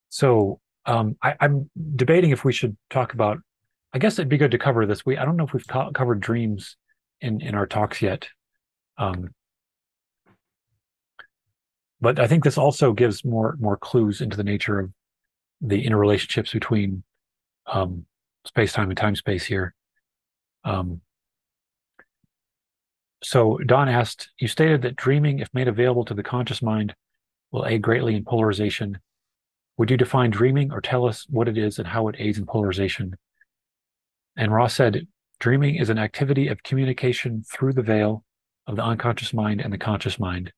so 0.08 0.60
um, 0.86 1.16
I, 1.22 1.34
am 1.40 1.70
debating 1.96 2.30
if 2.30 2.44
we 2.44 2.52
should 2.52 2.76
talk 2.90 3.14
about. 3.14 3.38
I 3.94 3.98
guess 3.98 4.14
it'd 4.14 4.28
be 4.28 4.38
good 4.38 4.52
to 4.52 4.58
cover 4.58 4.86
this. 4.86 5.04
We 5.04 5.18
I 5.18 5.24
don't 5.24 5.36
know 5.36 5.44
if 5.44 5.52
we've 5.52 5.66
co- 5.66 5.90
covered 5.92 6.20
dreams 6.20 6.76
in 7.20 7.40
in 7.40 7.54
our 7.54 7.66
talks 7.66 8.02
yet, 8.02 8.28
um, 8.98 9.30
but 12.00 12.18
I 12.18 12.26
think 12.26 12.42
this 12.42 12.58
also 12.58 12.92
gives 12.92 13.24
more 13.24 13.56
more 13.60 13.76
clues 13.76 14.20
into 14.20 14.36
the 14.36 14.44
nature 14.44 14.80
of 14.80 14.90
the 15.60 15.84
interrelationships 15.84 16.52
between 16.52 17.04
um, 17.66 18.06
space 18.44 18.72
time 18.72 18.90
and 18.90 18.98
time 18.98 19.14
space 19.14 19.44
here. 19.44 19.74
Um, 20.64 21.00
so 23.22 23.58
Don 23.66 23.88
asked, 23.88 24.30
you 24.38 24.48
stated 24.48 24.82
that 24.82 24.96
dreaming, 24.96 25.38
if 25.38 25.48
made 25.54 25.68
available 25.68 26.04
to 26.06 26.14
the 26.14 26.22
conscious 26.22 26.62
mind, 26.62 26.94
will 27.50 27.66
aid 27.66 27.82
greatly 27.82 28.16
in 28.16 28.24
polarization. 28.24 28.98
Would 29.76 29.90
you 29.90 29.96
define 29.96 30.30
dreaming 30.30 30.72
or 30.72 30.80
tell 30.80 31.06
us 31.06 31.26
what 31.28 31.48
it 31.48 31.56
is 31.56 31.78
and 31.78 31.86
how 31.86 32.08
it 32.08 32.16
aids 32.18 32.38
in 32.38 32.46
polarization? 32.46 33.16
And 34.36 34.52
Ra 34.52 34.66
said, 34.66 35.06
dreaming 35.38 35.76
is 35.76 35.90
an 35.90 35.98
activity 35.98 36.48
of 36.48 36.62
communication 36.62 37.42
through 37.42 37.74
the 37.74 37.82
veil 37.82 38.24
of 38.66 38.76
the 38.76 38.84
unconscious 38.84 39.32
mind 39.32 39.60
and 39.60 39.72
the 39.72 39.78
conscious 39.78 40.18
mind. 40.18 40.52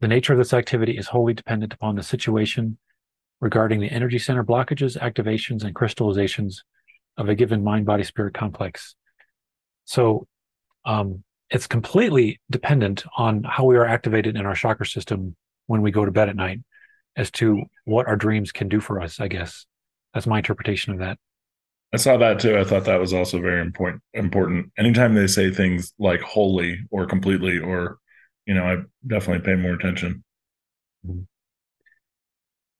The 0.00 0.08
nature 0.08 0.32
of 0.32 0.38
this 0.38 0.54
activity 0.54 0.96
is 0.96 1.08
wholly 1.08 1.34
dependent 1.34 1.74
upon 1.74 1.96
the 1.96 2.02
situation 2.02 2.78
regarding 3.40 3.80
the 3.80 3.90
energy 3.90 4.18
center 4.18 4.44
blockages, 4.44 4.98
activations, 4.98 5.64
and 5.64 5.74
crystallizations 5.74 6.62
of 7.16 7.28
a 7.28 7.34
given 7.34 7.64
mind 7.64 7.86
body 7.86 8.04
spirit 8.04 8.34
complex. 8.34 8.94
So 9.84 10.26
um, 10.84 11.22
it's 11.50 11.66
completely 11.66 12.40
dependent 12.50 13.04
on 13.16 13.42
how 13.42 13.64
we 13.64 13.76
are 13.76 13.86
activated 13.86 14.36
in 14.36 14.46
our 14.46 14.54
chakra 14.54 14.86
system 14.86 15.36
when 15.66 15.82
we 15.82 15.90
go 15.90 16.04
to 16.04 16.12
bed 16.12 16.28
at 16.28 16.36
night 16.36 16.60
as 17.16 17.30
to 17.30 17.62
what 17.84 18.06
our 18.06 18.16
dreams 18.16 18.52
can 18.52 18.68
do 18.68 18.80
for 18.80 19.00
us 19.00 19.20
i 19.20 19.28
guess. 19.28 19.66
That's 20.14 20.26
my 20.26 20.38
interpretation 20.38 20.92
of 20.92 20.98
that. 20.98 21.18
I 21.92 21.96
saw 21.96 22.16
that 22.16 22.40
too. 22.40 22.56
I 22.58 22.64
thought 22.64 22.84
that 22.84 23.00
was 23.00 23.12
also 23.12 23.40
very 23.40 23.60
important 23.60 24.02
important. 24.14 24.72
Anytime 24.78 25.14
they 25.14 25.26
say 25.26 25.50
things 25.50 25.92
like 25.98 26.20
wholly 26.20 26.80
or 26.90 27.06
completely 27.06 27.58
or 27.58 27.98
you 28.46 28.54
know 28.54 28.64
i 28.64 28.76
definitely 29.06 29.44
pay 29.44 29.60
more 29.60 29.74
attention. 29.74 30.24
Mm-hmm. 31.06 31.22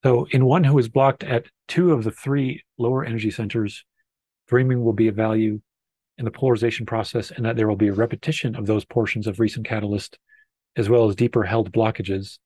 so 0.04 0.26
in 0.30 0.44
one 0.44 0.62
who 0.62 0.78
is 0.78 0.90
blocked 0.90 1.24
at 1.24 1.46
two 1.68 1.92
of 1.92 2.04
the 2.04 2.10
three 2.10 2.62
lower 2.76 3.02
energy 3.02 3.30
centers 3.30 3.82
dreaming 4.46 4.84
will 4.84 4.92
be 4.92 5.08
of 5.08 5.16
value 5.16 5.58
in 6.20 6.26
the 6.26 6.30
polarization 6.30 6.84
process 6.84 7.30
and 7.30 7.46
that 7.46 7.56
there 7.56 7.66
will 7.66 7.76
be 7.76 7.88
a 7.88 7.94
repetition 7.94 8.54
of 8.54 8.66
those 8.66 8.84
portions 8.84 9.26
of 9.26 9.40
recent 9.40 9.66
catalyst 9.66 10.18
as 10.76 10.88
well 10.88 11.08
as 11.08 11.16
deeper 11.16 11.42
held 11.42 11.72
blockages, 11.72 12.38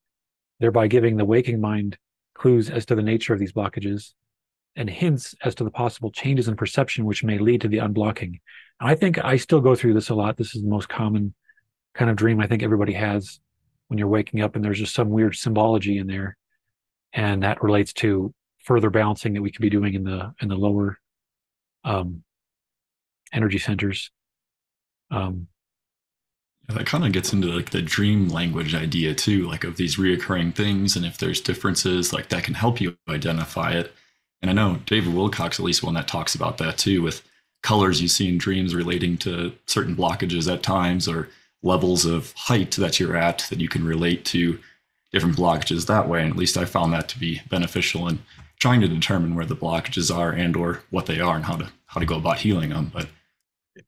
thereby 0.61 0.87
giving 0.87 1.17
the 1.17 1.25
waking 1.25 1.61
mind 1.61 1.99
clues 2.35 2.71
as 2.71 2.87
to 2.87 2.95
the 2.95 3.03
nature 3.03 3.35
of 3.35 3.41
these 3.41 3.53
blockages 3.53 4.13
and 4.77 4.89
hints 4.89 5.35
as 5.43 5.57
to 5.57 5.65
the 5.65 5.73
possible 5.73 6.13
changes 6.13 6.47
in 6.47 6.57
perception 6.57 7.05
which 7.05 7.25
may 7.25 7.37
lead 7.37 7.61
to 7.61 7.69
the 7.69 7.79
unblocking. 7.79 8.41
I 8.79 8.95
think 8.95 9.23
I 9.23 9.37
still 9.37 9.61
go 9.61 9.75
through 9.75 9.95
this 9.95 10.09
a 10.09 10.15
lot. 10.15 10.37
This 10.37 10.55
is 10.55 10.63
the 10.63 10.69
most 10.69 10.89
common 10.89 11.35
kind 11.95 12.11
of 12.11 12.17
dream 12.17 12.41
I 12.41 12.47
think 12.47 12.63
everybody 12.63 12.93
has 12.93 13.41
when 13.89 13.99
you're 13.99 14.09
waking 14.09 14.41
up 14.41 14.55
and 14.55 14.65
there's 14.65 14.79
just 14.79 14.95
some 14.95 15.11
weird 15.11 15.35
symbology 15.35 15.99
in 15.99 16.07
there. 16.07 16.37
And 17.13 17.43
that 17.43 17.63
relates 17.63 17.93
to 17.95 18.33
further 18.65 18.91
balancing 18.91 19.35
that 19.35 19.43
we 19.43 19.51
could 19.51 19.63
be 19.63 19.71
doing 19.71 19.95
in 19.95 20.05
the 20.05 20.33
in 20.41 20.49
the 20.49 20.57
lower 20.57 20.99
um, 21.85 22.24
energy 23.35 23.59
centers. 23.59 24.11
Um, 25.11 25.49
that 26.69 26.87
kind 26.87 27.05
of 27.05 27.13
gets 27.13 27.33
into 27.33 27.49
like 27.49 27.71
the 27.71 27.83
dream 27.83 28.29
language 28.29 28.75
idea 28.75 29.15
too, 29.15 29.47
like 29.47 29.65
of 29.65 29.77
these 29.77 29.97
reoccurring 29.97 30.55
things, 30.55 30.97
and 30.97 31.05
if 31.05 31.19
there's 31.19 31.41
differences, 31.41 32.13
like 32.13 32.29
that 32.31 32.45
can 32.45 32.55
help 32.55 32.81
you 32.81 32.97
identify 33.09 33.73
it. 33.73 33.93
And 34.41 34.51
I 34.51 34.55
know 34.55 34.79
David 34.87 35.13
Wilcock's 35.13 35.61
at 35.61 35.67
least 35.67 35.83
one 35.83 35.95
that 35.95 36.09
talks 36.09 36.35
about 36.35 36.59
that 36.59 36.79
too, 36.79 37.03
with 37.03 37.23
colors 37.63 38.01
you 38.01 38.09
see 38.09 38.29
in 38.29 38.39
dreams 38.39 38.75
relating 38.75 39.17
to 39.19 39.53
certain 39.67 39.97
blockages 39.97 40.53
at 40.53 40.63
times 40.63 41.09
or 41.09 41.29
levels 41.63 42.05
of 42.05 42.33
height 42.33 42.73
that 42.73 43.01
you're 43.01 43.17
at 43.17 43.47
that 43.51 43.61
you 43.61 43.69
can 43.69 43.85
relate 43.85 44.25
to 44.27 44.59
different 45.13 45.37
blockages 45.37 45.87
that 45.87 46.09
way. 46.09 46.23
And 46.23 46.31
at 46.31 46.37
least 46.37 46.59
I 46.59 46.67
found 46.67 46.93
that 46.93 47.09
to 47.11 47.19
be 47.19 47.41
beneficial 47.49 48.09
in 48.09 48.19
trying 48.59 48.81
to 48.81 48.89
determine 48.89 49.35
where 49.35 49.47
the 49.47 49.57
blockages 49.57 50.15
are 50.15 50.31
and 50.31 50.57
or 50.57 50.83
what 50.91 51.07
they 51.07 51.21
are 51.21 51.37
and 51.37 51.45
how 51.45 51.57
to 51.57 51.71
how 51.87 52.01
to 52.01 52.07
go 52.07 52.17
about 52.17 52.39
healing 52.39 52.71
them. 52.71 52.91
But 52.93 53.09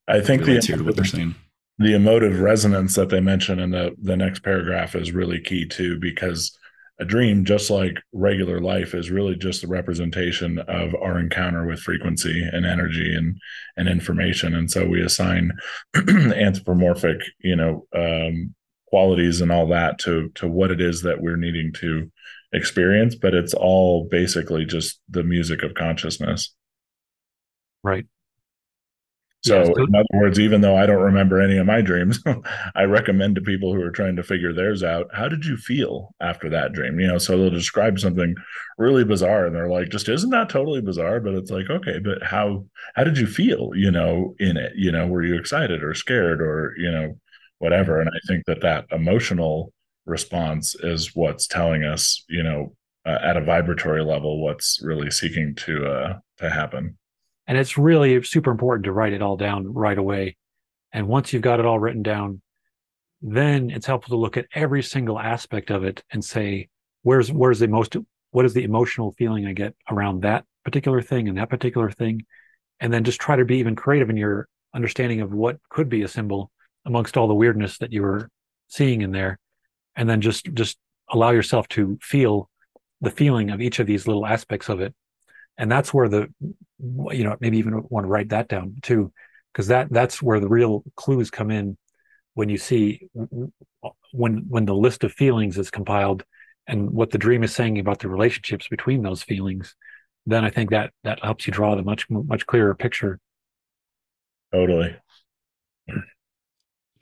I 0.08 0.20
think 0.20 0.44
the, 0.44 0.60
to 0.60 0.84
what 0.84 0.96
they're 0.96 1.04
saying. 1.04 1.34
The 1.78 1.94
emotive 1.94 2.40
resonance 2.40 2.94
that 2.94 3.10
they 3.10 3.20
mention 3.20 3.58
in 3.58 3.70
the 3.70 3.94
the 4.00 4.16
next 4.16 4.42
paragraph 4.42 4.94
is 4.94 5.12
really 5.12 5.40
key 5.40 5.66
too, 5.66 5.98
because 6.00 6.56
a 6.98 7.04
dream, 7.04 7.44
just 7.44 7.68
like 7.68 7.98
regular 8.12 8.60
life, 8.60 8.94
is 8.94 9.10
really 9.10 9.36
just 9.36 9.62
a 9.62 9.66
representation 9.66 10.58
of 10.60 10.94
our 10.94 11.18
encounter 11.18 11.66
with 11.66 11.80
frequency 11.80 12.42
and 12.50 12.64
energy 12.64 13.14
and 13.14 13.38
and 13.76 13.88
information. 13.88 14.54
And 14.54 14.70
so 14.70 14.86
we 14.86 15.02
assign 15.02 15.52
anthropomorphic, 15.94 17.20
you 17.40 17.56
know, 17.56 17.86
um, 17.94 18.54
qualities 18.88 19.40
and 19.40 19.52
all 19.52 19.68
that 19.68 19.98
to 20.00 20.30
to 20.36 20.48
what 20.48 20.70
it 20.70 20.80
is 20.80 21.02
that 21.02 21.20
we're 21.20 21.36
needing 21.36 21.72
to 21.80 22.10
experience. 22.52 23.14
But 23.14 23.34
it's 23.34 23.54
all 23.54 24.08
basically 24.10 24.64
just 24.64 24.98
the 25.10 25.22
music 25.22 25.62
of 25.62 25.74
consciousness. 25.74 26.54
Right. 27.82 28.06
So, 29.46 29.62
yeah, 29.62 29.84
in 29.84 29.94
other 29.94 30.06
words, 30.14 30.38
even 30.38 30.60
though 30.60 30.76
I 30.76 30.86
don't 30.86 31.02
remember 31.02 31.40
any 31.40 31.58
of 31.58 31.66
my 31.66 31.80
dreams, 31.80 32.20
I 32.74 32.84
recommend 32.84 33.34
to 33.36 33.40
people 33.40 33.74
who 33.74 33.82
are 33.82 33.90
trying 33.90 34.16
to 34.16 34.22
figure 34.22 34.52
theirs 34.52 34.82
out, 34.82 35.08
how 35.12 35.28
did 35.28 35.44
you 35.44 35.56
feel 35.56 36.14
after 36.20 36.48
that 36.50 36.72
dream? 36.72 36.98
You 36.98 37.06
know, 37.08 37.18
so 37.18 37.36
they'll 37.36 37.50
describe 37.50 37.98
something 38.00 38.34
really 38.78 39.04
bizarre 39.04 39.46
and 39.46 39.54
they're 39.54 39.70
like, 39.70 39.88
just 39.90 40.08
isn't 40.08 40.30
that 40.30 40.48
totally 40.48 40.80
bizarre? 40.80 41.20
But 41.20 41.34
it's 41.34 41.50
like, 41.50 41.70
okay, 41.70 41.98
but 41.98 42.22
how 42.22 42.66
how 42.94 43.04
did 43.04 43.18
you 43.18 43.26
feel, 43.26 43.70
you 43.74 43.90
know, 43.90 44.34
in 44.38 44.56
it? 44.56 44.72
You 44.76 44.92
know, 44.92 45.06
were 45.06 45.24
you 45.24 45.36
excited 45.38 45.82
or 45.82 45.94
scared 45.94 46.40
or, 46.40 46.74
you 46.76 46.90
know, 46.90 47.18
whatever? 47.58 48.00
And 48.00 48.10
I 48.10 48.18
think 48.26 48.44
that 48.46 48.62
that 48.62 48.86
emotional 48.90 49.72
response 50.06 50.74
is 50.82 51.14
what's 51.14 51.46
telling 51.46 51.84
us, 51.84 52.24
you 52.28 52.42
know, 52.42 52.74
uh, 53.04 53.18
at 53.22 53.36
a 53.36 53.44
vibratory 53.44 54.02
level, 54.02 54.42
what's 54.42 54.80
really 54.82 55.10
seeking 55.10 55.54
to 55.54 55.86
uh 55.86 56.18
to 56.38 56.50
happen. 56.50 56.98
And 57.46 57.56
it's 57.56 57.78
really 57.78 58.22
super 58.22 58.50
important 58.50 58.84
to 58.84 58.92
write 58.92 59.12
it 59.12 59.22
all 59.22 59.36
down 59.36 59.72
right 59.72 59.96
away. 59.96 60.36
And 60.92 61.08
once 61.08 61.32
you've 61.32 61.42
got 61.42 61.60
it 61.60 61.66
all 61.66 61.78
written 61.78 62.02
down, 62.02 62.42
then 63.22 63.70
it's 63.70 63.86
helpful 63.86 64.16
to 64.16 64.20
look 64.20 64.36
at 64.36 64.46
every 64.54 64.82
single 64.82 65.18
aspect 65.18 65.70
of 65.70 65.84
it 65.84 66.02
and 66.10 66.24
say, 66.24 66.68
where's 67.02 67.30
where's 67.32 67.60
the 67.60 67.68
most 67.68 67.96
what 68.30 68.44
is 68.44 68.54
the 68.54 68.64
emotional 68.64 69.12
feeling 69.12 69.46
I 69.46 69.52
get 69.52 69.74
around 69.90 70.22
that 70.22 70.44
particular 70.64 71.00
thing 71.00 71.28
and 71.28 71.38
that 71.38 71.50
particular 71.50 71.90
thing? 71.90 72.26
And 72.80 72.92
then 72.92 73.04
just 73.04 73.20
try 73.20 73.36
to 73.36 73.44
be 73.44 73.58
even 73.58 73.76
creative 73.76 74.10
in 74.10 74.16
your 74.16 74.48
understanding 74.74 75.20
of 75.20 75.32
what 75.32 75.58
could 75.70 75.88
be 75.88 76.02
a 76.02 76.08
symbol 76.08 76.50
amongst 76.84 77.16
all 77.16 77.28
the 77.28 77.34
weirdness 77.34 77.78
that 77.78 77.92
you 77.92 78.02
were 78.02 78.28
seeing 78.68 79.02
in 79.02 79.12
there. 79.12 79.38
And 79.94 80.10
then 80.10 80.20
just 80.20 80.52
just 80.52 80.78
allow 81.08 81.30
yourself 81.30 81.68
to 81.68 81.98
feel 82.02 82.50
the 83.00 83.10
feeling 83.10 83.50
of 83.50 83.60
each 83.60 83.78
of 83.78 83.86
these 83.86 84.06
little 84.06 84.26
aspects 84.26 84.68
of 84.68 84.80
it 84.80 84.94
and 85.58 85.70
that's 85.70 85.92
where 85.92 86.08
the 86.08 86.28
you 86.78 87.24
know 87.24 87.36
maybe 87.40 87.58
even 87.58 87.82
want 87.88 88.04
to 88.04 88.08
write 88.08 88.30
that 88.30 88.48
down 88.48 88.76
too 88.82 89.12
because 89.52 89.68
that 89.68 89.88
that's 89.90 90.22
where 90.22 90.40
the 90.40 90.48
real 90.48 90.82
clues 90.96 91.30
come 91.30 91.50
in 91.50 91.76
when 92.34 92.48
you 92.48 92.58
see 92.58 93.08
when 94.12 94.44
when 94.48 94.64
the 94.64 94.74
list 94.74 95.04
of 95.04 95.12
feelings 95.12 95.58
is 95.58 95.70
compiled 95.70 96.24
and 96.66 96.90
what 96.90 97.10
the 97.10 97.18
dream 97.18 97.42
is 97.42 97.54
saying 97.54 97.78
about 97.78 97.98
the 98.00 98.08
relationships 98.08 98.68
between 98.68 99.02
those 99.02 99.22
feelings 99.22 99.74
then 100.26 100.44
i 100.44 100.50
think 100.50 100.70
that 100.70 100.92
that 101.04 101.22
helps 101.22 101.46
you 101.46 101.52
draw 101.52 101.74
the 101.74 101.82
much 101.82 102.08
much 102.10 102.46
clearer 102.46 102.74
picture. 102.74 103.18
Totally. 104.52 104.96
Yeah 105.88 105.94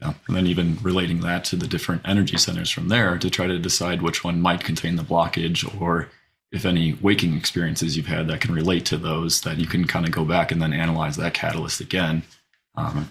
and 0.01 0.37
then 0.37 0.47
even 0.47 0.79
relating 0.83 1.21
that 1.21 1.45
to 1.45 1.57
the 1.57 1.67
different 1.67 2.03
energy 2.05 2.37
centers 2.37 2.71
from 2.71 2.89
there 2.89 3.19
to 3.19 3.31
try 3.31 3.47
to 3.47 3.59
decide 3.59 4.03
which 4.03 4.25
one 4.25 4.41
might 4.41 4.63
contain 4.63 4.97
the 4.97 5.03
blockage 5.03 5.81
or 5.81 6.09
if 6.55 6.65
any 6.65 6.93
waking 7.03 7.37
experiences 7.37 7.97
you've 7.97 8.07
had 8.07 8.29
that 8.29 8.41
can 8.41 8.55
relate 8.55 8.87
to 8.87 8.97
those, 8.97 9.41
that 9.41 9.59
you 9.59 9.67
can 9.67 9.85
kind 9.85 10.07
of 10.07 10.13
go 10.13 10.25
back 10.25 10.53
and 10.53 10.63
then 10.63 10.73
analyze 10.73 11.17
that 11.17 11.35
catalyst 11.35 11.81
again. 11.81 12.23
Um, 12.77 13.11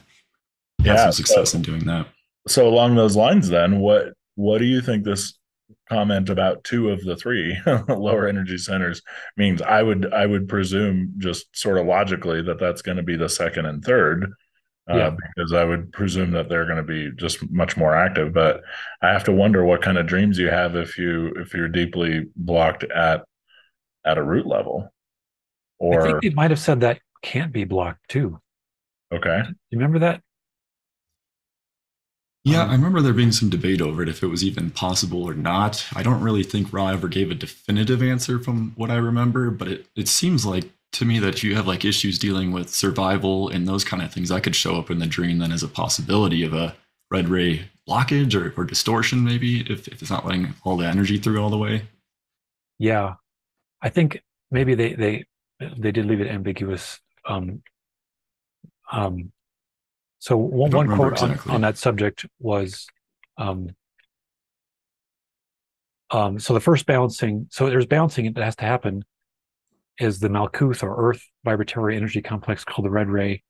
yeah, 0.81 0.95
some 0.95 1.11
success 1.11 1.51
so, 1.51 1.57
in 1.57 1.61
doing 1.61 1.85
that. 1.85 2.07
So 2.47 2.67
along 2.67 2.95
those 2.95 3.17
lines, 3.17 3.49
then 3.49 3.79
what 3.79 4.13
what 4.35 4.59
do 4.59 4.65
you 4.65 4.81
think 4.81 5.03
this 5.03 5.37
comment 5.89 6.29
about 6.29 6.63
two 6.63 6.89
of 6.89 7.03
the 7.03 7.17
three 7.17 7.57
lower 7.89 8.27
energy 8.27 8.57
centers 8.57 9.01
means? 9.35 9.61
I 9.61 9.83
would 9.83 10.13
I 10.13 10.25
would 10.25 10.47
presume 10.47 11.13
just 11.17 11.55
sort 11.55 11.77
of 11.77 11.85
logically 11.85 12.41
that 12.43 12.61
that's 12.61 12.81
going 12.81 12.97
to 12.97 13.03
be 13.03 13.17
the 13.17 13.29
second 13.29 13.65
and 13.65 13.83
third. 13.83 14.31
Uh, 14.89 14.97
yeah. 14.97 15.15
because 15.35 15.53
I 15.53 15.63
would 15.63 15.93
presume 15.93 16.31
that 16.31 16.49
they're 16.49 16.65
going 16.65 16.75
to 16.75 16.83
be 16.83 17.09
just 17.15 17.49
much 17.49 17.77
more 17.77 17.95
active. 17.95 18.33
But 18.33 18.63
I 19.01 19.13
have 19.13 19.23
to 19.25 19.31
wonder 19.31 19.63
what 19.63 19.81
kind 19.81 19.97
of 19.97 20.07
dreams 20.07 20.37
you 20.37 20.49
have 20.49 20.75
if 20.75 20.97
you 20.97 21.27
if 21.37 21.53
you're 21.53 21.69
deeply 21.69 22.27
blocked 22.35 22.83
at 22.83 23.23
at 24.06 24.18
a 24.18 24.24
root 24.24 24.45
level. 24.45 24.89
Or 25.80 26.01
I 26.01 26.04
think 26.06 26.22
they 26.22 26.30
might 26.30 26.51
have 26.51 26.60
said 26.60 26.82
that 26.82 26.99
can't 27.22 27.51
be 27.51 27.64
blocked 27.64 28.10
too. 28.10 28.39
Okay. 29.14 29.43
You 29.70 29.78
remember 29.78 29.99
that? 29.99 30.22
Yeah, 32.45 32.64
um, 32.64 32.70
I 32.70 32.74
remember 32.74 33.01
there 33.01 33.14
being 33.14 33.32
some 33.32 33.49
debate 33.49 33.82
over 33.82 34.04
it 34.04 34.10
if 34.10 34.22
it 34.22 34.28
was 34.28 34.43
even 34.43 34.70
possible 34.70 35.24
or 35.24 35.34
not. 35.34 35.86
I 35.95 36.04
don't 36.04 36.22
really 36.22 36.43
think 36.43 36.74
Ra 36.74 36.89
ever 36.89 37.08
gave 37.08 37.32
a 37.32 37.36
definitive 37.36 38.04
answer 38.04 38.38
from 38.38 38.74
what 38.76 38.91
I 38.91 38.95
remember, 38.95 39.49
but 39.49 39.68
it, 39.70 39.88
it 39.95 40.08
seems 40.10 40.45
like 40.45 40.70
to 40.93 41.06
me 41.06 41.20
that 41.20 41.41
you 41.41 41.56
have 41.56 41.68
like 41.68 41.86
issues 41.86 42.20
dealing 42.20 42.51
with 42.51 42.70
survival 42.70 43.49
and 43.49 43.68
those 43.68 43.84
kind 43.84 44.04
of 44.04 44.14
things 44.14 44.30
I 44.30 44.41
could 44.41 44.56
show 44.56 44.78
up 44.78 44.91
in 44.91 44.99
the 44.99 45.08
dream 45.08 45.39
then 45.39 45.51
as 45.51 45.64
a 45.64 45.68
possibility 45.68 46.43
of 46.43 46.54
a 46.54 46.76
red 47.10 47.30
ray 47.30 47.70
blockage 47.88 48.36
or, 48.36 48.54
or 48.60 48.66
distortion 48.66 49.24
maybe 49.24 49.62
if, 49.62 49.88
if 49.88 50.01
it's 50.01 50.12
not 50.12 50.26
letting 50.26 50.54
all 50.64 50.78
the 50.78 50.86
energy 50.86 51.18
through 51.18 51.41
all 51.41 51.49
the 51.49 51.58
way. 51.58 51.84
Yeah. 52.78 53.16
I 53.84 53.89
think 53.89 54.23
maybe 54.49 54.73
they 54.73 54.93
they 54.93 55.25
they 55.77 55.91
did 55.91 56.05
leave 56.05 56.21
it 56.21 56.27
ambiguous. 56.27 56.99
Um, 57.25 57.61
um, 58.91 59.31
so 60.19 60.38
one, 60.38 60.71
one 60.71 60.88
quote 60.88 61.13
exactly. 61.13 61.49
on, 61.49 61.55
on 61.55 61.61
that 61.61 61.77
subject 61.77 62.25
was, 62.39 62.88
um, 63.38 63.75
um, 66.11 66.39
so 66.39 66.53
the 66.53 66.59
first 66.59 66.86
balancing, 66.86 67.47
so 67.49 67.69
there's 67.69 67.86
balancing 67.86 68.31
that 68.31 68.43
has 68.43 68.55
to 68.57 68.65
happen 68.65 69.03
is 69.99 70.19
the 70.19 70.29
Malkuth 70.29 70.81
or 70.81 71.09
Earth 71.09 71.21
vibratory 71.43 71.97
energy 71.97 72.21
complex 72.21 72.63
called 72.63 72.86
the 72.86 72.89
red 72.89 73.09
ray. 73.09 73.43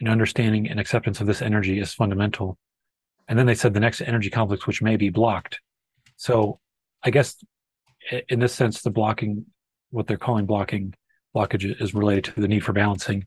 And 0.00 0.08
understanding 0.08 0.68
and 0.68 0.80
acceptance 0.80 1.20
of 1.20 1.28
this 1.28 1.40
energy 1.40 1.78
is 1.78 1.94
fundamental. 1.94 2.58
And 3.28 3.38
then 3.38 3.46
they 3.46 3.54
said 3.54 3.72
the 3.72 3.80
next 3.80 4.00
energy 4.00 4.30
complex, 4.30 4.66
which 4.66 4.82
may 4.82 4.96
be 4.96 5.10
blocked. 5.10 5.60
So 6.16 6.58
I 7.04 7.10
guess 7.10 7.36
in 8.28 8.40
this 8.40 8.52
sense, 8.52 8.82
the 8.82 8.90
blocking 8.90 9.46
what 9.92 10.06
they're 10.06 10.16
calling 10.16 10.46
blocking 10.46 10.94
blockage 11.34 11.80
is 11.80 11.94
related 11.94 12.24
to 12.24 12.40
the 12.40 12.48
need 12.48 12.64
for 12.64 12.72
balancing. 12.72 13.26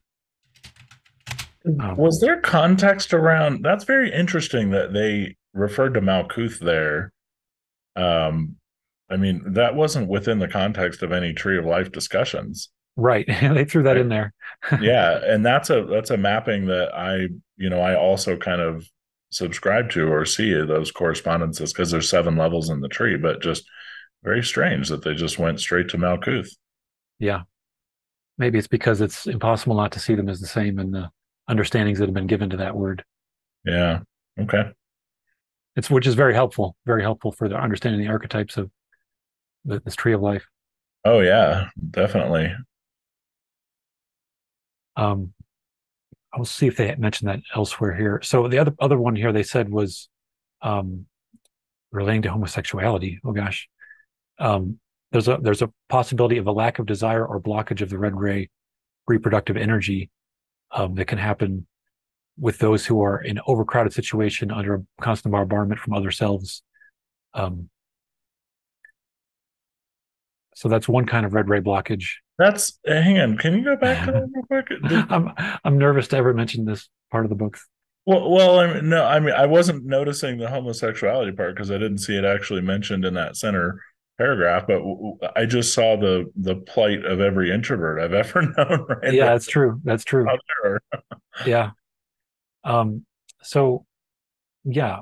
Um, 1.80 1.96
was 1.96 2.20
there 2.20 2.40
context 2.40 3.12
around 3.12 3.64
that's 3.64 3.84
very 3.84 4.12
interesting 4.12 4.70
that 4.70 4.92
they 4.92 5.36
referred 5.56 5.94
to 5.94 6.00
Malkuth 6.00 6.60
there. 6.60 7.12
Um, 7.96 8.56
I 9.10 9.16
mean, 9.16 9.42
that 9.54 9.74
wasn't 9.74 10.08
within 10.08 10.38
the 10.38 10.48
context 10.48 11.02
of 11.02 11.12
any 11.12 11.32
tree 11.32 11.58
of 11.58 11.64
life 11.64 11.90
discussions. 11.90 12.68
Right. 12.96 13.26
they 13.40 13.64
threw 13.64 13.82
that 13.84 13.92
right. 13.92 14.00
in 14.00 14.08
there. 14.08 14.34
yeah. 14.80 15.20
And 15.24 15.44
that's 15.44 15.70
a 15.70 15.84
that's 15.84 16.10
a 16.10 16.16
mapping 16.16 16.66
that 16.66 16.94
I, 16.94 17.28
you 17.56 17.70
know, 17.70 17.80
I 17.80 17.96
also 17.96 18.36
kind 18.36 18.60
of 18.60 18.86
subscribe 19.30 19.90
to 19.90 20.12
or 20.12 20.24
see 20.24 20.52
those 20.52 20.90
correspondences 20.90 21.72
because 21.72 21.90
there's 21.90 22.08
seven 22.08 22.36
levels 22.36 22.70
in 22.70 22.80
the 22.80 22.88
tree, 22.88 23.16
but 23.16 23.42
just 23.42 23.64
very 24.26 24.42
strange 24.42 24.88
that 24.88 25.04
they 25.04 25.14
just 25.14 25.38
went 25.38 25.60
straight 25.60 25.88
to 25.88 25.96
Malkuth. 25.96 26.50
Yeah. 27.20 27.42
Maybe 28.38 28.58
it's 28.58 28.66
because 28.66 29.00
it's 29.00 29.28
impossible 29.28 29.76
not 29.76 29.92
to 29.92 30.00
see 30.00 30.16
them 30.16 30.28
as 30.28 30.40
the 30.40 30.48
same 30.48 30.80
in 30.80 30.90
the 30.90 31.08
understandings 31.48 32.00
that 32.00 32.06
have 32.06 32.14
been 32.14 32.26
given 32.26 32.50
to 32.50 32.56
that 32.56 32.76
word. 32.76 33.04
Yeah. 33.64 34.00
Okay. 34.38 34.64
It's 35.76 35.88
which 35.88 36.08
is 36.08 36.14
very 36.14 36.34
helpful, 36.34 36.74
very 36.86 37.02
helpful 37.02 37.30
for 37.30 37.48
the 37.48 37.54
understanding 37.54 38.00
the 38.00 38.10
archetypes 38.10 38.56
of 38.56 38.68
the, 39.64 39.80
this 39.80 39.94
tree 39.94 40.12
of 40.12 40.22
life. 40.22 40.44
Oh 41.04 41.20
yeah, 41.20 41.68
definitely. 41.90 42.52
Um, 44.96 45.34
I'll 46.34 46.44
see 46.44 46.66
if 46.66 46.76
they 46.76 46.92
mentioned 46.96 47.30
that 47.30 47.40
elsewhere 47.54 47.94
here. 47.94 48.20
So 48.24 48.48
the 48.48 48.58
other 48.58 48.74
other 48.80 48.98
one 48.98 49.14
here 49.14 49.32
they 49.32 49.44
said 49.44 49.68
was 49.68 50.08
um, 50.62 51.06
relating 51.92 52.22
to 52.22 52.30
homosexuality. 52.30 53.20
Oh 53.24 53.32
gosh, 53.32 53.68
um, 54.38 54.78
there's 55.12 55.28
a 55.28 55.38
there's 55.40 55.62
a 55.62 55.72
possibility 55.88 56.38
of 56.38 56.46
a 56.46 56.52
lack 56.52 56.78
of 56.78 56.86
desire 56.86 57.24
or 57.24 57.40
blockage 57.40 57.80
of 57.80 57.90
the 57.90 57.98
red 57.98 58.16
ray 58.16 58.50
reproductive 59.06 59.56
energy 59.56 60.10
um, 60.72 60.94
that 60.96 61.06
can 61.06 61.18
happen 61.18 61.66
with 62.38 62.58
those 62.58 62.84
who 62.84 63.02
are 63.02 63.18
in 63.18 63.38
an 63.38 63.44
overcrowded 63.46 63.92
situation 63.92 64.50
under 64.50 64.74
a 64.74 64.82
constant 65.00 65.32
bombardment 65.32 65.80
from 65.80 65.94
other 65.94 66.10
selves. 66.10 66.62
Um, 67.34 67.70
so 70.54 70.68
that's 70.68 70.88
one 70.88 71.06
kind 71.06 71.24
of 71.24 71.34
red 71.34 71.48
ray 71.48 71.60
blockage. 71.60 72.06
That's 72.38 72.78
hang 72.86 73.18
on. 73.18 73.38
Can 73.38 73.56
you 73.56 73.64
go 73.64 73.76
back 73.76 74.04
to 74.06 74.12
that 74.12 74.28
real 74.50 74.62
quick? 74.62 75.06
I'm 75.10 75.32
I'm 75.64 75.78
nervous 75.78 76.08
to 76.08 76.16
ever 76.16 76.34
mention 76.34 76.64
this 76.64 76.88
part 77.10 77.24
of 77.24 77.30
the 77.30 77.36
book. 77.36 77.58
Well, 78.04 78.30
well, 78.30 78.60
I 78.60 78.72
mean, 78.72 78.88
no, 78.88 79.04
I 79.04 79.18
mean, 79.18 79.34
I 79.34 79.46
wasn't 79.46 79.84
noticing 79.84 80.38
the 80.38 80.48
homosexuality 80.48 81.32
part 81.32 81.54
because 81.54 81.70
I 81.70 81.78
didn't 81.78 81.98
see 81.98 82.16
it 82.16 82.24
actually 82.24 82.60
mentioned 82.60 83.04
in 83.04 83.14
that 83.14 83.36
center 83.36 83.80
paragraph, 84.18 84.66
but 84.66 84.80
I 85.36 85.46
just 85.46 85.74
saw 85.74 85.96
the 85.96 86.30
the 86.36 86.56
plight 86.56 87.04
of 87.04 87.20
every 87.20 87.50
introvert 87.50 88.00
I've 88.00 88.12
ever 88.26 88.42
known. 88.42 88.86
Right 88.88 89.14
yeah, 89.14 89.26
that's 89.26 89.46
true. 89.46 89.80
That's 89.84 90.04
true. 90.04 90.26
yeah. 91.46 91.70
Um. 92.64 93.04
So, 93.42 93.86
yeah. 94.64 95.00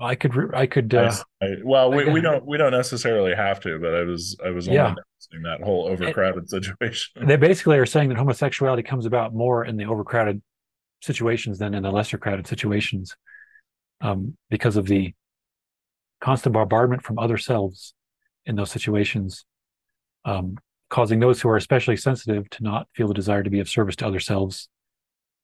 I 0.00 0.16
could 0.16 0.34
re- 0.34 0.50
I 0.54 0.66
could 0.66 0.92
I 0.94 0.98
uh, 0.98 1.06
s- 1.06 1.24
I- 1.40 1.54
well, 1.64 1.90
we, 1.92 2.08
I 2.08 2.12
we 2.12 2.20
don't 2.20 2.44
we 2.44 2.56
don't 2.58 2.72
necessarily 2.72 3.34
have 3.34 3.60
to, 3.60 3.78
but 3.78 3.94
I 3.94 4.02
was 4.02 4.36
I 4.44 4.50
was 4.50 4.66
only 4.68 4.76
Yeah. 4.76 4.88
noticing 4.94 5.42
that 5.42 5.60
whole 5.62 5.86
overcrowded 5.86 6.48
situation. 6.50 7.26
they 7.26 7.36
basically 7.36 7.78
are 7.78 7.86
saying 7.86 8.08
that 8.08 8.18
homosexuality 8.18 8.82
comes 8.82 9.06
about 9.06 9.34
more 9.34 9.64
in 9.64 9.76
the 9.76 9.84
overcrowded 9.86 10.42
situations 11.00 11.58
than 11.58 11.74
in 11.74 11.84
the 11.84 11.92
lesser 11.92 12.18
crowded 12.18 12.46
situations 12.48 13.16
um, 14.00 14.36
because 14.50 14.76
of 14.76 14.86
the 14.86 15.14
constant 16.20 16.52
bombardment 16.52 17.02
from 17.02 17.18
other 17.18 17.38
selves 17.38 17.94
in 18.46 18.56
those 18.56 18.70
situations 18.70 19.44
um, 20.24 20.58
causing 20.90 21.20
those 21.20 21.40
who 21.40 21.48
are 21.48 21.56
especially 21.56 21.96
sensitive 21.96 22.48
to 22.50 22.62
not 22.62 22.88
feel 22.94 23.08
the 23.08 23.14
desire 23.14 23.42
to 23.42 23.50
be 23.50 23.60
of 23.60 23.68
service 23.68 23.96
to 23.96 24.06
other 24.06 24.20
selves 24.20 24.68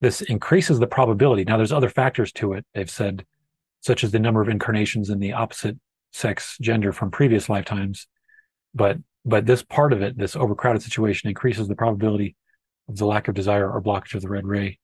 this 0.00 0.20
increases 0.20 0.78
the 0.78 0.86
probability. 0.86 1.44
Now 1.44 1.56
there's 1.56 1.72
other 1.72 1.88
factors 1.88 2.30
to 2.32 2.52
it 2.52 2.66
they've 2.74 2.90
said 2.90 3.24
such 3.80 4.04
as 4.04 4.10
the 4.10 4.18
number 4.18 4.42
of 4.42 4.48
incarnations 4.48 5.10
in 5.10 5.18
the 5.18 5.32
opposite 5.32 5.78
sex 6.12 6.58
gender 6.60 6.92
from 6.92 7.10
previous 7.10 7.48
lifetimes. 7.48 8.06
But 8.74 8.98
but 9.24 9.46
this 9.46 9.62
part 9.62 9.92
of 9.92 10.02
it 10.02 10.18
this 10.18 10.36
overcrowded 10.36 10.82
situation 10.82 11.28
increases 11.28 11.68
the 11.68 11.74
probability 11.74 12.36
of 12.88 12.98
the 12.98 13.06
lack 13.06 13.28
of 13.28 13.34
desire 13.34 13.70
or 13.70 13.80
blockage 13.80 14.14
of 14.14 14.22
the 14.22 14.28
red 14.28 14.46
ray 14.46 14.78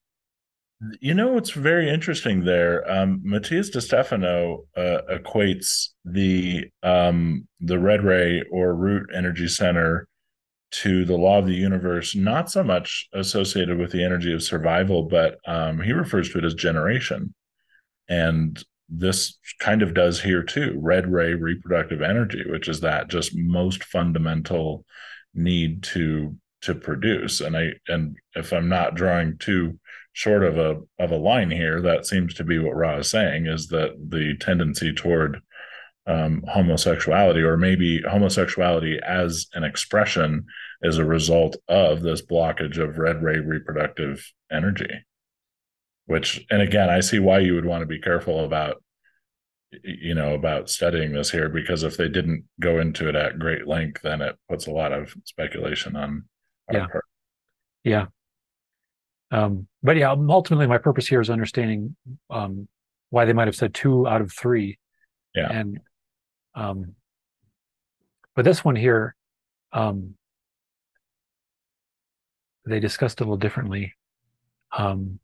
You 1.01 1.13
know 1.13 1.29
what's 1.29 1.51
very 1.51 1.91
interesting 1.91 2.45
there? 2.45 2.91
Um, 2.91 3.23
Matías 3.25 3.71
De 3.71 3.83
Stefano 3.83 4.65
uh, 4.75 5.01
equates 5.11 5.89
the 6.07 6.71
um, 6.83 7.47
the 7.61 7.79
red 7.79 8.03
ray 8.03 8.43
or 8.51 8.75
root 8.75 9.11
energy 9.15 9.47
center 9.47 10.09
to 10.71 11.05
the 11.05 11.17
law 11.17 11.39
of 11.39 11.47
the 11.47 11.55
universe, 11.55 12.17
not 12.17 12.51
so 12.51 12.63
much 12.63 13.09
associated 13.13 13.77
with 13.77 13.93
the 13.93 14.03
energy 14.03 14.33
of 14.33 14.43
survival, 14.43 15.03
but 15.03 15.39
um, 15.47 15.83
he 15.83 15.93
refers 15.93 16.31
to 16.31 16.39
it 16.39 16.45
as 16.45 16.55
generation. 16.55 17.35
And 18.09 18.63
this 18.89 19.39
kind 19.59 19.83
of 19.83 19.93
does 19.93 20.21
here 20.21 20.43
too 20.43 20.79
red 20.81 21.13
ray 21.13 21.35
reproductive 21.35 22.01
energy, 22.01 22.43
which 22.49 22.69
is 22.69 22.81
that 22.81 23.09
just 23.09 23.37
most 23.37 23.85
fundamental 23.85 24.87
need 25.35 25.83
to 25.83 26.37
to 26.63 26.75
produce. 26.75 27.43
And 27.43 27.55
I 27.55 27.73
and 27.87 28.17
if 28.35 28.53
I'm 28.53 28.71
not 28.71 28.95
drawing 28.95 29.37
too 29.37 29.79
short 30.13 30.43
of 30.43 30.59
a 30.59 30.81
of 30.99 31.13
a 31.13 31.17
line 31.17 31.51
here, 31.51 31.81
that 31.83 32.07
seems 32.07 32.35
to 32.35 32.45
be 32.45 32.59
what 32.59 32.77
Ra 32.77 32.99
is 32.99 33.11
saying 33.11 33.47
is 33.47 33.69
that 33.69 33.91
the 34.09 34.37
tendency 34.41 34.93
toward 34.93 35.41
um, 36.07 36.43
homosexuality, 36.49 37.41
or 37.41 37.57
maybe 37.57 38.03
homosexuality 38.03 38.99
as 39.07 39.47
an 39.55 39.65
expression, 39.65 40.47
is 40.83 40.99
a 40.99 41.05
result 41.05 41.57
of 41.69 42.03
this 42.03 42.23
blockage 42.23 42.79
of 42.79 42.99
red 42.99 43.23
ray 43.23 43.39
reproductive 43.39 44.33
energy. 44.51 44.91
Which, 46.07 46.45
and 46.51 46.61
again, 46.61 46.91
I 46.91 47.01
see 47.01 47.21
why 47.21 47.39
you 47.39 47.55
would 47.55 47.67
want 47.67 47.83
to 47.83 47.87
be 47.87 48.01
careful 48.01 48.45
about, 48.45 48.83
you 49.85 50.15
know, 50.15 50.35
about 50.35 50.69
studying 50.69 51.13
this 51.13 51.31
here, 51.31 51.49
because 51.49 51.85
if 51.85 51.97
they 51.97 52.09
didn't 52.09 52.45
go 52.59 52.81
into 52.81 53.09
it 53.09 53.15
at 53.15 53.39
great 53.39 53.69
length, 53.69 54.03
then 54.03 54.21
it 54.21 54.37
puts 54.49 54.67
a 54.67 54.73
lot 54.73 54.93
of 54.93 55.15
speculation 55.25 55.95
on 55.95 56.25
our 56.69 56.77
Yeah. 56.77 56.87
part. 56.89 57.05
Yeah. 57.85 58.07
Um, 59.31 59.69
but 59.83 59.97
yeah, 59.97 60.11
ultimately, 60.11 60.67
my 60.67 60.79
purpose 60.79 61.07
here 61.07 61.21
is 61.21 61.31
understanding 61.31 61.97
um, 62.31 62.69
why 63.11 63.25
they 63.25 63.33
might 63.33 63.49
have 63.49 63.57
said 63.57 63.75
two 63.75 64.07
out 64.07 64.21
of 64.21 64.33
three. 64.33 64.79
Yeah. 65.35 65.51
And, 65.51 65.81
um, 66.55 66.95
but 68.35 68.45
this 68.45 68.65
one 68.65 68.77
here, 68.77 69.15
um, 69.73 70.15
they 72.67 72.81
discussed 72.81 73.21
a 73.21 73.25
little 73.25 73.37
differently. 73.37 73.95
Um, 74.77 75.19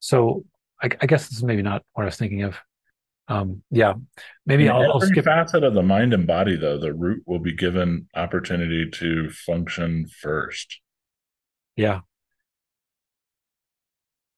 so 0.00 0.44
I, 0.82 0.88
I 1.00 1.06
guess 1.06 1.28
this 1.28 1.38
is 1.38 1.44
maybe 1.44 1.62
not 1.62 1.82
what 1.92 2.04
I 2.04 2.06
was 2.06 2.16
thinking 2.16 2.42
of. 2.42 2.56
Um, 3.28 3.62
yeah, 3.70 3.94
maybe 4.46 4.66
In 4.66 4.72
I'll, 4.72 4.90
I'll 4.92 5.00
skip. 5.00 5.24
facet 5.24 5.62
of 5.62 5.74
the 5.74 5.82
mind 5.82 6.14
and 6.14 6.26
body, 6.26 6.56
though, 6.56 6.78
the 6.78 6.94
root 6.94 7.22
will 7.26 7.38
be 7.38 7.52
given 7.52 8.08
opportunity 8.14 8.88
to 8.90 9.28
function 9.30 10.06
first. 10.06 10.80
Yeah. 11.76 12.00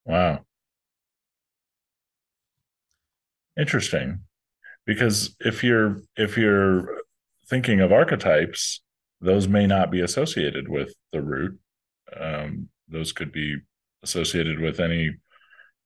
Wow. 0.04 0.40
Interesting. 3.58 4.20
Because 4.86 5.36
if 5.40 5.62
you're 5.62 5.98
if 6.16 6.36
you're 6.36 7.02
thinking 7.48 7.80
of 7.80 7.92
archetypes, 7.92 8.80
those 9.20 9.46
may 9.46 9.66
not 9.66 9.90
be 9.90 10.00
associated 10.00 10.68
with 10.68 10.94
the 11.12 11.20
root. 11.22 11.60
Um, 12.18 12.68
those 12.88 13.12
could 13.12 13.30
be 13.30 13.58
associated 14.02 14.58
with 14.58 14.80
any 14.80 15.10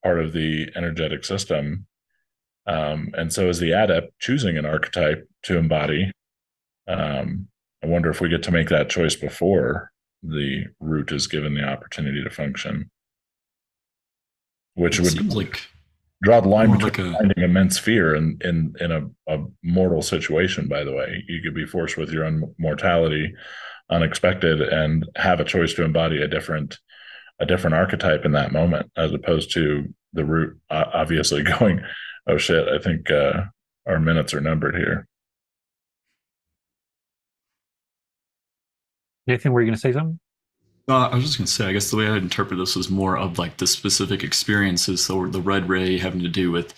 part 0.03 0.21
of 0.21 0.33
the 0.33 0.71
energetic 0.75 1.25
system. 1.25 1.87
Um, 2.67 3.11
and 3.15 3.33
so 3.33 3.49
is 3.49 3.59
the 3.59 3.73
adept 3.73 4.19
choosing 4.19 4.57
an 4.57 4.67
archetype 4.67 5.29
to 5.45 5.59
embody. 5.59 6.11
Um, 6.89 7.49
I 7.83 7.87
wonder 7.87 8.11
if 8.11 8.21
we 8.21 8.29
get 8.29 8.43
to 8.45 8.53
make 8.53 8.69
that 8.71 8.89
choice 8.89 9.15
before 9.15 9.91
the 10.23 10.65
root 10.81 11.12
is 11.12 11.27
given 11.27 11.55
the 11.55 11.65
opportunity 11.65 12.23
to 12.23 12.31
function. 12.31 12.91
Which 14.75 14.99
It 14.99 15.03
would 15.03 15.35
like 15.35 15.61
draw 16.25 16.41
the 16.41 16.49
line 16.49 16.73
between 16.79 17.12
like 17.12 17.15
a 17.15 17.19
finding 17.19 17.45
immense 17.45 17.79
fear 17.79 18.15
in 18.15 18.39
in 18.43 18.75
in 18.81 18.91
a, 18.91 19.03
a 19.29 19.45
mortal 19.62 20.03
situation 20.03 20.67
by 20.67 20.83
the 20.83 20.93
way 20.93 21.23
you 21.29 21.43
could 21.43 21.55
be 21.55 21.67
forced 21.67 21.97
with 21.97 22.11
your 22.11 22.25
own 22.25 22.55
mortality 22.59 23.35
unexpected 23.91 24.61
and 24.62 25.07
have 25.17 25.39
a 25.39 25.45
choice 25.45 25.75
to 25.75 25.85
embody 25.85 26.23
a 26.23 26.29
different 26.29 26.79
a 27.41 27.47
different 27.47 27.77
archetype 27.77 28.25
in 28.25 28.33
that 28.33 28.53
moment 28.53 28.91
as 28.97 29.12
opposed 29.12 29.53
to 29.53 29.93
the 30.15 30.25
root 30.25 30.59
uh, 30.71 30.85
obviously 30.95 31.43
going 31.59 31.81
oh 32.27 32.39
shit 32.39 32.68
i 32.68 32.79
think 32.79 33.11
uh 33.11 33.45
our 33.87 34.01
minutes 34.01 34.33
are 34.35 34.41
numbered 34.41 34.75
here 34.75 35.07
Nathan, 39.27 39.53
were 39.53 39.62
you 39.62 39.66
going 39.66 39.75
to 39.75 39.81
say 39.81 39.93
something? 39.93 40.18
Uh, 40.87 41.09
I 41.09 41.14
was 41.14 41.25
just 41.25 41.39
gonna 41.39 41.47
say, 41.47 41.66
I 41.66 41.72
guess 41.72 41.91
the 41.91 41.97
way 41.97 42.09
I 42.09 42.16
interpret 42.16 42.59
this 42.59 42.77
was 42.77 42.91
more 42.91 43.16
of 43.16 43.39
like 43.39 43.57
the 43.57 43.66
specific 43.66 44.22
experiences. 44.22 45.03
So 45.03 45.27
the 45.27 45.41
red 45.41 45.66
ray 45.66 45.97
having 45.97 46.20
to 46.20 46.29
do 46.29 46.51
with 46.51 46.75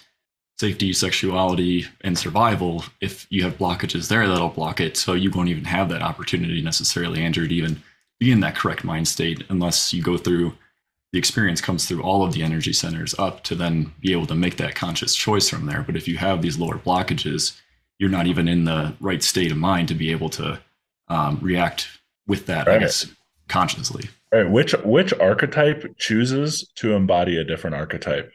safety, 0.58 0.92
sexuality, 0.92 1.86
and 2.02 2.16
survival. 2.16 2.84
If 3.00 3.26
you 3.30 3.42
have 3.42 3.58
blockages 3.58 4.08
there, 4.08 4.28
that'll 4.28 4.50
block 4.50 4.80
it. 4.80 4.96
So 4.96 5.14
you 5.14 5.32
won't 5.32 5.48
even 5.48 5.64
have 5.64 5.88
that 5.88 6.02
opportunity 6.02 6.62
necessarily, 6.62 7.20
Andrew, 7.20 7.48
to 7.48 7.54
even 7.54 7.82
be 8.20 8.30
in 8.30 8.40
that 8.40 8.54
correct 8.54 8.84
mind 8.84 9.08
state 9.08 9.42
unless 9.48 9.92
you 9.92 10.02
go 10.02 10.16
through 10.16 10.54
the 11.12 11.18
experience 11.18 11.60
comes 11.60 11.86
through 11.86 12.02
all 12.02 12.24
of 12.24 12.32
the 12.32 12.42
energy 12.42 12.72
centers 12.72 13.14
up 13.18 13.42
to 13.44 13.54
then 13.54 13.92
be 14.00 14.12
able 14.12 14.26
to 14.26 14.34
make 14.34 14.56
that 14.56 14.74
conscious 14.74 15.14
choice 15.14 15.48
from 15.48 15.66
there. 15.66 15.82
But 15.82 15.96
if 15.96 16.06
you 16.08 16.16
have 16.18 16.42
these 16.42 16.58
lower 16.58 16.78
blockages, 16.78 17.58
you're 17.98 18.10
not 18.10 18.26
even 18.26 18.48
in 18.48 18.64
the 18.64 18.94
right 19.00 19.22
state 19.22 19.50
of 19.52 19.56
mind 19.56 19.88
to 19.88 19.94
be 19.94 20.10
able 20.10 20.28
to 20.30 20.60
um, 21.08 21.38
react 21.40 21.88
with 22.26 22.46
that, 22.46 22.68
I 22.68 22.78
guess, 22.78 23.06
consciously. 23.48 24.08
all 24.32 24.42
right 24.42 24.50
which 24.50 24.72
which 24.84 25.14
archetype 25.14 25.96
chooses 25.98 26.68
to 26.74 26.92
embody 26.92 27.36
a 27.38 27.44
different 27.44 27.76
archetype 27.76 28.32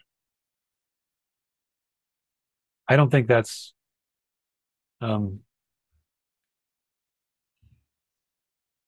I 2.87 2.95
don't 2.95 3.09
think 3.09 3.27
that's 3.27 3.73
um, 5.01 5.39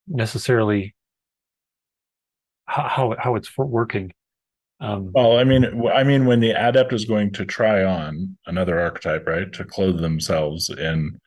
necessarily 0.07 0.95
how 2.65 3.15
how, 3.17 3.35
it's 3.35 3.55
working. 3.57 4.11
Um, 4.79 5.11
Well, 5.13 5.37
I 5.37 5.43
mean, 5.43 5.87
I 5.89 6.03
mean, 6.03 6.25
when 6.25 6.39
the 6.39 6.51
adept 6.51 6.93
is 6.93 7.05
going 7.05 7.31
to 7.33 7.45
try 7.45 7.83
on 7.83 8.37
another 8.45 8.79
archetype, 8.79 9.27
right, 9.27 9.51
to 9.53 9.63
clothe 9.63 9.99
themselves 9.99 10.69
in 10.69 11.19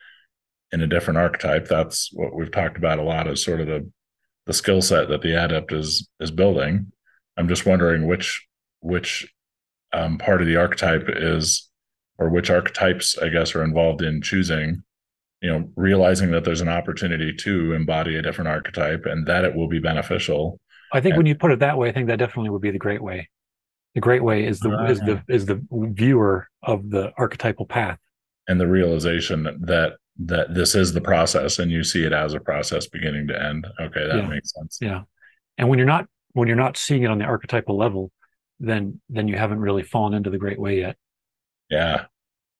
in 0.71 0.81
a 0.81 0.87
different 0.87 1.17
archetype, 1.17 1.67
that's 1.67 2.09
what 2.13 2.35
we've 2.35 2.51
talked 2.51 2.77
about 2.77 2.99
a 2.99 3.03
lot 3.03 3.27
as 3.27 3.43
sort 3.43 3.61
of 3.61 3.67
the 3.67 3.89
the 4.45 4.53
skill 4.53 4.81
set 4.81 5.09
that 5.09 5.21
the 5.21 5.33
adept 5.33 5.71
is 5.71 6.07
is 6.19 6.31
building. 6.31 6.91
I'm 7.37 7.47
just 7.47 7.65
wondering 7.65 8.07
which 8.07 8.45
which 8.81 9.27
um, 9.93 10.17
part 10.17 10.41
of 10.41 10.47
the 10.47 10.57
archetype 10.57 11.05
is, 11.07 11.69
or 12.17 12.29
which 12.29 12.49
archetypes, 12.49 13.17
I 13.17 13.29
guess, 13.29 13.55
are 13.55 13.63
involved 13.63 14.01
in 14.01 14.21
choosing. 14.21 14.83
You 15.41 15.49
know, 15.51 15.69
realizing 15.75 16.31
that 16.31 16.43
there's 16.45 16.61
an 16.61 16.69
opportunity 16.69 17.31
to 17.31 17.73
embody 17.73 18.15
a 18.15 18.23
different 18.23 18.47
archetype 18.47 19.05
and 19.05 19.27
that 19.27 19.45
it 19.45 19.55
will 19.55 19.67
be 19.67 19.79
beneficial. 19.79 20.59
I 20.93 21.01
think 21.01 21.17
when 21.17 21.25
you 21.25 21.35
put 21.35 21.51
it 21.51 21.59
that 21.59 21.77
way, 21.77 21.89
I 21.89 21.91
think 21.91 22.07
that 22.07 22.19
definitely 22.19 22.49
would 22.49 22.61
be 22.61 22.71
the 22.71 22.77
great 22.79 23.01
way. 23.01 23.29
The 23.95 24.01
great 24.01 24.23
way 24.23 24.45
is 24.45 24.59
the 24.59 24.71
is 24.89 24.99
the 24.99 25.23
is 25.27 25.45
the 25.45 25.61
viewer 25.71 26.47
of 26.63 26.89
the 26.89 27.11
archetypal 27.17 27.65
path. 27.65 27.99
and 28.47 28.59
the 28.59 28.67
realization 28.67 29.43
that 29.61 29.97
that 30.19 30.53
this 30.53 30.73
is 30.75 30.93
the 30.93 31.01
process 31.01 31.59
and 31.59 31.69
you 31.71 31.83
see 31.83 32.03
it 32.03 32.13
as 32.13 32.33
a 32.33 32.39
process 32.39 32.87
beginning 32.87 33.27
to 33.27 33.39
end 33.49 33.67
okay 33.79 34.07
that 34.07 34.17
Yeah. 34.17 34.27
makes 34.27 34.51
sense 34.53 34.77
Yeah, 34.81 35.01
and 35.57 35.67
when 35.69 35.77
you're 35.79 35.87
not 35.87 36.07
when 36.33 36.47
you're 36.47 36.57
not 36.57 36.77
seeing 36.77 37.03
it 37.03 37.09
on 37.11 37.17
the 37.17 37.25
archetypal 37.25 37.75
level, 37.77 38.11
then 38.59 39.01
then 39.09 39.27
you 39.27 39.35
haven't 39.37 39.59
really 39.59 39.83
fallen 39.83 40.13
into 40.13 40.29
the 40.29 40.37
great 40.37 40.59
way 40.59 40.79
yet. 40.79 40.95
yeah 41.69 42.05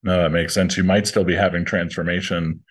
no 0.04 0.18
that 0.22 0.32
makes 0.32 0.54
sense 0.54 0.76
you 0.78 0.84
might 0.84 1.08
still 1.08 1.24
be 1.24 1.36
having 1.36 1.64
transformation 1.66 2.64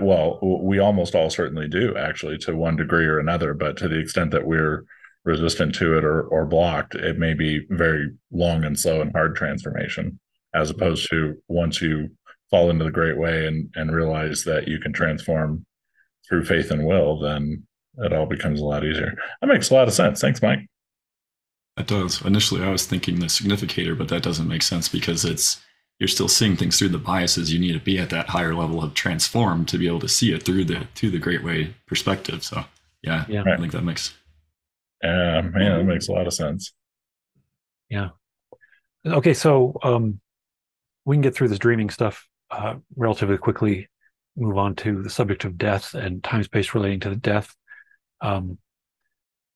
well 0.00 0.38
we 0.42 0.78
almost 0.78 1.14
all 1.14 1.28
certainly 1.28 1.68
do 1.68 1.94
actually 1.96 2.38
to 2.38 2.56
one 2.56 2.76
degree 2.76 3.04
or 3.04 3.18
another 3.18 3.52
but 3.52 3.76
to 3.76 3.88
the 3.88 3.98
extent 3.98 4.30
that 4.30 4.46
we're 4.46 4.84
resistant 5.26 5.74
to 5.74 5.98
it 5.98 6.04
or 6.04 6.22
or 6.22 6.46
blocked, 6.46 6.94
it 6.94 7.18
may 7.18 7.34
be 7.34 7.66
very 7.68 8.10
long 8.30 8.64
and 8.64 8.78
slow 8.78 9.02
and 9.02 9.12
hard 9.12 9.36
transformation, 9.36 10.18
as 10.54 10.70
mm-hmm. 10.70 10.80
opposed 10.80 11.10
to 11.10 11.36
once 11.48 11.82
you 11.82 12.08
fall 12.48 12.70
into 12.70 12.84
the 12.84 12.90
great 12.90 13.18
way 13.18 13.46
and 13.46 13.68
and 13.74 13.94
realize 13.94 14.44
that 14.44 14.68
you 14.68 14.78
can 14.78 14.92
transform 14.92 15.66
through 16.26 16.44
faith 16.44 16.70
and 16.70 16.86
will, 16.86 17.18
then 17.20 17.64
it 17.98 18.12
all 18.12 18.26
becomes 18.26 18.60
a 18.60 18.64
lot 18.64 18.84
easier. 18.84 19.14
That 19.40 19.48
makes 19.48 19.70
a 19.70 19.74
lot 19.74 19.88
of 19.88 19.94
sense. 19.94 20.20
Thanks, 20.20 20.40
Mike. 20.40 20.60
it 21.76 21.86
does. 21.86 22.24
Initially, 22.24 22.62
I 22.62 22.70
was 22.70 22.86
thinking 22.86 23.20
the 23.20 23.28
significator, 23.28 23.94
but 23.94 24.08
that 24.08 24.22
doesn't 24.22 24.48
make 24.48 24.62
sense 24.62 24.88
because 24.88 25.24
it's 25.24 25.60
you're 25.98 26.08
still 26.08 26.28
seeing 26.28 26.56
things 26.56 26.78
through 26.78 26.90
the 26.90 26.98
biases. 26.98 27.52
You 27.52 27.58
need 27.58 27.72
to 27.72 27.80
be 27.80 27.98
at 27.98 28.10
that 28.10 28.28
higher 28.28 28.54
level 28.54 28.82
of 28.82 28.94
transform 28.94 29.64
to 29.66 29.78
be 29.78 29.86
able 29.86 30.00
to 30.00 30.08
see 30.08 30.32
it 30.32 30.42
through 30.42 30.64
the 30.64 30.86
through 30.94 31.10
the 31.10 31.18
great 31.18 31.42
way 31.42 31.74
perspective. 31.86 32.44
So 32.44 32.64
yeah, 33.02 33.24
yeah, 33.28 33.44
I 33.46 33.56
think 33.56 33.72
that 33.72 33.82
makes. 33.82 34.14
Yeah, 35.02 35.42
man, 35.42 35.78
that 35.78 35.84
makes 35.84 36.08
a 36.08 36.12
lot 36.12 36.26
of 36.26 36.34
sense. 36.34 36.72
Yeah. 37.88 38.10
Okay, 39.06 39.34
so 39.34 39.78
um, 39.82 40.20
we 41.04 41.14
can 41.14 41.22
get 41.22 41.34
through 41.34 41.48
this 41.48 41.58
dreaming 41.58 41.90
stuff 41.90 42.26
uh, 42.50 42.74
relatively 42.96 43.38
quickly. 43.38 43.88
Move 44.36 44.58
on 44.58 44.74
to 44.76 45.02
the 45.02 45.10
subject 45.10 45.44
of 45.44 45.56
death 45.56 45.94
and 45.94 46.22
time 46.24 46.42
space 46.42 46.74
relating 46.74 47.00
to 47.00 47.10
the 47.10 47.16
death. 47.16 47.54
Um, 48.20 48.58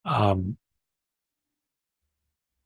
um, 0.05 0.57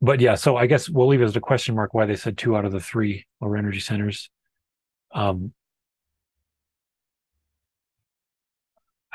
but 0.05 0.21
yeah, 0.21 0.35
so 0.35 0.57
I 0.57 0.67
guess 0.67 0.91
we'll 0.91 1.07
leave 1.07 1.23
it 1.23 1.25
as 1.25 1.35
a 1.35 1.41
question 1.41 1.75
mark 1.75 1.95
why 1.95 2.05
they 2.05 2.15
said 2.15 2.37
two 2.37 2.57
out 2.57 2.67
of 2.67 2.73
the 2.73 2.81
three 2.81 3.25
lower 3.41 3.57
energy 3.57 3.81
centers. 3.81 4.29
Um, 5.15 5.55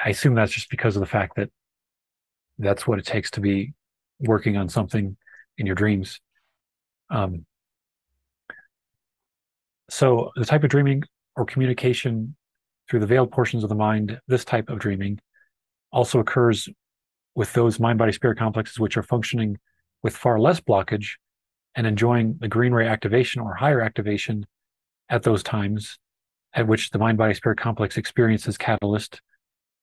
I 0.04 0.10
assume 0.10 0.34
that's 0.34 0.52
just 0.52 0.72
because 0.72 0.96
of 0.96 1.02
the 1.02 1.06
fact 1.06 1.36
that 1.36 1.52
that's 2.58 2.88
what 2.88 2.98
it 2.98 3.06
takes 3.06 3.30
to 3.32 3.40
be 3.40 3.74
working 4.20 4.58
on 4.58 4.68
something 4.68 5.16
in 5.60 5.68
your 5.68 5.76
dreams. 5.76 6.20
Um, 7.12 7.46
so 9.92 10.32
the 10.36 10.46
type 10.46 10.64
of 10.64 10.72
dreaming 10.72 11.04
or 11.36 11.46
communication 11.46 12.36
through 12.90 13.02
the 13.02 13.08
veiled 13.08 13.32
portions 13.32 13.62
of 13.62 13.70
the 13.70 13.76
mind, 13.76 14.20
this 14.28 14.44
type 14.44 14.70
of 14.70 14.80
dreaming 14.80 15.20
also 15.92 16.20
occurs 16.20 16.68
with 17.36 17.54
those 17.54 17.80
mind 17.80 18.00
body 18.00 18.12
spirit 18.12 18.40
complexes 18.40 18.80
which 18.80 18.98
are 18.98 19.04
functioning 19.04 19.60
with 20.04 20.16
far 20.16 20.40
less 20.40 20.60
blockage 20.60 21.14
and 21.76 21.86
enjoying 21.86 22.38
the 22.40 22.48
green 22.48 22.74
ray 22.74 22.88
activation 22.88 23.42
or 23.42 23.54
higher 23.54 23.82
activation 23.82 24.46
at 25.10 25.24
those 25.24 25.44
times 25.44 25.98
at 26.54 26.68
which 26.68 26.90
the 26.90 27.00
mind 27.00 27.18
body 27.18 27.34
spirit 27.34 27.60
complex 27.60 27.98
experiences 27.98 28.58
catalyst 28.58 29.22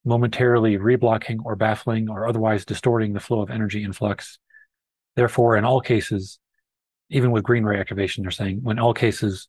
momentarily 0.04 0.78
reblocking 0.78 1.38
or 1.44 1.56
baffling 1.56 2.08
or 2.08 2.28
otherwise 2.28 2.64
distorting 2.64 3.12
the 3.12 3.20
flow 3.20 3.40
of 3.40 3.50
energy 3.50 3.82
influx. 3.82 4.38
Therefore 5.16 5.56
in 5.56 5.64
all 5.64 5.80
cases 5.80 6.38
even 7.08 7.30
with 7.30 7.44
green 7.44 7.64
ray 7.64 7.78
activation 7.78 8.22
they're 8.22 8.30
saying 8.30 8.60
when 8.62 8.78
all 8.78 8.94
cases 8.94 9.48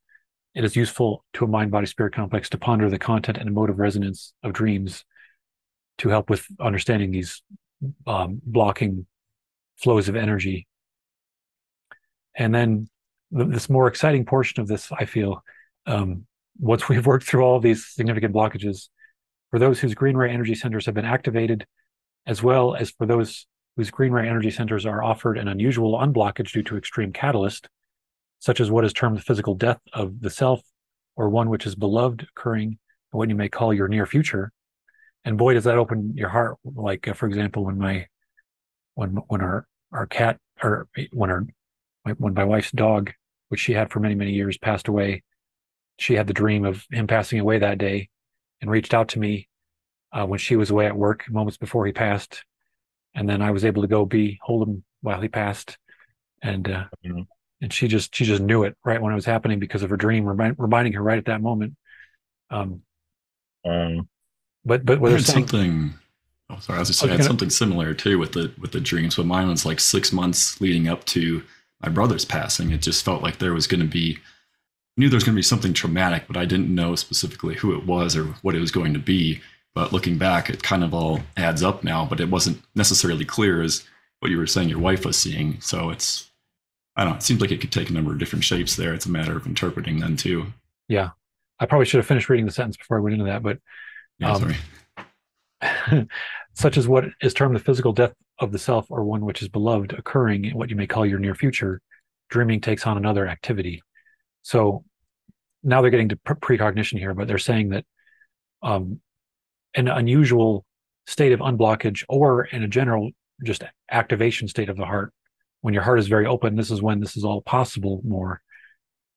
it 0.53 0.63
is 0.63 0.76
useful 0.76 1.24
to 1.34 1.45
a 1.45 1.47
mind 1.47 1.72
body 1.72 1.86
spirit 1.86 2.13
complex 2.13 2.49
to 2.49 2.57
ponder 2.57 2.89
the 2.89 2.99
content 2.99 3.38
and 3.38 3.47
emotive 3.47 3.80
resonance 3.80 4.34
of 4.43 4.53
dreams 4.53 5.03
to 5.99 6.09
help 6.09 6.30
with 6.30 6.45
understanding 6.59 7.11
these 7.11 7.41
um, 8.05 8.41
blocking 8.43 9.05
flows 9.78 10.09
of 10.09 10.15
energy. 10.15 10.67
And 12.36 12.53
then 12.53 12.89
this 13.32 13.69
more 13.69 13.88
exciting 13.88 14.25
portion 14.25 14.61
of 14.61 14.67
this, 14.67 14.91
I 14.91 15.05
feel, 15.05 15.43
um, 15.86 16.25
once 16.59 16.88
we've 16.88 17.05
worked 17.05 17.25
through 17.25 17.43
all 17.43 17.59
these 17.59 17.88
significant 17.88 18.34
blockages, 18.34 18.89
for 19.51 19.59
those 19.59 19.80
whose 19.80 19.95
green 19.95 20.17
ray 20.17 20.32
energy 20.32 20.55
centers 20.55 20.86
have 20.86 20.95
been 20.95 21.05
activated, 21.05 21.65
as 22.25 22.43
well 22.43 22.75
as 22.75 22.91
for 22.91 23.05
those 23.05 23.47
whose 23.75 23.91
green 23.91 24.11
ray 24.11 24.28
energy 24.28 24.51
centers 24.51 24.86
are 24.86 25.03
offered 25.03 25.38
an 25.38 25.47
unusual 25.47 25.99
unblockage 25.99 26.51
due 26.51 26.63
to 26.63 26.78
extreme 26.78 27.13
catalyst, 27.13 27.69
such 28.39 28.59
as 28.59 28.69
what 28.69 28.84
is 28.84 28.93
termed 28.93 29.17
the 29.17 29.21
physical 29.21 29.55
death 29.55 29.80
of 29.93 30.19
the 30.19 30.30
self, 30.30 30.61
or 31.15 31.30
one 31.30 31.49
which 31.49 31.65
is 31.65 31.75
beloved 31.75 32.28
occurring 32.36 32.71
in 32.71 33.17
what 33.17 33.30
you 33.30 33.36
may 33.36 33.49
call 33.49 33.73
your 33.73 33.88
near 33.88 34.05
future. 34.05 34.51
And 35.23 35.38
boy, 35.38 35.53
does 35.53 35.63
that 35.65 35.78
open 35.78 36.13
your 36.15 36.30
heart! 36.30 36.57
Like, 36.63 37.07
uh, 37.07 37.13
for 37.13 37.28
example, 37.28 37.65
when 37.65 37.78
my 37.78 38.07
when 38.97 39.11
when 39.27 39.41
our 39.41 39.67
our 39.93 40.07
cat 40.07 40.37
or 40.63 40.87
when 41.13 41.29
our 41.29 41.45
when 42.17 42.33
my 42.33 42.43
wife's 42.43 42.71
dog, 42.71 43.11
which 43.49 43.59
she 43.59 43.73
had 43.73 43.91
for 43.91 43.99
many 43.99 44.15
many 44.15 44.31
years, 44.31 44.57
passed 44.57 44.87
away, 44.87 45.23
she 45.99 46.15
had 46.15 46.25
the 46.25 46.33
dream 46.33 46.65
of 46.65 46.83
him 46.91 47.05
passing 47.05 47.39
away 47.39 47.59
that 47.59 47.77
day, 47.77 48.09
and 48.59 48.71
reached 48.71 48.95
out 48.95 49.09
to 49.09 49.19
me 49.19 49.47
uh, 50.11 50.25
when 50.25 50.39
she 50.39 50.55
was 50.55 50.71
away 50.71 50.87
at 50.87 50.97
work 50.97 51.25
moments 51.29 51.57
before 51.57 51.85
he 51.85 51.91
passed, 51.93 52.43
and 53.13 53.29
then 53.29 53.41
I 53.41 53.51
was 53.51 53.63
able 53.63 53.83
to 53.83 53.87
go 53.87 54.03
be 54.03 54.39
hold 54.41 54.67
him 54.67 54.83
while 55.01 55.21
he 55.21 55.27
passed, 55.27 55.77
and 56.41 56.67
uh, 56.67 56.85
mm-hmm. 57.05 57.21
and 57.61 57.71
she 57.71 57.87
just 57.87 58.15
she 58.15 58.25
just 58.25 58.41
knew 58.41 58.63
it 58.63 58.75
right 58.83 58.99
when 59.01 59.11
it 59.11 59.15
was 59.15 59.25
happening 59.25 59.59
because 59.59 59.83
of 59.83 59.91
her 59.91 59.97
dream 59.97 60.25
remind, 60.25 60.55
reminding 60.57 60.93
her 60.93 61.03
right 61.03 61.19
at 61.19 61.25
that 61.25 61.41
moment. 61.41 61.75
Um, 62.49 62.81
um 63.63 64.09
but 64.65 64.85
but 64.85 64.99
whether 64.99 65.19
something 65.19 65.93
Oh, 66.49 66.59
sorry. 66.59 66.77
I 66.77 66.79
was 66.79 66.89
just 66.89 66.99
saying, 66.99 67.11
I 67.11 67.17
had 67.17 67.25
something 67.25 67.49
similar 67.49 67.93
too 67.93 68.17
with 68.17 68.33
the 68.33 68.51
with 68.59 68.71
the 68.71 68.79
dreams, 68.79 69.15
but 69.15 69.25
mine 69.25 69.47
was 69.49 69.65
like 69.65 69.79
six 69.79 70.13
months 70.13 70.59
leading 70.61 70.87
up 70.87 71.03
to 71.05 71.43
my 71.81 71.89
brother's 71.89 72.25
passing. 72.25 72.71
It 72.71 72.81
just 72.81 73.03
felt 73.03 73.21
like 73.21 73.37
there 73.37 73.53
was 73.53 73.67
going 73.67 73.81
to 73.81 73.87
be 73.87 74.17
knew 74.95 75.09
there 75.09 75.17
was 75.17 75.23
going 75.23 75.35
to 75.35 75.39
be 75.39 75.43
something 75.43 75.73
traumatic, 75.73 76.23
but 76.27 76.37
I 76.37 76.45
didn't 76.45 76.73
know 76.73 76.95
specifically 76.95 77.55
who 77.55 77.75
it 77.75 77.85
was 77.85 78.15
or 78.15 78.23
what 78.41 78.55
it 78.55 78.59
was 78.59 78.71
going 78.71 78.93
to 78.93 78.99
be. 78.99 79.41
But 79.75 79.93
looking 79.93 80.17
back, 80.17 80.49
it 80.49 80.63
kind 80.63 80.83
of 80.83 80.93
all 80.93 81.19
adds 81.35 81.61
up 81.61 81.83
now. 81.83 82.05
But 82.05 82.19
it 82.19 82.29
wasn't 82.29 82.63
necessarily 82.75 83.25
clear 83.25 83.61
as 83.61 83.85
what 84.19 84.31
you 84.31 84.37
were 84.37 84.47
saying 84.47 84.69
your 84.69 84.79
wife 84.79 85.05
was 85.05 85.17
seeing. 85.17 85.61
So 85.61 85.89
it's 85.89 86.31
I 86.95 87.03
don't 87.03 87.13
know. 87.13 87.17
It 87.17 87.23
seems 87.23 87.41
like 87.41 87.51
it 87.51 87.61
could 87.61 87.71
take 87.71 87.89
a 87.89 87.93
number 87.93 88.11
of 88.11 88.19
different 88.19 88.43
shapes 88.43 88.75
there. 88.75 88.93
It's 88.93 89.05
a 89.05 89.11
matter 89.11 89.37
of 89.37 89.45
interpreting 89.45 89.99
then 89.99 90.17
too. 90.17 90.47
Yeah, 90.87 91.11
I 91.59 91.67
probably 91.67 91.85
should 91.85 91.99
have 91.99 92.07
finished 92.07 92.29
reading 92.29 92.45
the 92.45 92.51
sentence 92.51 92.77
before 92.77 92.97
I 92.97 93.01
went 93.01 93.13
into 93.13 93.25
that, 93.25 93.43
but 93.43 93.59
yeah, 94.17 94.31
um, 94.31 94.41
sorry. 94.41 94.55
such 96.53 96.78
as 96.78 96.88
what 96.88 97.05
is 97.22 97.34
termed 97.34 97.55
the 97.55 97.60
physical 97.60 97.93
death 97.93 98.14
of 98.39 98.51
the 98.51 98.60
self 98.60 98.88
or 98.89 99.03
one 99.03 99.26
which 99.26 99.41
is 99.41 99.49
beloved 99.49 99.93
occurring 99.93 100.45
in 100.45 100.58
what 100.58 100.70
you 100.70 100.76
may 100.76 100.88
call 100.88 101.05
your 101.05 101.20
near 101.20 101.36
future, 101.36 101.82
dreaming 102.30 102.62
takes 102.62 102.86
on 102.86 102.97
another 102.97 103.28
activity. 103.28 103.82
So 104.43 104.84
now 105.64 105.82
they're 105.82 105.91
getting 105.91 106.10
to 106.10 106.16
precognition 106.18 106.99
here, 106.99 107.14
but 107.14 107.28
they're 107.28 107.38
saying 107.38 107.70
that 107.70 107.86
um, 108.62 109.01
an 109.76 109.88
unusual 109.88 110.66
state 111.08 111.32
of 111.32 111.39
unblockage 111.39 112.03
or 112.10 112.45
in 112.45 112.64
a 112.64 112.68
general 112.68 113.12
just 113.43 113.64
activation 113.91 114.47
state 114.47 114.70
of 114.70 114.78
the 114.78 114.86
heart, 114.86 115.14
when 115.62 115.74
your 115.74 115.84
heart 115.84 115.99
is 115.99 116.08
very 116.08 116.26
open, 116.26 116.55
this 116.55 116.72
is 116.72 116.82
when 116.82 116.99
this 116.99 117.18
is 117.18 117.24
all 117.24 117.41
possible 117.41 118.01
more. 118.03 118.41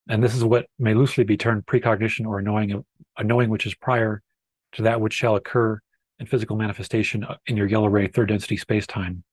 And 0.09 0.22
this 0.22 0.34
is 0.34 0.43
what 0.43 0.66
may 0.78 0.95
loosely 0.95 1.24
be 1.24 1.36
termed 1.36 1.66
precognition 1.66 2.26
or 2.26 2.38
a 2.38 2.43
knowing, 2.43 2.84
a 3.16 3.24
knowing 3.24 3.51
which 3.51 3.66
is 3.66 3.74
prior 3.74 4.22
to 4.72 4.82
that 4.82 5.01
which 5.01 5.12
shall 5.12 5.36
occur 5.36 5.80
and 6.20 6.28
physical 6.28 6.56
manifestation 6.56 7.24
uh, 7.24 7.36
in 7.46 7.56
your 7.56 7.66
yellow 7.66 7.88
ray 7.88 8.06
third 8.06 8.28
density 8.28 8.56
space 8.56 8.86
time. 8.86 9.24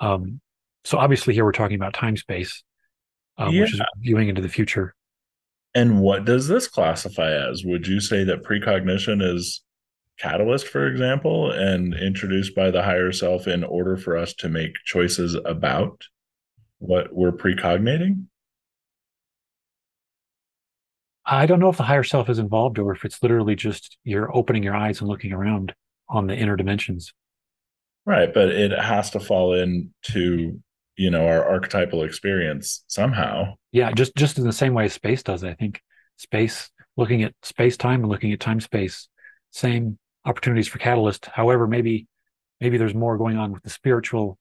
Um, 0.00 0.40
so 0.84 0.98
obviously 0.98 1.32
here 1.32 1.44
we're 1.44 1.52
talking 1.52 1.76
about 1.76 1.94
time 1.94 2.16
space, 2.16 2.62
um, 3.38 3.54
yeah. 3.54 3.62
which 3.62 3.72
is 3.72 3.80
viewing 4.00 4.28
into 4.28 4.42
the 4.42 4.48
future. 4.48 4.94
And 5.74 6.00
what 6.00 6.24
does 6.24 6.48
this 6.48 6.68
classify 6.68 7.30
as? 7.50 7.64
Would 7.64 7.86
you 7.86 8.00
say 8.00 8.24
that 8.24 8.42
precognition 8.42 9.22
is 9.22 9.62
catalyst, 10.18 10.68
for 10.68 10.86
example, 10.86 11.50
and 11.50 11.94
introduced 11.94 12.54
by 12.54 12.70
the 12.70 12.82
higher 12.82 13.12
self 13.12 13.46
in 13.46 13.62
order 13.64 13.96
for 13.96 14.16
us 14.16 14.34
to 14.34 14.48
make 14.48 14.74
choices 14.84 15.34
about 15.44 16.02
what 16.78 17.14
we're 17.14 17.32
precognating? 17.32 18.26
I 21.26 21.46
don't 21.46 21.58
know 21.58 21.68
if 21.68 21.76
the 21.76 21.82
higher 21.82 22.04
self 22.04 22.30
is 22.30 22.38
involved 22.38 22.78
or 22.78 22.92
if 22.92 23.04
it's 23.04 23.22
literally 23.22 23.56
just 23.56 23.98
you're 24.04 24.34
opening 24.34 24.62
your 24.62 24.76
eyes 24.76 25.00
and 25.00 25.08
looking 25.08 25.32
around 25.32 25.74
on 26.08 26.26
the 26.26 26.36
inner 26.36 26.56
dimensions. 26.56 27.12
Right, 28.04 28.32
but 28.32 28.50
it 28.50 28.70
has 28.70 29.10
to 29.10 29.20
fall 29.20 29.54
into 29.54 30.60
you 30.96 31.10
know 31.10 31.26
our 31.26 31.44
archetypal 31.44 32.04
experience 32.04 32.84
somehow. 32.86 33.54
Yeah, 33.72 33.92
just 33.92 34.14
just 34.14 34.38
in 34.38 34.44
the 34.44 34.52
same 34.52 34.74
way 34.74 34.88
space 34.88 35.22
does. 35.22 35.42
I 35.42 35.54
think 35.54 35.80
space, 36.16 36.70
looking 36.96 37.24
at 37.24 37.34
space 37.42 37.76
time 37.76 38.00
and 38.02 38.08
looking 38.08 38.32
at 38.32 38.40
time 38.40 38.60
space, 38.60 39.08
same 39.50 39.98
opportunities 40.24 40.68
for 40.68 40.78
catalyst. 40.78 41.26
However, 41.26 41.66
maybe 41.66 42.06
maybe 42.60 42.78
there's 42.78 42.94
more 42.94 43.18
going 43.18 43.36
on 43.36 43.52
with 43.52 43.64
the 43.64 43.70
spiritual 43.70 44.38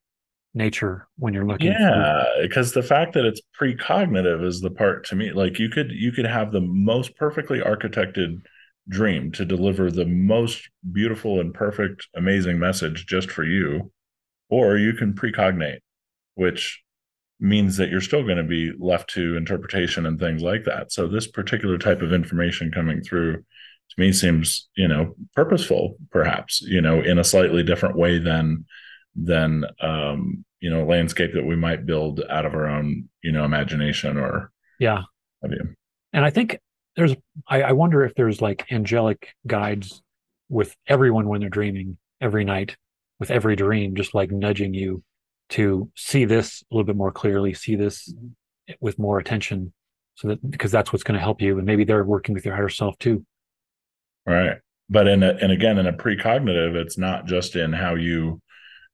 nature 0.55 1.07
when 1.17 1.33
you're 1.33 1.45
looking 1.45 1.71
yeah 1.71 2.23
because 2.41 2.71
the 2.71 2.81
fact 2.81 3.13
that 3.13 3.25
it's 3.25 3.41
precognitive 3.59 4.43
is 4.43 4.61
the 4.61 4.71
part 4.71 5.05
to 5.05 5.15
me 5.15 5.31
like 5.31 5.59
you 5.59 5.69
could 5.69 5.91
you 5.91 6.11
could 6.11 6.25
have 6.25 6.51
the 6.51 6.61
most 6.61 7.15
perfectly 7.17 7.59
architected 7.59 8.41
dream 8.87 9.31
to 9.31 9.43
deliver 9.45 9.91
the 9.91 10.05
most 10.05 10.69
beautiful 10.91 11.39
and 11.39 11.53
perfect 11.53 12.07
amazing 12.15 12.57
message 12.57 13.05
just 13.05 13.29
for 13.29 13.43
you 13.43 13.91
or 14.49 14.77
you 14.77 14.93
can 14.93 15.13
precognate 15.13 15.79
which 16.35 16.81
means 17.39 17.77
that 17.77 17.89
you're 17.89 18.01
still 18.01 18.23
going 18.23 18.37
to 18.37 18.43
be 18.43 18.71
left 18.79 19.09
to 19.09 19.35
interpretation 19.35 20.05
and 20.05 20.19
things 20.19 20.41
like 20.41 20.63
that. 20.65 20.91
So 20.91 21.07
this 21.07 21.27
particular 21.27 21.77
type 21.77 22.01
of 22.01 22.13
information 22.13 22.71
coming 22.71 23.01
through 23.01 23.37
to 23.37 23.95
me 23.97 24.11
seems 24.11 24.67
you 24.75 24.87
know 24.87 25.15
purposeful 25.35 25.97
perhaps 26.11 26.61
you 26.61 26.81
know 26.81 27.01
in 27.01 27.19
a 27.19 27.23
slightly 27.23 27.61
different 27.61 27.95
way 27.95 28.17
than 28.17 28.65
than 29.15 29.65
um 29.81 30.43
you 30.59 30.69
know 30.69 30.85
landscape 30.85 31.31
that 31.33 31.45
we 31.45 31.55
might 31.55 31.85
build 31.85 32.21
out 32.29 32.45
of 32.45 32.53
our 32.53 32.67
own 32.67 33.07
you 33.23 33.31
know 33.31 33.45
imagination 33.45 34.17
or 34.17 34.51
yeah. 34.79 35.03
what 35.39 35.51
have 35.51 35.59
you. 35.59 35.75
and 36.13 36.25
i 36.25 36.29
think 36.29 36.59
there's 36.95 37.15
I, 37.47 37.63
I 37.63 37.71
wonder 37.73 38.03
if 38.03 38.15
there's 38.15 38.41
like 38.41 38.65
angelic 38.71 39.33
guides 39.47 40.01
with 40.49 40.75
everyone 40.87 41.27
when 41.27 41.39
they're 41.39 41.49
dreaming 41.49 41.97
every 42.21 42.43
night 42.43 42.75
with 43.19 43.31
every 43.31 43.55
dream 43.55 43.95
just 43.95 44.13
like 44.13 44.31
nudging 44.31 44.73
you 44.73 45.03
to 45.49 45.89
see 45.95 46.25
this 46.25 46.63
a 46.71 46.75
little 46.75 46.85
bit 46.85 46.95
more 46.95 47.11
clearly 47.11 47.53
see 47.53 47.75
this 47.75 48.13
with 48.79 48.97
more 48.97 49.19
attention 49.19 49.73
so 50.15 50.29
that 50.29 50.49
because 50.49 50.71
that's 50.71 50.91
what's 50.91 51.03
going 51.03 51.17
to 51.17 51.23
help 51.23 51.41
you 51.41 51.57
and 51.57 51.65
maybe 51.65 51.83
they're 51.83 52.03
working 52.03 52.33
with 52.33 52.45
your 52.45 52.55
higher 52.55 52.69
self 52.69 52.97
too. 52.97 53.25
Right. 54.25 54.57
But 54.89 55.07
in 55.07 55.23
a, 55.23 55.33
and 55.41 55.51
again 55.51 55.77
in 55.77 55.87
a 55.87 55.93
precognitive 55.93 56.75
it's 56.75 56.97
not 56.97 57.25
just 57.25 57.55
in 57.55 57.73
how 57.73 57.95
you 57.95 58.41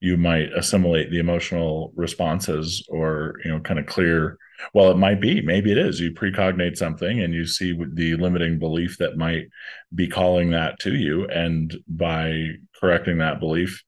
you 0.01 0.17
might 0.17 0.51
assimilate 0.53 1.11
the 1.11 1.19
emotional 1.19 1.93
responses 1.95 2.85
or 2.89 3.35
you 3.45 3.51
know 3.51 3.59
kind 3.61 3.79
of 3.79 3.85
clear 3.85 4.37
well 4.73 4.91
it 4.91 4.97
might 4.97 5.21
be 5.21 5.41
maybe 5.41 5.71
it 5.71 5.77
is. 5.77 5.99
You 5.99 6.11
precognate 6.11 6.75
something 6.75 7.21
and 7.21 7.33
you 7.33 7.45
see 7.45 7.79
the 7.93 8.15
limiting 8.15 8.59
belief 8.59 8.97
that 8.97 9.17
might 9.17 9.47
be 9.93 10.07
calling 10.07 10.49
that 10.51 10.79
to 10.79 10.95
you. 10.95 11.27
And 11.27 11.73
by 11.87 12.49
correcting 12.79 13.19
that 13.19 13.39
belief 13.39 13.83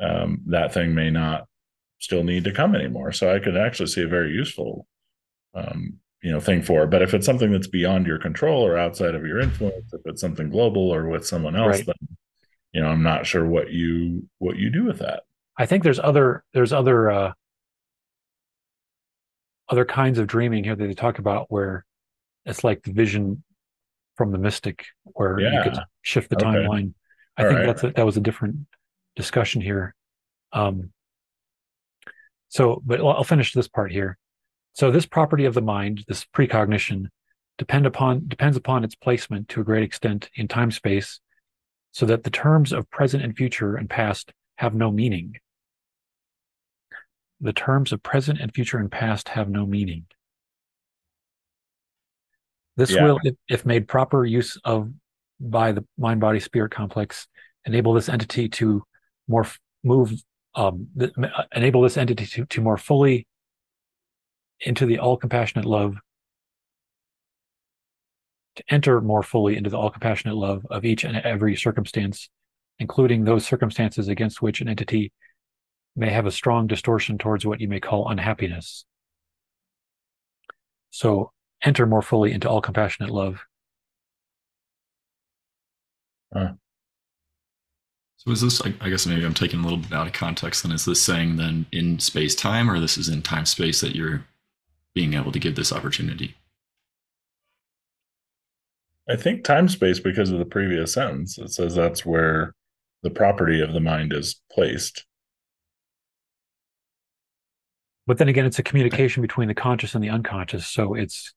um, 0.00 0.40
that 0.46 0.72
thing 0.72 0.94
may 0.94 1.10
not 1.10 1.46
still 1.98 2.24
need 2.24 2.44
to 2.44 2.52
come 2.52 2.74
anymore. 2.74 3.12
So 3.12 3.32
i 3.32 3.38
could 3.38 3.56
actually 3.56 3.88
see 3.88 4.02
a 4.02 4.08
very 4.08 4.32
useful 4.32 4.86
um, 5.54 5.98
you 6.22 6.30
know 6.30 6.40
thing 6.40 6.62
for 6.62 6.86
but 6.86 7.02
if 7.02 7.14
it's 7.14 7.26
something 7.26 7.50
that's 7.50 7.66
beyond 7.66 8.06
your 8.06 8.18
control 8.18 8.64
or 8.64 8.76
outside 8.76 9.14
of 9.14 9.26
your 9.26 9.40
influence 9.40 9.92
if 9.92 10.00
it's 10.04 10.20
something 10.20 10.50
global 10.50 10.92
or 10.92 11.08
with 11.08 11.26
someone 11.26 11.56
else 11.56 11.78
right. 11.78 11.86
then 11.86 12.16
you 12.72 12.80
know 12.80 12.88
i'm 12.88 13.02
not 13.02 13.26
sure 13.26 13.46
what 13.46 13.70
you 13.70 14.28
what 14.38 14.56
you 14.56 14.70
do 14.70 14.84
with 14.84 14.98
that 14.98 15.22
i 15.60 15.66
think 15.66 15.82
there's 15.84 16.00
other 16.00 16.44
there's 16.52 16.72
other 16.72 17.10
uh 17.10 17.32
other 19.68 19.84
kinds 19.84 20.18
of 20.18 20.26
dreaming 20.26 20.64
here 20.64 20.74
that 20.74 20.86
they 20.86 20.94
talk 20.94 21.18
about 21.18 21.46
where 21.48 21.84
it's 22.44 22.64
like 22.64 22.82
the 22.82 22.92
vision 22.92 23.42
from 24.16 24.32
the 24.32 24.38
mystic 24.38 24.84
where 25.04 25.38
yeah. 25.38 25.58
you 25.58 25.70
could 25.70 25.78
shift 26.02 26.28
the 26.30 26.36
okay. 26.36 26.46
timeline 26.46 26.92
i 27.36 27.42
All 27.42 27.48
think 27.48 27.58
right. 27.58 27.66
that's 27.66 27.84
a, 27.84 27.90
that 27.92 28.06
was 28.06 28.16
a 28.16 28.20
different 28.20 28.56
discussion 29.14 29.60
here 29.60 29.94
um 30.52 30.90
so 32.48 32.82
but 32.84 33.00
i'll 33.00 33.24
finish 33.24 33.52
this 33.52 33.68
part 33.68 33.92
here 33.92 34.18
so 34.72 34.90
this 34.90 35.06
property 35.06 35.44
of 35.44 35.54
the 35.54 35.62
mind, 35.62 36.04
this 36.06 36.24
precognition, 36.24 37.08
depend 37.58 37.86
upon 37.86 38.26
depends 38.28 38.56
upon 38.56 38.84
its 38.84 38.94
placement 38.94 39.48
to 39.50 39.60
a 39.60 39.64
great 39.64 39.82
extent 39.82 40.30
in 40.34 40.48
time 40.48 40.70
space, 40.70 41.20
so 41.92 42.06
that 42.06 42.24
the 42.24 42.30
terms 42.30 42.72
of 42.72 42.90
present 42.90 43.22
and 43.22 43.36
future 43.36 43.76
and 43.76 43.90
past 43.90 44.32
have 44.56 44.74
no 44.74 44.90
meaning. 44.90 45.36
The 47.40 47.52
terms 47.52 47.92
of 47.92 48.02
present 48.02 48.40
and 48.40 48.52
future 48.52 48.78
and 48.78 48.90
past 48.90 49.30
have 49.30 49.48
no 49.48 49.66
meaning. 49.66 50.06
This 52.76 52.92
yeah. 52.92 53.04
will, 53.04 53.18
if, 53.24 53.34
if 53.48 53.66
made 53.66 53.88
proper 53.88 54.24
use 54.24 54.58
of 54.64 54.90
by 55.40 55.72
the 55.72 55.84
mind 55.98 56.20
body 56.20 56.40
spirit 56.40 56.70
complex, 56.70 57.26
enable 57.64 57.94
this 57.94 58.08
entity 58.08 58.48
to 58.48 58.82
more 59.26 59.46
move, 59.82 60.12
um, 60.54 60.88
enable 61.54 61.82
this 61.82 61.96
entity 61.96 62.26
to, 62.26 62.44
to 62.46 62.60
more 62.60 62.76
fully 62.76 63.26
into 64.60 64.86
the 64.86 64.98
all 64.98 65.16
compassionate 65.16 65.64
love, 65.64 65.96
to 68.56 68.64
enter 68.68 69.00
more 69.00 69.22
fully 69.22 69.56
into 69.56 69.70
the 69.70 69.78
all 69.78 69.90
compassionate 69.90 70.36
love 70.36 70.66
of 70.70 70.84
each 70.84 71.04
and 71.04 71.16
every 71.16 71.56
circumstance, 71.56 72.28
including 72.78 73.24
those 73.24 73.46
circumstances 73.46 74.08
against 74.08 74.42
which 74.42 74.60
an 74.60 74.68
entity 74.68 75.12
may 75.96 76.10
have 76.10 76.26
a 76.26 76.30
strong 76.30 76.66
distortion 76.66 77.18
towards 77.18 77.44
what 77.44 77.60
you 77.60 77.68
may 77.68 77.80
call 77.80 78.08
unhappiness. 78.08 78.84
So 80.90 81.32
enter 81.62 81.86
more 81.86 82.02
fully 82.02 82.32
into 82.32 82.48
all 82.48 82.60
compassionate 82.60 83.10
love. 83.10 83.40
Uh. 86.34 86.50
So 88.18 88.30
is 88.32 88.40
this? 88.42 88.60
I 88.60 88.88
guess 88.90 89.06
maybe 89.06 89.24
I'm 89.24 89.34
taking 89.34 89.60
a 89.60 89.62
little 89.62 89.78
bit 89.78 89.92
out 89.92 90.06
of 90.06 90.12
context. 90.12 90.62
Then 90.62 90.72
is 90.72 90.84
this 90.84 91.02
saying 91.02 91.36
then 91.36 91.66
in 91.72 91.98
space 91.98 92.34
time, 92.34 92.70
or 92.70 92.78
this 92.78 92.98
is 92.98 93.08
in 93.08 93.22
time 93.22 93.46
space 93.46 93.80
that 93.80 93.96
you're 93.96 94.26
being 94.94 95.14
able 95.14 95.32
to 95.32 95.38
give 95.38 95.56
this 95.56 95.72
opportunity? 95.72 96.34
I 99.08 99.16
think 99.16 99.42
time 99.42 99.68
space 99.68 99.98
because 99.98 100.30
of 100.30 100.38
the 100.38 100.44
previous 100.44 100.92
sentence. 100.92 101.38
It 101.38 101.50
says 101.50 101.74
that's 101.74 102.04
where 102.04 102.54
the 103.02 103.10
property 103.10 103.60
of 103.60 103.72
the 103.72 103.80
mind 103.80 104.12
is 104.12 104.40
placed. 104.52 105.06
But 108.06 108.18
then 108.18 108.28
again, 108.28 108.46
it's 108.46 108.58
a 108.58 108.62
communication 108.62 109.22
between 109.22 109.48
the 109.48 109.54
conscious 109.54 109.94
and 109.94 110.02
the 110.02 110.10
unconscious. 110.10 110.66
So 110.66 110.94
it's 110.94 111.32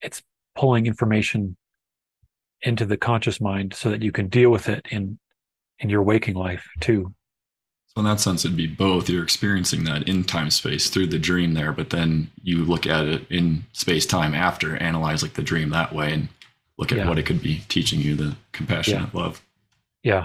it's 0.00 0.22
pulling 0.54 0.86
information 0.86 1.56
into 2.62 2.86
the 2.86 2.96
conscious 2.96 3.40
mind 3.40 3.74
so 3.74 3.90
that 3.90 4.02
you 4.02 4.12
can 4.12 4.28
deal 4.28 4.50
with 4.50 4.68
it 4.68 4.86
in 4.90 5.18
in 5.78 5.90
your 5.90 6.02
waking 6.02 6.34
life 6.34 6.68
too. 6.80 7.14
So 7.86 8.00
in 8.00 8.06
that 8.06 8.20
sense, 8.20 8.44
it'd 8.44 8.56
be 8.56 8.66
both. 8.66 9.08
You're 9.08 9.22
experiencing 9.22 9.84
that 9.84 10.08
in 10.08 10.24
time 10.24 10.50
space 10.50 10.90
through 10.90 11.08
the 11.08 11.18
dream 11.18 11.54
there, 11.54 11.72
but 11.72 11.90
then 11.90 12.30
you 12.42 12.64
look 12.64 12.86
at 12.86 13.06
it 13.06 13.22
in 13.30 13.64
space 13.72 14.04
time 14.04 14.34
after, 14.34 14.76
analyze 14.76 15.22
like 15.22 15.34
the 15.34 15.42
dream 15.42 15.70
that 15.70 15.94
way, 15.94 16.12
and 16.12 16.28
look 16.76 16.90
at 16.90 16.98
yeah. 16.98 17.08
what 17.08 17.18
it 17.18 17.26
could 17.26 17.40
be 17.40 17.62
teaching 17.68 18.00
you 18.00 18.16
the 18.16 18.36
compassionate 18.50 19.10
yeah. 19.14 19.20
love. 19.20 19.42
Yeah. 20.02 20.24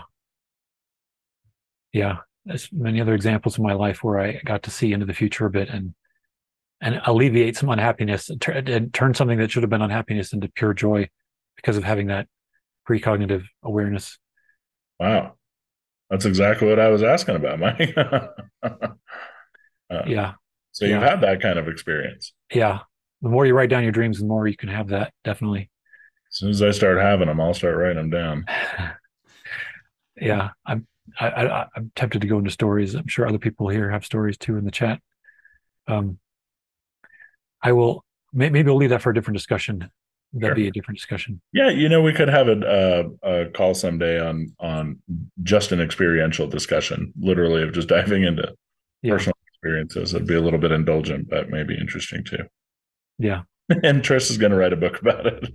Yeah. 1.93 2.17
There's 2.49 2.67
many 2.73 2.99
other 2.99 3.13
examples 3.13 3.57
in 3.59 3.63
my 3.63 3.73
life 3.73 4.03
where 4.03 4.19
I 4.19 4.41
got 4.43 4.63
to 4.63 4.71
see 4.71 4.91
into 4.91 5.05
the 5.05 5.13
future 5.13 5.45
a 5.45 5.51
bit 5.51 5.69
and 5.69 5.93
and 6.81 6.99
alleviate 7.05 7.55
some 7.57 7.69
unhappiness 7.69 8.29
and, 8.29 8.43
and 8.69 8.93
turn 8.93 9.13
something 9.13 9.37
that 9.37 9.51
should 9.51 9.63
have 9.63 9.69
been 9.69 9.81
unhappiness 9.81 10.33
into 10.33 10.49
pure 10.49 10.73
joy 10.73 11.07
because 11.55 11.77
of 11.77 11.83
having 11.83 12.07
that 12.07 12.27
precognitive 12.89 13.43
awareness. 13.61 14.17
Wow. 14.99 15.35
That's 16.09 16.25
exactly 16.25 16.67
what 16.67 16.79
I 16.79 16.87
was 16.89 17.03
asking 17.03 17.35
about, 17.35 17.59
Mike. 17.59 17.93
uh, 18.63 18.87
yeah. 20.07 20.33
So 20.71 20.85
you've 20.85 21.01
had 21.03 21.21
that 21.21 21.41
kind 21.41 21.59
of 21.59 21.67
experience. 21.67 22.33
Yeah. 22.51 22.79
The 23.21 23.29
more 23.29 23.45
you 23.45 23.53
write 23.53 23.69
down 23.69 23.83
your 23.83 23.91
dreams, 23.91 24.19
the 24.19 24.25
more 24.25 24.47
you 24.47 24.57
can 24.57 24.69
have 24.69 24.87
that. 24.87 25.13
Definitely. 25.23 25.69
As 26.31 26.37
soon 26.37 26.49
as 26.49 26.61
I 26.61 26.71
start 26.71 26.97
having 26.97 27.27
them, 27.27 27.41
I'll 27.41 27.53
start 27.53 27.75
writing 27.75 27.97
them 27.97 28.09
down. 28.09 28.45
yeah, 30.21 30.49
I'm. 30.65 30.87
I, 31.19 31.27
I, 31.27 31.65
I'm 31.75 31.91
tempted 31.95 32.21
to 32.21 32.27
go 32.27 32.37
into 32.37 32.51
stories. 32.51 32.95
I'm 32.95 33.07
sure 33.07 33.27
other 33.27 33.37
people 33.37 33.69
here 33.69 33.89
have 33.89 34.05
stories 34.05 34.37
too 34.37 34.57
in 34.57 34.65
the 34.65 34.71
chat. 34.71 34.99
Um, 35.87 36.19
I 37.61 37.71
will. 37.71 38.03
Maybe 38.31 38.63
we'll 38.63 38.75
leave 38.75 38.91
that 38.91 39.01
for 39.01 39.09
a 39.09 39.13
different 39.13 39.37
discussion 39.37 39.89
that'd 40.33 40.49
sure. 40.49 40.55
be 40.55 40.67
a 40.67 40.71
different 40.71 40.97
discussion. 40.97 41.41
Yeah, 41.53 41.69
you 41.69 41.89
know, 41.89 42.01
we 42.01 42.13
could 42.13 42.29
have 42.29 42.47
a, 42.47 43.15
a, 43.23 43.41
a, 43.41 43.49
call 43.49 43.73
someday 43.73 44.19
on 44.19 44.55
on 44.59 44.99
just 45.43 45.71
an 45.71 45.81
experiential 45.81 46.47
discussion, 46.47 47.13
literally 47.19 47.63
of 47.63 47.73
just 47.73 47.87
diving 47.89 48.23
into 48.23 48.53
yeah. 49.01 49.13
personal 49.13 49.37
experiences. 49.47 50.13
It'd 50.13 50.27
be 50.27 50.35
a 50.35 50.41
little 50.41 50.59
bit 50.59 50.71
indulgent, 50.71 51.29
but 51.29 51.49
maybe 51.49 51.75
interesting 51.77 52.23
too. 52.23 52.43
Yeah. 53.17 53.43
and 53.83 54.01
Trish 54.01 54.31
is 54.31 54.37
going 54.37 54.51
to 54.51 54.57
write 54.57 54.73
a 54.73 54.77
book 54.77 54.99
about 55.01 55.25
it. 55.27 55.47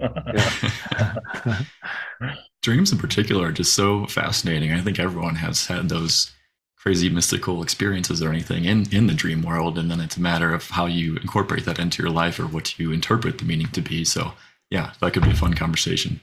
Dreams 2.65 2.93
in 2.93 2.97
particular 2.97 3.49
are 3.49 3.53
just 3.53 3.75
so 3.75 4.07
fascinating. 4.07 4.73
I 4.73 4.81
think 4.81 4.99
everyone 4.99 5.35
has 5.35 5.67
had 5.67 5.91
those 5.91 6.33
crazy 6.79 7.11
mystical 7.11 7.63
experiences 7.63 8.23
or 8.23 8.31
anything 8.31 8.65
in 8.65 8.87
in 8.91 9.07
the 9.07 9.13
dream 9.13 9.43
world 9.43 9.77
and 9.79 9.91
then 9.91 10.01
it's 10.01 10.17
a 10.17 10.21
matter 10.21 10.55
of 10.55 10.71
how 10.71 10.87
you 10.87 11.17
incorporate 11.17 11.67
that 11.67 11.79
into 11.79 12.03
your 12.03 12.11
life 12.11 12.41
or 12.41 12.47
what 12.47 12.79
you 12.79 12.91
interpret 12.91 13.37
the 13.37 13.45
meaning 13.45 13.69
to 13.69 13.83
be 13.83 14.03
so 14.03 14.33
yeah, 14.71 14.93
that 15.01 15.13
could 15.13 15.23
be 15.25 15.31
a 15.31 15.35
fun 15.35 15.53
conversation. 15.53 16.21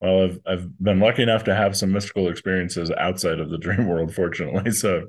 Well, 0.00 0.22
I've 0.22 0.40
I've 0.46 0.78
been 0.78 1.00
lucky 1.00 1.24
enough 1.24 1.42
to 1.44 1.56
have 1.56 1.76
some 1.76 1.90
mystical 1.90 2.28
experiences 2.28 2.92
outside 2.92 3.40
of 3.40 3.50
the 3.50 3.58
dream 3.66 3.88
world, 3.88 4.14
fortunately. 4.14 4.70
So 4.70 5.08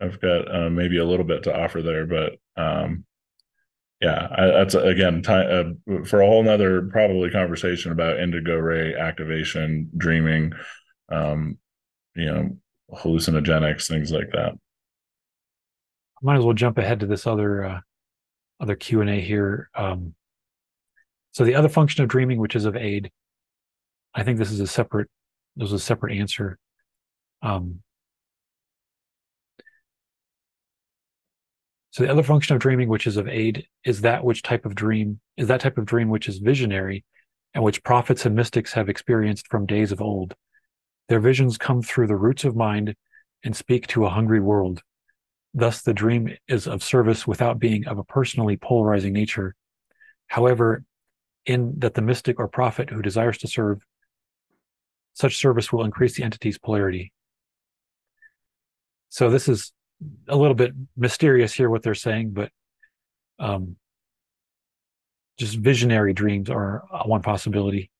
I've 0.00 0.20
got 0.20 0.52
uh, 0.52 0.68
maybe 0.68 0.98
a 0.98 1.04
little 1.04 1.24
bit 1.24 1.44
to 1.44 1.56
offer 1.56 1.80
there, 1.80 2.06
but 2.06 2.32
um, 2.56 3.04
yeah, 4.04 4.28
I, 4.30 4.46
that's 4.48 4.74
again 4.74 5.22
time, 5.22 5.78
uh, 5.88 6.04
for 6.04 6.20
a 6.20 6.26
whole 6.26 6.42
nother 6.42 6.82
probably 6.92 7.30
conversation 7.30 7.90
about 7.90 8.20
indigo 8.20 8.56
ray 8.56 8.94
activation, 8.94 9.90
dreaming, 9.96 10.52
um, 11.10 11.56
you 12.14 12.26
know, 12.26 12.50
hallucinogenics, 12.92 13.88
things 13.88 14.12
like 14.12 14.30
that. 14.32 14.52
I 14.52 16.20
might 16.20 16.36
as 16.36 16.44
well 16.44 16.52
jump 16.52 16.76
ahead 16.76 17.00
to 17.00 17.06
this 17.06 17.26
other 17.26 17.64
uh, 17.64 17.80
other 18.60 18.76
Q 18.76 19.00
and 19.00 19.08
A 19.08 19.18
here. 19.20 19.70
Um, 19.74 20.14
so 21.32 21.44
the 21.44 21.54
other 21.54 21.70
function 21.70 22.04
of 22.04 22.10
dreaming, 22.10 22.38
which 22.38 22.56
is 22.56 22.66
of 22.66 22.76
aid, 22.76 23.10
I 24.14 24.22
think 24.22 24.36
this 24.38 24.52
is 24.52 24.60
a 24.60 24.66
separate, 24.66 25.08
this 25.56 25.68
is 25.68 25.72
a 25.72 25.78
separate 25.78 26.18
answer. 26.18 26.58
Um, 27.40 27.80
so 31.94 32.02
the 32.02 32.10
other 32.10 32.24
function 32.24 32.56
of 32.56 32.60
dreaming, 32.60 32.88
which 32.88 33.06
is 33.06 33.16
of 33.16 33.28
aid, 33.28 33.68
is 33.84 34.00
that 34.00 34.24
which 34.24 34.42
type 34.42 34.66
of 34.66 34.74
dream 34.74 35.20
is 35.36 35.46
that 35.46 35.60
type 35.60 35.78
of 35.78 35.84
dream 35.84 36.08
which 36.08 36.28
is 36.28 36.38
visionary, 36.38 37.04
and 37.54 37.62
which 37.62 37.84
prophets 37.84 38.26
and 38.26 38.34
mystics 38.34 38.72
have 38.72 38.88
experienced 38.88 39.46
from 39.46 39.64
days 39.64 39.92
of 39.92 40.02
old. 40.02 40.34
Their 41.08 41.20
visions 41.20 41.56
come 41.56 41.82
through 41.82 42.08
the 42.08 42.16
roots 42.16 42.42
of 42.42 42.56
mind 42.56 42.96
and 43.44 43.54
speak 43.54 43.86
to 43.86 44.06
a 44.06 44.10
hungry 44.10 44.40
world. 44.40 44.82
Thus, 45.54 45.82
the 45.82 45.94
dream 45.94 46.36
is 46.48 46.66
of 46.66 46.82
service 46.82 47.28
without 47.28 47.60
being 47.60 47.86
of 47.86 47.98
a 47.98 48.04
personally 48.04 48.56
polarizing 48.56 49.12
nature. 49.12 49.54
However, 50.26 50.82
in 51.46 51.78
that 51.78 51.94
the 51.94 52.02
mystic 52.02 52.40
or 52.40 52.48
prophet 52.48 52.90
who 52.90 53.02
desires 53.02 53.38
to 53.38 53.46
serve, 53.46 53.82
such 55.12 55.36
service 55.36 55.72
will 55.72 55.84
increase 55.84 56.16
the 56.16 56.24
entity's 56.24 56.58
polarity. 56.58 57.12
So 59.10 59.30
this 59.30 59.48
is 59.48 59.72
a 60.28 60.36
little 60.36 60.54
bit 60.54 60.72
mysterious 60.96 61.52
here 61.52 61.70
what 61.70 61.82
they're 61.82 61.94
saying, 61.94 62.30
but 62.30 62.50
um, 63.38 63.76
just 65.38 65.56
visionary 65.56 66.12
dreams 66.12 66.50
are 66.50 66.84
one 67.06 67.22
possibility. 67.22 67.90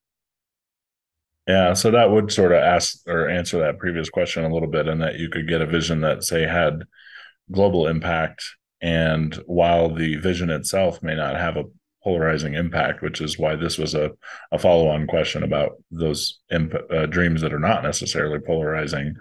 Yeah, 1.47 1.75
so 1.75 1.91
that 1.91 2.11
would 2.11 2.33
sort 2.33 2.53
of 2.53 2.59
ask 2.59 3.01
or 3.07 3.29
answer 3.29 3.59
that 3.61 3.79
previous 3.79 4.09
question 4.09 4.45
a 4.45 4.53
little 4.53 4.69
bit, 4.69 4.89
and 4.89 5.03
that 5.03 5.17
you 5.17 5.29
could 5.29 5.47
get 5.47 5.61
a 5.61 5.67
vision 5.67 6.01
that, 6.01 6.25
say, 6.25 6.47
had 6.47 6.85
global 7.53 7.87
impact, 7.87 8.43
and 8.81 9.35
while 9.47 9.95
the 9.95 10.17
vision 10.17 10.49
itself 10.49 11.03
may 11.03 11.15
not 11.15 11.37
have 11.37 11.57
a 11.57 11.65
polarizing 12.05 12.55
impact, 12.55 13.03
which 13.03 13.21
is 13.21 13.39
why 13.39 13.57
this 13.57 13.79
was 13.79 13.95
a, 13.95 14.13
a 14.53 14.59
follow 14.59 14.89
on 14.89 15.07
question 15.07 15.43
about 15.43 15.73
those 15.91 16.41
imp- 16.51 16.75
uh, 16.91 17.07
dreams 17.07 17.41
that 17.41 17.53
are 17.55 17.59
not 17.59 17.83
necessarily 17.83 18.39
polarizing. 18.39 19.17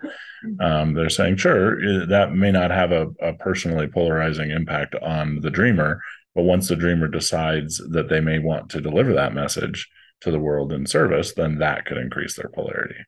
Um, 0.60 0.94
they're 0.94 1.10
saying, 1.10 1.38
sure, 1.38 2.06
that 2.08 2.34
may 2.34 2.52
not 2.52 2.70
have 2.70 2.92
a, 2.92 3.08
a 3.22 3.34
personally 3.34 3.88
polarizing 3.88 4.52
impact 4.52 4.96
on 4.96 5.40
the 5.40 5.50
dreamer, 5.50 6.02
but 6.36 6.44
once 6.44 6.68
the 6.68 6.76
dreamer 6.76 7.08
decides 7.08 7.78
that 7.92 8.10
they 8.10 8.20
may 8.20 8.40
want 8.40 8.70
to 8.72 8.82
deliver 8.82 9.14
that 9.14 9.34
message 9.34 9.90
to 10.22 10.32
the 10.32 10.40
world 10.40 10.74
in 10.74 10.86
service, 10.86 11.34
then 11.34 11.60
that 11.60 11.86
could 11.86 11.98
increase 11.98 12.36
their 12.36 12.50
polarity. 12.50 13.00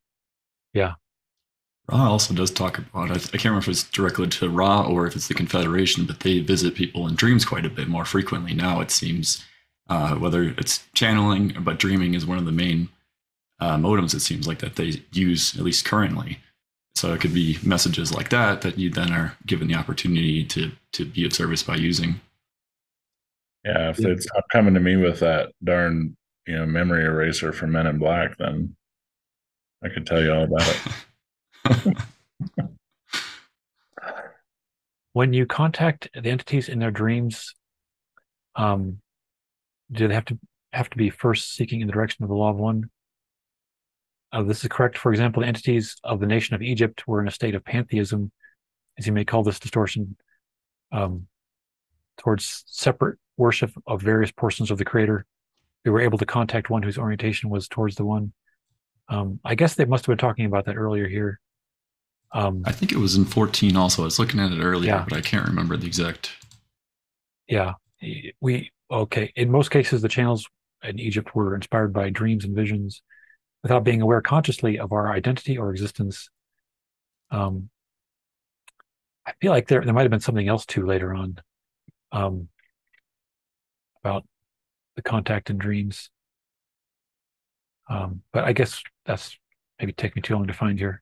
Yeah. 0.74 0.94
Ra 1.90 2.10
also 2.10 2.34
does 2.34 2.52
talk 2.52 2.78
about, 2.78 3.12
I, 3.12 3.16
I 3.16 3.18
can't 3.18 3.46
remember 3.46 3.60
if 3.60 3.68
it's 3.68 3.84
directly 3.84 4.28
to 4.28 4.50
Ra 4.50 4.88
or 4.88 5.06
if 5.06 5.16
it's 5.16 5.28
the 5.28 5.34
Confederation, 5.34 6.06
but 6.06 6.22
they 6.22 6.40
visit 6.40 6.76
people 6.76 7.08
in 7.08 7.16
dreams 7.16 7.46
quite 7.46 7.66
a 7.66 7.70
bit 7.70 7.88
more 7.88 8.06
frequently 8.06 8.54
now, 8.54 8.82
it 8.82 8.92
seems 8.92 9.44
uh, 9.90 10.16
whether 10.16 10.44
it's 10.58 10.84
channeling, 10.94 11.56
but 11.60 11.80
dreaming 11.80 12.14
is 12.14 12.26
one 12.26 12.38
of 12.38 12.46
the 12.46 12.52
main 12.52 12.90
uh, 13.60 13.78
modems, 13.78 14.14
it 14.14 14.22
seems 14.22 14.48
like, 14.48 14.60
that 14.60 14.76
they 14.76 15.02
use, 15.12 15.56
at 15.56 15.64
least 15.64 15.86
currently. 15.86 16.40
So 16.96 17.14
it 17.14 17.20
could 17.20 17.34
be 17.34 17.58
messages 17.62 18.14
like 18.14 18.30
that 18.30 18.62
that 18.62 18.78
you 18.78 18.90
then 18.90 19.12
are 19.12 19.36
given 19.46 19.68
the 19.68 19.76
opportunity 19.76 20.46
to 20.46 20.72
to 20.94 21.06
be 21.06 21.26
of 21.26 21.34
service 21.34 21.62
by 21.62 21.76
using. 21.76 22.22
Yeah, 23.66 23.90
if 23.90 24.00
it's 24.00 24.28
not 24.34 24.46
coming 24.50 24.74
to 24.76 24.80
me 24.80 24.96
with 24.96 25.20
that 25.20 25.52
darn 25.62 26.16
you 26.48 26.56
know 26.56 26.66
memory 26.66 27.04
eraser 27.04 27.52
from 27.52 27.74
Men 27.74 27.88
in 27.88 27.98
Black, 27.98 28.38
then 28.38 28.78
I 29.84 29.90
could 29.90 30.08
tell 30.08 30.24
you 30.24 30.32
all 30.32 30.44
about 30.44 30.80
it. 31.66 31.98
when 35.14 35.34
you 35.34 35.46
contact 35.46 36.08
the 36.14 36.30
entities 36.30 36.70
in 36.70 36.80
their 36.80 36.92
dreams, 36.92 37.56
um, 38.56 39.00
do 39.92 40.08
they 40.08 40.14
have 40.14 40.26
to 40.26 40.40
have 40.74 40.90
to 40.90 40.98
be 40.98 41.10
first 41.10 41.56
seeking 41.56 41.82
in 41.82 41.88
the 41.88 41.94
direction 41.94 42.24
of 42.24 42.30
the 42.30 42.36
law 42.36 42.50
of 42.50 42.58
one? 42.58 42.90
Uh, 44.32 44.44
this 44.44 44.64
is 44.64 44.68
correct. 44.70 44.98
For 44.98 45.12
example, 45.12 45.42
the 45.42 45.48
entities 45.48 45.96
of 46.04 46.20
the 46.20 46.28
nation 46.28 46.56
of 46.56 46.62
Egypt 46.62 47.08
were 47.08 47.22
in 47.22 47.28
a 47.28 47.32
state 47.32 47.56
of 47.56 47.64
pantheism, 47.64 48.32
as 48.98 49.08
you 49.08 49.14
may 49.14 49.24
call 49.24 49.44
this 49.44 49.60
distortion, 49.60 50.18
um, 50.92 51.28
towards 52.18 52.64
separate 52.68 53.18
worship 53.38 53.72
of 53.88 54.02
various 54.02 54.32
portions 54.32 54.72
of 54.72 54.78
the 54.78 54.86
Creator. 54.86 55.26
They 55.84 55.92
were 55.92 56.02
able 56.02 56.18
to 56.18 56.26
contact 56.26 56.70
one 56.70 56.84
whose 56.84 56.98
orientation 56.98 57.50
was 57.50 57.68
towards 57.68 57.96
the 57.96 58.06
one. 58.06 58.34
Um, 59.08 59.40
I 59.46 59.56
guess 59.56 59.76
they 59.76 59.86
must 59.86 60.06
have 60.06 60.18
been 60.18 60.28
talking 60.28 60.46
about 60.46 60.66
that 60.66 60.76
earlier 60.76 61.08
here. 61.08 61.40
Um, 62.34 62.64
I 62.66 62.72
think 62.72 62.92
it 62.92 62.98
was 62.98 63.16
in 63.16 63.24
14 63.24 63.78
also. 63.78 64.02
I 64.02 64.06
was 64.06 64.20
looking 64.20 64.40
at 64.40 64.52
it 64.52 64.62
earlier, 64.62 64.92
yeah. 64.92 65.06
but 65.08 65.18
I 65.18 65.22
can't 65.22 65.48
remember 65.48 65.78
the 65.78 65.88
exact. 65.88 66.32
Yeah. 67.48 67.74
We 68.42 68.72
okay, 68.90 69.32
in 69.36 69.52
most 69.52 69.72
cases, 69.72 70.02
the 70.02 70.10
channels 70.10 70.48
in 70.84 71.00
Egypt 71.00 71.36
were 71.36 71.56
inspired 71.56 71.94
by 71.94 72.10
dreams 72.10 72.46
and 72.46 72.56
visions 72.56 73.02
without 73.64 73.84
being 73.84 74.02
aware 74.02 74.22
consciously 74.22 74.78
of 74.78 74.92
our 74.92 75.12
identity 75.12 75.58
or 75.58 75.72
existence. 75.72 76.30
Um, 77.32 77.70
I 79.26 79.34
feel 79.42 79.52
like 79.52 79.68
there 79.68 79.84
there 79.84 79.94
might 79.94 80.04
have 80.04 80.12
been 80.12 80.20
something 80.20 80.48
else 80.48 80.66
too 80.66 80.86
later 80.86 81.14
on 81.16 81.40
um, 82.12 82.48
about 84.04 84.24
the 84.96 85.02
contact 85.02 85.50
and 85.50 85.60
dreams. 85.60 86.10
Um, 87.90 88.22
but 88.32 88.44
I 88.44 88.54
guess 88.54 88.82
that's 89.06 89.38
maybe 89.80 89.94
taking 89.94 90.24
too 90.24 90.36
long 90.36 90.48
to 90.48 90.54
find 90.54 90.78
here. 90.78 91.02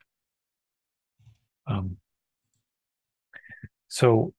Um, 1.68 1.98
so 3.88 4.34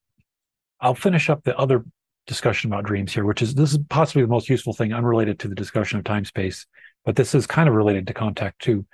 I'll 0.79 0.95
finish 0.95 1.29
up 1.29 1.43
the 1.43 1.57
other 1.57 1.85
discussion 2.27 2.71
about 2.71 2.85
dreams 2.85 3.13
here, 3.13 3.25
which 3.25 3.41
is 3.41 3.53
this 3.53 3.73
is 3.73 3.79
possibly 3.89 4.23
the 4.23 4.27
most 4.27 4.49
useful 4.49 4.73
thing 4.73 4.93
unrelated 4.93 5.39
to 5.39 5.47
the 5.47 5.55
discussion 5.55 5.99
of 5.99 6.05
time 6.05 6.25
space, 6.25 6.65
but 7.03 7.15
this 7.15 7.35
is 7.35 7.47
kind 7.47 7.69
of 7.69 7.75
related 7.75 8.07
to 8.07 8.13
contact 8.13 8.59
too, 8.59 8.85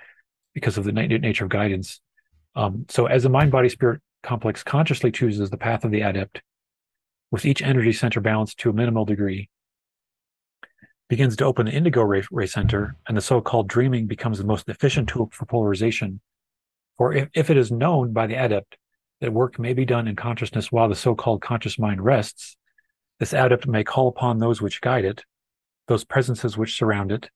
because 0.54 0.78
of 0.78 0.84
the 0.84 0.92
nature 0.92 1.44
of 1.44 1.50
guidance. 1.50 2.00
Um, 2.54 2.86
so, 2.88 3.06
as 3.06 3.22
the 3.22 3.28
mind 3.28 3.50
body 3.50 3.68
spirit 3.68 4.00
complex 4.22 4.62
consciously 4.62 5.10
chooses 5.10 5.50
the 5.50 5.56
path 5.56 5.84
of 5.84 5.90
the 5.90 6.02
adept, 6.02 6.42
with 7.30 7.46
each 7.46 7.62
energy 7.62 7.92
center 7.92 8.20
balanced 8.20 8.58
to 8.58 8.70
a 8.70 8.74
minimal 8.74 9.04
degree, 9.04 9.48
begins 11.08 11.36
to 11.36 11.44
open 11.44 11.66
the 11.66 11.72
indigo 11.72 12.02
ray, 12.02 12.22
ray 12.30 12.46
center, 12.46 12.96
and 13.06 13.16
the 13.16 13.22
so 13.22 13.40
called 13.40 13.68
dreaming 13.68 14.06
becomes 14.06 14.38
the 14.38 14.44
most 14.44 14.68
efficient 14.68 15.08
tool 15.08 15.30
for 15.32 15.46
polarization. 15.46 16.20
For 16.98 17.12
if, 17.12 17.28
if 17.34 17.50
it 17.50 17.56
is 17.56 17.72
known 17.72 18.12
by 18.12 18.26
the 18.26 18.34
adept 18.34 18.76
that 19.20 19.32
work 19.32 19.58
may 19.58 19.72
be 19.72 19.84
done 19.84 20.08
in 20.08 20.16
consciousness 20.16 20.70
while 20.70 20.88
the 20.88 20.94
so 20.94 21.14
called 21.14 21.42
conscious 21.42 21.78
mind 21.78 22.02
rests, 22.02 22.56
this 23.22 23.32
adept 23.32 23.68
may 23.68 23.84
call 23.84 24.08
upon 24.08 24.40
those 24.40 24.60
which 24.60 24.80
guide 24.80 25.04
it, 25.04 25.22
those 25.86 26.02
presences 26.02 26.58
which 26.58 26.76
surround 26.76 27.12
it, 27.12 27.30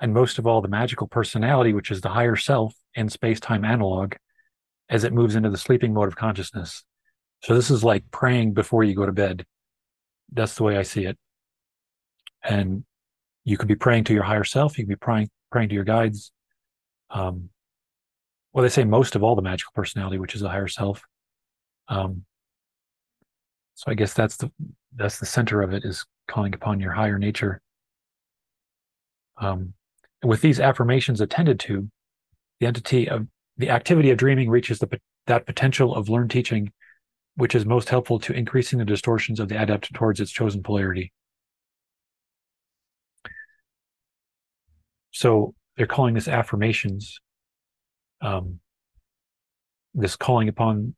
and 0.00 0.14
most 0.14 0.38
of 0.38 0.46
all, 0.46 0.62
the 0.62 0.68
magical 0.68 1.06
personality, 1.06 1.74
which 1.74 1.90
is 1.90 2.00
the 2.00 2.08
higher 2.08 2.36
self 2.36 2.74
in 2.94 3.10
space 3.10 3.38
time 3.38 3.62
analog, 3.62 4.14
as 4.88 5.04
it 5.04 5.12
moves 5.12 5.34
into 5.34 5.50
the 5.50 5.58
sleeping 5.58 5.92
mode 5.92 6.08
of 6.08 6.16
consciousness. 6.16 6.84
So, 7.42 7.54
this 7.54 7.70
is 7.70 7.84
like 7.84 8.10
praying 8.10 8.54
before 8.54 8.82
you 8.82 8.94
go 8.94 9.04
to 9.04 9.12
bed. 9.12 9.44
That's 10.32 10.54
the 10.54 10.62
way 10.62 10.78
I 10.78 10.84
see 10.84 11.04
it. 11.04 11.18
And 12.42 12.86
you 13.44 13.58
could 13.58 13.68
be 13.68 13.76
praying 13.76 14.04
to 14.04 14.14
your 14.14 14.22
higher 14.22 14.44
self, 14.44 14.78
you 14.78 14.84
could 14.84 14.88
be 14.88 14.96
praying, 14.96 15.28
praying 15.52 15.68
to 15.68 15.74
your 15.74 15.84
guides. 15.84 16.32
Um, 17.10 17.50
well, 18.54 18.62
they 18.62 18.70
say 18.70 18.84
most 18.84 19.16
of 19.16 19.22
all 19.22 19.36
the 19.36 19.42
magical 19.42 19.72
personality, 19.74 20.18
which 20.18 20.34
is 20.34 20.40
the 20.40 20.48
higher 20.48 20.66
self. 20.66 21.02
Um, 21.88 22.24
so 23.74 23.90
I 23.90 23.94
guess 23.94 24.14
that's 24.14 24.38
the 24.38 24.50
that's 24.94 25.18
the 25.18 25.26
center 25.26 25.62
of 25.62 25.72
it 25.72 25.84
is 25.84 26.04
calling 26.28 26.54
upon 26.54 26.80
your 26.80 26.92
higher 26.92 27.18
nature. 27.18 27.60
Um, 29.38 29.74
with 30.22 30.40
these 30.40 30.60
affirmations 30.60 31.20
attended 31.20 31.60
to, 31.60 31.88
the 32.60 32.66
entity 32.66 33.08
of 33.08 33.26
the 33.56 33.70
activity 33.70 34.10
of 34.10 34.18
dreaming 34.18 34.50
reaches 34.50 34.78
the 34.78 35.00
that 35.26 35.46
potential 35.46 35.94
of 35.94 36.08
learned 36.08 36.30
teaching, 36.30 36.72
which 37.36 37.54
is 37.54 37.64
most 37.64 37.88
helpful 37.88 38.18
to 38.20 38.32
increasing 38.32 38.78
the 38.78 38.84
distortions 38.84 39.40
of 39.40 39.48
the 39.48 39.60
adept 39.60 39.92
towards 39.94 40.20
its 40.20 40.30
chosen 40.30 40.62
polarity. 40.62 41.12
So 45.10 45.54
they're 45.76 45.86
calling 45.86 46.14
this 46.14 46.28
affirmations. 46.28 47.20
Um, 48.20 48.60
this 49.94 50.16
calling 50.16 50.48
upon 50.48 50.94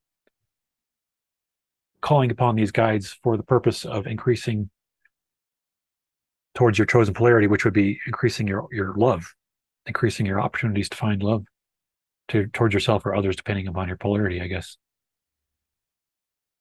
calling 2.03 2.31
upon 2.31 2.57
these 2.57 2.71
guides 2.71 3.17
for 3.23 3.37
the 3.37 3.43
purpose 3.43 3.85
of 3.85 4.07
increasing 4.07 4.69
towards 6.55 6.77
your 6.77 6.87
chosen 6.87 7.15
polarity, 7.15 7.47
which 7.47 7.65
would 7.65 7.73
be 7.73 7.99
increasing 8.07 8.47
your 8.47 8.69
your 8.71 8.95
love, 8.97 9.35
increasing 9.87 10.27
your 10.27 10.41
opportunities 10.41 10.89
to 10.91 10.97
find 10.97 11.23
love 11.23 11.45
to 12.29 12.47
towards 12.49 12.75
yourself 12.75 13.07
or 13.07 13.15
others, 13.15 13.37
depending 13.37 13.67
upon 13.67 13.89
your 13.89 13.97
polarity, 13.97 14.41
I 14.41 14.49
guess. 14.49 14.77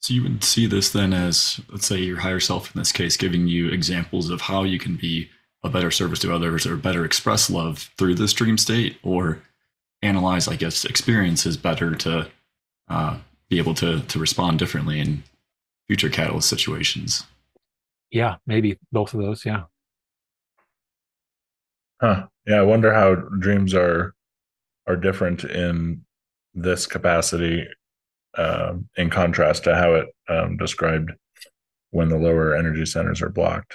So 0.01 0.13
you 0.15 0.23
would 0.23 0.43
see 0.43 0.65
this 0.65 0.89
then 0.89 1.13
as, 1.13 1.61
let's 1.69 1.85
say, 1.85 1.99
your 1.99 2.21
higher 2.21 2.39
self 2.39 2.73
in 2.73 2.79
this 2.79 2.91
case, 2.91 3.17
giving 3.17 3.47
you 3.47 3.69
examples 3.69 4.31
of 4.31 4.41
how 4.41 4.63
you 4.63 4.79
can 4.79 4.95
be 4.95 5.29
a 5.63 5.69
better 5.69 5.91
service 5.91 6.17
to 6.19 6.33
others 6.33 6.65
or 6.65 6.75
better 6.75 7.05
express 7.05 7.51
love 7.51 7.91
through 7.99 8.15
this 8.15 8.33
dream 8.33 8.57
state, 8.57 8.97
or 9.03 9.43
analyze, 10.01 10.47
I 10.47 10.55
guess, 10.55 10.85
experiences 10.85 11.55
better 11.55 11.93
to 11.93 12.31
uh, 12.87 13.17
be 13.49 13.59
able 13.59 13.75
to 13.75 14.01
to 14.01 14.19
respond 14.19 14.57
differently 14.57 14.99
in 14.99 15.23
future 15.91 16.09
catalyst 16.09 16.47
situations. 16.47 17.25
Yeah, 18.11 18.37
maybe 18.47 18.79
both 18.93 19.13
of 19.13 19.19
those. 19.19 19.45
Yeah. 19.45 19.63
Huh. 21.99 22.27
Yeah, 22.47 22.59
I 22.59 22.61
wonder 22.61 22.93
how 22.93 23.15
dreams 23.15 23.73
are 23.73 24.15
are 24.87 24.95
different 24.95 25.43
in 25.43 26.05
this 26.53 26.87
capacity, 26.87 27.67
um, 28.37 28.87
in 28.95 29.09
contrast 29.09 29.65
to 29.65 29.75
how 29.75 29.95
it 29.95 30.07
um, 30.29 30.55
described 30.55 31.11
when 31.89 32.07
the 32.07 32.17
lower 32.17 32.55
energy 32.55 32.85
centers 32.85 33.21
are 33.21 33.29
blocked. 33.29 33.73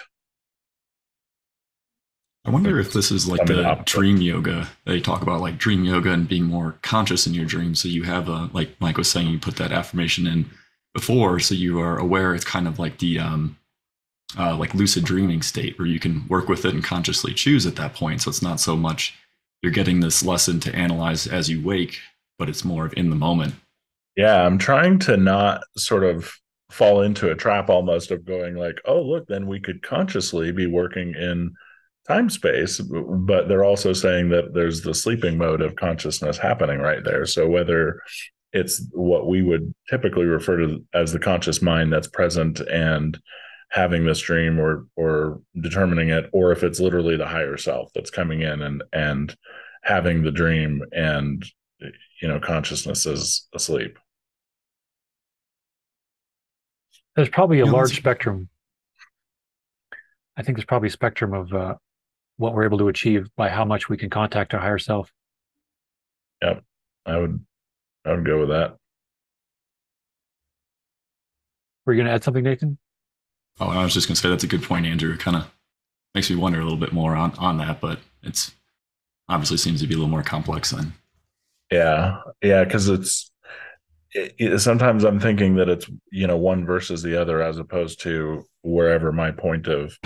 I 2.46 2.50
wonder 2.50 2.80
if 2.80 2.94
this 2.94 3.10
is 3.10 3.28
like 3.28 3.44
the 3.44 3.78
dream 3.84 4.22
yoga. 4.22 4.68
They 4.86 5.00
talk 5.00 5.20
about 5.20 5.42
like 5.42 5.58
dream 5.58 5.84
yoga 5.84 6.12
and 6.12 6.26
being 6.26 6.44
more 6.44 6.76
conscious 6.80 7.26
in 7.26 7.34
your 7.34 7.44
dreams. 7.44 7.82
So 7.82 7.88
you 7.88 8.04
have 8.04 8.30
a 8.30 8.48
like 8.54 8.80
Mike 8.80 8.96
was 8.96 9.10
saying, 9.10 9.28
you 9.28 9.38
put 9.38 9.56
that 9.56 9.70
affirmation 9.70 10.26
in 10.26 10.50
before, 10.96 11.38
so 11.38 11.54
you 11.54 11.78
are 11.78 11.98
aware. 11.98 12.34
It's 12.34 12.44
kind 12.44 12.66
of 12.66 12.78
like 12.78 12.98
the 12.98 13.18
um, 13.18 13.58
uh, 14.38 14.56
like 14.56 14.72
lucid 14.72 15.04
dreaming 15.04 15.42
state 15.42 15.78
where 15.78 15.86
you 15.86 16.00
can 16.00 16.26
work 16.28 16.48
with 16.48 16.64
it 16.64 16.72
and 16.72 16.82
consciously 16.82 17.34
choose 17.34 17.66
at 17.66 17.76
that 17.76 17.94
point. 17.94 18.22
So 18.22 18.30
it's 18.30 18.40
not 18.40 18.60
so 18.60 18.76
much 18.76 19.14
you're 19.62 19.72
getting 19.72 20.00
this 20.00 20.24
lesson 20.24 20.58
to 20.60 20.74
analyze 20.74 21.26
as 21.26 21.50
you 21.50 21.62
wake, 21.62 21.98
but 22.38 22.48
it's 22.48 22.64
more 22.64 22.86
of 22.86 22.94
in 22.96 23.10
the 23.10 23.16
moment. 23.16 23.54
Yeah, 24.16 24.46
I'm 24.46 24.56
trying 24.56 24.98
to 25.00 25.18
not 25.18 25.64
sort 25.76 26.02
of 26.02 26.32
fall 26.70 27.02
into 27.02 27.30
a 27.30 27.36
trap 27.36 27.68
almost 27.68 28.10
of 28.10 28.24
going 28.24 28.56
like, 28.56 28.80
oh, 28.86 29.02
look, 29.02 29.26
then 29.26 29.46
we 29.46 29.60
could 29.60 29.82
consciously 29.82 30.50
be 30.50 30.66
working 30.66 31.14
in 31.14 31.54
time 32.08 32.30
space. 32.30 32.80
But 32.80 33.48
they're 33.48 33.64
also 33.64 33.92
saying 33.92 34.30
that 34.30 34.54
there's 34.54 34.80
the 34.80 34.94
sleeping 34.94 35.36
mode 35.36 35.60
of 35.60 35.76
consciousness 35.76 36.38
happening 36.38 36.78
right 36.78 37.04
there. 37.04 37.26
So 37.26 37.46
whether 37.46 38.00
it's 38.56 38.82
what 38.92 39.26
we 39.26 39.42
would 39.42 39.74
typically 39.90 40.24
refer 40.24 40.56
to 40.56 40.84
as 40.94 41.12
the 41.12 41.18
conscious 41.18 41.60
mind 41.60 41.92
that's 41.92 42.08
present 42.08 42.60
and 42.60 43.18
having 43.70 44.04
this 44.06 44.20
dream 44.20 44.58
or 44.58 44.86
or 44.96 45.40
determining 45.60 46.08
it 46.08 46.30
or 46.32 46.52
if 46.52 46.62
it's 46.62 46.80
literally 46.80 47.16
the 47.16 47.26
higher 47.26 47.56
self 47.56 47.90
that's 47.94 48.10
coming 48.10 48.40
in 48.40 48.62
and 48.62 48.82
and 48.92 49.36
having 49.82 50.22
the 50.22 50.30
dream 50.30 50.82
and 50.92 51.44
you 52.22 52.28
know 52.28 52.40
consciousness 52.40 53.04
is 53.06 53.46
asleep 53.54 53.98
there's 57.14 57.28
probably 57.28 57.60
a 57.60 57.66
Yeah, 57.66 57.72
large 57.72 57.96
spectrum 57.96 58.48
i 60.36 60.42
think 60.42 60.56
there's 60.56 60.64
probably 60.64 60.88
a 60.88 60.92
spectrum 60.92 61.34
of 61.34 61.52
uh, 61.52 61.74
what 62.38 62.54
we're 62.54 62.64
able 62.64 62.78
to 62.78 62.88
achieve 62.88 63.28
by 63.36 63.48
how 63.48 63.64
much 63.64 63.88
we 63.88 63.96
can 63.96 64.08
contact 64.10 64.54
our 64.54 64.60
higher 64.60 64.78
self 64.78 65.12
Yep. 66.40 66.62
i 67.04 67.18
would 67.18 67.44
i 68.06 68.12
would 68.12 68.24
go 68.24 68.40
with 68.40 68.48
that. 68.50 68.76
Were 71.84 71.92
you 71.92 71.98
going 71.98 72.08
to 72.08 72.12
add 72.14 72.24
something 72.24 72.44
nathan? 72.44 72.78
Oh, 73.60 73.68
I 73.68 73.82
was 73.84 73.94
just 73.94 74.06
gonna 74.06 74.16
say 74.16 74.28
that's 74.28 74.44
a 74.44 74.48
good 74.48 74.62
point, 74.62 74.84
Andrew. 74.84 75.12
It 75.14 75.20
kind 75.20 75.36
of 75.36 75.50
makes 76.14 76.28
me 76.28 76.36
wonder 76.36 76.60
a 76.60 76.62
little 76.62 76.78
bit 76.78 76.92
more 76.92 77.16
on 77.16 77.32
on 77.38 77.56
that, 77.58 77.80
but 77.80 77.98
it's 78.22 78.52
obviously 79.28 79.56
seems 79.56 79.80
to 79.80 79.86
be 79.86 79.94
a 79.94 79.96
little 79.96 80.10
more 80.10 80.22
complex 80.22 80.70
than 80.70 80.92
yeah 81.72 82.18
yeah 82.42 82.62
because 82.62 82.88
it's 82.88 83.32
it, 84.12 84.34
it- 84.38 84.58
sometimes 84.60 85.02
i'm 85.02 85.18
thinking 85.18 85.56
that 85.56 85.68
it's 85.68 85.90
you 86.12 86.28
know 86.28 86.36
one 86.36 86.64
versus 86.64 87.02
the 87.02 87.20
other 87.20 87.42
as 87.42 87.58
opposed 87.58 88.00
to 88.00 88.44
wherever 88.62 89.10
my 89.10 89.32
point 89.32 89.66
of 89.66 89.98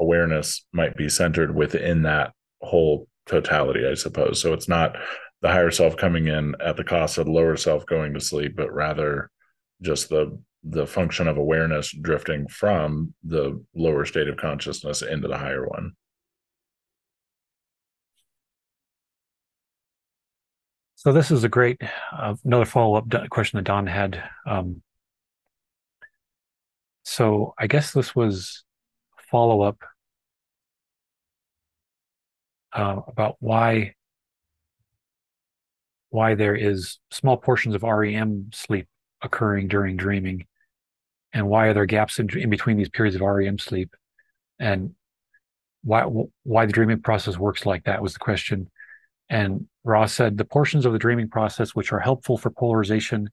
awareness 0.00 0.66
might 0.72 0.96
be 0.96 1.08
centered 1.08 1.54
within 1.54 2.02
that 2.02 2.32
whole 2.62 3.06
totality 3.26 3.86
i 3.86 3.94
suppose. 3.94 4.40
So 4.40 4.52
it's 4.52 4.68
not 4.68 4.96
the 5.44 5.50
higher 5.50 5.70
self 5.70 5.94
coming 5.98 6.26
in 6.26 6.54
at 6.58 6.78
the 6.78 6.82
cost 6.82 7.18
of 7.18 7.26
the 7.26 7.30
lower 7.30 7.54
self 7.54 7.84
going 7.84 8.14
to 8.14 8.20
sleep 8.20 8.56
but 8.56 8.72
rather 8.72 9.30
just 9.82 10.08
the 10.08 10.40
the 10.62 10.86
function 10.86 11.28
of 11.28 11.36
awareness 11.36 11.92
drifting 11.92 12.48
from 12.48 13.12
the 13.22 13.62
lower 13.74 14.06
state 14.06 14.26
of 14.26 14.38
consciousness 14.38 15.02
into 15.02 15.28
the 15.28 15.36
higher 15.36 15.68
one 15.68 15.92
So 20.96 21.12
this 21.12 21.30
is 21.30 21.44
a 21.44 21.50
great 21.50 21.82
uh, 22.18 22.34
another 22.46 22.64
follow 22.64 22.94
up 22.94 23.04
question 23.28 23.58
that 23.58 23.64
Don 23.64 23.86
had. 23.86 24.24
Um, 24.46 24.80
so 27.02 27.52
I 27.58 27.66
guess 27.66 27.92
this 27.92 28.16
was 28.16 28.64
follow 29.30 29.60
up 29.60 29.84
uh, 32.72 33.00
about 33.06 33.36
why 33.40 33.93
why 36.14 36.36
there 36.36 36.54
is 36.54 36.98
small 37.10 37.36
portions 37.36 37.74
of 37.74 37.82
REM 37.82 38.48
sleep 38.54 38.86
occurring 39.20 39.66
during 39.66 39.96
dreaming, 39.96 40.46
and 41.32 41.48
why 41.48 41.66
are 41.66 41.74
there 41.74 41.86
gaps 41.86 42.20
in, 42.20 42.28
in 42.38 42.50
between 42.50 42.76
these 42.76 42.88
periods 42.88 43.16
of 43.16 43.22
REM 43.22 43.58
sleep, 43.58 43.96
and 44.60 44.94
why 45.82 46.02
why 46.44 46.66
the 46.66 46.72
dreaming 46.72 47.02
process 47.02 47.36
works 47.36 47.66
like 47.66 47.82
that 47.82 48.00
was 48.00 48.12
the 48.12 48.20
question. 48.20 48.70
And 49.28 49.66
Ra 49.82 50.06
said 50.06 50.38
the 50.38 50.44
portions 50.44 50.86
of 50.86 50.92
the 50.92 51.00
dreaming 51.00 51.28
process 51.28 51.74
which 51.74 51.92
are 51.92 51.98
helpful 51.98 52.38
for 52.38 52.50
polarization 52.50 53.28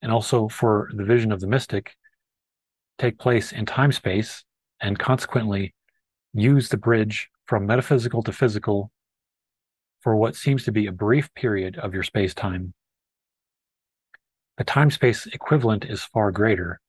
and 0.00 0.12
also 0.12 0.46
for 0.46 0.90
the 0.94 1.04
vision 1.04 1.32
of 1.32 1.40
the 1.40 1.48
mystic 1.48 1.96
take 2.98 3.18
place 3.18 3.50
in 3.50 3.66
time 3.66 3.90
space 3.90 4.44
and 4.80 4.96
consequently 4.96 5.74
use 6.34 6.68
the 6.68 6.76
bridge 6.76 7.30
from 7.46 7.66
metaphysical 7.66 8.22
to 8.22 8.32
physical 8.32 8.92
for 10.02 10.16
what 10.16 10.36
seems 10.36 10.64
to 10.64 10.72
be 10.72 10.86
a 10.86 10.92
brief 10.92 11.32
period 11.34 11.78
of 11.78 11.94
your 11.94 12.02
space 12.02 12.34
time. 12.34 12.74
The 14.58 14.64
time 14.64 14.90
space 14.90 15.26
equivalent 15.26 15.84
is 15.84 16.02
far 16.02 16.30
greater. 16.30 16.80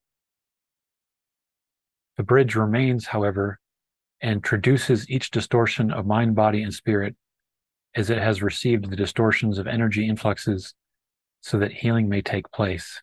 The 2.17 2.23
bridge 2.23 2.55
remains, 2.55 3.07
however, 3.07 3.59
and 4.21 4.43
traduces 4.43 5.09
each 5.09 5.31
distortion 5.31 5.91
of 5.91 6.05
mind, 6.05 6.35
body, 6.35 6.63
and 6.63 6.73
spirit 6.73 7.15
as 7.95 8.09
it 8.09 8.17
has 8.17 8.41
received 8.41 8.89
the 8.89 8.95
distortions 8.95 9.57
of 9.57 9.67
energy 9.67 10.07
influxes 10.07 10.73
so 11.41 11.59
that 11.59 11.71
healing 11.71 12.09
may 12.09 12.21
take 12.21 12.51
place. 12.51 13.01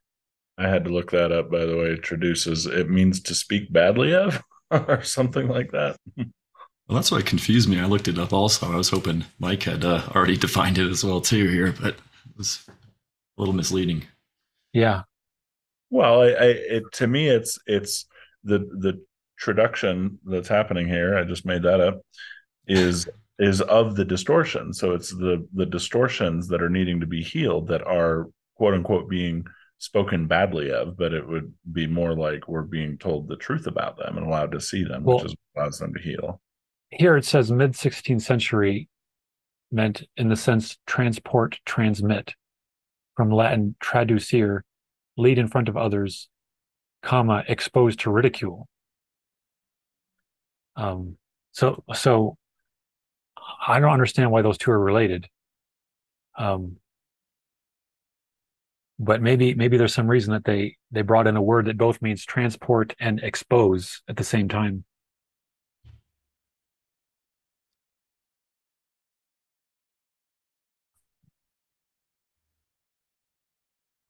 I 0.59 0.69
had 0.69 0.85
to 0.85 0.91
look 0.91 1.11
that 1.13 1.33
up, 1.33 1.51
by 1.51 1.65
the 1.65 1.77
way. 1.77 1.97
Traduces 1.97 2.67
it 2.67 2.91
means 2.91 3.21
to 3.23 3.35
speak 3.35 3.73
badly 3.73 4.15
of, 4.15 4.43
or 4.71 5.03
something 5.03 5.49
like 5.49 5.71
that. 5.73 5.97
Well, 6.91 6.97
that's 6.97 7.13
what 7.13 7.25
confused 7.25 7.69
me. 7.69 7.79
I 7.79 7.85
looked 7.85 8.09
it 8.09 8.19
up 8.19 8.33
also. 8.33 8.67
I 8.67 8.75
was 8.75 8.89
hoping 8.89 9.25
Mike 9.39 9.63
had 9.63 9.85
uh, 9.85 10.03
already 10.13 10.37
defined 10.37 10.77
it 10.77 10.91
as 10.91 11.05
well 11.05 11.21
too 11.21 11.47
here, 11.47 11.73
but 11.81 11.95
it 11.95 12.37
was 12.37 12.67
a 12.69 13.41
little 13.41 13.55
misleading. 13.55 14.03
Yeah. 14.73 15.03
Well, 15.91 16.23
I, 16.23 16.31
I 16.31 16.47
it 16.47 16.83
to 16.95 17.07
me, 17.07 17.29
it's 17.29 17.61
it's 17.67 18.07
the 18.43 18.59
the 18.59 19.01
traduction 19.41 20.19
that's 20.25 20.49
happening 20.49 20.89
here. 20.89 21.17
I 21.17 21.23
just 21.23 21.47
made 21.47 21.63
that 21.63 21.81
up. 21.81 22.01
Is 22.67 23.09
is 23.39 23.61
of 23.61 23.95
the 23.95 24.05
distortion. 24.05 24.73
So 24.75 24.93
it's 24.93 25.11
the 25.11 25.47
the 25.55 25.67
distortions 25.67 26.49
that 26.49 26.61
are 26.61 26.69
needing 26.69 26.99
to 26.99 27.07
be 27.07 27.23
healed 27.23 27.69
that 27.69 27.87
are 27.87 28.27
quote 28.57 28.75
unquote 28.75 29.09
being 29.09 29.45
spoken 29.79 30.27
badly 30.27 30.73
of, 30.73 30.97
but 30.97 31.13
it 31.13 31.25
would 31.25 31.55
be 31.71 31.87
more 31.87 32.17
like 32.17 32.49
we're 32.49 32.63
being 32.63 32.99
told 32.99 33.29
the 33.29 33.37
truth 33.37 33.69
about 33.69 33.97
them 33.97 34.19
and 34.19 34.27
allowed 34.27 34.51
to 34.51 34.61
see 34.61 34.83
them, 34.83 35.05
Well- 35.05 35.19
which 35.19 35.27
is 35.27 35.37
what 35.53 35.63
allows 35.63 35.79
them 35.79 35.95
to 35.95 36.01
heal. 36.01 36.41
Here 36.91 37.17
it 37.17 37.25
says 37.25 37.53
mid 37.53 37.73
16th 37.73 38.23
century 38.23 38.89
meant 39.71 40.03
in 40.17 40.29
the 40.29 40.37
sense 40.37 40.77
transport, 40.87 41.61
transmit, 41.65 42.35
from 43.17 43.31
Latin 43.31 43.77
traducere, 43.83 44.63
lead 45.17 45.39
in 45.39 45.49
front 45.49 45.69
of 45.69 45.77
others, 45.77 46.29
comma, 47.03 47.45
exposed 47.47 48.01
to 48.01 48.11
ridicule. 48.11 48.67
Um, 50.77 51.17
so, 51.53 51.85
so 51.95 52.37
I 53.67 53.81
don't 53.81 53.93
understand 53.93 54.31
why 54.31 54.43
those 54.43 54.59
two 54.59 54.71
are 54.71 54.81
related. 54.81 55.29
Um, 56.37 56.77
but 58.99 59.23
maybe 59.23 59.55
maybe 59.55 59.79
there's 59.79 59.95
some 59.95 60.07
reason 60.07 60.33
that 60.35 60.45
they 60.45 60.77
they 60.91 61.03
brought 61.03 61.27
in 61.27 61.37
a 61.37 61.43
word 61.43 61.67
that 61.67 61.79
both 61.79 62.03
means 62.03 62.25
transport 62.25 62.95
and 63.01 63.21
expose 63.21 64.03
at 64.09 64.17
the 64.17 64.25
same 64.25 64.49
time. 64.49 64.85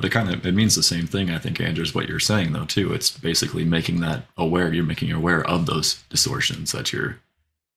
But 0.00 0.06
it 0.06 0.12
kind 0.12 0.32
of 0.32 0.46
it 0.46 0.54
means 0.54 0.74
the 0.74 0.82
same 0.82 1.06
thing, 1.06 1.28
I 1.28 1.36
think, 1.36 1.60
Andrew, 1.60 1.84
is 1.84 1.94
what 1.94 2.08
you're 2.08 2.18
saying 2.18 2.52
though 2.52 2.64
too. 2.64 2.94
It's 2.94 3.10
basically 3.18 3.66
making 3.66 4.00
that 4.00 4.24
aware. 4.38 4.72
You're 4.72 4.82
making 4.82 5.08
you 5.10 5.16
aware 5.18 5.46
of 5.46 5.66
those 5.66 6.02
distortions 6.08 6.72
that 6.72 6.90
you're 6.90 7.18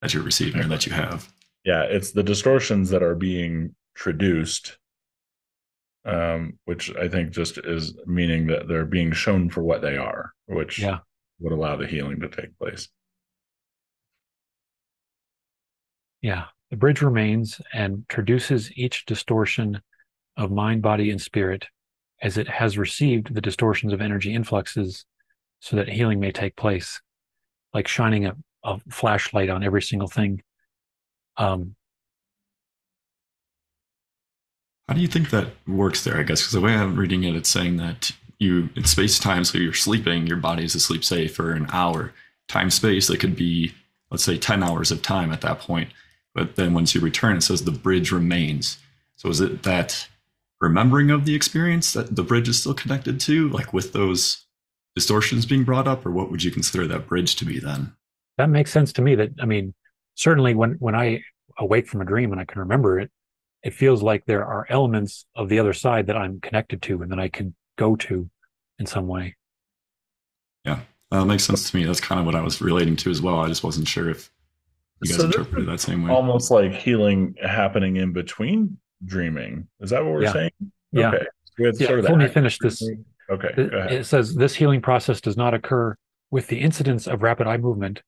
that 0.02 0.14
you're 0.14 0.24
receiving 0.24 0.62
or 0.62 0.68
that 0.70 0.86
you 0.86 0.94
have. 0.94 1.28
Yeah, 1.66 1.84
it's 1.84 2.12
the 2.12 2.24
distortions 2.24 2.90
that 2.92 3.04
are 3.04 3.14
being 3.14 3.76
traduced, 3.94 4.78
um, 6.06 6.58
which 6.64 6.96
I 6.96 7.10
think 7.10 7.32
just 7.32 7.58
is 7.58 7.94
meaning 8.06 8.48
that 8.48 8.70
they're 8.70 8.86
being 8.86 9.12
shown 9.12 9.50
for 9.50 9.62
what 9.62 9.82
they 9.82 9.98
are, 9.98 10.32
which 10.46 10.80
Yeah. 10.80 11.00
would 11.40 11.52
allow 11.52 11.76
the 11.76 11.88
healing 11.88 12.22
to 12.22 12.30
take 12.30 12.58
place. 12.58 12.88
Yeah. 16.22 16.46
The 16.72 16.78
bridge 16.78 17.02
remains 17.02 17.60
and 17.74 18.08
traduces 18.08 18.72
each 18.78 19.06
distortion 19.06 19.82
of 20.38 20.52
mind, 20.52 20.82
body, 20.82 21.12
and 21.12 21.22
spirit 21.22 21.66
as 22.24 22.38
it 22.38 22.48
has 22.48 22.78
received 22.78 23.36
the 23.36 23.42
distortions 23.42 23.92
of 23.92 24.02
energy 24.02 24.34
influxes 24.34 25.06
so 25.60 25.76
that 25.76 25.90
healing 25.90 26.20
may 26.20 26.32
take 26.32 26.56
place, 26.56 27.02
like 27.74 27.88
shining 27.88 28.26
a, 28.26 28.36
a 28.64 28.80
flashlight 28.90 29.50
on 29.50 29.62
every 29.62 29.82
single 29.82 30.08
thing. 30.08 30.42
Um, 31.38 31.76
How 34.88 34.96
do 34.96 35.02
you 35.02 35.08
think 35.08 35.30
that 35.30 35.48
works 35.68 36.04
there? 36.04 36.18
I 36.18 36.24
guess 36.24 36.42
because 36.42 36.54
the 36.54 36.62
way 36.62 36.74
I'm 36.74 36.96
reading 36.96 37.24
it, 37.24 37.36
it's 37.36 37.50
saying 37.50 37.78
that 37.78 38.12
you 38.40 38.70
in 38.76 38.86
space 38.86 39.20
time, 39.20 39.44
so 39.44 39.58
you're 39.58 39.74
sleeping, 39.74 40.26
your 40.26 40.38
body 40.38 40.64
is 40.64 40.76
asleep, 40.76 41.04
say 41.04 41.28
for 41.28 41.52
an 41.52 41.68
hour. 41.72 42.14
Time 42.48 42.70
space 42.70 43.08
that 43.08 43.20
could 43.20 43.36
be, 43.36 43.74
let's 44.12 44.24
say, 44.24 44.38
ten 44.38 44.64
hours 44.64 44.92
of 44.92 45.02
time 45.02 45.32
at 45.32 45.42
that 45.42 45.60
point. 45.60 45.90
But 46.36 46.56
then 46.56 46.74
once 46.74 46.94
you 46.94 47.02
return, 47.02 47.38
it 47.38 47.42
says 47.42 47.64
the 47.64 47.72
bridge 47.72 48.12
remains. 48.12 48.78
So 49.16 49.30
is 49.30 49.40
it 49.40 49.64
that 49.64 50.08
remembering 50.64 51.12
of 51.12 51.26
the 51.26 51.36
experience 51.36 51.92
that 51.92 52.16
the 52.16 52.24
bridge 52.24 52.48
is 52.48 52.62
still 52.62 52.74
connected 52.74 53.20
to, 53.20 53.50
like 53.50 53.74
with 53.74 53.92
those 53.92 54.46
distortions 54.96 55.46
being 55.46 55.66
brought 55.66 55.88
up, 55.88 56.06
or 56.06 56.12
what 56.12 56.32
would 56.32 56.42
you 56.42 56.52
consider 56.52 56.88
that 56.88 57.06
bridge 57.06 57.36
to 57.36 57.46
be 57.46 57.60
then? 57.60 57.94
That 58.38 58.50
makes 58.50 58.72
sense 58.72 58.94
to 58.94 59.02
me. 59.02 59.16
That 59.16 59.32
I 59.42 59.46
mean, 59.46 59.74
certainly 60.16 60.56
when 60.56 60.72
when 60.80 60.96
I 60.96 61.22
awake 61.60 61.88
from 61.88 62.02
a 62.02 62.06
dream 62.06 62.32
and 62.32 62.40
I 62.40 62.46
can 62.46 62.62
remember 62.62 63.00
it, 63.00 63.12
it 63.62 63.74
feels 63.74 64.02
like 64.02 64.26
there 64.26 64.46
are 64.46 64.66
elements 64.70 65.26
of 65.36 65.50
the 65.50 65.60
other 65.60 65.74
side 65.74 66.08
that 66.08 66.18
I'm 66.18 66.40
connected 66.40 66.82
to 66.84 67.02
and 67.02 67.12
that 67.12 67.20
I 67.20 67.28
can 67.28 67.54
go 67.78 67.96
to 67.98 68.30
in 68.80 68.86
some 68.86 69.08
way. 69.08 69.36
Yeah, 70.64 70.80
that 71.12 71.26
makes 71.26 71.44
sense 71.44 71.70
to 71.70 71.76
me. 71.76 71.84
That's 71.84 72.00
kind 72.00 72.20
of 72.20 72.26
what 72.26 72.36
I 72.36 72.42
was 72.42 72.62
relating 72.62 72.96
to 72.98 73.12
as 73.12 73.22
well. 73.22 73.40
I 73.40 73.50
just 73.50 73.66
wasn't 73.66 73.88
sure 73.88 74.10
if 74.10 74.32
you 75.02 75.10
guys 75.10 75.18
So 75.18 75.28
this 75.28 75.36
interpreted 75.36 75.68
that 75.68 75.82
same 75.82 76.04
way. 76.04 76.12
Almost 76.12 76.52
like 76.52 76.72
healing 76.72 77.36
happening 77.44 77.98
in 77.98 78.14
between 78.14 78.78
dreaming. 79.06 79.68
Is 79.80 79.90
that 79.92 80.04
what 80.04 80.14
we're 80.14 80.24
Yeah. 80.24 80.34
saying? 80.34 80.52
Yeah. 80.92 81.08
Okay. 81.10 81.26
Yeah, 81.58 81.72
sort 81.88 82.00
of 82.00 82.06
let 82.06 82.18
me 82.18 82.28
finish 82.28 82.58
this. 82.58 82.82
Okay. 83.30 83.50
It, 83.58 83.72
Go 83.72 83.78
ahead. 83.78 83.92
it 83.92 84.06
says 84.06 84.36
this 84.36 84.56
healing 84.56 84.82
process 84.82 85.22
does 85.22 85.38
not 85.38 85.54
occur 85.54 85.96
with 86.32 86.48
the 86.48 86.60
incidence 86.60 87.08
of 87.08 87.22
rapid 87.22 87.46
eye 87.48 87.58
movement, 87.58 88.02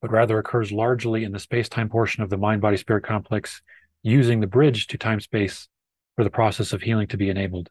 but 0.00 0.10
rather 0.12 0.38
occurs 0.38 0.70
largely 0.70 1.24
in 1.24 1.32
the 1.32 1.38
space-time 1.40 1.88
portion 1.88 2.22
of 2.22 2.30
the 2.30 2.36
mind-body-spirit 2.36 3.02
complex, 3.04 3.62
using 4.02 4.40
the 4.40 4.46
bridge 4.46 4.86
to 4.88 4.98
time-space 4.98 5.68
for 6.14 6.22
the 6.24 6.30
process 6.30 6.72
of 6.72 6.82
healing 6.82 7.08
to 7.08 7.16
be 7.16 7.28
enabled. 7.30 7.68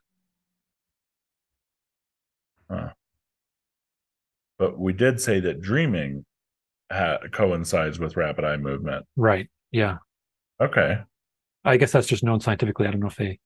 But 4.58 4.78
we 4.78 4.92
did 4.92 5.20
say 5.20 5.40
that 5.40 5.60
dreaming 5.60 6.24
ha- 6.92 7.18
coincides 7.32 7.98
with 7.98 8.16
rapid 8.16 8.44
eye 8.44 8.56
movement. 8.56 9.06
Right. 9.16 9.48
Yeah. 9.72 9.98
Okay. 10.60 10.98
I 11.64 11.76
guess 11.76 11.92
that's 11.92 12.06
just 12.06 12.22
known 12.24 12.40
scientifically. 12.40 12.86
I 12.86 12.90
don't 12.90 13.00
know 13.00 13.06
if 13.08 13.16
they 13.16 13.38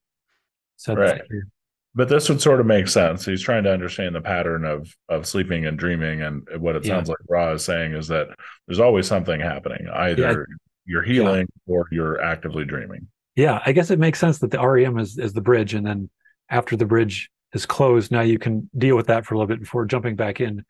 said 0.77 0.97
Right. 0.97 1.17
that 1.19 1.25
here. 1.29 1.47
But 1.95 2.07
this 2.09 2.29
would 2.29 2.39
sort 2.39 2.59
of 2.59 2.65
make 2.67 2.87
sense. 2.87 3.25
He's 3.25 3.41
trying 3.41 3.63
to 3.63 3.71
understand 3.73 4.13
the 4.15 4.21
pattern 4.21 4.63
of 4.63 4.95
of 5.09 5.25
sleeping 5.25 5.65
and 5.65 5.77
dreaming, 5.77 6.21
and 6.21 6.47
what 6.57 6.75
it 6.75 6.85
Yeah. 6.85 6.95
sounds 6.95 7.09
like 7.09 7.17
Ra 7.27 7.51
is 7.53 7.63
saying 7.65 7.93
is 7.93 8.07
that 8.09 8.27
there's 8.67 8.79
always 8.79 9.07
something 9.07 9.39
happening. 9.39 9.87
Either 9.89 10.47
you're 10.85 11.01
healing 11.03 11.47
or 11.67 11.87
you're 11.91 12.21
actively 12.21 12.65
dreaming. 12.65 13.07
Yeah, 13.35 13.61
I 13.65 13.71
guess 13.71 13.89
it 13.91 13.99
makes 13.99 14.19
sense 14.19 14.39
that 14.39 14.51
the 14.51 14.59
REM 14.59 14.99
is 14.99 15.17
is 15.17 15.33
the 15.33 15.41
bridge, 15.41 15.73
and 15.73 15.85
then 15.85 16.09
after 16.49 16.75
the 16.75 16.85
bridge 16.85 17.29
is 17.53 17.65
closed, 17.65 18.11
now 18.11 18.21
you 18.21 18.37
can 18.37 18.69
deal 18.77 18.95
with 18.95 19.07
that 19.07 19.25
for 19.25 19.33
a 19.33 19.37
little 19.37 19.47
bit 19.47 19.59
before 19.59 19.85
jumping 19.85 20.15
back 20.15 20.39
in, 20.41 20.63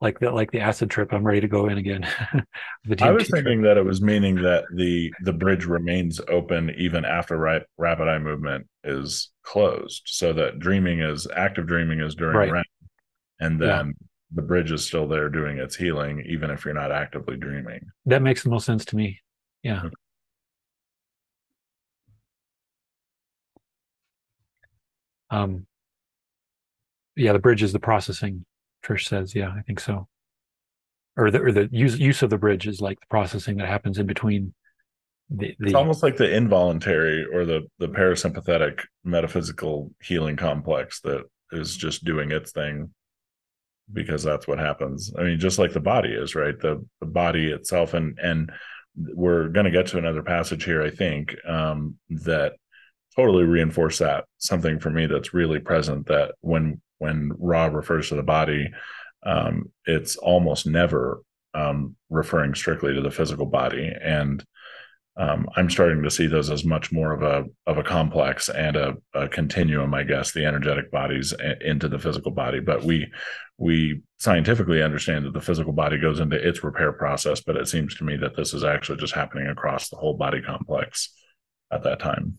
like 0.00 0.18
the 0.18 0.30
like 0.30 0.50
the 0.50 0.60
acid 0.60 0.90
trip. 0.90 1.12
I'm 1.12 1.24
ready 1.24 1.40
to 1.40 1.48
go 1.48 1.68
in 1.68 1.78
again. 1.78 2.06
I 3.00 3.10
was 3.10 3.28
trip. 3.28 3.44
thinking 3.44 3.62
that 3.62 3.76
it 3.78 3.84
was 3.84 4.02
meaning 4.02 4.36
that 4.42 4.64
the 4.74 5.12
the 5.22 5.32
bridge 5.32 5.64
remains 5.66 6.20
open 6.28 6.70
even 6.76 7.04
after 7.04 7.36
right, 7.36 7.62
rapid 7.78 8.08
eye 8.08 8.18
movement 8.18 8.66
is 8.82 9.30
closed, 9.42 10.02
so 10.06 10.32
that 10.34 10.58
dreaming 10.58 11.00
is 11.00 11.26
active 11.34 11.66
dreaming 11.66 12.00
is 12.00 12.14
during 12.14 12.36
Right. 12.36 12.50
REM, 12.52 12.64
and 13.40 13.60
Yeah. 13.60 13.66
then 13.78 13.94
the 14.32 14.42
bridge 14.42 14.72
is 14.72 14.84
still 14.84 15.06
there 15.06 15.28
doing 15.28 15.58
its 15.58 15.76
healing 15.76 16.22
even 16.26 16.50
if 16.50 16.64
you're 16.64 16.74
not 16.74 16.90
actively 16.92 17.36
dreaming. 17.36 17.80
that 18.06 18.20
makes 18.22 18.42
the 18.42 18.50
most 18.50 18.66
sense 18.66 18.84
to 18.86 18.96
me. 18.96 19.20
Yeah. 19.62 19.80
Okay. 19.84 19.94
Um. 25.30 25.66
Yeah, 27.16 27.32
the 27.32 27.38
bridge 27.38 27.62
is 27.62 27.72
the 27.72 27.78
processing. 27.78 28.44
Trish 28.84 29.08
says, 29.08 29.34
yeah, 29.34 29.52
I 29.56 29.62
think 29.62 29.80
so. 29.80 30.08
Or 31.16 31.30
the 31.30 31.40
or 31.40 31.52
the 31.52 31.68
use 31.70 31.98
use 31.98 32.22
of 32.22 32.30
the 32.30 32.38
bridge 32.38 32.66
is 32.66 32.80
like 32.80 33.00
the 33.00 33.06
processing 33.06 33.56
that 33.58 33.68
happens 33.68 33.98
in 33.98 34.06
between 34.06 34.52
the, 35.30 35.54
It's 35.60 35.74
almost 35.74 36.02
like 36.02 36.16
the 36.16 36.34
involuntary 36.34 37.24
or 37.32 37.44
the 37.44 37.62
the 37.78 37.88
parasympathetic 37.88 38.80
metaphysical 39.04 39.92
healing 40.02 40.36
complex 40.36 41.00
that 41.02 41.24
is 41.52 41.76
just 41.76 42.04
doing 42.04 42.32
its 42.32 42.50
thing 42.52 42.90
because 43.92 44.22
that's 44.22 44.48
what 44.48 44.58
happens. 44.58 45.12
I 45.16 45.22
mean, 45.22 45.38
just 45.38 45.58
like 45.58 45.72
the 45.72 45.80
body 45.80 46.12
is, 46.12 46.34
right? 46.34 46.58
The 46.58 46.84
the 47.00 47.06
body 47.06 47.52
itself 47.52 47.94
and 47.94 48.18
and 48.18 48.50
we're 48.96 49.48
going 49.48 49.64
to 49.64 49.72
get 49.72 49.86
to 49.88 49.98
another 49.98 50.22
passage 50.22 50.64
here 50.64 50.80
I 50.80 50.90
think 50.90 51.34
um 51.48 51.96
that 52.10 52.54
totally 53.16 53.44
reinforce 53.44 53.98
that 53.98 54.24
something 54.38 54.78
for 54.78 54.90
me 54.90 55.06
that's 55.06 55.34
really 55.34 55.58
present 55.58 56.06
that 56.06 56.34
when 56.40 56.80
when 56.98 57.32
Ra 57.38 57.66
refers 57.66 58.08
to 58.08 58.16
the 58.16 58.22
body 58.22 58.70
um 59.24 59.70
it's 59.86 60.16
almost 60.16 60.66
never 60.66 61.22
um 61.54 61.96
referring 62.10 62.54
strictly 62.54 62.94
to 62.94 63.00
the 63.00 63.10
physical 63.10 63.46
body 63.46 63.92
and 64.02 64.44
um, 65.16 65.48
I'm 65.54 65.70
starting 65.70 66.02
to 66.02 66.10
see 66.10 66.26
those 66.26 66.50
as 66.50 66.64
much 66.64 66.90
more 66.90 67.12
of 67.12 67.22
a 67.22 67.44
of 67.66 67.78
a 67.78 67.84
complex 67.84 68.48
and 68.48 68.74
a, 68.74 68.94
a 69.14 69.28
continuum, 69.28 69.94
I 69.94 70.02
guess, 70.02 70.32
the 70.32 70.44
energetic 70.44 70.90
bodies 70.90 71.32
a- 71.32 71.64
into 71.64 71.88
the 71.88 72.00
physical 72.00 72.32
body. 72.32 72.58
But 72.58 72.82
we 72.82 73.06
we 73.56 74.02
scientifically 74.18 74.82
understand 74.82 75.24
that 75.24 75.32
the 75.32 75.40
physical 75.40 75.72
body 75.72 75.98
goes 75.98 76.18
into 76.18 76.36
its 76.36 76.64
repair 76.64 76.92
process, 76.92 77.40
but 77.40 77.56
it 77.56 77.68
seems 77.68 77.94
to 77.96 78.04
me 78.04 78.16
that 78.16 78.34
this 78.34 78.52
is 78.54 78.64
actually 78.64 78.98
just 78.98 79.14
happening 79.14 79.46
across 79.46 79.88
the 79.88 79.96
whole 79.96 80.16
body 80.16 80.42
complex 80.42 81.14
at 81.70 81.84
that 81.84 82.00
time. 82.00 82.38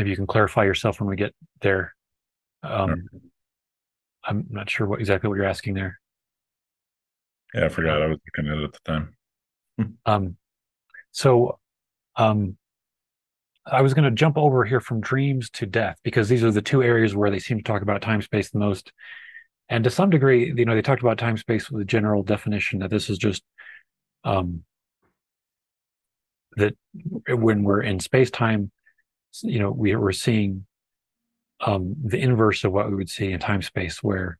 Maybe 0.00 0.08
you 0.08 0.16
can 0.16 0.26
clarify 0.26 0.64
yourself 0.64 0.98
when 0.98 1.10
we 1.10 1.16
get 1.16 1.34
there. 1.60 1.94
Um, 2.62 3.06
I'm 4.24 4.46
not 4.48 4.70
sure 4.70 4.86
what 4.86 4.98
exactly 4.98 5.28
what 5.28 5.34
you're 5.34 5.44
asking 5.44 5.74
there. 5.74 6.00
Yeah, 7.52 7.66
I 7.66 7.68
forgot 7.68 8.00
I 8.00 8.06
was 8.06 8.18
looking 8.26 8.50
at 8.50 8.58
it 8.58 8.64
at 8.64 8.72
the 8.72 8.78
time. 8.84 9.16
Um, 10.04 10.36
so, 11.10 11.58
um, 12.16 12.58
I 13.66 13.80
was 13.80 13.94
going 13.94 14.04
to 14.04 14.10
jump 14.10 14.36
over 14.36 14.64
here 14.64 14.80
from 14.80 15.00
dreams 15.00 15.48
to 15.50 15.64
death 15.64 15.98
because 16.02 16.28
these 16.28 16.44
are 16.44 16.50
the 16.50 16.60
two 16.60 16.82
areas 16.82 17.16
where 17.16 17.30
they 17.30 17.38
seem 17.38 17.56
to 17.58 17.64
talk 17.64 17.80
about 17.80 18.02
time 18.02 18.20
space 18.20 18.50
the 18.50 18.58
most. 18.58 18.92
And 19.70 19.84
to 19.84 19.90
some 19.90 20.10
degree, 20.10 20.52
you 20.54 20.66
know, 20.66 20.74
they 20.74 20.82
talked 20.82 21.00
about 21.00 21.16
time 21.16 21.38
space 21.38 21.70
with 21.70 21.80
a 21.80 21.86
general 21.86 22.22
definition 22.22 22.80
that 22.80 22.90
this 22.90 23.08
is 23.08 23.16
just 23.16 23.42
um, 24.24 24.64
that 26.56 26.74
when 27.28 27.62
we're 27.62 27.82
in 27.82 28.00
space 28.00 28.30
time, 28.30 28.70
you 29.42 29.58
know, 29.58 29.70
we, 29.70 29.94
we're 29.96 30.12
seeing 30.12 30.66
um, 31.60 31.94
the 32.02 32.18
inverse 32.18 32.64
of 32.64 32.72
what 32.72 32.88
we 32.88 32.96
would 32.96 33.10
see 33.10 33.32
in 33.32 33.40
time 33.40 33.62
space, 33.62 34.02
where 34.02 34.38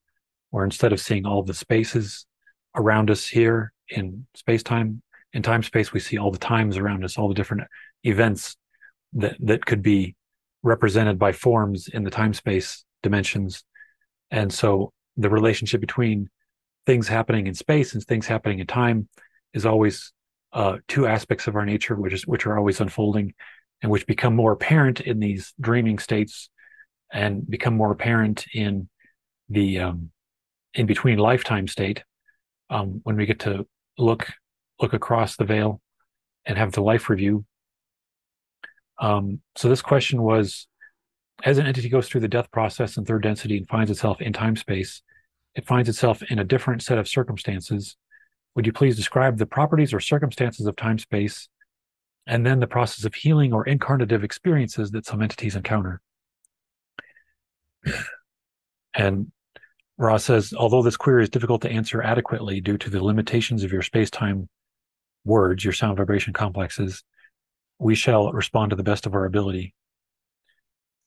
where 0.50 0.64
instead 0.64 0.92
of 0.92 1.00
seeing 1.00 1.26
all 1.26 1.42
the 1.42 1.54
spaces 1.54 2.26
around 2.74 3.10
us 3.10 3.26
here 3.26 3.72
in 3.88 4.26
space 4.34 4.62
time, 4.62 5.02
in 5.32 5.42
time 5.42 5.62
space, 5.62 5.92
we 5.92 6.00
see 6.00 6.18
all 6.18 6.30
the 6.30 6.38
times 6.38 6.76
around 6.76 7.04
us, 7.04 7.16
all 7.16 7.28
the 7.28 7.34
different 7.34 7.64
events 8.04 8.56
that 9.12 9.36
that 9.40 9.64
could 9.66 9.82
be 9.82 10.16
represented 10.62 11.18
by 11.18 11.32
forms 11.32 11.88
in 11.88 12.04
the 12.04 12.10
time 12.10 12.34
space 12.34 12.84
dimensions. 13.02 13.64
And 14.30 14.52
so 14.52 14.92
the 15.16 15.30
relationship 15.30 15.80
between 15.80 16.28
things 16.86 17.08
happening 17.08 17.46
in 17.46 17.54
space 17.54 17.94
and 17.94 18.02
things 18.02 18.26
happening 18.26 18.58
in 18.58 18.66
time 18.66 19.08
is 19.54 19.66
always 19.66 20.12
uh, 20.52 20.78
two 20.88 21.06
aspects 21.06 21.46
of 21.46 21.54
our 21.56 21.64
nature, 21.64 21.94
which 21.94 22.12
is 22.12 22.26
which 22.26 22.46
are 22.46 22.58
always 22.58 22.80
unfolding, 22.80 23.34
and 23.82 23.90
which 23.90 24.06
become 24.06 24.34
more 24.36 24.52
apparent 24.52 25.00
in 25.00 25.20
these 25.20 25.54
dreaming 25.60 25.98
states, 25.98 26.50
and 27.12 27.48
become 27.48 27.76
more 27.76 27.92
apparent 27.92 28.46
in 28.54 28.88
the 29.48 29.80
um, 29.80 30.10
in 30.74 30.86
between 30.86 31.18
lifetime 31.18 31.66
state 31.66 32.04
um, 32.68 33.00
when 33.04 33.16
we 33.16 33.26
get 33.26 33.40
to 33.40 33.66
look 33.98 34.32
look 34.80 34.92
across 34.92 35.36
the 35.36 35.44
veil 35.44 35.80
and 36.46 36.56
have 36.56 36.72
the 36.72 36.82
life 36.82 37.10
review. 37.10 37.44
Um, 38.98 39.40
so 39.56 39.68
this 39.68 39.82
question 39.82 40.22
was, 40.22 40.66
as 41.44 41.58
an 41.58 41.66
entity 41.66 41.88
goes 41.88 42.08
through 42.08 42.20
the 42.20 42.28
death 42.28 42.50
process 42.50 42.96
in 42.96 43.04
third 43.04 43.22
density 43.22 43.56
and 43.56 43.68
finds 43.68 43.90
itself 43.90 44.20
in 44.20 44.32
time 44.32 44.56
space, 44.56 45.02
it 45.54 45.66
finds 45.66 45.88
itself 45.88 46.22
in 46.30 46.38
a 46.38 46.44
different 46.44 46.82
set 46.82 46.98
of 46.98 47.08
circumstances. 47.08 47.96
Would 48.54 48.66
you 48.66 48.72
please 48.72 48.96
describe 48.96 49.38
the 49.38 49.46
properties 49.46 49.92
or 49.94 50.00
circumstances 50.00 50.66
of 50.66 50.76
time 50.76 50.98
space, 50.98 51.48
and 52.30 52.46
then 52.46 52.60
the 52.60 52.66
process 52.68 53.04
of 53.04 53.12
healing 53.12 53.52
or 53.52 53.64
incarnative 53.64 54.22
experiences 54.22 54.92
that 54.92 55.04
some 55.04 55.20
entities 55.20 55.56
encounter? 55.56 56.00
And 58.94 59.32
Ra 59.98 60.16
says, 60.16 60.54
although 60.56 60.84
this 60.84 60.96
query 60.96 61.24
is 61.24 61.28
difficult 61.28 61.62
to 61.62 61.70
answer 61.70 62.00
adequately 62.00 62.60
due 62.60 62.78
to 62.78 62.88
the 62.88 63.02
limitations 63.02 63.64
of 63.64 63.72
your 63.72 63.82
space-time 63.82 64.48
words, 65.24 65.64
your 65.64 65.72
sound 65.72 65.96
vibration 65.96 66.32
complexes, 66.32 67.02
we 67.80 67.96
shall 67.96 68.30
respond 68.30 68.70
to 68.70 68.76
the 68.76 68.84
best 68.84 69.06
of 69.06 69.14
our 69.14 69.24
ability. 69.24 69.74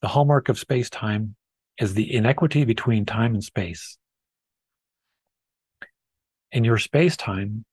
The 0.02 0.10
hallmark 0.10 0.50
of 0.50 0.60
space-time 0.60 1.36
is 1.78 1.94
the 1.94 2.14
inequity 2.14 2.66
between 2.66 3.06
time 3.06 3.34
and 3.34 3.44
space. 3.44 3.98
In 6.52 6.66
your 6.66 6.78
space-time, 6.78 7.64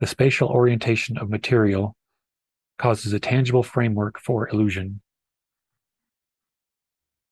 the 0.00 0.06
spatial 0.06 0.50
orientation 0.50 1.16
of 1.16 1.30
material 1.30 1.96
causes 2.80 3.12
a 3.12 3.20
tangible 3.20 3.62
framework 3.62 4.18
for 4.18 4.48
illusion. 4.48 5.02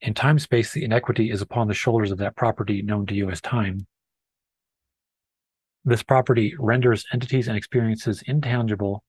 In 0.02 0.12
time 0.12 0.38
space, 0.38 0.72
the 0.72 0.84
inequity 0.84 1.30
is 1.30 1.40
upon 1.40 1.68
the 1.68 1.74
shoulders 1.74 2.10
of 2.10 2.18
that 2.18 2.36
property 2.36 2.82
known 2.82 3.06
to 3.06 3.14
you 3.14 3.30
as 3.30 3.40
time. 3.40 3.86
This 5.86 6.02
property 6.02 6.54
renders 6.58 7.06
entities 7.14 7.48
and 7.48 7.56
experiences 7.56 8.22
intangible 8.26 9.02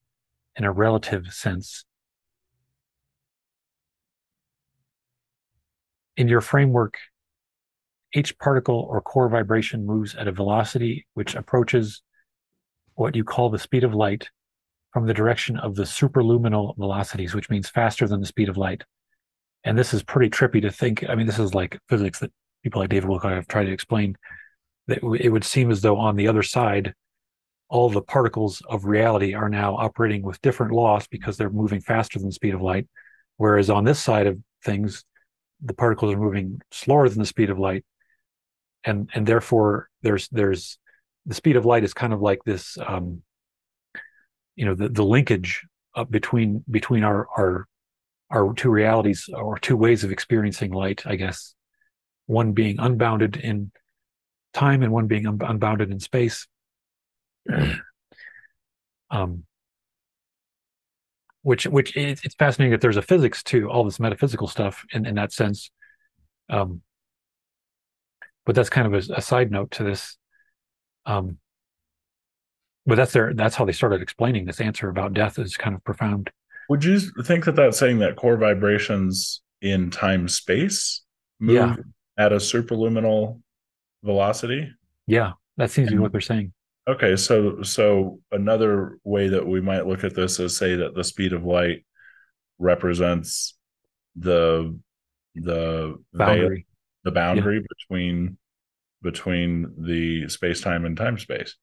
in 0.56 0.64
a 0.64 0.72
relative 0.72 1.26
sense. 1.26 1.84
In 6.16 6.26
your 6.26 6.40
framework, 6.40 6.96
each 8.14 8.38
particle 8.38 8.86
or 8.88 9.02
core 9.02 9.28
vibration 9.28 9.84
moves 9.84 10.14
at 10.14 10.26
a 10.26 10.32
velocity 10.32 11.06
which 11.12 11.34
approaches 11.34 12.02
what 12.94 13.14
you 13.14 13.24
call 13.24 13.50
the 13.50 13.58
speed 13.58 13.84
of 13.84 13.94
light 13.94 14.30
from 14.92 15.06
the 15.06 15.14
direction 15.14 15.56
of 15.56 15.74
the 15.74 15.84
superluminal 15.84 16.76
velocities, 16.76 17.34
which 17.34 17.50
means 17.50 17.68
faster 17.68 18.08
than 18.08 18.20
the 18.20 18.26
speed 18.26 18.48
of 18.48 18.56
light. 18.56 18.82
And 19.64 19.78
this 19.78 19.94
is 19.94 20.02
pretty 20.02 20.30
trippy 20.30 20.62
to 20.62 20.70
think. 20.70 21.04
I 21.08 21.14
mean, 21.14 21.26
this 21.26 21.38
is 21.38 21.54
like 21.54 21.78
physics 21.88 22.18
that 22.20 22.32
people 22.62 22.80
like 22.80 22.90
David 22.90 23.08
Wilcock 23.08 23.34
have 23.34 23.46
tried 23.46 23.64
to 23.64 23.72
explain. 23.72 24.16
That 24.88 24.98
it 25.20 25.28
would 25.28 25.44
seem 25.44 25.70
as 25.70 25.82
though 25.82 25.98
on 25.98 26.16
the 26.16 26.28
other 26.28 26.42
side, 26.42 26.94
all 27.68 27.88
the 27.88 28.02
particles 28.02 28.62
of 28.68 28.84
reality 28.84 29.34
are 29.34 29.48
now 29.48 29.76
operating 29.76 30.22
with 30.22 30.40
different 30.40 30.72
laws 30.72 31.06
because 31.06 31.36
they're 31.36 31.50
moving 31.50 31.80
faster 31.80 32.18
than 32.18 32.28
the 32.28 32.34
speed 32.34 32.54
of 32.54 32.60
light. 32.60 32.88
Whereas 33.36 33.70
on 33.70 33.84
this 33.84 34.00
side 34.00 34.26
of 34.26 34.38
things, 34.64 35.04
the 35.62 35.74
particles 35.74 36.14
are 36.14 36.18
moving 36.18 36.60
slower 36.72 37.08
than 37.08 37.20
the 37.20 37.26
speed 37.26 37.50
of 37.50 37.58
light. 37.58 37.84
And 38.82 39.10
and 39.14 39.26
therefore 39.26 39.88
there's 40.02 40.28
there's 40.30 40.78
the 41.26 41.34
speed 41.34 41.56
of 41.56 41.66
light 41.66 41.84
is 41.84 41.94
kind 41.94 42.12
of 42.12 42.20
like 42.20 42.42
this 42.44 42.78
um, 42.84 43.22
you 44.60 44.66
know 44.66 44.74
the, 44.74 44.90
the 44.90 45.02
linkage 45.02 45.66
between 46.10 46.62
between 46.70 47.02
our 47.02 47.26
our 47.38 47.66
our 48.30 48.52
two 48.52 48.68
realities 48.68 49.26
or 49.32 49.58
two 49.58 49.74
ways 49.74 50.04
of 50.04 50.12
experiencing 50.12 50.70
light 50.70 51.02
i 51.06 51.16
guess. 51.16 51.54
One 52.26 52.52
being 52.52 52.78
unbounded 52.78 53.36
in 53.38 53.72
time 54.52 54.82
and 54.82 54.92
one 54.92 55.06
being 55.06 55.26
un- 55.26 55.40
unbounded 55.42 55.90
in 55.90 55.98
space. 55.98 56.46
Um 59.12 59.42
which 61.42 61.66
which 61.66 61.96
it's, 61.96 62.34
fascinating 62.34 62.70
that 62.70 62.80
there's 62.80 62.96
a 62.96 63.02
physics 63.02 63.42
to 63.42 63.68
all 63.68 63.82
this 63.82 63.98
metaphysical 63.98 64.46
stuff 64.46 64.84
in 64.92 65.04
in 65.06 65.16
that 65.16 65.32
sense. 65.32 65.70
Um 66.48 66.82
but 68.46 68.54
that's 68.54 68.70
kind 68.70 68.86
of 68.86 68.94
a, 68.94 69.14
a 69.14 69.22
side 69.22 69.50
note 69.50 69.72
to 69.72 69.82
this. 69.82 70.16
Um 71.06 71.38
but 72.86 72.94
that's 72.96 73.12
their 73.12 73.32
that's 73.34 73.54
how 73.56 73.64
they 73.64 73.72
started 73.72 74.00
explaining 74.02 74.44
this 74.46 74.60
answer 74.60 74.88
about 74.88 75.12
death 75.14 75.38
is 75.38 75.56
kind 75.56 75.74
of 75.74 75.84
profound. 75.84 76.30
Would 76.68 76.84
you 76.84 77.00
think 77.24 77.44
that 77.46 77.56
that's 77.56 77.78
saying 77.78 77.98
that 77.98 78.16
core 78.16 78.36
vibrations 78.36 79.42
in 79.60 79.90
time 79.90 80.28
space 80.28 81.02
move 81.40 81.54
Yeah. 81.56 81.76
at 82.16 82.32
a 82.32 82.36
superluminal 82.36 83.40
velocity? 84.04 84.70
Yeah 85.06 85.32
that 85.56 85.70
seems 85.70 85.88
to 85.88 85.94
be 85.96 85.98
what 85.98 86.12
they're 86.12 86.20
saying. 86.20 86.52
Okay 86.88 87.16
so 87.16 87.62
so 87.62 88.20
another 88.32 88.98
way 89.04 89.28
that 89.28 89.46
we 89.46 89.60
might 89.60 89.86
look 89.86 90.04
at 90.04 90.14
this 90.14 90.40
is 90.40 90.56
say 90.56 90.76
that 90.76 90.94
the 90.94 91.04
speed 91.04 91.32
of 91.32 91.44
light 91.44 91.84
represents 92.58 93.56
the 94.16 94.78
the 95.34 95.96
boundary. 96.12 96.66
the 97.04 97.10
boundary 97.10 97.64
between 97.78 98.36
between 99.02 99.72
the 99.78 100.28
space 100.28 100.60
time 100.60 100.84
and 100.84 100.96
time 100.96 101.18
space 101.18 101.56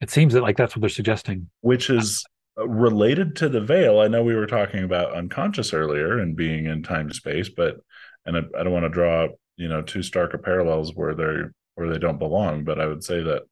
it 0.00 0.10
seems 0.10 0.34
that 0.34 0.42
like 0.42 0.56
that's 0.56 0.74
what 0.76 0.80
they're 0.80 0.90
suggesting 0.90 1.48
which 1.60 1.90
is 1.90 2.24
uh, 2.58 2.66
related 2.68 3.36
to 3.36 3.48
the 3.48 3.60
veil. 3.60 4.00
I 4.00 4.08
know 4.08 4.22
we 4.22 4.34
were 4.34 4.46
talking 4.46 4.82
about 4.84 5.14
unconscious 5.14 5.74
earlier 5.74 6.18
and 6.18 6.34
being 6.36 6.66
in 6.66 6.82
time 6.82 7.12
space, 7.12 7.48
but 7.48 7.76
and 8.24 8.36
I, 8.36 8.40
I 8.58 8.62
don't 8.62 8.72
want 8.72 8.84
to 8.84 8.88
draw 8.90 9.28
you 9.56 9.68
know 9.68 9.82
too 9.82 10.02
stark 10.02 10.34
a 10.34 10.38
parallels 10.38 10.94
where 10.94 11.14
they're 11.14 11.52
where 11.74 11.90
they 11.90 11.98
don't 11.98 12.18
belong. 12.18 12.64
But 12.64 12.80
I 12.80 12.86
would 12.86 13.04
say 13.04 13.22
that 13.22 13.42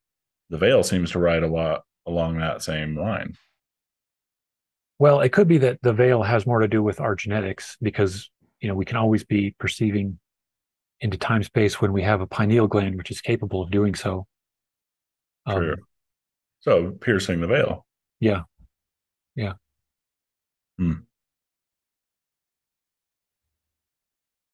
the 0.51 0.59
veil 0.59 0.83
seems 0.83 1.11
to 1.12 1.19
ride 1.19 1.43
a 1.43 1.49
lot 1.49 1.83
along 2.07 2.39
that 2.39 2.62
same 2.62 2.97
line. 2.99 3.37
well 4.99 5.21
it 5.21 5.31
could 5.33 5.49
be 5.49 5.59
that 5.59 5.79
the 5.83 5.93
veil 5.93 6.23
has 6.23 6.47
more 6.47 6.61
to 6.61 6.69
do 6.69 6.83
with 6.83 7.01
our 7.01 7.15
genetics 7.15 7.77
because 7.83 8.31
you 8.61 8.69
know 8.69 8.75
we 8.75 8.85
can 8.85 8.97
always 8.97 9.25
be 9.25 9.55
perceiving 9.59 10.19
into 11.01 11.16
time 11.16 11.43
space 11.43 11.81
when 11.81 11.93
we 11.93 12.03
have 12.03 12.21
a 12.21 12.27
pineal 12.27 12.66
gland 12.66 12.97
which 12.97 13.11
is 13.11 13.21
capable 13.21 13.62
of 13.62 13.71
doing 13.71 13.95
so 13.95 14.27
um, 15.47 15.57
True. 15.59 15.77
So 16.65 16.93
piercing 16.93 17.41
the 17.43 17.47
veil. 17.47 17.85
yeah 18.20 18.43
yeah 19.36 19.53
Hmm. 20.78 20.93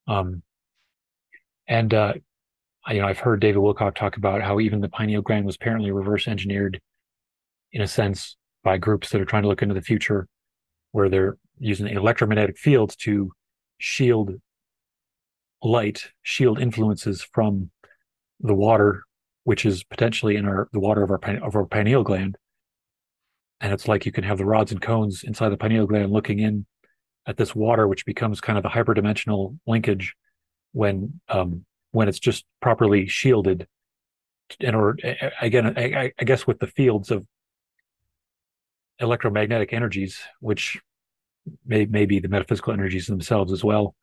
um 0.08 0.42
and 1.68 1.94
uh 1.94 2.14
I- 2.86 2.92
you 2.94 3.00
know 3.00 3.06
i've 3.06 3.18
heard 3.20 3.40
david 3.40 3.60
wilcock 3.60 3.94
talk 3.94 4.16
about 4.16 4.42
how 4.42 4.58
even 4.60 4.80
the 4.80 4.88
pineal 4.88 5.22
gland 5.22 5.46
was 5.46 5.54
apparently 5.56 5.90
reverse 5.92 6.26
engineered 6.26 6.80
in 7.72 7.80
a 7.82 7.86
sense 7.86 8.36
by 8.64 8.76
groups 8.76 9.10
that 9.10 9.20
are 9.20 9.24
trying 9.26 9.42
to 9.44 9.48
look 9.48 9.62
into 9.62 9.74
the 9.74 9.80
future 9.82 10.26
where 10.92 11.08
they're 11.08 11.36
using 11.58 11.86
electromagnetic 11.86 12.58
fields 12.58 12.96
to 12.96 13.30
shield 13.78 14.34
light 15.62 16.08
shield 16.22 16.58
influences 16.60 17.22
from 17.32 17.70
the 18.40 18.54
water 18.54 19.04
which 19.44 19.64
is 19.64 19.82
potentially 19.84 20.36
in 20.36 20.46
our 20.46 20.68
the 20.72 20.80
water 20.80 21.02
of 21.02 21.10
our 21.10 21.20
of 21.42 21.56
our 21.56 21.66
pineal 21.66 22.02
gland. 22.02 22.36
And 23.60 23.72
it's 23.72 23.88
like 23.88 24.06
you 24.06 24.12
can 24.12 24.24
have 24.24 24.38
the 24.38 24.44
rods 24.46 24.72
and 24.72 24.80
cones 24.80 25.22
inside 25.22 25.50
the 25.50 25.56
pineal 25.56 25.86
gland 25.86 26.12
looking 26.12 26.38
in 26.38 26.66
at 27.26 27.36
this 27.36 27.54
water 27.54 27.86
which 27.86 28.06
becomes 28.06 28.40
kind 28.40 28.58
of 28.58 28.64
a 28.64 28.68
hyperdimensional 28.68 29.58
linkage 29.66 30.14
when 30.72 31.20
um 31.28 31.64
when 31.92 32.08
it's 32.08 32.18
just 32.18 32.44
properly 32.60 33.06
shielded. 33.06 33.66
In 34.58 34.74
order 34.74 34.98
a- 35.04 35.26
a- 35.26 35.46
again 35.46 35.74
I, 35.76 35.82
I- 36.04 36.12
I 36.18 36.24
guess 36.24 36.46
with 36.46 36.58
the 36.58 36.66
fields 36.66 37.10
of 37.10 37.26
electromagnetic 38.98 39.72
energies 39.72 40.20
which 40.40 40.80
may, 41.64 41.86
may 41.86 42.04
be 42.04 42.18
the 42.18 42.28
metaphysical 42.28 42.72
energies 42.72 43.06
themselves 43.06 43.52
as 43.52 43.64
well 43.64 43.94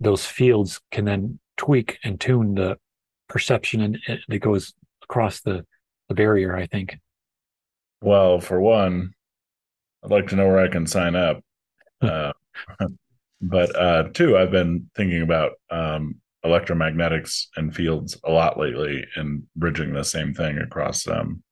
those 0.00 0.26
fields 0.26 0.80
can 0.90 1.04
then 1.04 1.38
tweak 1.56 1.98
and 2.04 2.20
tune 2.20 2.54
the 2.54 2.76
perception 3.34 3.80
and 3.80 3.98
it, 4.06 4.20
it 4.28 4.38
goes 4.38 4.74
across 5.02 5.40
the 5.40 5.66
the 6.08 6.14
barrier 6.14 6.56
i 6.56 6.66
think 6.66 6.96
Well, 8.00 8.40
for 8.40 8.60
one, 8.60 9.14
I'd 10.04 10.10
like 10.10 10.28
to 10.28 10.36
know 10.36 10.46
where 10.46 10.60
I 10.60 10.68
can 10.68 10.86
sign 10.86 11.16
up. 11.16 11.42
Uh, 12.02 12.32
but 13.40 13.74
uh, 13.74 14.04
two, 14.12 14.36
I've 14.36 14.50
been 14.50 14.90
thinking 14.94 15.22
about 15.22 15.52
um, 15.70 16.16
electromagnetics 16.44 17.46
and 17.56 17.74
fields 17.74 18.18
a 18.24 18.30
lot 18.30 18.58
lately 18.58 19.06
and 19.16 19.44
bridging 19.56 19.92
the 19.94 20.04
same 20.04 20.34
thing 20.34 20.58
across 20.58 21.08
um, 21.08 21.42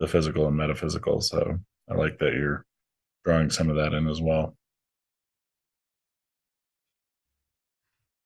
the 0.00 0.06
physical 0.06 0.46
and 0.46 0.56
metaphysical. 0.56 1.20
So 1.20 1.58
I 1.90 1.94
like 1.94 2.18
that 2.20 2.34
you're 2.34 2.64
drawing 3.24 3.50
some 3.50 3.68
of 3.68 3.76
that 3.76 3.94
in 3.94 4.08
as 4.08 4.20
well. 4.20 4.56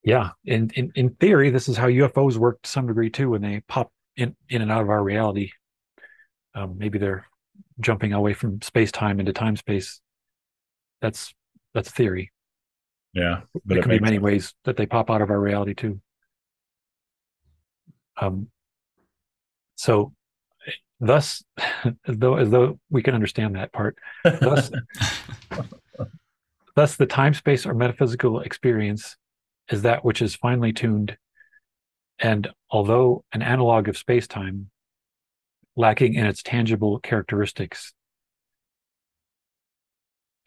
Yeah 0.04 0.30
in, 0.44 0.70
in 0.74 0.92
in 0.94 1.10
theory 1.14 1.50
this 1.50 1.68
is 1.68 1.76
how 1.76 1.86
ufos 1.86 2.36
work 2.36 2.60
to 2.62 2.68
some 2.70 2.86
degree 2.86 3.10
too 3.10 3.30
when 3.30 3.42
they 3.42 3.60
pop 3.68 3.90
in 4.16 4.36
in 4.48 4.62
and 4.62 4.70
out 4.70 4.82
of 4.82 4.90
our 4.90 5.02
reality. 5.02 5.52
Um, 6.54 6.76
maybe 6.76 6.98
they're 6.98 7.26
jumping 7.80 8.12
away 8.12 8.34
from 8.34 8.60
space 8.62 8.92
time 8.92 9.20
into 9.20 9.32
time 9.32 9.56
space. 9.56 10.00
That's 11.00 11.34
that's 11.74 11.90
theory. 11.90 12.30
Yeah, 13.14 13.42
but 13.52 13.62
there 13.66 13.78
it 13.78 13.82
can 13.82 13.90
be 13.90 13.98
many 13.98 14.16
sense. 14.16 14.22
ways 14.22 14.54
that 14.64 14.76
they 14.76 14.86
pop 14.86 15.10
out 15.10 15.22
of 15.22 15.30
our 15.30 15.40
reality 15.40 15.74
too. 15.74 16.00
Um 18.20 18.48
so 19.76 20.12
thus 21.00 21.42
as 21.84 21.92
though 22.06 22.36
as 22.36 22.50
though 22.50 22.78
we 22.90 23.02
can 23.02 23.14
understand 23.14 23.56
that 23.56 23.72
part 23.72 23.96
thus 24.22 24.70
thus 26.76 26.96
the 26.96 27.06
time 27.06 27.34
space 27.34 27.66
or 27.66 27.74
metaphysical 27.74 28.40
experience 28.40 29.16
is 29.72 29.82
that 29.82 30.04
which 30.04 30.20
is 30.20 30.36
finely 30.36 30.72
tuned. 30.72 31.16
And 32.18 32.48
although 32.70 33.24
an 33.32 33.42
analog 33.42 33.88
of 33.88 33.96
space 33.96 34.26
time 34.26 34.70
lacking 35.74 36.14
in 36.14 36.26
its 36.26 36.42
tangible 36.42 37.00
characteristics. 37.00 37.92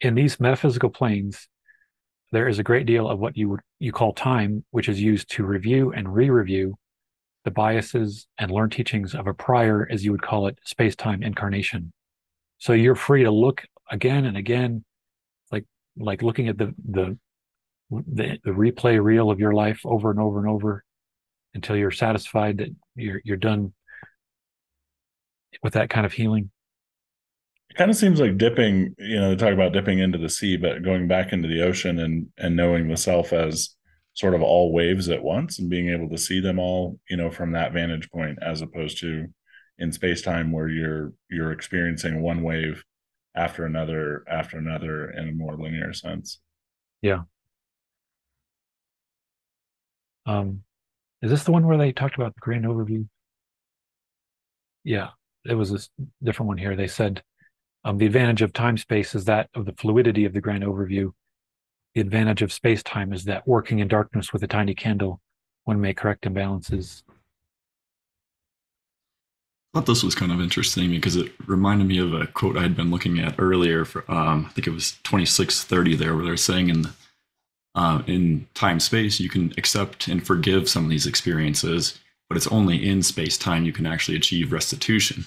In 0.00 0.14
these 0.14 0.38
metaphysical 0.38 0.90
planes 0.90 1.48
there 2.32 2.48
is 2.48 2.58
a 2.58 2.64
great 2.64 2.86
deal 2.86 3.08
of 3.08 3.18
what 3.18 3.36
you 3.36 3.48
would 3.48 3.60
you 3.78 3.92
call 3.92 4.12
time 4.12 4.64
which 4.70 4.88
is 4.88 5.00
used 5.00 5.30
to 5.30 5.44
review 5.44 5.92
and 5.92 6.12
re-review 6.12 6.74
the 7.44 7.50
biases 7.50 8.26
and 8.38 8.50
learned 8.50 8.72
teachings 8.72 9.14
of 9.14 9.26
a 9.26 9.34
prior 9.34 9.88
as 9.90 10.04
you 10.04 10.10
would 10.10 10.22
call 10.22 10.48
it 10.48 10.58
space-time 10.64 11.22
incarnation. 11.22 11.92
So 12.58 12.72
you're 12.72 12.96
free 12.96 13.22
to 13.22 13.30
look 13.30 13.62
again 13.90 14.24
and 14.26 14.36
again 14.36 14.84
like 15.50 15.64
like 15.96 16.22
looking 16.22 16.48
at 16.48 16.58
the 16.58 16.74
the 16.88 17.18
the, 17.90 18.38
the 18.44 18.50
replay 18.50 19.02
reel 19.02 19.30
of 19.30 19.40
your 19.40 19.52
life 19.52 19.80
over 19.84 20.10
and 20.10 20.20
over 20.20 20.38
and 20.38 20.48
over 20.48 20.84
until 21.54 21.76
you're 21.76 21.90
satisfied 21.90 22.58
that 22.58 22.68
you're 22.94 23.20
you're 23.24 23.36
done 23.36 23.72
with 25.62 25.74
that 25.74 25.90
kind 25.90 26.06
of 26.06 26.12
healing 26.12 26.50
It 27.70 27.76
kind 27.76 27.90
of 27.90 27.96
seems 27.96 28.20
like 28.20 28.38
dipping, 28.38 28.94
you 28.98 29.16
know, 29.20 29.30
they 29.30 29.36
talk 29.36 29.52
about 29.52 29.72
dipping 29.72 29.98
into 29.98 30.18
the 30.18 30.28
sea, 30.28 30.56
but 30.56 30.82
going 30.82 31.08
back 31.08 31.32
into 31.32 31.48
the 31.48 31.62
ocean 31.62 31.98
and 31.98 32.28
and 32.38 32.56
knowing 32.56 32.88
the 32.88 32.96
self 32.96 33.32
as 33.32 33.74
sort 34.14 34.34
of 34.34 34.42
all 34.42 34.72
waves 34.72 35.08
at 35.10 35.22
once 35.22 35.58
and 35.58 35.68
being 35.68 35.90
able 35.90 36.08
to 36.08 36.18
see 36.18 36.40
them 36.40 36.58
all, 36.58 36.98
you 37.10 37.16
know, 37.16 37.30
from 37.30 37.52
that 37.52 37.72
vantage 37.72 38.10
point 38.10 38.38
as 38.42 38.62
opposed 38.62 38.98
to 39.00 39.26
in 39.78 39.92
space 39.92 40.22
time 40.22 40.52
where 40.52 40.68
you're 40.68 41.12
you're 41.30 41.52
experiencing 41.52 42.22
one 42.22 42.42
wave 42.42 42.84
after 43.34 43.66
another 43.66 44.24
after 44.28 44.58
another 44.58 45.10
in 45.10 45.28
a 45.28 45.32
more 45.32 45.56
linear 45.56 45.92
sense. 45.92 46.40
Yeah. 47.02 47.22
Um, 50.26 50.62
is 51.22 51.30
this 51.30 51.44
the 51.44 51.52
one 51.52 51.66
where 51.66 51.78
they 51.78 51.92
talked 51.92 52.16
about 52.16 52.34
the 52.34 52.40
grand 52.40 52.64
overview? 52.64 53.06
Yeah, 54.84 55.10
it 55.44 55.54
was 55.54 55.72
a 55.72 55.78
different 56.22 56.48
one 56.48 56.58
here. 56.58 56.76
They 56.76 56.88
said 56.88 57.22
um, 57.84 57.98
the 57.98 58.06
advantage 58.06 58.42
of 58.42 58.52
time 58.52 58.76
space 58.76 59.14
is 59.14 59.24
that 59.26 59.48
of 59.54 59.64
the 59.64 59.72
fluidity 59.72 60.24
of 60.24 60.32
the 60.32 60.40
grand 60.40 60.64
overview. 60.64 61.12
The 61.94 62.00
advantage 62.00 62.42
of 62.42 62.52
space 62.52 62.82
time 62.82 63.12
is 63.12 63.24
that 63.24 63.46
working 63.46 63.78
in 63.78 63.88
darkness 63.88 64.32
with 64.32 64.42
a 64.42 64.48
tiny 64.48 64.74
candle, 64.74 65.20
one 65.64 65.80
may 65.80 65.94
correct 65.94 66.24
imbalances. 66.24 67.02
I 69.72 69.78
thought 69.78 69.86
this 69.86 70.02
was 70.02 70.14
kind 70.14 70.32
of 70.32 70.40
interesting 70.40 70.90
because 70.90 71.16
it 71.16 71.32
reminded 71.46 71.86
me 71.86 71.98
of 71.98 72.14
a 72.14 72.26
quote 72.26 72.56
I 72.56 72.62
had 72.62 72.76
been 72.76 72.90
looking 72.90 73.18
at 73.18 73.34
earlier. 73.38 73.84
For, 73.84 74.10
um, 74.10 74.46
I 74.48 74.52
think 74.52 74.66
it 74.66 74.72
was 74.72 74.92
2630 75.04 75.96
there, 75.96 76.14
where 76.14 76.24
they're 76.24 76.36
saying 76.36 76.70
in 76.70 76.86
uh, 77.76 78.02
in 78.06 78.46
time 78.54 78.80
space 78.80 79.20
you 79.20 79.28
can 79.28 79.52
accept 79.58 80.08
and 80.08 80.26
forgive 80.26 80.68
some 80.68 80.84
of 80.84 80.90
these 80.90 81.06
experiences, 81.06 81.98
but 82.28 82.36
it's 82.36 82.46
only 82.48 82.88
in 82.88 83.02
space 83.02 83.38
time 83.38 83.64
you 83.64 83.72
can 83.72 83.86
actually 83.86 84.16
achieve 84.16 84.50
restitution. 84.50 85.26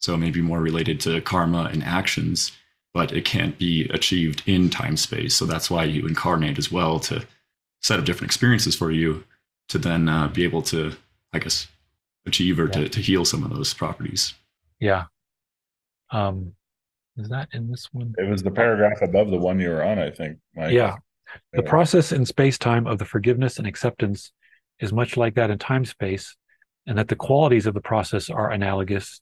So 0.00 0.16
maybe 0.16 0.40
more 0.40 0.60
related 0.60 0.98
to 1.00 1.20
karma 1.20 1.68
and 1.70 1.84
actions, 1.84 2.52
but 2.94 3.12
it 3.12 3.26
can't 3.26 3.58
be 3.58 3.84
achieved 3.90 4.42
in 4.46 4.70
time 4.70 4.96
space. 4.96 5.34
So 5.34 5.44
that's 5.44 5.70
why 5.70 5.84
you 5.84 6.06
incarnate 6.06 6.58
as 6.58 6.72
well 6.72 6.98
to 7.00 7.24
set 7.82 7.98
up 7.98 8.06
different 8.06 8.30
experiences 8.30 8.74
for 8.74 8.90
you 8.90 9.22
to 9.68 9.78
then 9.78 10.08
uh, 10.08 10.28
be 10.28 10.42
able 10.42 10.62
to, 10.62 10.94
I 11.34 11.38
guess, 11.38 11.68
achieve 12.26 12.58
or 12.58 12.64
yeah. 12.64 12.72
to, 12.72 12.88
to 12.88 13.00
heal 13.00 13.26
some 13.26 13.44
of 13.44 13.50
those 13.50 13.74
properties. 13.74 14.34
Yeah. 14.80 15.04
Um, 16.10 16.54
is 17.18 17.28
that 17.28 17.48
in 17.52 17.70
this 17.70 17.88
one? 17.92 18.14
It 18.16 18.28
was 18.28 18.42
the 18.42 18.50
paragraph 18.50 19.02
above 19.02 19.30
the 19.30 19.36
one 19.36 19.60
you 19.60 19.68
were 19.68 19.82
on, 19.82 19.98
I 19.98 20.10
think. 20.10 20.38
Mike. 20.56 20.72
Yeah. 20.72 20.96
The 21.52 21.62
process 21.62 22.12
in 22.12 22.26
space 22.26 22.58
time 22.58 22.86
of 22.86 22.98
the 22.98 23.04
forgiveness 23.04 23.58
and 23.58 23.66
acceptance 23.66 24.32
is 24.78 24.92
much 24.92 25.16
like 25.16 25.34
that 25.34 25.50
in 25.50 25.58
time 25.58 25.84
space, 25.84 26.36
and 26.86 26.96
that 26.98 27.08
the 27.08 27.16
qualities 27.16 27.66
of 27.66 27.74
the 27.74 27.80
process 27.80 28.30
are 28.30 28.50
analogous. 28.50 29.20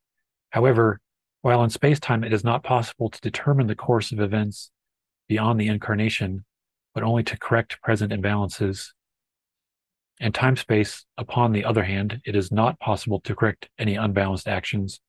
However, 0.50 1.00
while 1.42 1.62
in 1.62 1.70
space 1.70 2.00
time 2.00 2.24
it 2.24 2.32
is 2.32 2.44
not 2.44 2.64
possible 2.64 3.10
to 3.10 3.20
determine 3.20 3.66
the 3.66 3.74
course 3.74 4.12
of 4.12 4.20
events 4.20 4.70
beyond 5.28 5.60
the 5.60 5.68
incarnation, 5.68 6.44
but 6.94 7.04
only 7.04 7.22
to 7.24 7.38
correct 7.38 7.80
present 7.82 8.12
imbalances. 8.12 8.88
In 10.20 10.32
time 10.32 10.56
space, 10.56 11.04
upon 11.16 11.52
the 11.52 11.64
other 11.64 11.84
hand, 11.84 12.20
it 12.24 12.34
is 12.34 12.50
not 12.50 12.80
possible 12.80 13.20
to 13.20 13.36
correct 13.36 13.68
any 13.78 13.94
unbalanced 13.94 14.48
actions, 14.48 15.00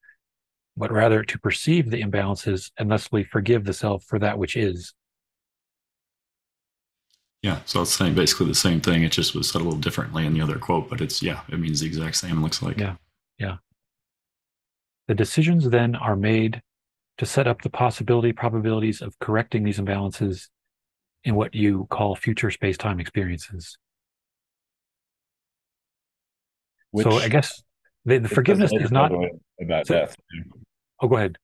but 0.77 0.91
rather 0.91 1.23
to 1.23 1.39
perceive 1.39 1.89
the 1.89 2.01
imbalances 2.01 2.71
and 2.77 2.91
thusly 2.91 3.23
forgive 3.23 3.63
the 3.63 3.73
self 3.73 4.03
for 4.03 4.19
that 4.19 4.37
which 4.37 4.55
is. 4.55 4.93
Yeah, 7.41 7.59
so 7.65 7.81
it's 7.81 7.93
saying 7.93 8.15
basically 8.15 8.47
the 8.47 8.55
same 8.55 8.81
thing. 8.81 9.03
It 9.03 9.13
just 9.13 9.33
was 9.33 9.49
said 9.49 9.61
a 9.61 9.63
little 9.63 9.79
differently 9.79 10.25
in 10.25 10.33
the 10.33 10.41
other 10.41 10.57
quote, 10.57 10.89
but 10.89 10.99
it's 10.99 11.23
yeah, 11.23 11.41
it 11.47 11.59
means 11.59 11.79
the 11.79 11.87
exact 11.87 12.17
same. 12.17 12.37
It 12.37 12.41
looks 12.41 12.61
like 12.61 12.77
yeah, 12.77 12.95
yeah. 13.37 13.57
The 15.07 15.15
decisions 15.15 15.69
then 15.69 15.95
are 15.95 16.17
made 16.17 16.61
to 17.17 17.25
set 17.25 17.47
up 17.47 17.61
the 17.61 17.69
possibility 17.69 18.33
probabilities 18.33 19.01
of 19.01 19.17
correcting 19.19 19.63
these 19.63 19.79
imbalances 19.79 20.47
in 21.23 21.35
what 21.35 21.55
you 21.55 21.87
call 21.89 22.15
future 22.15 22.51
space-time 22.51 22.99
experiences. 22.99 23.77
Which, 26.91 27.05
so 27.05 27.13
I 27.13 27.27
guess 27.27 27.61
the, 28.05 28.19
the 28.19 28.29
forgiveness 28.29 28.71
is 28.73 28.91
not 28.91 29.11
about 29.61 29.87
so, 29.87 29.93
death. 29.93 30.15
Oh, 31.01 31.07
go 31.07 31.17
ahead. 31.17 31.37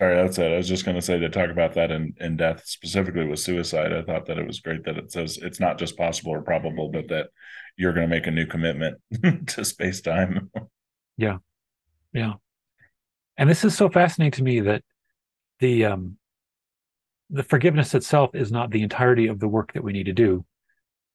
Sorry, 0.00 0.14
that's 0.14 0.38
it. 0.38 0.52
I 0.52 0.56
was 0.56 0.68
just 0.68 0.84
going 0.84 0.94
to 0.94 1.02
say 1.02 1.18
to 1.18 1.28
talk 1.28 1.50
about 1.50 1.74
that 1.74 1.90
in, 1.90 2.14
in 2.20 2.36
death, 2.36 2.62
specifically 2.66 3.26
with 3.26 3.40
suicide. 3.40 3.92
I 3.92 4.02
thought 4.02 4.26
that 4.26 4.38
it 4.38 4.46
was 4.46 4.60
great 4.60 4.84
that 4.84 4.96
it 4.96 5.10
says 5.10 5.38
it's 5.38 5.58
not 5.58 5.78
just 5.78 5.96
possible 5.96 6.32
or 6.32 6.42
probable, 6.42 6.88
but 6.88 7.08
that 7.08 7.30
you're 7.76 7.92
going 7.92 8.08
to 8.08 8.14
make 8.14 8.28
a 8.28 8.30
new 8.30 8.46
commitment 8.46 8.98
to 9.48 9.64
space 9.64 10.00
time. 10.00 10.50
Yeah. 11.16 11.38
Yeah. 12.12 12.34
And 13.36 13.50
this 13.50 13.64
is 13.64 13.76
so 13.76 13.88
fascinating 13.88 14.32
to 14.32 14.42
me 14.44 14.60
that 14.60 14.84
the 15.58 15.86
um 15.86 16.16
the 17.30 17.42
forgiveness 17.42 17.94
itself 17.94 18.30
is 18.34 18.50
not 18.52 18.70
the 18.70 18.82
entirety 18.82 19.26
of 19.26 19.40
the 19.40 19.48
work 19.48 19.72
that 19.72 19.84
we 19.84 19.92
need 19.92 20.06
to 20.06 20.12
do 20.12 20.44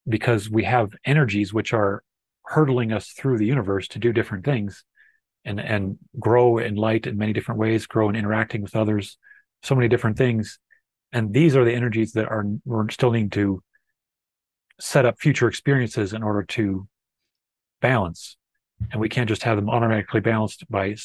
because 0.08 0.50
we 0.50 0.64
have 0.64 0.92
energies 1.06 1.54
which 1.54 1.74
are 1.74 2.04
hurtling 2.46 2.92
us 2.92 3.10
through 3.10 3.38
the 3.38 3.46
universe 3.46 3.88
to 3.88 4.00
do 4.00 4.14
different 4.14 4.46
things 4.46 4.84
and 5.46 5.60
and 5.60 5.98
grow 6.20 6.58
in 6.58 6.76
light 6.76 7.08
in 7.08 7.18
many 7.18 7.34
different 7.34 7.60
ways, 7.60 7.86
grow 7.86 8.10
in 8.10 8.16
interacting 8.16 8.62
with 8.62 8.76
others, 8.76 9.18
so 9.64 9.76
many 9.76 9.88
different 9.88 10.18
things. 10.18 10.60
And 11.12 11.34
these 11.34 11.56
are 11.56 11.66
the 11.66 11.74
energies 11.74 12.14
that 12.14 12.28
are 12.28 12.46
we're 12.66 12.90
still 12.90 13.12
needing 13.12 13.30
to 13.32 13.62
set 14.80 15.06
up 15.06 15.20
future 15.20 15.48
experiences 15.48 16.14
in 16.14 16.24
order 16.24 16.44
to 16.44 16.88
balance. 17.82 18.38
And 18.92 19.00
we 19.00 19.10
can't 19.10 19.30
just 19.30 19.44
have 19.44 19.56
them 19.56 19.70
automatically 19.70 20.20
balanced 20.20 20.70
by 20.70 20.96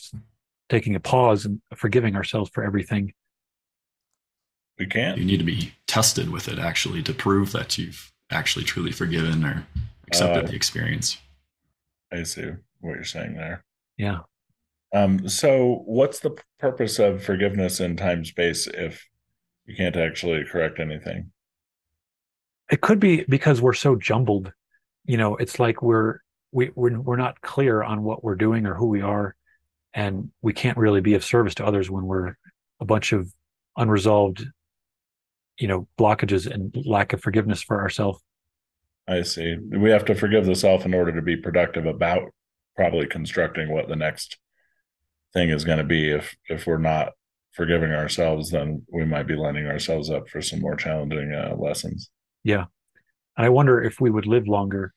taking 0.68 0.94
a 0.94 1.00
pause 1.00 1.44
and 1.44 1.60
forgiving 1.76 2.16
ourselves 2.16 2.50
for 2.52 2.64
everything. 2.64 3.12
We 4.78 4.86
can't. 4.86 5.18
You 5.18 5.24
need 5.24 5.38
to 5.38 5.44
be 5.44 5.74
tested 5.86 6.30
with 6.30 6.48
it 6.48 6.58
actually 6.58 7.02
to 7.02 7.12
prove 7.12 7.52
that 7.52 7.76
you've 7.78 8.12
actually 8.30 8.64
truly 8.64 8.92
forgiven 8.92 9.44
or 9.44 9.66
accepted 10.06 10.44
uh, 10.44 10.48
the 10.48 10.54
experience. 10.54 11.18
I 12.12 12.22
see 12.22 12.50
what 12.80 12.94
you're 12.94 13.04
saying 13.04 13.34
there. 13.34 13.62
Yeah. 13.98 14.20
Um, 14.94 15.28
so 15.28 15.82
what's 15.84 16.20
the 16.20 16.36
purpose 16.58 16.98
of 16.98 17.22
forgiveness 17.22 17.80
in 17.80 17.96
time 17.96 18.24
space 18.24 18.66
if 18.66 19.06
you 19.66 19.76
can't 19.76 19.96
actually 19.96 20.44
correct 20.44 20.80
anything? 20.80 21.30
It 22.70 22.80
could 22.80 23.00
be 23.00 23.24
because 23.28 23.60
we're 23.60 23.74
so 23.74 23.96
jumbled. 23.96 24.52
You 25.04 25.18
know, 25.18 25.36
it's 25.36 25.58
like 25.58 25.82
we're 25.82 26.20
we 26.52 26.70
we're, 26.74 26.98
we're 27.00 27.16
not 27.16 27.40
clear 27.42 27.82
on 27.82 28.02
what 28.02 28.24
we're 28.24 28.34
doing 28.36 28.66
or 28.66 28.74
who 28.74 28.86
we 28.86 29.02
are, 29.02 29.34
and 29.92 30.30
we 30.40 30.52
can't 30.52 30.78
really 30.78 31.00
be 31.00 31.14
of 31.14 31.24
service 31.24 31.54
to 31.56 31.66
others 31.66 31.90
when 31.90 32.06
we're 32.06 32.34
a 32.80 32.84
bunch 32.84 33.12
of 33.12 33.30
unresolved, 33.76 34.44
you 35.58 35.68
know, 35.68 35.88
blockages 35.98 36.50
and 36.50 36.74
lack 36.86 37.12
of 37.12 37.20
forgiveness 37.20 37.62
for 37.62 37.80
ourselves. 37.80 38.20
I 39.06 39.22
see. 39.22 39.56
We 39.56 39.90
have 39.90 40.04
to 40.06 40.14
forgive 40.14 40.46
the 40.46 40.54
self 40.54 40.84
in 40.84 40.94
order 40.94 41.12
to 41.12 41.22
be 41.22 41.36
productive 41.36 41.86
about 41.86 42.30
probably 42.78 43.08
constructing 43.08 43.72
what 43.72 43.88
the 43.88 43.96
next 43.96 44.38
thing 45.32 45.50
is 45.50 45.64
going 45.64 45.78
to 45.78 45.84
be. 45.84 46.10
If 46.12 46.36
if 46.48 46.64
we're 46.64 46.78
not 46.78 47.12
forgiving 47.52 47.90
ourselves 47.90 48.50
then 48.50 48.82
we 48.92 49.04
might 49.04 49.26
be 49.26 49.34
lining 49.34 49.66
ourselves 49.66 50.10
up 50.10 50.28
for 50.28 50.40
some 50.40 50.60
more 50.60 50.76
challenging 50.76 51.34
uh, 51.34 51.56
lessons. 51.58 52.08
Yeah. 52.44 52.66
And 53.36 53.46
i 53.46 53.48
wonder 53.48 53.82
if 53.82 54.00
we 54.00 54.10
would 54.10 54.26
live 54.26 54.46
longer 54.46 54.94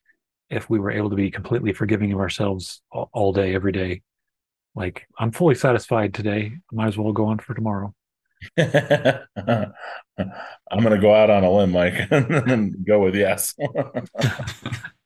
if 0.52 0.70
we 0.70 0.80
were 0.80 0.91
able 0.91 1.10
to 1.10 1.16
be 1.16 1.32
completely 1.32 1.74
forgiving 1.74 2.14
of 2.14 2.20
ourselves 2.20 2.84
all, 2.91 3.10
all 3.14 3.34
day 3.34 3.56
every 3.56 3.72
day. 3.72 4.03
Like 4.76 5.08
i'm 5.18 5.32
fully 5.32 5.56
satisfied 5.56 6.14
today. 6.14 6.53
I 6.56 6.76
might 6.76 6.90
as 6.90 6.98
well 6.99 7.14
go 7.14 7.26
on 7.26 7.40
for 7.40 7.56
tomorrow. 7.56 7.95
I'm 8.58 9.74
going 10.84 10.95
to 10.95 10.99
go 11.02 11.16
out 11.16 11.30
on 11.32 11.44
a 11.44 11.52
limb 11.52 11.72
mike 11.72 12.08
and 12.12 12.86
go 12.86 12.99
with 12.99 13.16
yes 13.16 13.56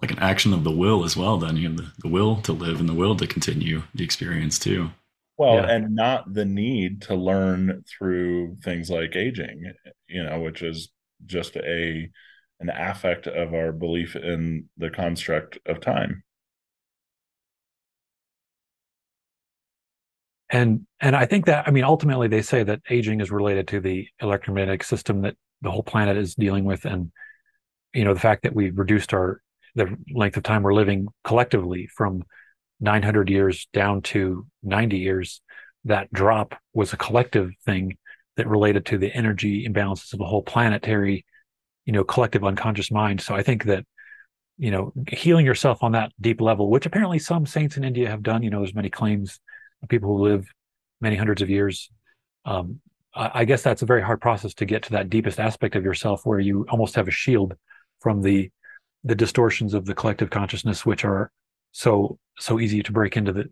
like 0.00 0.10
an 0.10 0.18
action 0.18 0.52
of 0.52 0.64
the 0.64 0.70
will 0.70 1.04
as 1.04 1.16
well 1.16 1.38
then 1.38 1.56
you 1.56 1.68
have 1.68 1.76
the, 1.76 1.90
the 1.98 2.08
will 2.08 2.40
to 2.42 2.52
live 2.52 2.80
and 2.80 2.88
the 2.88 2.94
will 2.94 3.16
to 3.16 3.26
continue 3.26 3.82
the 3.94 4.04
experience 4.04 4.58
too 4.58 4.90
well 5.36 5.56
yeah. 5.56 5.70
and 5.70 5.94
not 5.94 6.32
the 6.32 6.44
need 6.44 7.02
to 7.02 7.14
learn 7.14 7.84
through 7.88 8.56
things 8.62 8.90
like 8.90 9.16
aging 9.16 9.72
you 10.08 10.22
know 10.22 10.40
which 10.40 10.62
is 10.62 10.90
just 11.26 11.56
a 11.56 12.08
an 12.60 12.70
affect 12.70 13.26
of 13.26 13.54
our 13.54 13.72
belief 13.72 14.16
in 14.16 14.68
the 14.76 14.90
construct 14.90 15.58
of 15.66 15.80
time 15.80 16.22
and 20.50 20.86
and 21.00 21.14
i 21.14 21.24
think 21.24 21.46
that 21.46 21.66
i 21.66 21.70
mean 21.70 21.84
ultimately 21.84 22.28
they 22.28 22.42
say 22.42 22.62
that 22.62 22.80
aging 22.90 23.20
is 23.20 23.30
related 23.30 23.68
to 23.68 23.80
the 23.80 24.06
electromagnetic 24.20 24.82
system 24.82 25.22
that 25.22 25.36
the 25.62 25.70
whole 25.70 25.82
planet 25.82 26.16
is 26.16 26.34
dealing 26.34 26.64
with 26.64 26.84
and 26.84 27.10
you 27.92 28.04
know 28.04 28.14
the 28.14 28.20
fact 28.20 28.42
that 28.42 28.54
we've 28.54 28.78
reduced 28.78 29.12
our 29.12 29.40
the 29.78 29.96
length 30.12 30.36
of 30.36 30.42
time 30.42 30.62
we're 30.62 30.74
living 30.74 31.08
collectively 31.24 31.88
from 31.96 32.24
900 32.80 33.30
years 33.30 33.66
down 33.72 34.02
to 34.02 34.46
90 34.62 34.98
years, 34.98 35.40
that 35.84 36.12
drop 36.12 36.54
was 36.74 36.92
a 36.92 36.96
collective 36.96 37.50
thing 37.64 37.96
that 38.36 38.46
related 38.46 38.86
to 38.86 38.98
the 38.98 39.12
energy 39.14 39.66
imbalances 39.68 40.12
of 40.12 40.18
the 40.18 40.24
whole 40.24 40.42
planetary, 40.42 41.24
you 41.84 41.92
know, 41.92 42.04
collective 42.04 42.44
unconscious 42.44 42.90
mind. 42.90 43.20
So 43.20 43.34
I 43.34 43.42
think 43.42 43.64
that, 43.64 43.84
you 44.58 44.70
know, 44.70 44.92
healing 45.10 45.46
yourself 45.46 45.82
on 45.82 45.92
that 45.92 46.12
deep 46.20 46.40
level, 46.40 46.70
which 46.70 46.86
apparently 46.86 47.18
some 47.18 47.46
saints 47.46 47.76
in 47.76 47.84
India 47.84 48.08
have 48.08 48.22
done, 48.22 48.42
you 48.42 48.50
know, 48.50 48.58
there's 48.58 48.74
many 48.74 48.90
claims 48.90 49.40
of 49.82 49.88
people 49.88 50.08
who 50.08 50.24
live 50.24 50.46
many 51.00 51.16
hundreds 51.16 51.42
of 51.42 51.50
years. 51.50 51.90
Um, 52.44 52.80
I 53.14 53.44
guess 53.44 53.62
that's 53.62 53.82
a 53.82 53.86
very 53.86 54.02
hard 54.02 54.20
process 54.20 54.54
to 54.54 54.64
get 54.64 54.84
to 54.84 54.92
that 54.92 55.10
deepest 55.10 55.40
aspect 55.40 55.74
of 55.74 55.84
yourself 55.84 56.20
where 56.24 56.38
you 56.38 56.66
almost 56.68 56.94
have 56.94 57.08
a 57.08 57.12
shield 57.12 57.54
from 58.00 58.22
the 58.22 58.50
the 59.04 59.14
distortions 59.14 59.74
of 59.74 59.84
the 59.84 59.94
collective 59.94 60.30
consciousness, 60.30 60.84
which 60.84 61.04
are 61.04 61.30
so 61.72 62.18
so 62.38 62.60
easy 62.60 62.82
to 62.82 62.92
break 62.92 63.16
into 63.16 63.32
the 63.32 63.50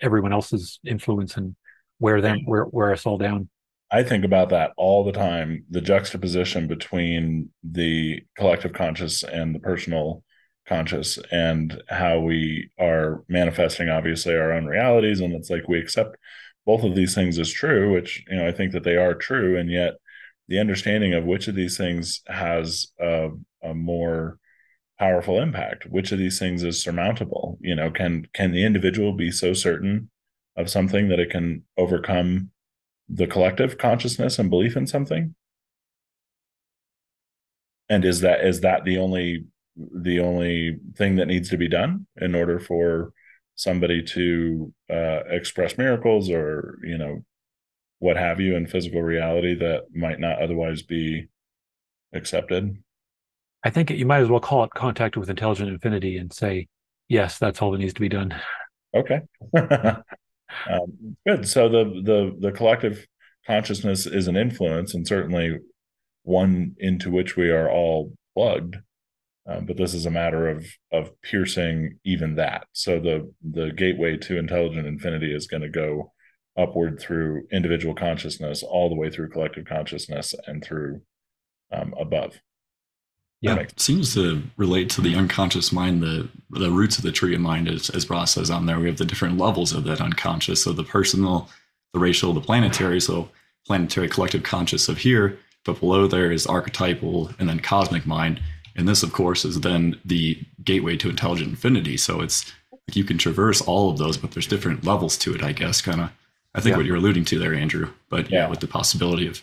everyone 0.00 0.32
else's 0.32 0.78
influence 0.84 1.36
and 1.36 1.56
wear 1.98 2.20
them 2.20 2.44
wear, 2.46 2.66
wear 2.66 2.92
us 2.92 3.06
all 3.06 3.18
down. 3.18 3.48
I 3.92 4.02
think 4.02 4.24
about 4.24 4.50
that 4.50 4.72
all 4.76 5.04
the 5.04 5.12
time. 5.12 5.64
The 5.70 5.80
juxtaposition 5.80 6.68
between 6.68 7.50
the 7.64 8.22
collective 8.36 8.72
conscious 8.72 9.24
and 9.24 9.54
the 9.54 9.58
personal 9.58 10.22
conscious 10.66 11.18
and 11.32 11.82
how 11.88 12.20
we 12.20 12.70
are 12.78 13.24
manifesting 13.28 13.88
obviously 13.88 14.36
our 14.36 14.52
own 14.52 14.66
realities 14.66 15.18
and 15.18 15.32
it's 15.32 15.50
like 15.50 15.66
we 15.66 15.80
accept 15.80 16.16
both 16.64 16.84
of 16.84 16.94
these 16.94 17.12
things 17.12 17.40
as 17.40 17.50
true 17.50 17.92
which 17.92 18.22
you 18.30 18.36
know 18.36 18.46
i 18.46 18.52
think 18.52 18.70
that 18.70 18.84
they 18.84 18.96
are 18.96 19.14
true 19.14 19.58
and 19.58 19.68
yet 19.68 19.94
the 20.46 20.60
understanding 20.60 21.12
of 21.12 21.24
which 21.24 21.48
of 21.48 21.54
these 21.56 21.76
things 21.76 22.22
has 22.26 22.88
a, 23.00 23.30
a 23.62 23.74
more 23.74 24.38
powerful 25.00 25.40
impact. 25.40 25.86
Which 25.86 26.12
of 26.12 26.18
these 26.18 26.38
things 26.38 26.62
is 26.62 26.80
surmountable? 26.80 27.58
You 27.60 27.74
know 27.74 27.90
can 27.90 28.28
can 28.34 28.52
the 28.52 28.64
individual 28.64 29.14
be 29.14 29.30
so 29.32 29.54
certain 29.54 30.10
of 30.56 30.70
something 30.70 31.08
that 31.08 31.18
it 31.18 31.30
can 31.30 31.64
overcome 31.78 32.50
the 33.08 33.26
collective 33.26 33.78
consciousness 33.78 34.38
and 34.38 34.50
belief 34.50 34.76
in 34.76 34.86
something? 34.86 35.34
And 37.88 38.04
is 38.04 38.20
that 38.20 38.44
is 38.44 38.60
that 38.60 38.84
the 38.84 38.98
only 38.98 39.46
the 39.76 40.20
only 40.20 40.78
thing 40.96 41.16
that 41.16 41.28
needs 41.28 41.48
to 41.48 41.56
be 41.56 41.68
done 41.68 42.06
in 42.20 42.34
order 42.34 42.60
for 42.60 43.12
somebody 43.54 44.02
to 44.02 44.72
uh, 44.90 45.20
express 45.30 45.78
miracles 45.78 46.30
or 46.30 46.78
you 46.84 46.98
know 46.98 47.24
what 48.00 48.16
have 48.16 48.38
you 48.40 48.54
in 48.54 48.66
physical 48.66 49.02
reality 49.02 49.54
that 49.54 49.84
might 49.94 50.20
not 50.20 50.42
otherwise 50.42 50.82
be 50.82 51.28
accepted 52.12 52.76
i 53.64 53.70
think 53.70 53.90
you 53.90 54.06
might 54.06 54.20
as 54.20 54.28
well 54.28 54.40
call 54.40 54.64
it 54.64 54.70
contact 54.70 55.16
with 55.16 55.30
intelligent 55.30 55.68
infinity 55.68 56.16
and 56.16 56.32
say 56.32 56.66
yes 57.08 57.38
that's 57.38 57.60
all 57.60 57.70
that 57.70 57.78
needs 57.78 57.94
to 57.94 58.00
be 58.00 58.08
done 58.08 58.34
okay 58.94 59.20
um, 59.56 60.04
good 61.26 61.46
so 61.46 61.68
the 61.68 61.84
the 62.04 62.36
the 62.40 62.52
collective 62.52 63.06
consciousness 63.46 64.06
is 64.06 64.28
an 64.28 64.36
influence 64.36 64.94
and 64.94 65.06
certainly 65.06 65.58
one 66.22 66.74
into 66.78 67.10
which 67.10 67.36
we 67.36 67.50
are 67.50 67.70
all 67.70 68.12
plugged 68.34 68.76
um, 69.50 69.66
but 69.66 69.76
this 69.76 69.94
is 69.94 70.06
a 70.06 70.10
matter 70.10 70.48
of 70.48 70.66
of 70.92 71.10
piercing 71.22 71.98
even 72.04 72.36
that. 72.36 72.66
So 72.72 73.00
the 73.00 73.32
the 73.42 73.72
gateway 73.72 74.16
to 74.18 74.38
intelligent 74.38 74.86
infinity 74.86 75.34
is 75.34 75.46
going 75.46 75.62
to 75.62 75.68
go 75.68 76.12
upward 76.56 77.00
through 77.00 77.46
individual 77.50 77.94
consciousness, 77.94 78.62
all 78.62 78.88
the 78.88 78.94
way 78.94 79.10
through 79.10 79.30
collective 79.30 79.64
consciousness, 79.64 80.34
and 80.46 80.62
through 80.62 81.02
um, 81.72 81.94
above. 81.98 82.40
Yeah, 83.42 83.56
it 83.56 83.80
seems 83.80 84.12
to 84.14 84.42
relate 84.58 84.90
to 84.90 85.00
the 85.00 85.14
unconscious 85.14 85.72
mind. 85.72 86.02
The 86.02 86.28
the 86.50 86.70
roots 86.70 86.98
of 86.98 87.04
the 87.04 87.12
tree 87.12 87.34
of 87.34 87.40
mind, 87.40 87.68
as 87.68 87.88
as 87.90 88.08
Ra 88.10 88.24
says 88.24 88.50
on 88.50 88.66
there, 88.66 88.78
we 88.78 88.86
have 88.86 88.98
the 88.98 89.04
different 89.04 89.38
levels 89.38 89.72
of 89.72 89.84
that 89.84 90.00
unconscious. 90.00 90.62
So 90.62 90.72
the 90.72 90.84
personal, 90.84 91.48
the 91.94 92.00
racial, 92.00 92.34
the 92.34 92.40
planetary. 92.40 93.00
So 93.00 93.30
planetary 93.66 94.08
collective 94.08 94.42
conscious 94.42 94.88
of 94.88 94.98
here, 94.98 95.38
but 95.64 95.80
below 95.80 96.06
there 96.06 96.32
is 96.32 96.46
archetypal 96.46 97.30
and 97.38 97.48
then 97.48 97.60
cosmic 97.60 98.06
mind 98.06 98.40
and 98.76 98.88
this, 98.88 99.02
of 99.02 99.12
course, 99.12 99.44
is 99.44 99.60
then 99.60 100.00
the 100.04 100.38
gateway 100.64 100.96
to 100.96 101.10
intelligent 101.10 101.50
infinity. 101.50 101.96
So 101.96 102.20
it's 102.20 102.50
like 102.72 102.96
you 102.96 103.04
can 103.04 103.18
traverse 103.18 103.60
all 103.60 103.90
of 103.90 103.98
those, 103.98 104.16
but 104.16 104.32
there's 104.32 104.46
different 104.46 104.84
levels 104.84 105.18
to 105.18 105.34
it, 105.34 105.42
I 105.42 105.52
guess, 105.52 105.82
kind 105.82 106.00
of. 106.00 106.10
I 106.54 106.60
think 106.60 106.72
yeah. 106.72 106.76
what 106.78 106.86
you're 106.86 106.96
alluding 106.96 107.26
to 107.26 107.38
there, 107.38 107.54
Andrew. 107.54 107.90
But 108.08 108.30
yeah, 108.30 108.48
with 108.48 108.60
the 108.60 108.66
possibility 108.66 109.26
of 109.26 109.42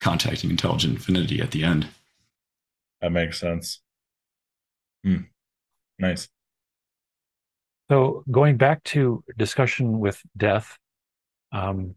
contacting 0.00 0.50
intelligent 0.50 0.94
infinity 0.94 1.40
at 1.40 1.50
the 1.50 1.64
end. 1.64 1.88
That 3.00 3.12
makes 3.12 3.38
sense. 3.38 3.82
Hmm. 5.04 5.22
Nice. 5.98 6.28
So 7.90 8.24
going 8.30 8.56
back 8.56 8.82
to 8.84 9.22
discussion 9.36 10.00
with 10.00 10.20
death, 10.36 10.76
um, 11.52 11.94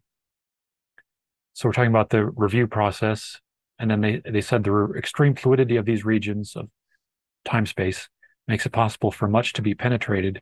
so 1.54 1.68
we're 1.68 1.74
talking 1.74 1.90
about 1.90 2.10
the 2.10 2.26
review 2.26 2.68
process, 2.68 3.40
and 3.80 3.90
then 3.90 4.02
they 4.02 4.22
they 4.30 4.42
said 4.42 4.64
the 4.64 4.94
extreme 4.98 5.36
fluidity 5.36 5.78
of 5.78 5.86
these 5.86 6.06
regions 6.06 6.56
of 6.56 6.70
time 7.44 7.66
space 7.66 8.08
makes 8.48 8.66
it 8.66 8.72
possible 8.72 9.12
for 9.12 9.28
much 9.28 9.54
to 9.54 9.62
be 9.62 9.74
penetrated, 9.74 10.42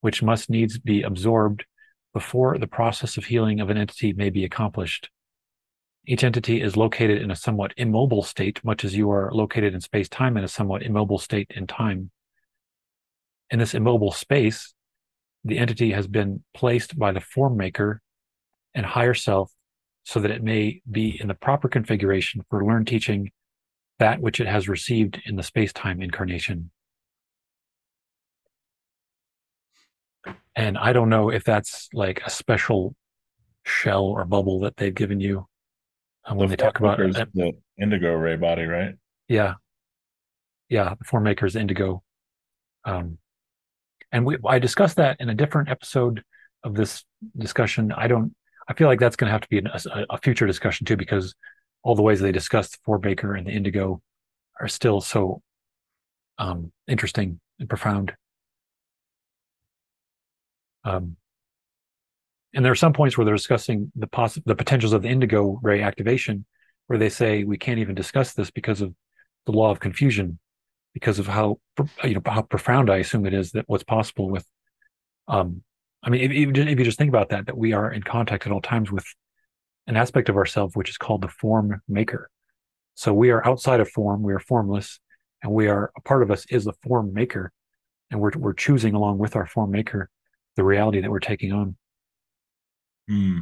which 0.00 0.22
must 0.22 0.48
needs 0.48 0.78
be 0.78 1.02
absorbed 1.02 1.64
before 2.12 2.56
the 2.58 2.66
process 2.66 3.16
of 3.16 3.24
healing 3.24 3.60
of 3.60 3.70
an 3.70 3.76
entity 3.76 4.12
may 4.12 4.30
be 4.30 4.44
accomplished. 4.44 5.10
Each 6.06 6.22
entity 6.22 6.60
is 6.60 6.76
located 6.76 7.22
in 7.22 7.30
a 7.30 7.36
somewhat 7.36 7.72
immobile 7.78 8.22
state, 8.22 8.62
much 8.62 8.84
as 8.84 8.94
you 8.94 9.10
are 9.10 9.32
located 9.32 9.72
in 9.72 9.80
space 9.80 10.08
time 10.08 10.36
in 10.36 10.44
a 10.44 10.48
somewhat 10.48 10.82
immobile 10.82 11.18
state 11.18 11.50
in 11.56 11.66
time. 11.66 12.10
In 13.50 13.58
this 13.58 13.74
immobile 13.74 14.12
space, 14.12 14.74
the 15.44 15.58
entity 15.58 15.92
has 15.92 16.06
been 16.06 16.44
placed 16.52 16.98
by 16.98 17.12
the 17.12 17.20
form 17.20 17.56
maker 17.56 18.02
and 18.74 18.84
higher 18.84 19.14
self 19.14 19.50
so 20.04 20.20
that 20.20 20.30
it 20.30 20.42
may 20.42 20.82
be 20.90 21.18
in 21.18 21.28
the 21.28 21.34
proper 21.34 21.68
configuration 21.68 22.42
for 22.50 22.64
learned 22.64 22.86
teaching 22.86 23.30
that 23.98 24.20
which 24.20 24.40
it 24.40 24.46
has 24.46 24.68
received 24.68 25.22
in 25.24 25.36
the 25.36 25.42
space-time 25.42 26.02
incarnation. 26.02 26.70
And 30.54 30.76
I 30.76 30.92
don't 30.92 31.08
know 31.08 31.30
if 31.30 31.44
that's 31.44 31.88
like 31.94 32.20
a 32.26 32.30
special 32.30 32.94
shell 33.64 34.04
or 34.04 34.26
bubble 34.26 34.60
that 34.60 34.76
they've 34.76 34.94
given 34.94 35.20
you 35.20 35.46
when 36.28 36.38
the 36.38 36.56
they 36.56 36.56
talk 36.56 36.78
about 36.78 37.00
uh, 37.00 37.24
the 37.34 37.52
indigo 37.80 38.14
ray 38.14 38.36
body, 38.36 38.64
right? 38.64 38.94
Yeah, 39.28 39.54
yeah, 40.68 40.94
the 40.98 41.04
form 41.04 41.24
maker's 41.24 41.56
indigo. 41.56 42.02
Um, 42.84 43.18
and 44.12 44.24
we, 44.24 44.36
I 44.46 44.58
discussed 44.58 44.96
that 44.96 45.16
in 45.20 45.28
a 45.28 45.34
different 45.34 45.68
episode 45.68 46.22
of 46.62 46.74
this 46.74 47.04
discussion. 47.36 47.92
I 47.92 48.06
don't, 48.08 48.34
I 48.68 48.74
feel 48.74 48.88
like 48.88 49.00
that's 49.00 49.16
going 49.16 49.28
to 49.28 49.32
have 49.32 49.40
to 49.42 49.48
be 49.48 49.58
a, 49.58 50.06
a 50.10 50.18
future 50.18 50.46
discussion 50.46 50.86
too, 50.86 50.96
because 50.96 51.34
all 51.82 51.94
the 51.94 52.02
ways 52.02 52.20
they 52.20 52.32
discussed 52.32 52.78
Form 52.84 53.02
Maker 53.02 53.34
and 53.34 53.46
the 53.46 53.52
Indigo 53.52 54.00
are 54.60 54.68
still 54.68 55.00
so 55.00 55.42
um, 56.38 56.72
interesting 56.88 57.40
and 57.58 57.68
profound. 57.68 58.12
Um, 60.84 61.16
and 62.54 62.64
there 62.64 62.72
are 62.72 62.76
some 62.76 62.92
points 62.92 63.18
where 63.18 63.24
they're 63.24 63.34
discussing 63.34 63.90
the 63.96 64.06
poss- 64.06 64.38
the 64.46 64.54
potentials 64.54 64.92
of 64.92 65.02
the 65.02 65.08
indigo 65.08 65.58
ray 65.62 65.82
activation, 65.82 66.44
where 66.86 66.98
they 66.98 67.08
say 67.08 67.44
we 67.44 67.58
can't 67.58 67.80
even 67.80 67.94
discuss 67.94 68.32
this 68.32 68.50
because 68.50 68.80
of 68.80 68.94
the 69.46 69.52
law 69.52 69.70
of 69.70 69.80
confusion, 69.80 70.38
because 70.92 71.18
of 71.18 71.26
how 71.26 71.58
you 72.04 72.14
know 72.14 72.22
how 72.26 72.42
profound 72.42 72.90
I 72.90 72.98
assume 72.98 73.26
it 73.26 73.34
is 73.34 73.52
that 73.52 73.64
what's 73.68 73.84
possible 73.84 74.30
with. 74.30 74.46
Um, 75.28 75.62
I 76.02 76.10
mean, 76.10 76.20
if, 76.20 76.30
if 76.30 76.78
you 76.78 76.84
just 76.84 76.98
think 76.98 77.08
about 77.08 77.30
that, 77.30 77.46
that 77.46 77.56
we 77.56 77.72
are 77.72 77.90
in 77.90 78.02
contact 78.02 78.46
at 78.46 78.52
all 78.52 78.60
times 78.60 78.92
with 78.92 79.06
an 79.86 79.96
aspect 79.96 80.28
of 80.28 80.36
ourselves 80.36 80.76
which 80.76 80.90
is 80.90 80.98
called 80.98 81.22
the 81.22 81.28
form 81.28 81.80
maker. 81.88 82.30
So 82.94 83.12
we 83.12 83.30
are 83.30 83.46
outside 83.46 83.80
of 83.80 83.90
form, 83.90 84.22
we 84.22 84.32
are 84.32 84.38
formless, 84.38 85.00
and 85.42 85.52
we 85.52 85.68
are 85.68 85.90
a 85.96 86.00
part 86.02 86.22
of 86.22 86.30
us 86.30 86.46
is 86.50 86.64
the 86.64 86.74
form 86.84 87.12
maker, 87.12 87.52
and 88.10 88.20
we're 88.20 88.32
we're 88.36 88.54
choosing 88.54 88.94
along 88.94 89.18
with 89.18 89.34
our 89.34 89.46
form 89.46 89.70
maker 89.70 90.08
the 90.56 90.64
reality 90.64 91.00
that 91.00 91.10
we're 91.10 91.18
taking 91.18 91.52
on. 91.52 91.76
Hmm. 93.08 93.40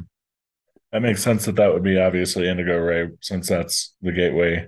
That 0.93 1.03
makes 1.03 1.23
sense 1.23 1.47
that 1.47 1.57
that 1.57 1.73
would 1.73 1.83
be 1.83 1.99
obviously 1.99 2.49
Indigo 2.49 2.77
Ray, 2.77 3.09
since 3.21 3.49
that's 3.49 3.95
the 4.03 4.13
gateway 4.13 4.67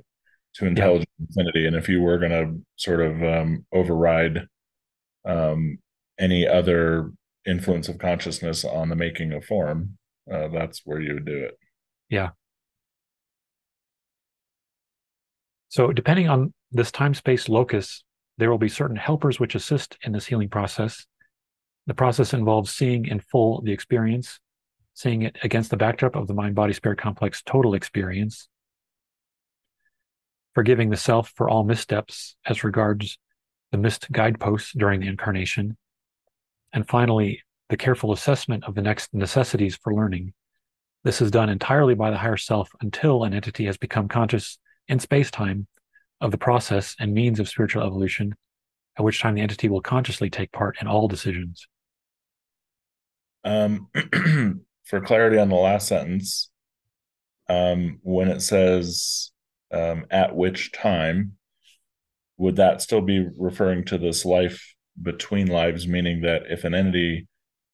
to 0.55 0.67
intelligent 0.67 1.09
yeah. 1.19 1.27
infinity. 1.29 1.67
And 1.67 1.77
if 1.77 1.89
you 1.89 2.01
were 2.01 2.19
going 2.19 2.33
to 2.33 2.63
sort 2.77 3.01
of 3.01 3.23
um, 3.23 3.67
override 3.73 4.47
um, 5.27 5.79
any 6.19 6.47
other 6.47 7.13
influence 7.47 7.89
of 7.89 7.99
consciousness 7.99 8.65
on 8.65 8.89
the 8.89 8.97
making 8.97 9.33
of 9.33 9.45
form, 9.45 9.99
uh, 10.33 10.49
that's 10.49 10.83
where 10.85 11.01
you 11.01 11.15
would 11.15 11.27
do 11.27 11.45
it. 11.45 11.59
Yeah. 12.09 12.31
So, 15.69 15.93
depending 15.93 16.29
on 16.29 16.55
this 16.71 16.93
time 16.93 17.15
space 17.15 17.49
locus, 17.49 18.05
there 18.39 18.51
will 18.51 18.59
be 18.59 18.69
certain 18.69 18.97
helpers 18.97 19.39
which 19.39 19.55
assist 19.55 19.97
in 20.03 20.13
this 20.13 20.27
healing 20.27 20.49
process. 20.49 21.05
The 21.87 21.95
process 21.95 22.33
involves 22.33 22.73
seeing 22.73 23.07
in 23.07 23.21
full 23.21 23.61
the 23.63 23.73
experience, 23.73 24.39
seeing 24.95 25.23
it 25.23 25.37
against 25.43 25.71
the 25.71 25.77
backdrop 25.77 26.17
of 26.17 26.27
the 26.27 26.35
mind 26.35 26.55
body 26.55 26.73
spirit 26.73 26.99
complex 26.99 27.43
total 27.43 27.75
experience, 27.75 28.49
forgiving 30.55 30.91
the 30.91 30.97
self 30.97 31.33
for 31.35 31.49
all 31.49 31.65
missteps 31.65 32.37
as 32.47 32.65
regards 32.65 33.19
the 33.73 33.79
missed 33.79 34.11
guideposts 34.11 34.73
during 34.73 35.01
the 35.01 35.09
incarnation, 35.09 35.77
and 36.73 36.89
finally, 36.89 37.43
the 37.69 37.77
careful 37.77 38.13
assessment 38.13 38.65
of 38.65 38.75
the 38.75 38.83
next 38.83 39.13
necessities 39.13 39.77
for 39.77 39.95
learning 39.95 40.33
this 41.05 41.21
is 41.21 41.31
done 41.31 41.51
entirely 41.51 41.95
by 41.95 42.11
the 42.11 42.17
higher 42.17 42.39
self 42.39 42.71
until 42.81 43.25
an 43.25 43.35
entity 43.35 43.67
has 43.67 43.77
become 43.77 44.09
conscious 44.09 44.59
in 44.89 44.99
space 44.99 45.31
time 45.31 45.67
of 46.21 46.31
the 46.31 46.39
process 46.39 46.97
and 46.99 47.13
means 47.13 47.39
of 47.39 47.49
spiritual 47.49 47.87
evolution, 47.87 48.35
at 48.99 49.05
which 49.05 49.21
time 49.21 49.35
the 49.35 49.43
entity 49.43 49.69
will 49.69 49.83
consciously 49.83 50.31
take 50.31 50.51
part 50.51 50.79
in 50.81 50.87
all 50.87 51.07
decisions. 51.07 51.69
Um, 53.45 53.91
for 54.85 55.01
clarity 55.01 55.39
on 55.39 55.49
the 55.49 55.55
last 55.55 55.89
sentence, 55.89 56.51
um, 57.49 57.99
when 58.03 58.29
it 58.29 58.41
says 58.41 59.33
um, 59.73 60.07
at 60.11 60.35
which 60.35 60.73
time, 60.73 61.33
would 62.37 62.57
that 62.57 62.83
still 62.83 63.01
be 63.01 63.29
referring 63.37 63.85
to 63.85 63.99
this 63.99 64.25
life 64.25 64.75
between 65.01 65.47
lives, 65.47 65.87
meaning 65.87 66.23
that 66.23 66.43
if 66.49 66.65
an 66.65 66.75
entity 66.75 67.29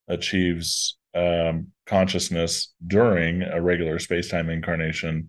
achieves 0.09 0.99
um, 1.15 1.69
consciousness 1.87 2.73
during 2.87 3.43
a 3.43 3.61
regular 3.61 3.99
space-time 3.99 4.49
incarnation 4.49 5.29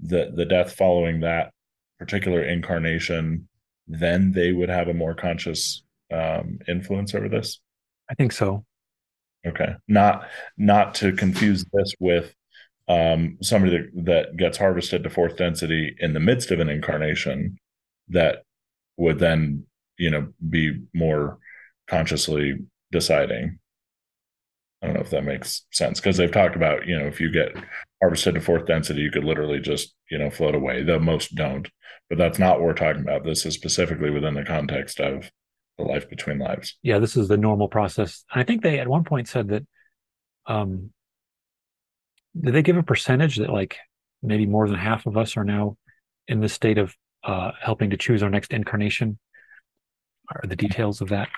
the 0.00 0.30
the 0.34 0.44
death 0.44 0.72
following 0.72 1.20
that 1.20 1.52
particular 1.98 2.42
incarnation 2.42 3.48
then 3.88 4.32
they 4.32 4.52
would 4.52 4.68
have 4.68 4.88
a 4.88 4.94
more 4.94 5.14
conscious 5.14 5.82
um, 6.12 6.58
influence 6.68 7.14
over 7.14 7.28
this? 7.28 7.60
I 8.10 8.14
think 8.14 8.32
so. 8.32 8.64
Okay, 9.48 9.74
not 9.86 10.28
not 10.56 10.94
to 10.96 11.12
confuse 11.12 11.64
this 11.72 11.94
with 12.00 12.34
um, 12.88 13.38
somebody 13.42 13.78
that, 13.78 14.04
that 14.04 14.36
gets 14.36 14.58
harvested 14.58 15.02
to 15.04 15.10
fourth 15.10 15.36
density 15.36 15.94
in 16.00 16.12
the 16.14 16.20
midst 16.20 16.50
of 16.50 16.60
an 16.60 16.68
incarnation 16.68 17.58
that 18.08 18.42
would 18.96 19.18
then 19.18 19.64
you 19.98 20.10
know 20.10 20.28
be 20.48 20.80
more 20.94 21.38
consciously 21.88 22.58
deciding. 22.92 23.58
I 24.82 24.86
don't 24.86 24.94
know 24.94 25.02
if 25.02 25.10
that 25.10 25.24
makes 25.24 25.66
sense 25.72 25.98
because 25.98 26.16
they've 26.16 26.30
talked 26.30 26.56
about 26.56 26.86
you 26.86 26.98
know 26.98 27.06
if 27.06 27.20
you 27.20 27.30
get 27.30 27.54
harvested 28.00 28.34
to 28.34 28.40
fourth 28.40 28.66
density 28.66 29.00
you 29.00 29.10
could 29.10 29.24
literally 29.24 29.58
just 29.60 29.94
you 30.10 30.18
know 30.18 30.30
float 30.30 30.54
away 30.54 30.82
the 30.82 30.98
most 31.00 31.34
don't. 31.34 31.68
But 32.08 32.18
that's 32.18 32.38
not 32.38 32.58
what 32.58 32.62
we're 32.62 32.74
talking 32.74 33.02
about. 33.02 33.24
This 33.24 33.44
is 33.44 33.54
specifically 33.54 34.10
within 34.10 34.34
the 34.34 34.44
context 34.44 34.98
of 35.00 35.30
the 35.78 35.84
life 35.84 36.08
between 36.10 36.38
lives 36.38 36.76
Yeah, 36.82 36.98
this 36.98 37.16
is 37.16 37.28
the 37.28 37.36
normal 37.36 37.68
process. 37.68 38.24
I 38.30 38.42
think 38.42 38.62
they 38.62 38.78
at 38.78 38.88
one 38.88 39.04
point 39.04 39.28
said 39.28 39.48
that 39.48 39.66
um 40.46 40.90
did 42.38 42.54
they 42.54 42.62
give 42.62 42.76
a 42.76 42.82
percentage 42.82 43.36
that 43.36 43.50
like 43.50 43.76
maybe 44.22 44.46
more 44.46 44.68
than 44.68 44.76
half 44.76 45.06
of 45.06 45.16
us 45.16 45.36
are 45.36 45.44
now 45.44 45.76
in 46.26 46.40
the 46.40 46.48
state 46.48 46.78
of 46.78 46.94
uh 47.24 47.52
helping 47.60 47.90
to 47.90 47.96
choose 47.96 48.22
our 48.22 48.30
next 48.30 48.52
incarnation? 48.52 49.18
Are 50.30 50.46
the 50.46 50.56
details 50.56 51.00
of 51.00 51.08
that? 51.08 51.28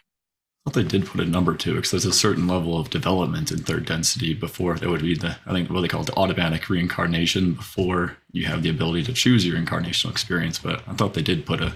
I 0.66 0.70
thought 0.70 0.74
they 0.74 0.88
did 0.88 1.06
put 1.06 1.20
a 1.20 1.24
number 1.26 1.54
to 1.54 1.70
it 1.70 1.74
because 1.76 1.90
there's 1.92 2.04
a 2.04 2.12
certain 2.12 2.46
level 2.46 2.78
of 2.78 2.90
development 2.90 3.50
in 3.50 3.58
third 3.58 3.86
density 3.86 4.34
before 4.34 4.76
there 4.76 4.90
would 4.90 5.00
be 5.00 5.14
the 5.14 5.36
I 5.46 5.52
think 5.52 5.70
what 5.70 5.80
they 5.80 5.88
call 5.88 6.02
it 6.02 6.06
the 6.06 6.16
automatic 6.16 6.68
reincarnation 6.68 7.54
before 7.54 8.16
you 8.32 8.46
have 8.46 8.62
the 8.62 8.68
ability 8.68 9.04
to 9.04 9.12
choose 9.14 9.46
your 9.46 9.58
incarnational 9.58 10.10
experience. 10.10 10.58
But 10.58 10.82
I 10.86 10.92
thought 10.92 11.14
they 11.14 11.22
did 11.22 11.46
put 11.46 11.62
a 11.62 11.74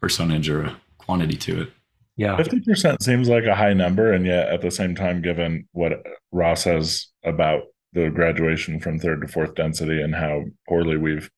percentage 0.00 0.48
or 0.48 0.62
a 0.62 0.80
quantity 0.96 1.36
to 1.36 1.62
it. 1.62 1.72
Yeah. 2.18 2.36
50% 2.36 3.00
seems 3.00 3.28
like 3.28 3.44
a 3.44 3.54
high 3.54 3.74
number 3.74 4.12
and 4.12 4.26
yet 4.26 4.48
at 4.48 4.60
the 4.60 4.72
same 4.72 4.96
time 4.96 5.22
given 5.22 5.68
what 5.70 6.04
Ra 6.32 6.54
says 6.54 7.06
about 7.24 7.62
the 7.92 8.10
graduation 8.10 8.80
from 8.80 8.98
third 8.98 9.20
to 9.20 9.28
fourth 9.28 9.54
density 9.54 10.02
and 10.02 10.16
how 10.16 10.42
poorly 10.68 10.96
we've 10.96 11.30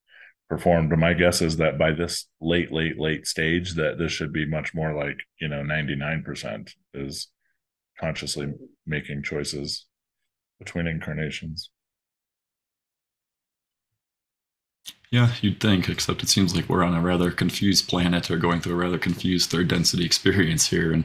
performed 0.48 0.90
my 0.98 1.12
guess 1.12 1.43
is 1.43 1.59
that 1.59 1.78
by 1.78 1.93
this 1.93 2.27
late 2.40 2.73
late 2.73 2.98
late 2.98 3.27
stage 3.27 3.74
that 3.74 3.98
this 3.98 4.11
should 4.11 4.32
be 4.32 4.47
much 4.47 4.74
more 4.74 4.94
like 4.94 5.19
you 5.39 5.48
know 5.48 5.62
99% 5.62 6.73
is 6.94 7.28
consciously 8.01 8.52
making 8.86 9.23
choices 9.23 9.86
between 10.59 10.86
incarnations 10.86 11.70
Yeah, 15.11 15.32
you'd 15.41 15.61
think, 15.61 15.89
except 15.89 16.23
it 16.23 16.28
seems 16.28 16.55
like 16.55 16.69
we're 16.69 16.85
on 16.85 16.95
a 16.95 17.01
rather 17.01 17.31
confused 17.32 17.89
planet 17.89 18.31
or 18.31 18.37
going 18.37 18.61
through 18.61 18.74
a 18.74 18.77
rather 18.77 18.99
confused 18.99 19.51
third 19.51 19.69
density 19.69 20.05
experience 20.05 20.69
here. 20.69 20.93
And 20.93 21.05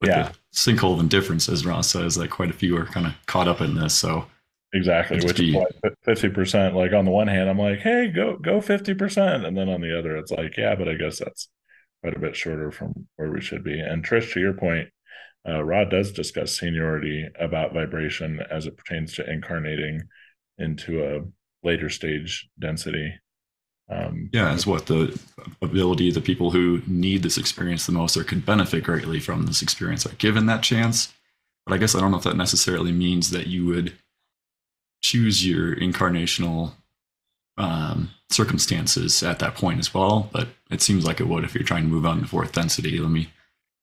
with 0.00 0.10
Yeah. 0.10 0.32
the 0.32 0.38
sinkhole 0.54 0.94
of 0.94 1.00
indifference, 1.00 1.48
as 1.48 1.66
Ra 1.66 1.82
says, 1.82 2.16
like 2.16 2.30
quite 2.30 2.50
a 2.50 2.54
few 2.54 2.76
are 2.76 2.86
kind 2.86 3.06
of 3.06 3.14
caught 3.26 3.48
up 3.48 3.60
in 3.60 3.74
this. 3.74 3.94
So 3.94 4.26
exactly 4.74 5.16
which 5.18 5.40
is 5.40 5.40
be- 5.40 5.54
why 5.54 5.64
50% 6.04 6.74
like 6.74 6.92
on 6.92 7.06
the 7.06 7.10
one 7.10 7.26
hand 7.26 7.48
i'm 7.48 7.58
like 7.58 7.78
hey 7.78 8.08
go 8.08 8.36
go 8.36 8.60
50% 8.60 9.46
and 9.46 9.56
then 9.56 9.66
on 9.68 9.80
the 9.80 9.98
other 9.98 10.14
it's 10.18 10.30
like 10.30 10.58
yeah 10.58 10.74
but 10.74 10.86
i 10.88 10.94
guess 10.94 11.18
that's 11.18 11.48
quite 12.02 12.14
a 12.14 12.18
bit 12.20 12.36
shorter 12.36 12.70
from 12.70 12.92
where 13.16 13.30
we 13.30 13.40
should 13.40 13.64
be 13.64 13.80
and 13.80 14.04
trish 14.04 14.32
to 14.34 14.40
your 14.40 14.52
point 14.52 14.90
uh, 15.48 15.64
Ra 15.64 15.84
does 15.84 16.12
discuss 16.12 16.58
seniority 16.58 17.26
about 17.40 17.72
vibration 17.72 18.40
as 18.50 18.66
it 18.66 18.76
pertains 18.76 19.14
to 19.14 19.30
incarnating 19.30 20.02
into 20.58 21.02
a 21.02 21.20
later 21.62 21.88
stage 21.90 22.48
density 22.58 23.14
um 23.90 24.28
yeah, 24.32 24.52
it's 24.52 24.66
what 24.66 24.86
the 24.86 25.18
ability 25.62 26.10
the 26.10 26.20
people 26.20 26.50
who 26.50 26.82
need 26.86 27.22
this 27.22 27.38
experience 27.38 27.86
the 27.86 27.92
most 27.92 28.16
or 28.16 28.24
could 28.24 28.44
benefit 28.44 28.84
greatly 28.84 29.18
from 29.18 29.46
this 29.46 29.62
experience 29.62 30.04
are 30.04 30.14
given 30.16 30.46
that 30.46 30.62
chance. 30.62 31.12
But 31.64 31.74
I 31.74 31.78
guess 31.78 31.94
I 31.94 32.00
don't 32.00 32.10
know 32.10 32.18
if 32.18 32.24
that 32.24 32.36
necessarily 32.36 32.92
means 32.92 33.30
that 33.30 33.46
you 33.46 33.66
would 33.66 33.94
choose 35.00 35.46
your 35.46 35.74
incarnational 35.76 36.72
um, 37.56 38.10
circumstances 38.30 39.22
at 39.22 39.38
that 39.38 39.54
point 39.54 39.78
as 39.78 39.94
well. 39.94 40.28
But 40.32 40.48
it 40.70 40.82
seems 40.82 41.06
like 41.06 41.20
it 41.20 41.28
would 41.28 41.44
if 41.44 41.54
you're 41.54 41.64
trying 41.64 41.84
to 41.84 41.88
move 41.88 42.04
on 42.04 42.20
to 42.20 42.26
fourth 42.26 42.52
density. 42.52 42.98
Let 42.98 43.10
me 43.10 43.30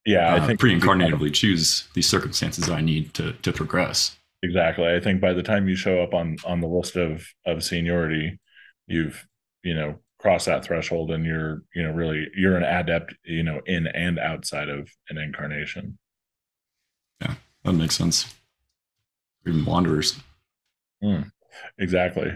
yeah 0.06 0.34
uh, 0.34 0.44
i 0.44 0.46
think 0.46 0.60
pre-incarnatively 0.60 1.34
choose 1.34 1.88
these 1.96 2.08
circumstances 2.08 2.70
I 2.70 2.82
need 2.82 3.16
to 3.16 3.34
to 3.34 3.52
progress. 3.52 4.18
Exactly 4.46 4.88
i 4.94 5.00
think 5.00 5.20
by 5.20 5.34
the 5.34 5.44
time 5.44 5.68
you 5.68 5.76
show 5.76 6.02
up 6.02 6.14
on 6.14 6.36
on 6.46 6.60
the 6.62 6.68
list 6.68 6.96
of 6.96 7.26
of 7.46 7.64
seniority 7.64 8.40
you've 8.88 9.26
you 9.64 9.74
know 9.74 9.96
crossed 10.20 10.46
that 10.46 10.64
threshold 10.64 11.12
and 11.12 11.26
you're 11.26 11.64
you 11.74 11.84
know 11.84 11.92
really 11.92 12.28
you're 12.36 12.58
an 12.58 12.64
adept 12.64 13.14
you 13.24 13.44
know 13.44 13.60
in 13.66 13.88
and 13.88 14.18
outside 14.20 14.70
of 14.70 14.90
an 15.10 15.18
incarnation 15.18 15.98
Yeah, 17.22 17.36
That 17.64 17.74
makes 17.74 17.96
sense. 17.96 18.34
Even 19.48 19.66
wanderers. 19.66 20.20
exactly 21.78 22.32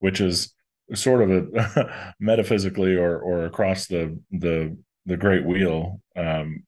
which 0.00 0.20
is 0.20 0.54
sort 0.94 1.22
of 1.22 1.30
a 1.30 2.14
metaphysically 2.20 2.94
or 2.96 3.18
or 3.18 3.44
across 3.46 3.86
the 3.86 4.18
the 4.30 4.76
the 5.06 5.16
great 5.16 5.44
wheel 5.44 6.00
um 6.16 6.62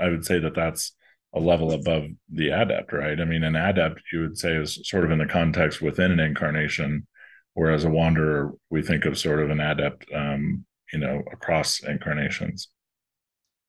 i 0.00 0.08
would 0.08 0.24
say 0.24 0.38
that 0.38 0.54
that's 0.54 0.92
a 1.34 1.40
level 1.40 1.72
above 1.72 2.04
the 2.30 2.50
adept 2.50 2.92
right 2.92 3.20
i 3.20 3.24
mean 3.24 3.42
an 3.42 3.56
adept 3.56 4.00
you 4.12 4.20
would 4.20 4.38
say 4.38 4.56
is 4.56 4.78
sort 4.84 5.04
of 5.04 5.10
in 5.10 5.18
the 5.18 5.26
context 5.26 5.82
within 5.82 6.10
an 6.10 6.20
incarnation 6.20 7.06
whereas 7.54 7.84
a 7.84 7.90
wanderer 7.90 8.52
we 8.70 8.82
think 8.82 9.04
of 9.04 9.18
sort 9.18 9.40
of 9.40 9.50
an 9.50 9.60
adept 9.60 10.06
um 10.14 10.64
you 10.92 10.98
know 10.98 11.22
across 11.32 11.82
incarnations 11.82 12.68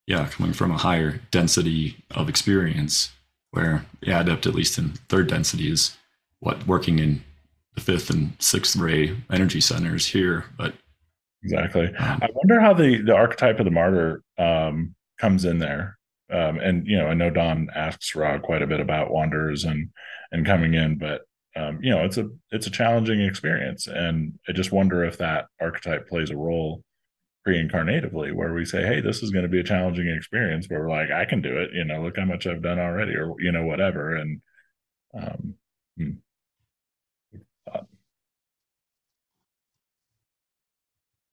yeah, 0.07 0.25
coming 0.29 0.53
from 0.53 0.71
a 0.71 0.77
higher 0.77 1.19
density 1.31 1.97
of 2.11 2.29
experience, 2.29 3.11
where 3.51 3.85
the 4.01 4.17
adept, 4.17 4.47
at 4.47 4.55
least 4.55 4.77
in 4.77 4.93
third 5.09 5.27
density, 5.27 5.69
is 5.69 5.97
what 6.39 6.65
working 6.65 6.97
in 6.97 7.21
the 7.75 7.81
fifth 7.81 8.09
and 8.09 8.33
sixth 8.39 8.77
ray 8.77 9.17
energy 9.29 9.59
centers 9.59 10.07
here. 10.07 10.45
But 10.57 10.73
exactly 11.43 11.87
um, 11.87 12.19
I 12.23 12.29
wonder 12.33 12.59
how 12.59 12.73
the 12.73 13.01
the 13.01 13.13
archetype 13.13 13.59
of 13.59 13.65
the 13.65 13.71
martyr 13.71 14.23
um, 14.37 14.95
comes 15.19 15.43
in 15.43 15.59
there. 15.59 15.96
Um, 16.31 16.59
and 16.59 16.85
you 16.85 16.97
know, 16.97 17.07
I 17.07 17.13
know 17.13 17.29
Don 17.29 17.69
asks 17.73 18.15
Ra 18.15 18.37
quite 18.39 18.61
a 18.61 18.67
bit 18.67 18.79
about 18.79 19.11
wanderers 19.11 19.63
and 19.63 19.89
and 20.31 20.45
coming 20.45 20.73
in, 20.73 20.97
but 20.97 21.21
um, 21.55 21.79
you 21.81 21.89
know, 21.89 22.03
it's 22.03 22.17
a 22.17 22.29
it's 22.51 22.67
a 22.67 22.71
challenging 22.71 23.21
experience, 23.21 23.87
and 23.87 24.37
I 24.47 24.51
just 24.51 24.71
wonder 24.71 25.03
if 25.03 25.17
that 25.17 25.47
archetype 25.61 26.07
plays 26.07 26.29
a 26.29 26.37
role 26.37 26.83
pre-incarnatively, 27.45 28.33
where 28.33 28.53
we 28.53 28.65
say, 28.65 28.85
"Hey, 28.85 29.01
this 29.01 29.23
is 29.23 29.31
going 29.31 29.43
to 29.43 29.49
be 29.49 29.59
a 29.59 29.63
challenging 29.63 30.07
experience," 30.09 30.67
where 30.67 30.81
we're 30.81 30.89
like, 30.89 31.11
"I 31.11 31.25
can 31.25 31.41
do 31.41 31.57
it," 31.57 31.71
you 31.73 31.85
know, 31.85 32.01
look 32.03 32.17
how 32.17 32.25
much 32.25 32.45
I've 32.45 32.61
done 32.61 32.79
already, 32.79 33.15
or 33.15 33.35
you 33.39 33.51
know, 33.51 33.65
whatever, 33.65 34.15
and 34.15 34.41
um, 35.13 35.55
hmm. 35.97 36.11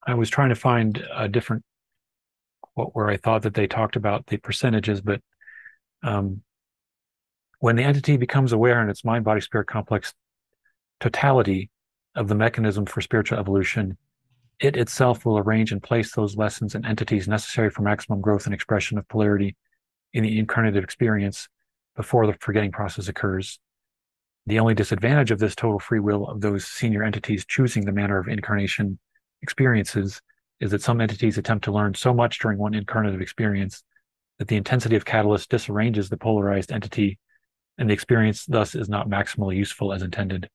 I 0.07 0.15
was 0.15 0.29
trying 0.29 0.51
to 0.51 0.55
find 0.55 1.03
a 1.15 1.29
different 1.29 1.65
quote 2.75 2.91
where 2.93 3.09
I 3.09 3.17
thought 3.17 3.43
that 3.43 3.55
they 3.55 3.67
talked 3.67 3.97
about 3.97 4.27
the 4.27 4.37
percentages, 4.37 5.01
but 5.01 5.21
um, 6.03 6.43
when 7.61 7.77
the 7.77 7.85
entity 7.85 8.17
becomes 8.17 8.53
aware 8.53 8.83
in 8.83 8.91
its 8.91 9.05
mind 9.05 9.25
body 9.25 9.41
spirit 9.41 9.67
complex 9.67 10.13
totality 11.01 11.71
of 12.15 12.29
the 12.29 12.35
mechanism 12.35 12.87
for 12.87 13.01
spiritual 13.01 13.39
evolution, 13.39 13.97
it 14.61 14.77
itself 14.77 15.25
will 15.25 15.39
arrange 15.39 15.73
and 15.73 15.83
place 15.83 16.13
those 16.13 16.37
lessons 16.37 16.75
and 16.75 16.87
entities 16.87 17.27
necessary 17.27 17.71
for 17.71 17.83
maximum 17.83 18.21
growth 18.21 18.47
and 18.47 18.55
expression 18.55 18.99
of 18.99 19.09
polarity 19.09 19.57
in 20.13 20.23
the 20.23 20.43
incarnative 20.43 20.85
experience 20.85 21.49
before 21.97 22.27
the 22.27 22.35
forgetting 22.41 22.73
process 22.73 23.09
occurs. 23.09 23.59
The 24.47 24.59
only 24.59 24.75
disadvantage 24.75 25.31
of 25.31 25.39
this 25.39 25.55
total 25.55 25.79
free 25.79 26.01
will 26.01 26.29
of 26.29 26.41
those 26.41 26.67
senior 26.67 27.03
entities 27.03 27.47
choosing 27.47 27.85
the 27.85 27.93
manner 27.93 28.19
of 28.19 28.29
incarnation 28.29 28.99
experiences 29.43 30.21
is 30.61 30.71
that 30.71 30.83
some 30.83 31.01
entities 31.01 31.39
attempt 31.39 31.65
to 31.65 31.73
learn 31.73 31.95
so 31.95 32.15
much 32.15 32.39
during 32.39 32.59
one 32.59 32.73
incarnative 32.73 33.21
experience 33.21 33.83
that 34.39 34.49
the 34.49 34.57
intensity 34.57 34.97
of 34.97 35.05
catalyst 35.05 35.51
disarranges 35.51 36.09
the 36.09 36.17
polarized 36.17 36.73
entity 36.73 37.19
and 37.79 37.89
the 37.91 37.95
experience 37.95 38.47
thus 38.47 38.75
is 38.75 38.89
not 38.89 39.09
maximally 39.09 39.57
useful 39.57 39.93
as 39.93 40.03
intended. 40.03 40.49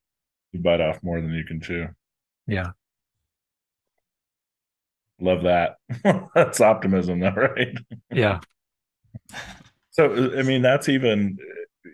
you 0.52 0.60
bite 0.60 0.82
off 0.82 1.02
more 1.04 1.20
than 1.22 1.32
you 1.32 1.44
can 1.44 1.60
chew. 1.62 1.88
Yeah. 2.48 2.72
Love 5.22 5.44
that. 5.44 5.76
That's 6.36 6.62
optimism, 6.62 7.20
though, 7.20 7.32
right? 7.32 7.78
Yeah. 8.12 8.40
So, 9.92 10.38
I 10.38 10.44
mean, 10.44 10.62
that's 10.62 10.88
even, 10.88 11.38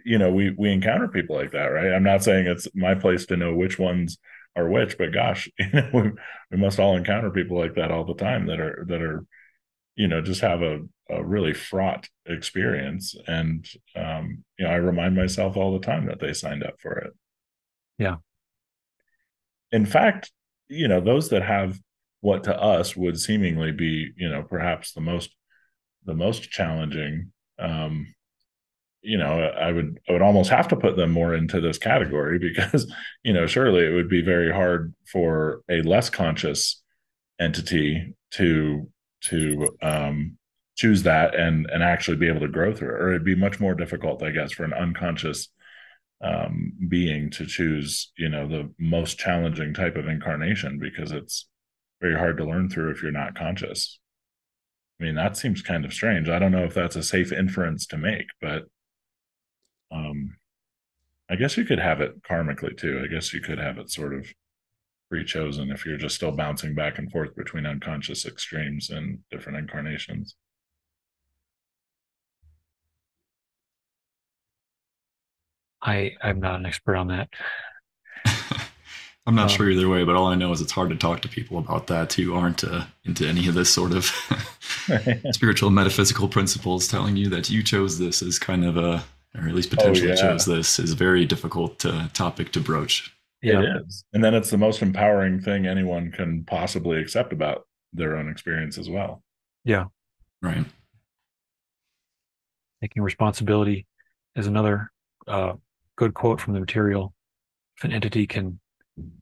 you 0.06 0.19
know, 0.19 0.32
we 0.32 0.52
we 0.52 0.72
encounter 0.72 1.07
people 1.07 1.36
like 1.36 1.52
that, 1.53 1.68
right? 1.68 1.91
I'm 1.91 2.03
not 2.03 2.23
saying 2.23 2.45
it's 2.45 2.68
my 2.76 2.94
place 2.94 3.26
to 3.27 3.38
know 3.38 3.56
which 3.56 3.80
ones 3.80 4.19
are 4.56 4.69
which, 4.69 4.98
but 4.98 5.14
gosh, 5.14 5.49
you 5.60 5.69
know, 5.73 5.90
we, 5.94 6.11
we 6.52 6.57
must 6.57 6.80
all 6.80 6.95
encounter 6.95 7.30
people 7.30 7.57
like 7.57 7.76
that 7.76 7.91
all 7.91 8.06
the 8.06 8.15
time 8.15 8.48
that 8.48 8.60
are 8.60 8.86
that 8.88 9.02
are, 9.02 9.26
you 9.95 10.07
know, 10.07 10.22
just 10.22 10.41
have 10.41 10.61
a, 10.61 10.80
a 11.10 11.23
really 11.23 11.53
fraught 11.53 12.07
experience, 12.26 13.15
and 13.27 13.68
um, 13.95 14.44
you 14.57 14.65
know, 14.65 14.72
I 14.72 14.76
remind 14.76 15.15
myself 15.15 15.57
all 15.57 15.73
the 15.73 15.86
time 15.86 16.06
that 16.07 16.19
they 16.19 16.34
signed 16.34 16.64
up 16.64 16.80
for 16.80 16.98
it. 16.98 17.14
Yeah. 17.98 18.18
In 19.72 19.86
fact, 19.86 20.32
you 20.68 20.88
know, 20.88 21.02
those 21.02 21.30
that 21.30 21.44
have 21.44 21.80
what 22.22 22.45
to 22.45 22.60
us 22.60 22.95
would 22.95 23.19
seemingly 23.19 23.72
be, 23.72 24.11
you 24.15 24.30
know, 24.30 24.41
perhaps 24.41 24.94
the 24.94 25.02
most 25.02 25.36
the 26.06 26.15
most 26.15 26.49
challenging. 26.49 27.32
Um, 27.60 28.15
you 29.06 29.18
know, 29.18 29.26
I 29.26 29.72
would 29.72 29.99
I 30.10 30.14
would 30.14 30.22
almost 30.22 30.49
have 30.49 30.68
to 30.69 30.76
put 30.76 30.98
them 30.98 31.11
more 31.11 31.34
into 31.34 31.61
this 31.61 31.77
category 31.77 32.40
because, 32.40 32.91
you 33.23 33.34
know, 33.34 33.45
surely 33.48 33.86
it 33.86 33.94
would 33.94 34.10
be 34.10 34.22
very 34.22 34.52
hard 34.52 34.94
for 35.11 35.61
a 35.69 35.82
less 35.82 36.10
conscious 36.10 36.82
entity 37.40 38.15
to 38.32 38.90
to 39.22 39.69
um, 39.82 40.38
choose 40.76 41.03
that 41.03 41.36
and 41.36 41.69
and 41.72 41.84
actually 41.84 42.18
be 42.18 42.27
able 42.27 42.41
to 42.41 42.48
grow 42.48 42.73
through 42.73 42.95
it, 42.95 43.02
or 43.02 43.10
it'd 43.10 43.26
be 43.26 43.36
much 43.36 43.60
more 43.60 43.76
difficult, 43.76 44.23
I 44.23 44.32
guess, 44.32 44.52
for 44.52 44.64
an 44.64 44.73
unconscious 44.73 45.49
um, 46.22 46.73
being 46.88 47.30
to 47.32 47.45
choose, 47.45 48.11
you 48.18 48.30
know, 48.30 48.48
the 48.48 48.72
most 48.80 49.19
challenging 49.19 49.73
type 49.73 49.95
of 49.95 50.07
incarnation 50.07 50.80
because 50.80 51.11
it's 51.11 51.48
very 52.02 52.18
hard 52.18 52.38
to 52.38 52.45
learn 52.45 52.69
through 52.69 52.91
if 52.91 53.03
you're 53.03 53.11
not 53.11 53.36
conscious. 53.36 53.99
I 54.99 55.03
mean, 55.03 55.15
that 55.15 55.38
seems 55.38 55.61
kind 55.61 55.84
of 55.86 55.94
strange. 55.94 56.30
I 56.30 56.40
don't 56.40 56.53
know 56.53 56.64
if 56.64 56.73
that's 56.73 56.95
a 56.95 57.03
safe 57.03 57.32
inference 57.32 57.86
to 57.88 57.98
make, 57.98 58.27
but 58.41 58.64
um, 59.95 60.38
I 61.30 61.35
guess 61.35 61.57
you 61.57 61.65
could 61.65 61.80
have 61.80 62.01
it 62.01 62.23
karmically 62.23 62.77
too. 62.77 63.01
I 63.03 63.07
guess 63.07 63.34
you 63.34 63.41
could 63.41 63.59
have 63.59 63.77
it 63.77 63.91
sort 63.91 64.13
of 64.15 64.27
pre-chosen 65.09 65.72
if 65.72 65.85
you're 65.85 65.97
just 65.97 66.15
still 66.15 66.31
bouncing 66.34 66.76
back 66.76 66.99
and 66.99 67.11
forth 67.11 67.35
between 67.35 67.65
unconscious 67.65 68.26
extremes 68.26 68.89
and 68.91 69.19
different 69.31 69.59
incarnations. 69.59 70.35
I 75.81 76.13
I'm 76.22 76.39
not 76.39 76.59
an 76.59 76.65
expert 76.65 76.95
on 76.95 77.07
that. 77.07 77.30
I'm 79.27 79.35
not 79.35 79.49
Um, 79.49 79.51
sure 79.51 79.69
either 79.69 79.89
way, 79.89 80.03
but 80.03 80.15
all 80.15 80.27
I 80.27 80.35
know 80.35 80.51
is 80.51 80.61
it's 80.61 80.72
hard 80.72 80.89
to 80.91 80.95
talk 80.95 81.22
to 81.22 81.27
people 81.30 81.57
about 81.57 81.88
that 81.88 82.13
who 82.13 82.35
aren't 82.35 82.63
uh, 82.63 82.85
into 83.05 83.27
any 83.27 83.47
of 83.47 83.55
this 83.55 83.73
sort 83.73 83.91
of 83.91 84.05
spiritual 85.31 85.72
metaphysical 85.72 86.27
principles. 86.27 86.88
Telling 86.88 87.15
you 87.17 87.30
that 87.30 87.49
you 87.49 87.63
chose 87.63 87.97
this 87.97 88.22
is 88.22 88.38
kind 88.39 88.65
of 88.65 88.77
a, 88.77 89.03
or 89.38 89.48
at 89.48 89.56
least 89.56 89.70
potentially 89.70 90.10
yeah. 90.10 90.16
chose 90.16 90.45
this, 90.45 90.80
is 90.80 90.91
a 90.91 90.95
very 90.95 91.26
difficult 91.26 91.86
uh, 91.86 92.07
topic 92.14 92.52
to 92.53 92.60
broach. 92.60 93.16
Yeah. 93.41 93.62
It 93.62 93.82
is. 93.86 94.03
And 94.14 94.24
then 94.24 94.34
it's 94.34 94.49
the 94.49 94.57
most 94.57 94.82
empowering 94.82 95.41
thing 95.41 95.68
anyone 95.68 96.12
can 96.12 96.44
possibly 96.45 96.99
accept 96.99 97.34
about 97.34 97.68
their 97.94 98.18
own 98.18 98.30
experience 98.30 98.78
as 98.78 98.90
well. 98.90 99.24
Yeah. 99.64 99.86
Right. 100.41 100.66
Taking 102.82 103.03
responsibility 103.03 103.86
is 104.36 104.48
another 104.48 104.91
uh, 105.28 105.53
good 105.95 106.14
quote 106.14 106.41
from 106.41 106.53
the 106.53 106.60
material. 106.60 107.14
If 107.78 107.84
an 107.84 107.91
entity 107.91 108.28
can, 108.28 108.60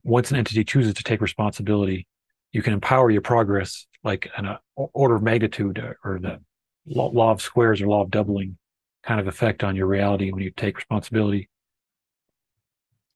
once 0.03 0.31
an 0.31 0.37
entity 0.37 0.63
chooses 0.63 0.93
to 0.95 1.03
take 1.03 1.21
responsibility, 1.21 2.07
you 2.51 2.61
can 2.61 2.73
empower 2.73 3.09
your 3.09 3.21
progress 3.21 3.87
like 4.03 4.29
an 4.37 4.45
uh, 4.45 4.57
order 4.75 5.15
of 5.15 5.23
magnitude 5.23 5.79
uh, 5.79 5.93
or 6.03 6.19
the 6.19 6.39
law, 6.85 7.09
law 7.09 7.31
of 7.31 7.41
squares 7.41 7.81
or 7.81 7.87
law 7.87 8.03
of 8.03 8.11
doubling 8.11 8.57
kind 9.03 9.19
of 9.19 9.27
effect 9.27 9.63
on 9.63 9.75
your 9.75 9.87
reality 9.87 10.31
when 10.31 10.43
you 10.43 10.51
take 10.51 10.77
responsibility. 10.77 11.49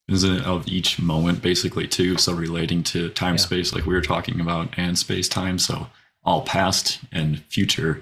Isn't 0.08 0.38
it 0.38 0.46
of 0.46 0.68
each 0.68 1.00
moment 1.00 1.42
basically 1.42 1.88
too? 1.88 2.18
So 2.18 2.34
relating 2.34 2.84
to 2.84 3.10
time 3.10 3.34
Yeah. 3.34 3.38
space, 3.38 3.74
like 3.74 3.86
we 3.86 3.94
were 3.94 4.02
talking 4.02 4.40
about, 4.40 4.70
and 4.78 4.98
space 4.98 5.28
time. 5.28 5.60
So 5.60 5.88
all 6.24 6.42
past 6.44 7.00
and 7.12 7.40
future 7.46 8.02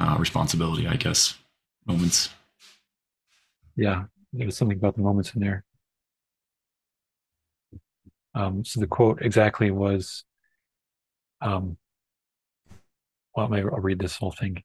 uh, 0.00 0.16
responsibility, 0.18 0.86
I 0.86 0.96
guess, 0.96 1.34
moments. 1.86 2.30
Yeah, 3.76 4.04
there 4.32 4.46
was 4.46 4.56
something 4.56 4.78
about 4.78 4.96
the 4.96 5.02
moments 5.02 5.34
in 5.34 5.40
there. 5.40 5.64
Um, 8.34 8.64
so 8.64 8.80
the 8.80 8.86
quote 8.86 9.22
exactly 9.22 9.70
was, 9.70 10.24
um, 11.40 11.76
well, 13.34 13.48
maybe 13.48 13.68
I'll 13.70 13.80
read 13.80 13.98
this 13.98 14.16
whole 14.16 14.32
thing. 14.32 14.62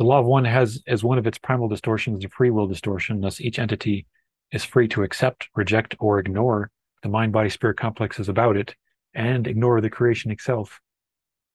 The 0.00 0.06
law 0.06 0.18
of 0.18 0.24
one 0.24 0.46
has 0.46 0.82
as 0.86 1.04
one 1.04 1.18
of 1.18 1.26
its 1.26 1.36
primal 1.36 1.68
distortions 1.68 2.22
the 2.22 2.30
free 2.30 2.48
will 2.48 2.66
distortion. 2.66 3.20
Thus, 3.20 3.38
each 3.38 3.58
entity 3.58 4.06
is 4.50 4.64
free 4.64 4.88
to 4.88 5.02
accept, 5.02 5.50
reject, 5.54 5.94
or 6.00 6.18
ignore 6.18 6.70
the 7.02 7.10
mind 7.10 7.34
body 7.34 7.50
spirit 7.50 7.76
complexes 7.76 8.26
about 8.26 8.56
it 8.56 8.74
and 9.12 9.46
ignore 9.46 9.78
the 9.82 9.90
creation 9.90 10.30
itself. 10.30 10.80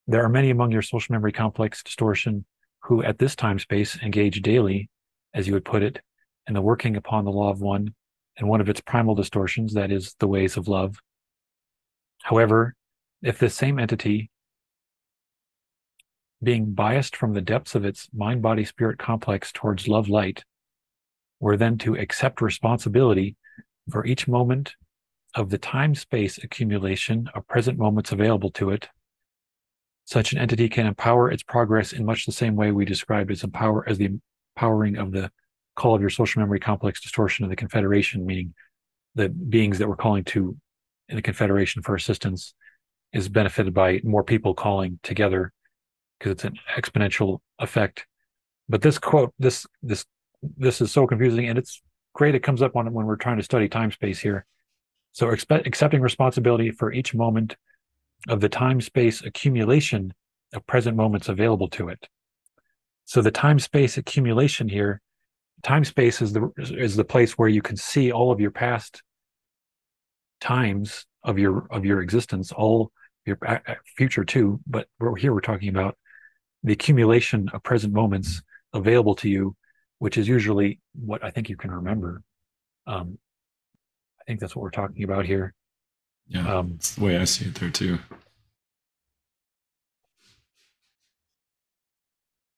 There 0.05 0.23
are 0.23 0.29
many 0.29 0.51
among 0.51 0.71
your 0.71 0.83
social 0.83 1.13
memory 1.13 1.31
complex 1.31 1.81
distortion 1.81 2.45
who, 2.83 3.01
at 3.01 3.17
this 3.17 3.35
time 3.35 3.57
space, 3.57 3.97
engage 4.03 4.43
daily, 4.43 4.91
as 5.33 5.47
you 5.47 5.53
would 5.53 5.65
put 5.65 5.81
it, 5.81 5.99
in 6.45 6.53
the 6.53 6.61
working 6.61 6.95
upon 6.97 7.25
the 7.25 7.31
law 7.31 7.49
of 7.49 7.61
one 7.61 7.95
and 8.37 8.47
one 8.47 8.61
of 8.61 8.69
its 8.69 8.79
primal 8.79 9.15
distortions, 9.15 9.73
that 9.73 9.91
is, 9.91 10.13
the 10.19 10.27
ways 10.27 10.55
of 10.55 10.67
love. 10.67 10.97
However, 12.21 12.75
if 13.23 13.39
this 13.39 13.55
same 13.55 13.79
entity, 13.79 14.29
being 16.43 16.73
biased 16.73 17.15
from 17.15 17.33
the 17.33 17.41
depths 17.41 17.75
of 17.75 17.85
its 17.85 18.07
mind 18.13 18.41
body 18.41 18.65
spirit 18.65 18.99
complex 18.99 19.51
towards 19.51 19.87
love 19.87 20.09
light, 20.09 20.43
were 21.39 21.57
then 21.57 21.77
to 21.77 21.95
accept 21.95 22.41
responsibility 22.41 23.35
for 23.89 24.05
each 24.05 24.27
moment 24.27 24.73
of 25.35 25.49
the 25.49 25.57
time 25.57 25.93
space 25.95 26.37
accumulation 26.37 27.29
of 27.35 27.47
present 27.47 27.77
moments 27.77 28.11
available 28.11 28.49
to 28.51 28.69
it, 28.69 28.89
such 30.05 30.31
an 30.31 30.37
entity 30.37 30.69
can 30.69 30.85
empower 30.85 31.31
its 31.31 31.43
progress 31.43 31.91
in 31.91 32.05
much 32.05 32.25
the 32.25 32.31
same 32.31 32.55
way 32.55 32.71
we 32.71 32.85
described 32.85 33.31
as 33.31 33.43
empower 33.43 33.87
as 33.89 33.97
the 33.97 34.09
empowering 34.55 34.97
of 34.97 35.11
the 35.11 35.31
call 35.75 35.95
of 35.95 36.01
your 36.01 36.09
social 36.09 36.39
memory 36.39 36.59
complex 36.59 37.01
distortion 37.01 37.43
of 37.43 37.49
the 37.49 37.55
confederation 37.55 38.25
meaning 38.25 38.53
the 39.15 39.27
beings 39.27 39.79
that 39.79 39.89
we're 39.89 39.95
calling 39.95 40.23
to 40.23 40.55
in 41.09 41.15
the 41.15 41.21
confederation 41.21 41.81
for 41.81 41.95
assistance 41.95 42.53
is 43.11 43.27
benefited 43.27 43.73
by 43.73 43.99
more 44.03 44.23
people 44.23 44.53
calling 44.53 44.99
together 45.03 45.51
because 46.17 46.31
it's 46.31 46.43
an 46.43 46.57
exponential 46.75 47.39
effect. 47.59 48.05
But 48.69 48.81
this 48.81 48.97
quote 48.97 49.33
this 49.39 49.65
this 49.83 50.05
this 50.57 50.81
is 50.81 50.91
so 50.91 51.07
confusing 51.07 51.47
and 51.47 51.57
it's 51.57 51.81
great 52.13 52.35
it 52.35 52.43
comes 52.43 52.61
up 52.61 52.75
when, 52.75 52.91
when 52.93 53.05
we're 53.05 53.15
trying 53.15 53.37
to 53.37 53.43
study 53.43 53.67
time 53.67 53.91
space 53.91 54.19
here. 54.19 54.45
So 55.11 55.29
expect, 55.29 55.65
accepting 55.65 56.01
responsibility 56.01 56.71
for 56.71 56.91
each 56.91 57.13
moment 57.13 57.55
of 58.27 58.41
the 58.41 58.49
time 58.49 58.81
space 58.81 59.21
accumulation 59.21 60.13
of 60.53 60.65
present 60.67 60.95
moments 60.97 61.29
available 61.29 61.69
to 61.69 61.89
it. 61.89 62.07
So 63.05 63.21
the 63.21 63.31
time 63.31 63.59
space 63.59 63.97
accumulation 63.97 64.67
here 64.67 65.01
time 65.65 65.83
space 65.83 66.21
is 66.21 66.31
the 66.31 66.51
is 66.57 66.95
the 66.95 67.03
place 67.03 67.37
where 67.39 67.49
you 67.49 67.61
can 67.61 67.75
see 67.75 68.11
all 68.11 68.31
of 68.31 68.39
your 68.39 68.51
past 68.51 69.01
times 70.39 71.07
of 71.23 71.39
your 71.39 71.65
of 71.71 71.83
your 71.85 72.01
existence 72.01 72.51
all 72.51 72.91
your 73.25 73.37
uh, 73.45 73.57
uh, 73.67 73.73
future 73.97 74.23
too 74.23 74.59
but 74.67 74.87
here 75.17 75.33
we're 75.33 75.41
talking 75.41 75.69
about 75.69 75.97
the 76.65 76.73
accumulation 76.73 77.47
of 77.53 77.63
present 77.63 77.93
moments 77.93 78.41
available 78.73 79.15
to 79.15 79.29
you 79.29 79.55
which 79.99 80.17
is 80.17 80.27
usually 80.27 80.79
what 80.93 81.23
i 81.23 81.29
think 81.31 81.47
you 81.49 81.55
can 81.55 81.71
remember. 81.71 82.21
Um 82.87 83.17
i 84.19 84.23
think 84.27 84.39
that's 84.39 84.55
what 84.55 84.63
we're 84.63 84.71
talking 84.81 85.03
about 85.03 85.25
here. 85.25 85.53
Yeah, 86.27 86.57
um 86.57 86.71
that's 86.73 86.95
the 86.95 87.03
way 87.03 87.17
I 87.17 87.23
see 87.25 87.45
it 87.45 87.55
there 87.55 87.69
too. 87.69 87.99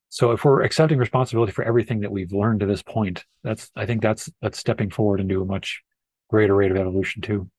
so 0.10 0.32
if 0.32 0.44
we're 0.44 0.64
accepting 0.64 0.98
responsibility 0.98 1.52
for 1.52 1.64
everything 1.64 2.00
that 2.00 2.12
we've 2.12 2.32
learned 2.32 2.62
to 2.62 2.66
this 2.66 2.82
point 2.82 3.24
that's 3.44 3.70
i 3.76 3.86
think 3.86 4.02
that's 4.02 4.30
that's 4.42 4.58
stepping 4.58 4.90
forward 4.90 5.20
into 5.20 5.42
a 5.42 5.46
much 5.46 5.84
greater 6.30 6.56
rate 6.56 6.72
of 6.72 6.78
evolution 6.78 7.22
too. 7.22 7.50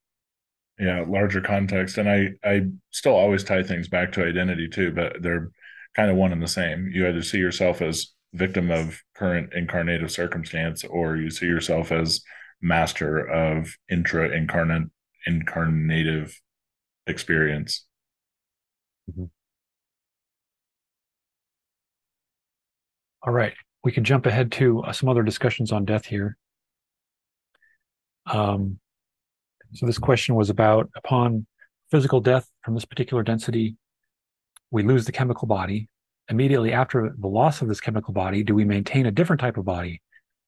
Yeah 0.78 1.04
larger 1.06 1.40
context. 1.40 1.98
And 1.98 2.08
i 2.08 2.30
i 2.44 2.62
still 2.90 3.14
always 3.14 3.44
tie 3.44 3.62
things 3.62 3.88
back 3.88 4.12
to 4.12 4.24
identity 4.24 4.68
too 4.68 4.90
but 4.92 5.22
they're 5.22 5.50
kind 5.96 6.10
of 6.10 6.16
one 6.16 6.32
and 6.32 6.42
the 6.42 6.48
same. 6.48 6.90
You 6.92 7.08
either 7.08 7.22
see 7.22 7.38
yourself 7.38 7.82
as 7.82 8.12
victim 8.34 8.70
of 8.70 9.00
current 9.16 9.52
incarnative 9.52 10.10
circumstance 10.10 10.84
or 10.84 11.16
you 11.16 11.30
see 11.30 11.46
yourself 11.46 11.90
as 11.92 12.20
master 12.60 13.18
of 13.18 13.74
intra 13.90 14.30
incarnate 14.36 14.88
incarnative 15.26 16.32
experience. 17.06 17.84
All 23.22 23.32
right, 23.32 23.54
we 23.82 23.92
can 23.92 24.04
jump 24.04 24.26
ahead 24.26 24.52
to 24.52 24.82
uh, 24.82 24.92
some 24.92 25.08
other 25.08 25.22
discussions 25.22 25.72
on 25.72 25.84
death 25.84 26.06
here. 26.06 26.36
Um, 28.26 28.78
so 29.74 29.86
this 29.86 29.98
question 29.98 30.34
was 30.34 30.50
about 30.50 30.90
upon 30.96 31.46
physical 31.90 32.20
death 32.20 32.48
from 32.62 32.74
this 32.74 32.84
particular 32.84 33.22
density, 33.22 33.76
we 34.70 34.82
lose 34.82 35.04
the 35.04 35.12
chemical 35.12 35.48
body. 35.48 35.88
Immediately 36.30 36.72
after 36.72 37.14
the 37.18 37.26
loss 37.26 37.62
of 37.62 37.68
this 37.68 37.80
chemical 37.80 38.12
body, 38.12 38.42
do 38.42 38.54
we 38.54 38.64
maintain 38.64 39.06
a 39.06 39.10
different 39.10 39.40
type 39.40 39.56
of 39.56 39.64
body? 39.64 40.02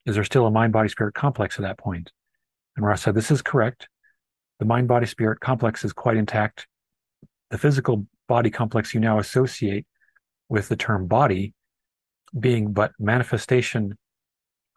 Is 0.07 0.15
there 0.15 0.25
still 0.25 0.47
a 0.47 0.51
mind 0.51 0.73
body 0.73 0.89
spirit 0.89 1.15
complex 1.15 1.57
at 1.57 1.63
that 1.63 1.79
point? 1.79 2.13
And 2.77 2.85
Ra 2.85 2.97
said, 2.97 3.15
This 3.15 3.31
is 3.31 3.43
correct. 3.43 3.89
The 4.59 4.67
mind 4.67 4.89
body 4.89 5.07
spirit 5.07 5.41
complex 5.41 5.85
is 5.85 5.93
quite 5.93 6.17
intact. 6.17 6.67
The 7.51 7.59
physical 7.59 8.07
body 8.29 8.51
complex 8.51 8.93
you 8.95 9.01
now 9.01 9.19
associate 9.19 9.87
with 10.49 10.69
the 10.69 10.77
term 10.77 11.07
body 11.07 11.55
being 12.39 12.73
but 12.73 12.93
manifestation 12.99 13.97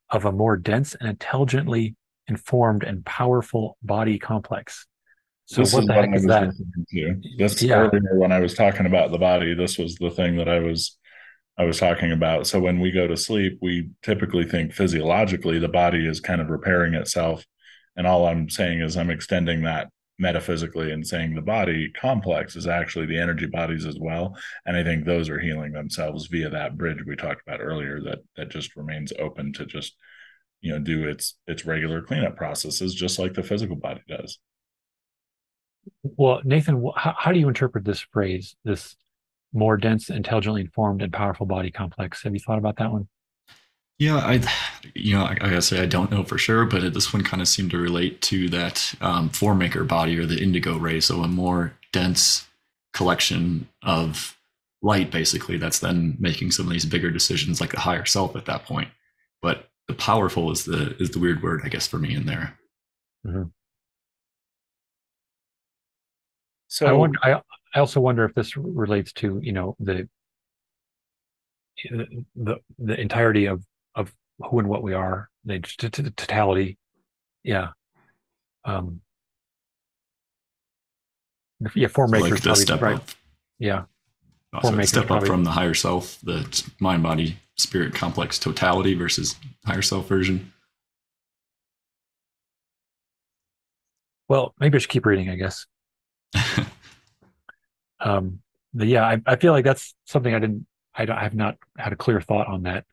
of 0.10 0.26
a 0.26 0.32
more 0.32 0.56
dense 0.58 0.96
and 0.96 1.10
intelligently 1.10 1.96
informed 2.28 2.84
and 2.84 3.06
powerful 3.06 3.78
body 3.84 4.18
complex. 4.18 4.88
So 5.46 5.62
this 5.62 5.74
what 5.74 5.82
is 5.82 5.88
the 5.88 5.94
what 5.94 6.06
heck 6.06 6.14
I 6.14 6.16
is 6.18 6.24
was 6.26 6.28
that? 6.28 6.54
to. 6.92 7.22
This 7.38 7.62
Yeah. 7.62 7.76
earlier 7.76 8.18
when 8.18 8.32
I 8.32 8.40
was 8.40 8.54
talking 8.54 8.86
about 8.86 9.12
the 9.12 9.18
body, 9.18 9.54
this 9.54 9.78
was 9.78 9.96
the 9.96 10.10
thing 10.10 10.38
that 10.38 10.48
I 10.50 10.60
was 10.60 10.98
I 11.58 11.66
was 11.66 11.80
talking 11.80 12.12
about. 12.12 12.48
So 12.48 12.60
when 12.60 12.80
we 12.80 12.92
go 12.92 13.06
to 13.08 13.16
sleep, 13.16 13.60
we 13.62 13.90
typically 14.02 14.46
think 14.46 14.74
physiologically 14.74 15.60
the 15.60 15.68
body 15.68 16.08
is 16.08 16.20
kind 16.20 16.42
of 16.42 16.50
repairing 16.50 16.96
itself. 16.96 17.46
And 17.96 18.08
all 18.08 18.26
I'm 18.26 18.50
saying 18.50 18.82
is 18.82 18.98
I'm 18.98 19.12
extending 19.12 19.62
that 19.64 19.90
metaphysically 20.18 20.92
and 20.92 21.06
saying 21.06 21.36
the 21.36 21.42
body 21.42 21.92
complex 21.92 22.56
is 22.56 22.66
actually 22.68 23.06
the 23.06 23.20
energy 23.20 23.46
bodies 23.46 23.86
as 23.86 23.98
well. 24.00 24.36
And 24.66 24.76
I 24.78 24.84
think 24.84 25.06
those 25.06 25.30
are 25.30 25.40
healing 25.40 25.74
themselves 25.74 26.28
via 26.28 26.50
that 26.50 26.78
bridge 26.78 27.04
we 27.06 27.16
talked 27.16 27.42
about 27.46 27.62
earlier 27.62 28.02
that 28.02 28.20
that 28.36 28.50
just 28.50 28.76
remains 28.76 29.14
open 29.20 29.54
to 29.54 29.66
just 29.66 29.96
you 30.62 30.72
know 30.72 30.80
do 30.80 31.08
its 31.08 31.36
its 31.46 31.66
regular 31.66 32.02
cleanup 32.02 32.36
processes 32.38 32.96
just 32.96 33.20
like 33.20 33.34
the 33.34 33.44
physical 33.44 33.76
body 33.76 34.02
does. 34.08 34.40
Well, 36.04 36.42
Nathan, 36.44 36.84
how, 36.96 37.16
how 37.18 37.32
do 37.32 37.40
you 37.40 37.48
interpret 37.48 37.86
this 37.86 38.00
phrase, 38.00 38.56
this 38.64 38.96
more 39.54 39.78
dense, 39.78 40.10
intelligently 40.10 40.62
informed, 40.62 41.02
and 41.02 41.12
powerful 41.12 41.46
body 41.46 41.72
complex? 41.72 42.24
Have 42.24 42.34
you 42.34 42.40
thought 42.40 42.58
about 42.58 42.78
that 42.78 42.92
one? 42.92 43.08
Yeah, 44.00 44.18
I, 44.18 44.42
you 44.96 45.16
know, 45.16 45.24
I, 45.24 45.32
I 45.32 45.50
gotta 45.50 45.62
say 45.62 45.82
I 45.82 45.86
don't 45.86 46.12
know 46.12 46.24
for 46.24 46.38
sure, 46.38 46.66
but 46.66 46.94
this 46.94 47.14
one 47.14 47.24
kind 47.24 47.42
of 47.42 47.48
seemed 47.48 47.72
to 47.72 47.78
relate 47.78 48.22
to 48.24 48.50
that 48.50 48.94
um, 49.02 49.30
form 49.30 49.60
maker 49.60 49.84
body 49.84 50.18
or 50.18 50.26
the 50.26 50.42
indigo 50.42 50.78
ray, 50.78 51.00
so 51.00 51.22
a 51.22 51.28
more 51.28 51.74
dense 51.92 52.48
collection 52.94 53.68
of 53.84 54.38
light, 54.82 55.12
basically. 55.12 55.58
That's 55.58 55.80
then 55.80 56.18
making 56.20 56.52
some 56.52 56.66
of 56.66 56.74
these 56.74 56.86
bigger 56.86 57.12
decisions, 57.12 57.62
like 57.62 57.72
the 57.72 57.80
higher 57.80 58.06
self 58.06 58.36
at 58.36 58.46
that 58.46 58.66
point. 58.66 58.90
But 59.42 59.70
the 59.88 59.94
powerful 59.94 60.52
is 60.52 60.66
the 60.66 60.96
is 60.98 61.12
the 61.12 61.20
weird 61.20 61.44
word, 61.44 61.62
I 61.64 61.70
guess, 61.70 61.88
for 61.88 61.98
me 62.00 62.16
in 62.16 62.26
there. 62.26 62.58
So 66.74 66.88
I 66.88 66.92
wonder. 66.92 67.20
I, 67.22 67.40
I 67.76 67.80
also 67.80 68.00
wonder 68.00 68.26
if 68.26 68.34
this 68.34 68.58
relates 68.58 69.14
to 69.14 69.40
you 69.44 69.52
know 69.52 69.76
the 69.80 70.10
the 72.36 72.58
the 72.80 73.00
entirety 73.00 73.46
of 73.46 73.64
of 73.94 74.12
who 74.40 74.58
and 74.58 74.68
what 74.68 74.82
we 74.82 74.94
are, 74.94 75.30
the 75.46 75.60
t- 75.60 75.88
t- 75.88 76.02
totality. 76.02 76.80
Yeah. 77.44 77.74
Um. 78.66 79.02
Yeah, 81.76 81.90
form 81.90 82.10
So 82.10 82.16
makers 82.16 82.32
like 82.32 82.42
the 82.42 82.50
probably 82.50 82.64
step 82.64 82.82
right. 82.82 82.96
up, 82.96 83.08
Yeah, 83.60 83.84
Form 84.60 84.64
so 84.64 84.72
makers 84.72 84.90
step 84.90 85.12
up 85.12 85.28
from 85.28 85.44
the 85.44 85.52
higher 85.52 85.76
self, 85.76 86.20
the 86.24 86.64
mind, 86.80 87.04
body, 87.04 87.38
spirit 87.56 87.94
complex 87.94 88.40
totality 88.40 88.96
versus 88.96 89.36
higher 89.64 89.84
self 89.84 90.08
version. 90.08 90.52
Well, 94.28 94.56
maybe 94.60 94.78
I 94.78 94.80
should 94.80 94.90
keep 94.90 95.06
reading. 95.06 95.30
I 95.30 95.36
guess. 95.36 95.68
Um. 98.00 98.40
But 98.74 98.88
yeah, 98.88 99.04
I, 99.06 99.22
I 99.28 99.36
feel 99.36 99.54
like 99.54 99.64
that's 99.66 99.94
something 100.06 100.34
I 100.34 100.40
didn't. 100.40 100.66
I, 100.96 101.06
don't- 101.06 101.18
I 101.18 101.24
have 101.24 101.36
not 101.36 101.58
had 101.78 101.94
a 101.94 101.96
clear 101.96 102.20
thought 102.22 102.48
on 102.48 102.64
that. 102.64 102.86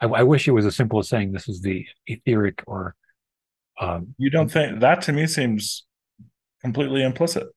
I, 0.00 0.06
I 0.06 0.22
wish 0.22 0.46
it 0.46 0.52
was 0.52 0.64
as 0.64 0.76
simple 0.76 0.98
as 1.00 1.08
saying 1.08 1.32
this 1.32 1.48
is 1.48 1.60
the 1.60 1.86
etheric 2.06 2.62
or. 2.66 2.94
Um, 3.80 4.14
you 4.18 4.30
don't 4.30 4.50
think 4.50 4.78
that 4.80 5.02
to 5.02 5.12
me 5.12 5.26
seems 5.26 5.84
completely 6.62 7.02
implicit 7.02 7.48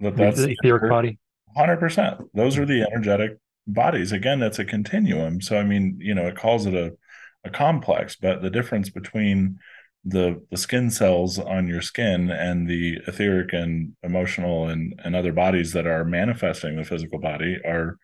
that 0.00 0.16
that's 0.16 0.38
the 0.38 0.56
etheric 0.62 0.88
body. 0.90 1.18
Hundred 1.54 1.76
percent. 1.76 2.22
Those 2.32 2.56
are 2.56 2.64
the 2.64 2.82
energetic 2.82 3.36
bodies. 3.66 4.12
Again, 4.12 4.40
that's 4.40 4.58
a 4.58 4.64
continuum. 4.64 5.42
So 5.42 5.58
I 5.58 5.64
mean, 5.64 5.98
you 6.00 6.14
know, 6.14 6.26
it 6.26 6.36
calls 6.36 6.64
it 6.64 6.74
a 6.74 6.94
a 7.44 7.50
complex, 7.50 8.16
but 8.16 8.40
the 8.40 8.50
difference 8.50 8.88
between 8.88 9.58
the 10.06 10.40
the 10.52 10.56
skin 10.56 10.88
cells 10.88 11.36
on 11.38 11.66
your 11.66 11.82
skin 11.82 12.30
and 12.30 12.68
the 12.68 12.98
etheric 13.08 13.52
and 13.52 13.92
emotional 14.04 14.68
and 14.68 14.98
and 15.04 15.16
other 15.16 15.32
bodies 15.32 15.72
that 15.72 15.86
are 15.86 16.04
manifesting 16.04 16.76
the 16.76 16.84
physical 16.84 17.18
body 17.18 17.58
are 17.64 17.98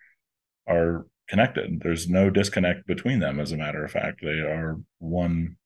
are 0.66 1.06
connected. 1.28 1.80
There's 1.80 2.08
no 2.08 2.28
disconnect 2.28 2.86
between 2.86 3.20
them. 3.20 3.38
As 3.38 3.52
a 3.52 3.56
matter 3.56 3.84
of 3.84 3.92
fact, 3.92 4.20
they 4.20 4.40
are 4.40 4.80
one 4.98 5.56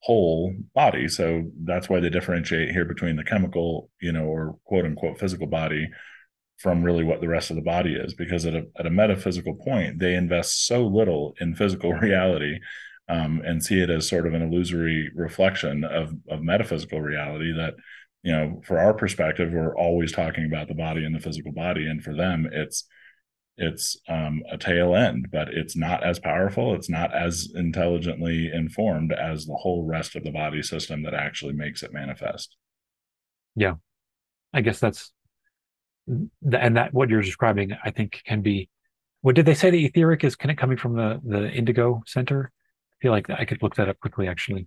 whole 0.00 0.54
body. 0.74 1.08
So 1.08 1.50
that's 1.62 1.88
why 1.88 2.00
they 2.00 2.10
differentiate 2.10 2.72
here 2.72 2.84
between 2.84 3.16
the 3.16 3.24
chemical, 3.24 3.90
you 4.00 4.12
know, 4.12 4.24
or 4.24 4.58
quote 4.64 4.84
unquote 4.84 5.20
physical 5.20 5.46
body 5.46 5.88
from 6.58 6.82
really 6.82 7.04
what 7.04 7.20
the 7.20 7.28
rest 7.28 7.50
of 7.50 7.56
the 7.56 7.62
body 7.62 7.94
is. 7.94 8.12
Because 8.14 8.44
at 8.44 8.54
a 8.54 8.66
at 8.76 8.86
a 8.86 8.90
metaphysical 8.90 9.54
point, 9.54 10.00
they 10.00 10.14
invest 10.14 10.66
so 10.66 10.84
little 10.84 11.34
in 11.40 11.54
physical 11.54 11.92
reality 12.08 12.58
um, 13.08 13.42
and 13.44 13.62
see 13.62 13.80
it 13.80 13.90
as 13.90 14.08
sort 14.08 14.26
of 14.26 14.34
an 14.34 14.42
illusory 14.42 15.10
reflection 15.14 15.84
of 15.84 16.14
of 16.28 16.42
metaphysical 16.42 17.00
reality 17.00 17.52
that 17.52 17.74
you 18.22 18.32
know 18.32 18.60
for 18.64 18.78
our 18.78 18.94
perspective 18.94 19.52
we're 19.52 19.76
always 19.76 20.12
talking 20.12 20.46
about 20.46 20.68
the 20.68 20.74
body 20.74 21.04
and 21.04 21.14
the 21.14 21.20
physical 21.20 21.52
body 21.52 21.86
and 21.86 22.02
for 22.02 22.14
them 22.14 22.48
it's 22.52 22.86
it's 23.56 23.96
um, 24.08 24.42
a 24.50 24.58
tail 24.58 24.96
end, 24.96 25.28
but 25.30 25.48
it's 25.48 25.76
not 25.76 26.02
as 26.02 26.18
powerful. 26.18 26.74
It's 26.74 26.90
not 26.90 27.14
as 27.14 27.48
intelligently 27.54 28.50
informed 28.52 29.12
as 29.12 29.46
the 29.46 29.54
whole 29.54 29.84
rest 29.84 30.16
of 30.16 30.24
the 30.24 30.32
body 30.32 30.62
system 30.62 31.04
that 31.04 31.14
actually 31.14 31.52
makes 31.52 31.82
it 31.82 31.92
manifest. 31.92 32.56
Yeah. 33.54 33.74
I 34.52 34.60
guess 34.60 34.80
that's 34.80 35.12
th- 36.08 36.28
and 36.60 36.76
that 36.76 36.92
what 36.92 37.10
you're 37.10 37.22
describing, 37.22 37.76
I 37.84 37.90
think, 37.90 38.22
can 38.24 38.42
be. 38.42 38.68
What 39.20 39.36
did 39.36 39.46
they 39.46 39.54
say? 39.54 39.70
The 39.70 39.86
etheric 39.86 40.24
is 40.24 40.36
can 40.36 40.50
it 40.50 40.58
coming 40.58 40.76
from 40.76 40.96
the 40.96 41.20
the 41.24 41.50
indigo 41.50 42.02
center? 42.06 42.52
Feel 43.04 43.12
like 43.12 43.28
I 43.28 43.44
could 43.44 43.62
look 43.62 43.74
that 43.74 43.90
up 43.90 44.00
quickly. 44.00 44.28
Actually, 44.28 44.66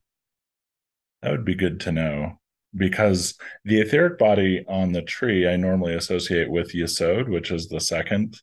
That 1.24 1.32
would 1.32 1.44
be 1.44 1.56
good 1.56 1.80
to 1.80 1.92
know 1.92 2.38
because 2.76 3.36
the 3.66 3.82
etheric 3.82 4.20
body 4.20 4.64
on 4.68 4.92
the 4.92 5.02
tree 5.02 5.48
I 5.48 5.56
normally 5.56 5.96
associate 5.96 6.48
with 6.52 6.72
Yesod, 6.72 7.30
which 7.30 7.50
is 7.50 7.68
the 7.68 7.80
second 7.80 8.40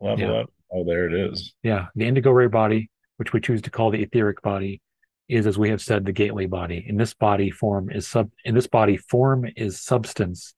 level 0.00 0.24
Yeah. 0.24 0.32
up. 0.40 0.52
Oh, 0.72 0.82
there 0.82 1.06
it 1.06 1.14
is. 1.14 1.54
yeah, 1.62 1.86
the 1.94 2.06
indigo 2.06 2.32
ray 2.32 2.48
body, 2.48 2.90
which 3.18 3.32
we 3.32 3.40
choose 3.40 3.62
to 3.62 3.70
call 3.70 3.92
the 3.92 4.02
etheric 4.02 4.42
body, 4.42 4.82
is 5.28 5.46
as 5.46 5.56
we 5.58 5.68
have 5.68 5.80
said 5.80 6.04
the 6.04 6.10
gateway 6.12 6.46
body. 6.46 6.84
In 6.84 6.96
this 6.96 7.14
body, 7.14 7.52
form 7.52 7.90
is 7.92 8.08
sub. 8.08 8.32
In 8.44 8.56
this 8.56 8.66
body, 8.66 8.96
form 8.96 9.46
is 9.54 9.80
substance, 9.80 10.56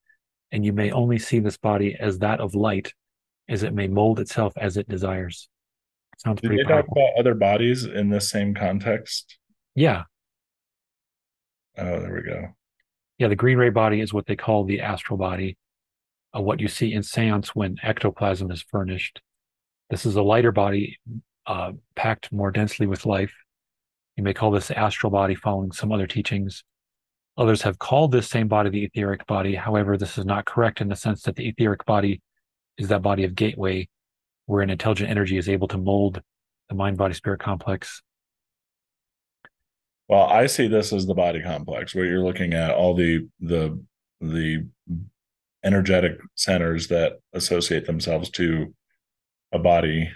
and 0.50 0.64
you 0.64 0.72
may 0.72 0.90
only 0.92 1.18
see 1.18 1.40
this 1.40 1.58
body 1.58 1.94
as 2.00 2.20
that 2.20 2.40
of 2.40 2.54
light, 2.54 2.94
as 3.50 3.62
it 3.64 3.74
may 3.74 3.86
mold 3.86 4.18
itself 4.18 4.54
as 4.56 4.78
it 4.78 4.88
desires. 4.88 5.50
Sounds 6.26 6.40
Did 6.40 6.48
pretty 6.48 6.62
they 6.64 6.68
talk 6.68 6.84
about 6.90 7.10
other 7.18 7.34
bodies 7.34 7.84
in 7.84 8.10
this 8.10 8.28
same 8.28 8.54
context? 8.54 9.38
Yeah, 9.74 10.02
Oh, 11.78 12.00
there 12.00 12.14
we 12.14 12.22
go. 12.22 12.48
Yeah, 13.18 13.28
the 13.28 13.36
green 13.36 13.58
ray 13.58 13.70
body 13.70 14.00
is 14.00 14.12
what 14.12 14.26
they 14.26 14.36
call 14.36 14.64
the 14.64 14.80
astral 14.80 15.18
body, 15.18 15.56
uh, 16.36 16.40
what 16.40 16.60
you 16.60 16.68
see 16.68 16.92
in 16.92 17.02
seance 17.02 17.54
when 17.54 17.76
ectoplasm 17.82 18.50
is 18.50 18.62
furnished. 18.62 19.20
This 19.90 20.06
is 20.06 20.16
a 20.16 20.22
lighter 20.22 20.52
body 20.52 20.98
uh, 21.46 21.72
packed 21.94 22.32
more 22.32 22.50
densely 22.50 22.86
with 22.86 23.06
life. 23.06 23.32
You 24.16 24.24
may 24.24 24.34
call 24.34 24.50
this 24.50 24.68
the 24.68 24.78
astral 24.78 25.10
body 25.10 25.34
following 25.34 25.72
some 25.72 25.92
other 25.92 26.06
teachings. 26.06 26.64
Others 27.38 27.62
have 27.62 27.78
called 27.78 28.12
this 28.12 28.28
same 28.28 28.48
body 28.48 28.70
the 28.70 28.84
etheric 28.84 29.26
body. 29.26 29.54
However, 29.54 29.96
this 29.96 30.16
is 30.16 30.24
not 30.24 30.46
correct 30.46 30.80
in 30.80 30.88
the 30.88 30.96
sense 30.96 31.22
that 31.22 31.36
the 31.36 31.48
etheric 31.48 31.84
body 31.84 32.22
is 32.78 32.88
that 32.88 33.02
body 33.02 33.24
of 33.24 33.34
gateway 33.34 33.88
where 34.46 34.62
an 34.62 34.70
intelligent 34.70 35.10
energy 35.10 35.36
is 35.36 35.48
able 35.48 35.68
to 35.68 35.78
mold 35.78 36.22
the 36.68 36.74
mind 36.74 36.96
body 36.96 37.14
spirit 37.14 37.40
complex. 37.40 38.02
Well, 40.08 40.22
I 40.22 40.46
see 40.46 40.68
this 40.68 40.92
as 40.92 41.06
the 41.06 41.14
body 41.14 41.42
complex 41.42 41.94
where 41.94 42.04
you're 42.04 42.24
looking 42.24 42.54
at 42.54 42.70
all 42.70 42.94
the 42.94 43.28
the 43.40 43.82
the 44.20 44.66
energetic 45.64 46.18
centers 46.36 46.88
that 46.88 47.18
associate 47.32 47.86
themselves 47.86 48.30
to 48.30 48.72
a 49.52 49.58
body. 49.58 50.10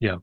Yeah. 0.00 0.16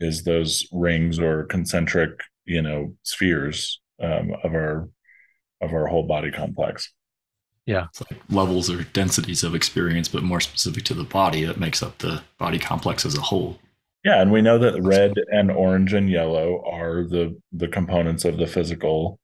Is 0.00 0.22
those 0.22 0.68
rings 0.72 1.18
or 1.18 1.44
concentric, 1.44 2.20
you 2.44 2.62
know, 2.62 2.94
spheres 3.02 3.80
um, 4.00 4.30
of 4.44 4.54
our 4.54 4.88
of 5.60 5.72
our 5.72 5.88
whole 5.88 6.06
body 6.06 6.30
complex. 6.30 6.92
Yeah, 7.68 7.88
it's 7.90 8.00
like 8.00 8.18
levels 8.30 8.70
or 8.70 8.82
densities 8.82 9.44
of 9.44 9.54
experience, 9.54 10.08
but 10.08 10.22
more 10.22 10.40
specific 10.40 10.84
to 10.84 10.94
the 10.94 11.04
body 11.04 11.44
that 11.44 11.60
makes 11.60 11.82
up 11.82 11.98
the 11.98 12.22
body 12.38 12.58
complex 12.58 13.04
as 13.04 13.14
a 13.14 13.20
whole. 13.20 13.58
Yeah, 14.02 14.22
and 14.22 14.32
we 14.32 14.40
know 14.40 14.58
that 14.58 14.80
red 14.82 15.12
and 15.30 15.50
orange 15.50 15.92
and 15.92 16.08
yellow 16.08 16.64
are 16.64 17.04
the 17.04 17.38
the 17.52 17.68
components 17.68 18.24
of 18.24 18.38
the 18.38 18.46
physical 18.46 19.20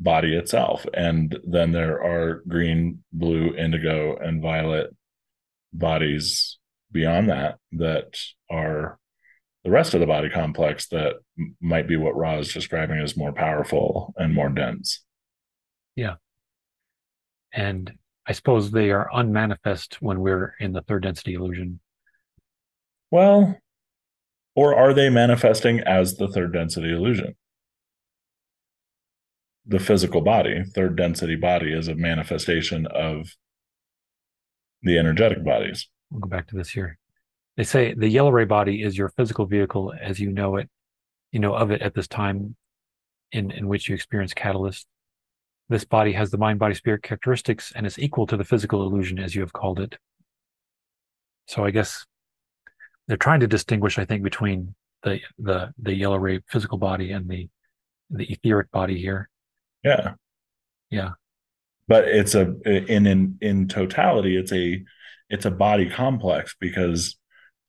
body 0.00 0.36
itself, 0.36 0.84
and 0.92 1.38
then 1.46 1.70
there 1.70 2.02
are 2.02 2.42
green, 2.48 3.04
blue, 3.12 3.54
indigo, 3.54 4.16
and 4.16 4.42
violet 4.42 4.92
bodies 5.72 6.58
beyond 6.90 7.28
that 7.28 7.58
that 7.74 8.18
are 8.50 8.98
the 9.62 9.70
rest 9.70 9.94
of 9.94 10.00
the 10.00 10.06
body 10.06 10.30
complex 10.30 10.88
that 10.88 11.14
m- 11.38 11.56
might 11.60 11.86
be 11.86 11.94
what 11.96 12.16
Ra 12.16 12.38
is 12.38 12.52
describing 12.52 12.98
as 12.98 13.16
more 13.16 13.32
powerful 13.32 14.12
and 14.16 14.34
more 14.34 14.48
dense. 14.48 15.04
And 17.54 17.92
I 18.26 18.32
suppose 18.32 18.70
they 18.70 18.90
are 18.90 19.08
unmanifest 19.12 20.02
when 20.02 20.20
we're 20.20 20.54
in 20.58 20.72
the 20.72 20.82
third 20.82 21.04
density 21.04 21.34
illusion. 21.34 21.80
Well, 23.10 23.58
or 24.56 24.74
are 24.74 24.92
they 24.92 25.08
manifesting 25.08 25.80
as 25.80 26.16
the 26.16 26.28
third 26.28 26.52
density 26.52 26.92
illusion? 26.92 27.36
The 29.66 29.78
physical 29.78 30.20
body, 30.20 30.64
third 30.74 30.96
density 30.96 31.36
body, 31.36 31.72
is 31.72 31.88
a 31.88 31.94
manifestation 31.94 32.86
of 32.86 33.28
the 34.82 34.98
energetic 34.98 35.44
bodies. 35.44 35.88
We'll 36.10 36.20
go 36.20 36.28
back 36.28 36.48
to 36.48 36.56
this 36.56 36.70
here. 36.70 36.98
They 37.56 37.64
say 37.64 37.94
the 37.94 38.08
yellow 38.08 38.30
ray 38.30 38.44
body 38.44 38.82
is 38.82 38.98
your 38.98 39.10
physical 39.10 39.46
vehicle 39.46 39.94
as 40.00 40.18
you 40.18 40.32
know 40.32 40.56
it, 40.56 40.68
you 41.30 41.40
know 41.40 41.54
of 41.54 41.70
it 41.70 41.82
at 41.82 41.94
this 41.94 42.08
time 42.08 42.56
in, 43.32 43.50
in 43.50 43.68
which 43.68 43.88
you 43.88 43.94
experience 43.94 44.34
catalyst. 44.34 44.86
This 45.68 45.84
body 45.84 46.12
has 46.12 46.30
the 46.30 46.38
mind 46.38 46.58
body 46.58 46.74
spirit 46.74 47.02
characteristics 47.02 47.72
and 47.74 47.86
is 47.86 47.98
equal 47.98 48.26
to 48.26 48.36
the 48.36 48.44
physical 48.44 48.82
illusion 48.82 49.18
as 49.18 49.34
you 49.34 49.40
have 49.40 49.52
called 49.52 49.80
it. 49.80 49.96
So 51.46 51.64
I 51.64 51.70
guess 51.70 52.04
they're 53.08 53.16
trying 53.16 53.40
to 53.40 53.46
distinguish, 53.46 53.98
I 53.98 54.04
think, 54.04 54.22
between 54.22 54.74
the 55.02 55.20
the 55.38 55.72
the 55.78 55.94
yellow 55.94 56.16
ray 56.16 56.40
physical 56.48 56.78
body 56.78 57.12
and 57.12 57.28
the 57.28 57.48
the 58.10 58.30
etheric 58.30 58.70
body 58.70 58.98
here. 58.98 59.28
Yeah. 59.82 60.14
Yeah. 60.90 61.10
But 61.88 62.08
it's 62.08 62.34
a 62.34 62.54
in 62.64 63.06
in 63.06 63.38
in 63.40 63.68
totality, 63.68 64.36
it's 64.36 64.52
a 64.52 64.82
it's 65.28 65.44
a 65.44 65.50
body 65.50 65.88
complex 65.88 66.54
because 66.58 67.16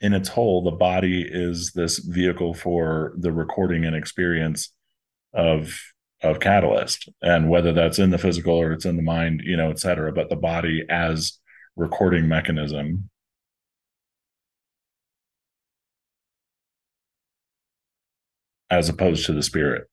in 0.01 0.13
its 0.13 0.29
whole, 0.29 0.63
the 0.63 0.71
body 0.71 1.25
is 1.27 1.71
this 1.71 1.99
vehicle 1.99 2.53
for 2.53 3.13
the 3.17 3.31
recording 3.31 3.85
and 3.85 3.95
experience 3.95 4.73
of 5.33 5.77
of 6.25 6.39
catalyst 6.39 7.09
and 7.21 7.49
whether 7.49 7.71
that's 7.73 7.99
in 7.99 8.09
the 8.09 8.17
physical 8.17 8.55
or 8.55 8.71
it's 8.71 8.85
in 8.85 8.95
the 8.97 9.01
mind 9.03 9.41
you 9.43 9.55
know 9.55 9.69
et 9.69 9.79
cetera 9.79 10.11
but 10.11 10.29
the 10.29 10.35
body 10.35 10.83
as 10.89 11.39
recording 11.75 12.27
mechanism. 12.27 13.09
As 18.69 18.89
opposed 18.89 19.25
to 19.27 19.33
the 19.33 19.43
spirit. 19.43 19.87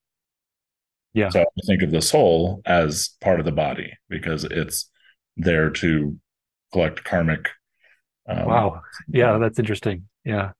Yeah. 1.13 1.29
So 1.29 1.43
i 1.43 1.67
think 1.67 1.83
of 1.83 1.91
the 1.91 2.01
soul 2.01 2.63
as 2.65 3.11
part 3.21 3.39
of 3.39 3.45
the 3.45 3.53
body 3.53 3.93
because 4.09 4.45
it's 4.45 4.91
there 5.37 5.69
to 5.71 6.19
collect 6.73 7.05
karmic 7.05 7.51
um, 8.29 8.47
wow. 8.47 8.81
Yeah 9.09 9.37
that's 9.39 9.59
interesting. 9.59 10.09
Yeah. 10.25 10.53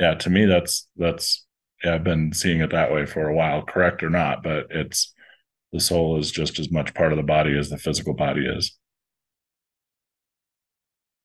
Yeah 0.00 0.14
to 0.14 0.30
me 0.30 0.46
that's 0.46 0.88
that's 0.96 1.44
I've 1.84 2.04
been 2.04 2.32
seeing 2.32 2.60
it 2.60 2.70
that 2.70 2.92
way 2.92 3.06
for 3.06 3.28
a 3.28 3.34
while, 3.34 3.62
correct 3.62 4.02
or 4.02 4.10
not, 4.10 4.42
but 4.42 4.66
it's 4.70 5.12
the 5.72 5.80
soul 5.80 6.18
is 6.18 6.30
just 6.30 6.58
as 6.58 6.70
much 6.70 6.94
part 6.94 7.12
of 7.12 7.16
the 7.16 7.22
body 7.22 7.56
as 7.56 7.70
the 7.70 7.78
physical 7.78 8.14
body 8.14 8.46
is. 8.46 8.76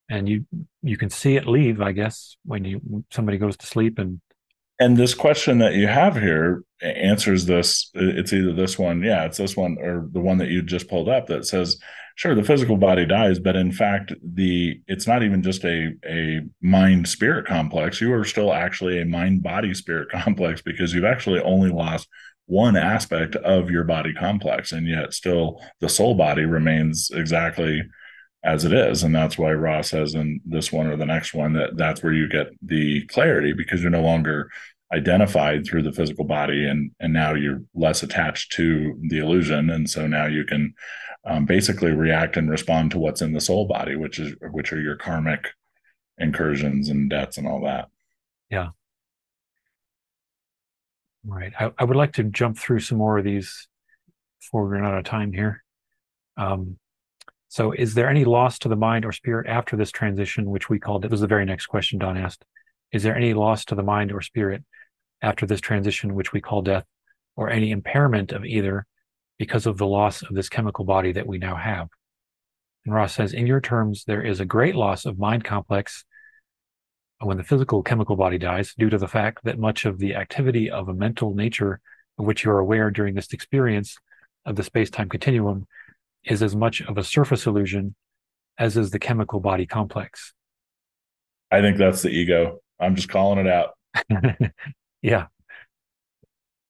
And 0.08 0.28
you 0.28 0.46
you 0.82 0.96
can 0.96 1.10
see 1.10 1.36
it 1.36 1.46
leave, 1.46 1.82
I 1.82 1.92
guess, 1.92 2.36
when 2.44 2.64
you 2.64 3.04
somebody 3.10 3.36
goes 3.36 3.56
to 3.58 3.66
sleep 3.66 3.98
and 3.98 4.20
and 4.78 4.96
this 4.96 5.14
question 5.14 5.58
that 5.58 5.74
you 5.74 5.86
have 5.86 6.14
here 6.16 6.62
answers 6.82 7.46
this 7.46 7.90
it's 7.94 8.32
either 8.32 8.52
this 8.52 8.78
one 8.78 9.02
yeah 9.02 9.24
it's 9.24 9.38
this 9.38 9.56
one 9.56 9.76
or 9.80 10.08
the 10.12 10.20
one 10.20 10.38
that 10.38 10.48
you 10.48 10.62
just 10.62 10.88
pulled 10.88 11.08
up 11.08 11.26
that 11.26 11.44
says 11.44 11.76
sure 12.14 12.34
the 12.34 12.44
physical 12.44 12.76
body 12.76 13.04
dies 13.04 13.38
but 13.38 13.56
in 13.56 13.72
fact 13.72 14.12
the 14.22 14.80
it's 14.86 15.06
not 15.06 15.22
even 15.22 15.42
just 15.42 15.64
a 15.64 15.92
a 16.06 16.40
mind 16.60 17.08
spirit 17.08 17.46
complex. 17.46 18.00
You 18.00 18.12
are 18.12 18.24
still 18.24 18.52
actually 18.52 19.00
a 19.00 19.06
mind 19.06 19.42
body 19.42 19.74
spirit 19.74 20.08
complex 20.12 20.62
because 20.62 20.92
you've 20.92 21.04
actually 21.04 21.40
only 21.40 21.70
lost 21.70 22.08
one 22.46 22.76
aspect 22.76 23.36
of 23.36 23.70
your 23.70 23.84
body 23.84 24.14
complex 24.14 24.72
and 24.72 24.86
yet 24.86 25.12
still 25.12 25.60
the 25.80 25.88
soul 25.88 26.14
body 26.14 26.44
remains 26.44 27.10
exactly 27.12 27.82
as 28.44 28.64
it 28.64 28.72
is. 28.72 29.02
And 29.02 29.14
that's 29.14 29.36
why 29.36 29.52
Ra 29.52 29.82
says 29.82 30.14
in 30.14 30.40
this 30.44 30.72
one 30.72 30.86
or 30.86 30.96
the 30.96 31.06
next 31.06 31.34
one 31.34 31.54
that 31.54 31.76
that's 31.76 32.02
where 32.02 32.12
you 32.12 32.28
get 32.28 32.48
the 32.62 33.04
clarity 33.06 33.52
because 33.52 33.82
you're 33.82 33.90
no 33.90 34.02
longer 34.02 34.50
identified 34.92 35.66
through 35.66 35.82
the 35.82 35.92
physical 35.92 36.24
body 36.24 36.66
and 36.66 36.90
and 36.98 37.12
now 37.12 37.34
you're 37.34 37.62
less 37.74 38.02
attached 38.02 38.52
to 38.52 38.98
the 39.08 39.18
illusion. 39.18 39.70
And 39.70 39.88
so 39.88 40.06
now 40.06 40.26
you 40.26 40.44
can 40.44 40.74
um, 41.24 41.44
basically 41.44 41.92
react 41.92 42.36
and 42.36 42.48
respond 42.48 42.92
to 42.92 42.98
what's 42.98 43.20
in 43.20 43.32
the 43.32 43.40
soul 43.40 43.66
body 43.66 43.96
which 43.96 44.18
is 44.18 44.34
which 44.50 44.72
are 44.72 44.80
your 44.80 44.96
karmic 44.96 45.48
incursions 46.16 46.88
and 46.88 47.10
debts 47.10 47.38
and 47.38 47.46
all 47.46 47.62
that. 47.62 47.88
Yeah. 48.50 48.68
Right. 51.24 51.52
I, 51.58 51.72
I 51.76 51.84
would 51.84 51.96
like 51.96 52.14
to 52.14 52.24
jump 52.24 52.58
through 52.58 52.80
some 52.80 52.98
more 52.98 53.18
of 53.18 53.24
these 53.24 53.68
before 54.40 54.64
we 54.64 54.76
run 54.76 54.86
out 54.86 54.96
of 54.96 55.04
time 55.04 55.32
here. 55.32 55.62
Um, 56.36 56.78
so 57.48 57.72
is 57.72 57.94
there 57.94 58.08
any 58.08 58.24
loss 58.24 58.58
to 58.58 58.68
the 58.68 58.76
mind 58.76 59.04
or 59.04 59.12
spirit 59.12 59.46
after 59.48 59.76
this 59.76 59.90
transition 59.90 60.50
which 60.50 60.68
we 60.68 60.78
called 60.78 61.04
it 61.04 61.10
was 61.10 61.20
the 61.20 61.26
very 61.26 61.44
next 61.44 61.66
question 61.66 61.98
don 61.98 62.16
asked 62.16 62.44
is 62.92 63.02
there 63.02 63.16
any 63.16 63.34
loss 63.34 63.64
to 63.64 63.74
the 63.74 63.82
mind 63.82 64.12
or 64.12 64.20
spirit 64.20 64.62
after 65.22 65.46
this 65.46 65.60
transition, 65.60 66.14
which 66.14 66.32
we 66.32 66.40
call 66.40 66.62
death, 66.62 66.84
or 67.36 67.50
any 67.50 67.70
impairment 67.70 68.32
of 68.32 68.44
either 68.44 68.86
because 69.38 69.66
of 69.66 69.78
the 69.78 69.86
loss 69.86 70.22
of 70.22 70.34
this 70.34 70.48
chemical 70.48 70.84
body 70.84 71.12
that 71.12 71.26
we 71.26 71.38
now 71.38 71.56
have. 71.56 71.88
And 72.84 72.94
Ra 72.94 73.06
says, 73.06 73.32
in 73.32 73.46
your 73.46 73.60
terms, 73.60 74.04
there 74.04 74.22
is 74.22 74.40
a 74.40 74.44
great 74.44 74.74
loss 74.74 75.04
of 75.04 75.18
mind 75.18 75.44
complex 75.44 76.04
when 77.20 77.36
the 77.36 77.44
physical 77.44 77.82
chemical 77.82 78.16
body 78.16 78.38
dies 78.38 78.74
due 78.78 78.90
to 78.90 78.98
the 78.98 79.08
fact 79.08 79.44
that 79.44 79.58
much 79.58 79.84
of 79.84 79.98
the 79.98 80.14
activity 80.14 80.70
of 80.70 80.88
a 80.88 80.94
mental 80.94 81.34
nature 81.34 81.80
of 82.18 82.24
which 82.24 82.44
you 82.44 82.50
are 82.50 82.58
aware 82.58 82.90
during 82.90 83.14
this 83.14 83.32
experience 83.32 83.96
of 84.46 84.56
the 84.56 84.62
space-time 84.62 85.08
continuum 85.08 85.66
is 86.24 86.42
as 86.42 86.54
much 86.54 86.80
of 86.82 86.98
a 86.98 87.04
surface 87.04 87.46
illusion 87.46 87.94
as 88.58 88.76
is 88.76 88.90
the 88.90 88.98
chemical 88.98 89.40
body 89.40 89.66
complex. 89.66 90.34
I 91.50 91.60
think 91.60 91.78
that's 91.78 92.02
the 92.02 92.10
ego. 92.10 92.60
I'm 92.80 92.96
just 92.96 93.08
calling 93.08 93.44
it 93.44 93.50
out. 93.50 93.70
Yeah. 95.02 95.26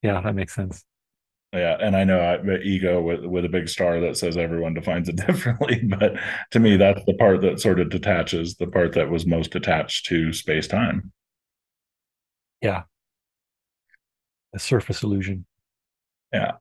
Yeah, 0.01 0.21
that 0.21 0.35
makes 0.35 0.53
sense. 0.55 0.83
Yeah, 1.51 1.77
and 1.81 1.95
I 1.95 2.03
know 2.03 2.19
I, 2.19 2.57
ego 2.59 3.01
with 3.01 3.25
with 3.25 3.43
a 3.43 3.49
big 3.49 3.67
star 3.69 3.99
that 4.01 4.17
says 4.17 4.37
everyone 4.37 4.75
defines 4.75 5.09
it 5.09 5.15
differently, 5.27 5.81
but 5.83 6.13
to 6.51 6.59
me, 6.59 6.77
that's 6.77 7.03
the 7.05 7.15
part 7.15 7.41
that 7.41 7.59
sort 7.59 7.79
of 7.79 7.89
detaches 7.89 8.55
the 8.55 8.67
part 8.67 8.93
that 8.93 9.09
was 9.09 9.25
most 9.25 9.55
attached 9.55 10.05
to 10.07 10.31
space 10.31 10.67
time. 10.67 11.11
Yeah, 12.61 12.83
the 14.53 14.59
surface 14.59 15.01
illusion. 15.01 15.45
Yeah, 16.31 16.53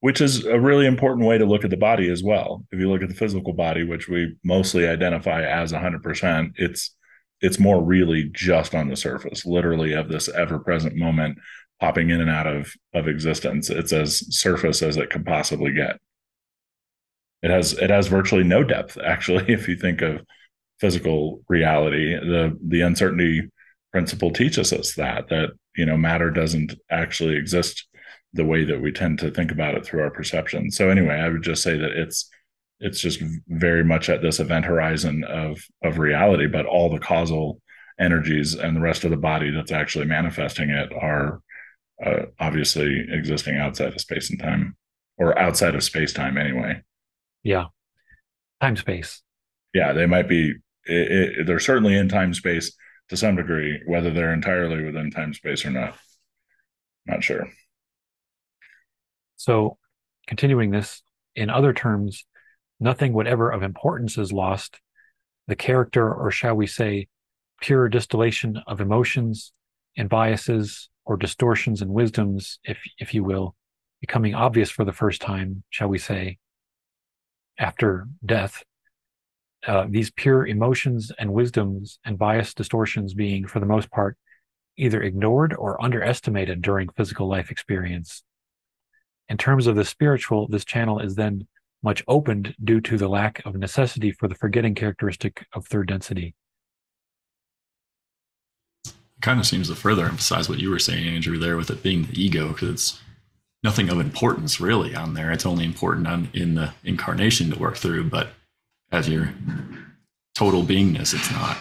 which 0.00 0.20
is 0.20 0.44
a 0.44 0.60
really 0.60 0.86
important 0.86 1.26
way 1.26 1.38
to 1.38 1.46
look 1.46 1.64
at 1.64 1.70
the 1.70 1.76
body 1.76 2.10
as 2.10 2.22
well. 2.22 2.64
If 2.70 2.78
you 2.78 2.90
look 2.90 3.02
at 3.02 3.08
the 3.08 3.14
physical 3.14 3.52
body, 3.52 3.82
which 3.82 4.08
we 4.08 4.36
mostly 4.44 4.86
identify 4.86 5.42
as 5.42 5.72
100%, 5.72 6.52
it's 6.56 6.94
it's 7.42 7.58
more 7.58 7.82
really 7.84 8.30
just 8.32 8.74
on 8.74 8.88
the 8.88 8.96
surface, 8.96 9.44
literally 9.44 9.92
of 9.92 10.08
this 10.08 10.28
ever 10.28 10.58
present 10.58 10.96
moment 10.96 11.38
popping 11.80 12.08
in 12.10 12.20
and 12.20 12.30
out 12.30 12.46
of 12.46 12.72
of 12.94 13.08
existence. 13.08 13.70
It's 13.70 13.92
as 13.92 14.22
surface 14.34 14.82
as 14.82 14.96
it 14.96 15.10
could 15.10 15.26
possibly 15.26 15.72
get. 15.72 15.98
It 17.42 17.50
has 17.50 17.72
it 17.74 17.90
has 17.90 18.08
virtually 18.08 18.44
no 18.44 18.62
depth, 18.64 18.98
actually, 19.02 19.44
if 19.52 19.68
you 19.68 19.76
think 19.76 20.02
of 20.02 20.24
physical 20.80 21.42
reality. 21.48 22.14
The 22.14 22.56
the 22.66 22.82
uncertainty 22.82 23.48
principle 23.92 24.30
teaches 24.30 24.72
us 24.72 24.94
that 24.94 25.28
that 25.28 25.50
you 25.76 25.86
know 25.86 25.96
matter 25.96 26.30
doesn't 26.30 26.74
actually 26.90 27.36
exist 27.36 27.86
the 28.36 28.44
way 28.44 28.64
that 28.64 28.80
we 28.80 28.92
tend 28.92 29.18
to 29.18 29.30
think 29.30 29.50
about 29.50 29.74
it 29.74 29.84
through 29.84 30.02
our 30.02 30.10
perception. 30.10 30.70
So 30.70 30.90
anyway, 30.90 31.14
I 31.14 31.28
would 31.28 31.42
just 31.42 31.62
say 31.62 31.76
that 31.76 31.90
it's 31.90 32.30
it's 32.80 33.00
just 33.00 33.22
very 33.48 33.84
much 33.84 34.08
at 34.08 34.22
this 34.22 34.40
event 34.40 34.64
horizon 34.64 35.24
of 35.24 35.58
of 35.82 35.98
reality 35.98 36.46
but 36.46 36.66
all 36.66 36.90
the 36.90 36.98
causal 36.98 37.60
energies 37.98 38.54
and 38.54 38.76
the 38.76 38.80
rest 38.80 39.04
of 39.04 39.10
the 39.10 39.16
body 39.16 39.50
that's 39.50 39.72
actually 39.72 40.04
manifesting 40.04 40.68
it 40.68 40.92
are 40.92 41.40
uh, 42.04 42.26
obviously 42.38 43.06
existing 43.10 43.56
outside 43.56 43.94
of 43.94 44.00
space 44.00 44.28
and 44.28 44.38
time 44.38 44.76
or 45.16 45.38
outside 45.38 45.74
of 45.74 45.82
space 45.82 46.12
time 46.12 46.36
anyway. 46.36 46.82
Yeah. 47.42 47.66
Time 48.60 48.76
space. 48.76 49.22
Yeah 49.72 49.92
they 49.94 50.06
might 50.06 50.28
be 50.28 50.54
it, 50.84 51.38
it, 51.38 51.46
they're 51.46 51.58
certainly 51.58 51.96
in 51.96 52.08
time 52.08 52.34
space 52.34 52.76
to 53.08 53.16
some 53.16 53.36
degree 53.36 53.80
whether 53.86 54.10
they're 54.10 54.34
entirely 54.34 54.84
within 54.84 55.10
time 55.10 55.32
space 55.32 55.64
or 55.64 55.70
not. 55.70 55.96
Not 57.06 57.24
sure 57.24 57.48
so 59.36 59.78
continuing 60.26 60.70
this 60.70 61.02
in 61.34 61.50
other 61.50 61.72
terms 61.72 62.24
nothing 62.80 63.12
whatever 63.12 63.50
of 63.50 63.62
importance 63.62 64.18
is 64.18 64.32
lost. 64.32 64.80
The 65.46 65.56
character, 65.56 66.12
or 66.12 66.30
shall 66.30 66.54
we 66.54 66.66
say, 66.66 67.08
pure 67.60 67.88
distillation 67.88 68.62
of 68.66 68.80
emotions 68.80 69.52
and 69.96 70.08
biases 70.08 70.90
or 71.04 71.16
distortions 71.16 71.80
and 71.80 71.90
wisdoms, 71.90 72.58
if 72.64 72.78
if 72.98 73.14
you 73.14 73.24
will, 73.24 73.54
becoming 74.00 74.34
obvious 74.34 74.70
for 74.70 74.84
the 74.84 74.92
first 74.92 75.20
time, 75.20 75.62
shall 75.70 75.88
we 75.88 75.98
say, 75.98 76.38
after 77.58 78.08
death. 78.24 78.62
Uh, 79.66 79.86
these 79.88 80.10
pure 80.10 80.46
emotions 80.46 81.10
and 81.18 81.32
wisdoms 81.32 81.98
and 82.04 82.18
bias 82.18 82.54
distortions 82.54 83.14
being, 83.14 83.46
for 83.46 83.58
the 83.58 83.66
most 83.66 83.90
part, 83.90 84.16
either 84.76 85.02
ignored 85.02 85.54
or 85.58 85.82
underestimated 85.82 86.60
during 86.60 86.88
physical 86.90 87.28
life 87.28 87.50
experience. 87.50 88.22
In 89.28 89.36
terms 89.36 89.66
of 89.66 89.76
the 89.76 89.84
spiritual, 89.84 90.46
this 90.48 90.64
channel 90.64 91.00
is 91.00 91.14
then 91.14 91.46
much 91.82 92.02
opened 92.08 92.54
due 92.64 92.80
to 92.80 92.96
the 92.96 93.08
lack 93.08 93.44
of 93.44 93.54
necessity 93.56 94.10
for 94.10 94.28
the 94.28 94.34
forgetting 94.34 94.74
characteristic 94.74 95.46
of 95.52 95.66
third 95.66 95.88
density. 95.88 96.34
It 98.84 99.22
kind 99.22 99.40
of 99.40 99.46
seems 99.46 99.68
to 99.68 99.74
further 99.74 100.04
emphasize 100.04 100.48
what 100.48 100.58
you 100.58 100.70
were 100.70 100.78
saying, 100.78 101.06
Andrew, 101.06 101.38
there 101.38 101.56
with 101.56 101.70
it 101.70 101.82
being 101.82 102.04
the 102.04 102.22
ego, 102.22 102.48
because 102.48 102.70
it's 102.70 103.00
nothing 103.62 103.88
of 103.88 103.98
importance 103.98 104.60
really 104.60 104.94
on 104.94 105.14
there. 105.14 105.32
It's 105.32 105.46
only 105.46 105.64
important 105.64 106.06
on 106.06 106.28
in 106.32 106.54
the 106.54 106.72
incarnation 106.84 107.50
to 107.50 107.58
work 107.58 107.76
through, 107.76 108.10
but 108.10 108.28
as 108.92 109.08
your 109.08 109.32
total 110.34 110.62
beingness. 110.62 111.14
It's 111.14 111.30
not. 111.32 111.58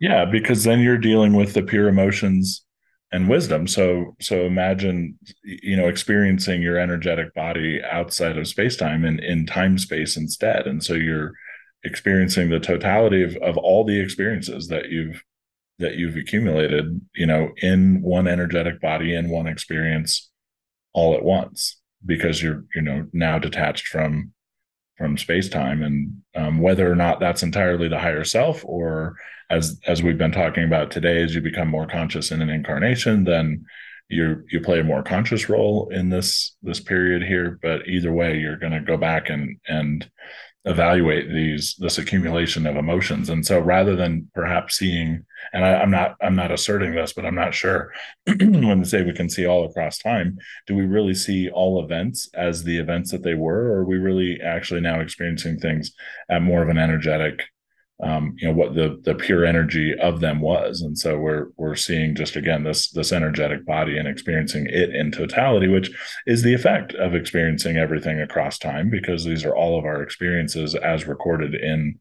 Yeah, 0.00 0.24
because 0.24 0.64
then 0.64 0.80
you're 0.80 0.98
dealing 0.98 1.34
with 1.34 1.54
the 1.54 1.62
pure 1.62 1.88
emotions 1.88 2.65
and 3.12 3.28
wisdom. 3.28 3.66
So 3.66 4.16
so 4.20 4.46
imagine 4.46 5.18
you 5.42 5.76
know 5.76 5.88
experiencing 5.88 6.62
your 6.62 6.78
energetic 6.78 7.34
body 7.34 7.80
outside 7.82 8.38
of 8.38 8.48
space 8.48 8.76
time 8.76 9.04
and 9.04 9.20
in 9.20 9.46
time 9.46 9.78
space 9.78 10.16
instead. 10.16 10.66
And 10.66 10.82
so 10.82 10.94
you're 10.94 11.32
experiencing 11.84 12.50
the 12.50 12.60
totality 12.60 13.22
of, 13.22 13.36
of 13.36 13.56
all 13.56 13.84
the 13.84 14.00
experiences 14.00 14.68
that 14.68 14.88
you've 14.88 15.22
that 15.78 15.96
you've 15.96 16.16
accumulated, 16.16 17.00
you 17.14 17.26
know, 17.26 17.50
in 17.58 18.00
one 18.02 18.26
energetic 18.26 18.80
body 18.80 19.14
in 19.14 19.28
one 19.28 19.46
experience 19.46 20.30
all 20.92 21.14
at 21.14 21.22
once 21.22 21.78
because 22.04 22.42
you're 22.42 22.64
you 22.74 22.82
know 22.82 23.06
now 23.12 23.38
detached 23.38 23.86
from 23.86 24.32
from 24.96 25.18
space 25.18 25.48
time 25.48 25.82
and 25.82 26.22
um, 26.34 26.58
whether 26.58 26.90
or 26.90 26.96
not 26.96 27.20
that's 27.20 27.42
entirely 27.42 27.88
the 27.88 27.98
higher 27.98 28.24
self 28.24 28.64
or 28.64 29.16
as 29.50 29.78
as 29.86 30.02
we've 30.02 30.18
been 30.18 30.32
talking 30.32 30.64
about 30.64 30.90
today 30.90 31.22
as 31.22 31.34
you 31.34 31.40
become 31.40 31.68
more 31.68 31.86
conscious 31.86 32.30
in 32.30 32.42
an 32.42 32.50
incarnation 32.50 33.24
then 33.24 33.64
you 34.08 34.44
you 34.50 34.60
play 34.60 34.80
a 34.80 34.84
more 34.84 35.02
conscious 35.02 35.48
role 35.48 35.88
in 35.90 36.08
this 36.08 36.56
this 36.62 36.80
period 36.80 37.22
here. 37.22 37.58
But 37.60 37.88
either 37.88 38.12
way 38.12 38.38
you're 38.38 38.58
going 38.58 38.72
to 38.72 38.80
go 38.80 38.96
back 38.96 39.30
and 39.30 39.58
and 39.66 40.08
evaluate 40.66 41.28
these 41.32 41.76
this 41.78 41.98
accumulation 41.98 42.66
of 42.66 42.76
emotions. 42.76 43.30
And 43.30 43.46
so 43.46 43.58
rather 43.60 43.96
than 43.96 44.28
perhaps 44.34 44.76
seeing 44.76 45.24
and 45.52 45.64
I, 45.64 45.82
am 45.82 45.90
not 45.90 46.16
i'm 46.20 46.34
not 46.34 46.50
asserting 46.50 46.94
this 46.94 47.12
but 47.12 47.26
i'm 47.26 47.34
not 47.34 47.54
sure 47.54 47.92
when 48.26 48.80
they 48.80 48.88
say 48.88 49.02
we 49.02 49.12
can 49.12 49.28
see 49.28 49.46
all 49.46 49.64
across 49.64 49.98
time 49.98 50.38
do 50.66 50.74
we 50.74 50.84
really 50.84 51.14
see 51.14 51.50
all 51.50 51.82
events 51.82 52.28
as 52.34 52.64
the 52.64 52.78
events 52.78 53.10
that 53.10 53.22
they 53.22 53.34
were 53.34 53.72
or 53.72 53.78
are 53.78 53.84
we 53.84 53.96
really 53.96 54.40
actually 54.40 54.80
now 54.80 55.00
experiencing 55.00 55.58
things 55.58 55.92
at 56.28 56.42
more 56.42 56.62
of 56.62 56.68
an 56.68 56.78
energetic 56.78 57.44
um, 58.02 58.36
you 58.38 58.46
know 58.46 58.54
what 58.54 58.74
the 58.74 59.00
the 59.04 59.14
pure 59.14 59.44
energy 59.44 59.94
of 59.98 60.20
them 60.20 60.40
was. 60.40 60.82
And 60.82 60.98
so 60.98 61.18
we're 61.18 61.48
we're 61.56 61.76
seeing 61.76 62.14
just 62.14 62.36
again 62.36 62.62
this 62.62 62.90
this 62.90 63.12
energetic 63.12 63.64
body 63.64 63.96
and 63.96 64.06
experiencing 64.06 64.66
it 64.68 64.94
in 64.94 65.10
totality 65.10 65.68
which 65.68 65.90
is 66.26 66.42
the 66.42 66.52
effect 66.52 66.92
of 66.94 67.14
experiencing 67.14 67.76
everything 67.78 68.20
across 68.20 68.58
time 68.58 68.90
because 68.90 69.24
these 69.24 69.44
are 69.44 69.56
all 69.56 69.78
of 69.78 69.84
our 69.84 70.02
experiences 70.02 70.74
as 70.74 71.06
recorded 71.06 71.54
in 71.54 71.98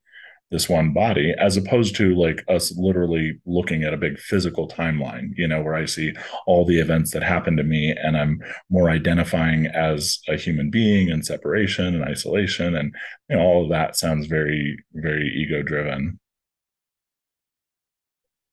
this 0.51 0.69
one 0.69 0.93
body 0.93 1.33
as 1.39 1.57
opposed 1.57 1.95
to 1.95 2.15
like 2.15 2.43
us 2.47 2.75
literally 2.77 3.39
looking 3.45 3.83
at 3.83 3.93
a 3.93 3.97
big 3.97 4.19
physical 4.19 4.67
timeline 4.67 5.29
you 5.35 5.47
know 5.47 5.61
where 5.61 5.73
i 5.75 5.85
see 5.85 6.13
all 6.45 6.65
the 6.65 6.79
events 6.79 7.11
that 7.11 7.23
happen 7.23 7.57
to 7.57 7.63
me 7.63 7.95
and 8.01 8.15
i'm 8.15 8.39
more 8.69 8.89
identifying 8.89 9.65
as 9.67 10.19
a 10.27 10.35
human 10.35 10.69
being 10.69 11.09
and 11.09 11.25
separation 11.25 11.95
and 11.95 12.03
isolation 12.03 12.75
and 12.75 12.93
you 13.29 13.35
know 13.35 13.41
all 13.41 13.63
of 13.63 13.69
that 13.69 13.95
sounds 13.95 14.27
very 14.27 14.77
very 14.93 15.27
ego 15.35 15.63
driven 15.63 16.19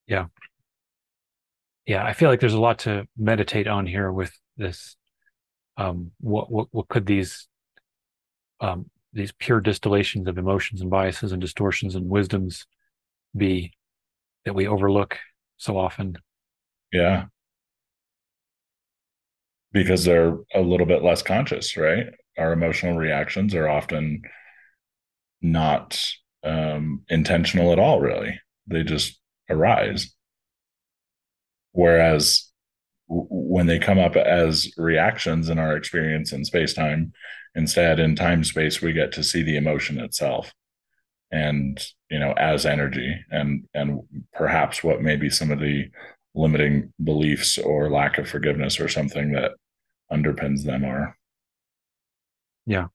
yeah. 0.06 0.26
Yeah 1.86 2.04
i 2.04 2.12
feel 2.12 2.30
like 2.30 2.40
there's 2.40 2.54
a 2.54 2.60
lot 2.60 2.80
to 2.80 3.06
meditate 3.18 3.66
on 3.66 3.86
here 3.86 4.10
with 4.10 4.32
this 4.56 4.96
um 5.76 6.10
what 6.20 6.50
what, 6.50 6.68
what 6.70 6.88
could 6.88 7.06
these 7.06 7.48
um 8.60 8.86
these 9.12 9.32
pure 9.32 9.60
distillations 9.60 10.26
of 10.26 10.38
emotions 10.38 10.80
and 10.80 10.90
biases 10.90 11.32
and 11.32 11.40
distortions 11.40 11.94
and 11.94 12.08
wisdoms 12.08 12.66
be 13.36 13.72
that 14.44 14.54
we 14.54 14.66
overlook 14.66 15.18
so 15.56 15.78
often? 15.78 16.16
Yeah. 16.92 17.26
Because 19.72 20.04
they're 20.04 20.36
a 20.54 20.60
little 20.60 20.86
bit 20.86 21.02
less 21.02 21.22
conscious 21.22 21.76
right? 21.76 22.06
Our 22.38 22.52
emotional 22.52 22.96
reactions 22.96 23.54
are 23.54 23.68
often 23.68 24.22
not 25.40 26.02
um, 26.44 27.02
intentional 27.08 27.72
at 27.72 27.78
all 27.78 28.00
really. 28.00 28.40
They 28.66 28.82
just 28.82 29.18
arise. 29.48 30.14
Whereas 31.72 32.51
when 33.08 33.66
they 33.66 33.78
come 33.78 33.98
up 33.98 34.16
as 34.16 34.72
reactions 34.76 35.48
in 35.48 35.58
our 35.58 35.76
experience 35.76 36.32
in 36.32 36.44
space 36.44 36.72
time 36.72 37.12
Instead, 37.54 38.00
in 38.00 38.16
time 38.16 38.44
space, 38.44 38.80
we 38.80 38.92
get 38.92 39.12
to 39.12 39.22
see 39.22 39.42
the 39.42 39.56
emotion 39.56 40.00
itself 40.00 40.54
and 41.30 41.82
you 42.10 42.18
know 42.18 42.32
as 42.32 42.66
energy 42.66 43.16
and 43.30 43.66
and 43.72 44.00
perhaps 44.34 44.84
what 44.84 45.00
may 45.00 45.16
be 45.16 45.30
some 45.30 45.50
of 45.50 45.60
the 45.60 45.86
limiting 46.34 46.92
beliefs 47.02 47.56
or 47.58 47.90
lack 47.90 48.18
of 48.18 48.28
forgiveness 48.28 48.78
or 48.78 48.88
something 48.88 49.32
that 49.32 49.52
underpins 50.10 50.64
them 50.64 50.84
are. 50.84 51.16
Yeah. 52.66 52.88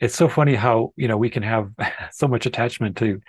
It's 0.00 0.16
so 0.16 0.28
funny 0.28 0.54
how 0.54 0.92
you 0.96 1.08
know 1.08 1.16
we 1.16 1.30
can 1.30 1.42
have 1.42 1.70
so 2.12 2.28
much 2.28 2.44
attachment 2.44 2.98
to 2.98 3.20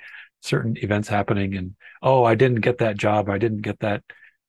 certain 0.41 0.77
events 0.77 1.07
happening 1.07 1.55
and 1.55 1.75
oh 2.03 2.23
i 2.23 2.35
didn't 2.35 2.61
get 2.61 2.79
that 2.79 2.97
job. 2.97 3.29
I 3.29 3.37
didn't 3.37 3.61
get 3.61 3.79
that 3.79 4.03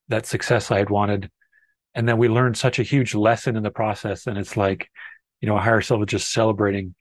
that 0.08 0.26
success 0.26 0.70
i 0.70 0.78
had 0.78 0.90
wanted 0.90 1.30
and 1.94 2.08
then 2.08 2.18
we 2.18 2.28
learned 2.28 2.56
such 2.56 2.78
a 2.78 2.82
huge 2.82 3.14
lesson 3.14 3.56
in 3.56 3.62
the 3.62 3.70
process 3.70 4.26
and 4.26 4.36
it's 4.38 4.56
like 4.56 4.90
you 5.40 5.48
know, 5.48 5.56
a 5.56 5.60
higher 5.60 5.80
self 5.80 6.00
is 6.02 6.06
just 6.06 6.32
celebrating, 6.32 6.94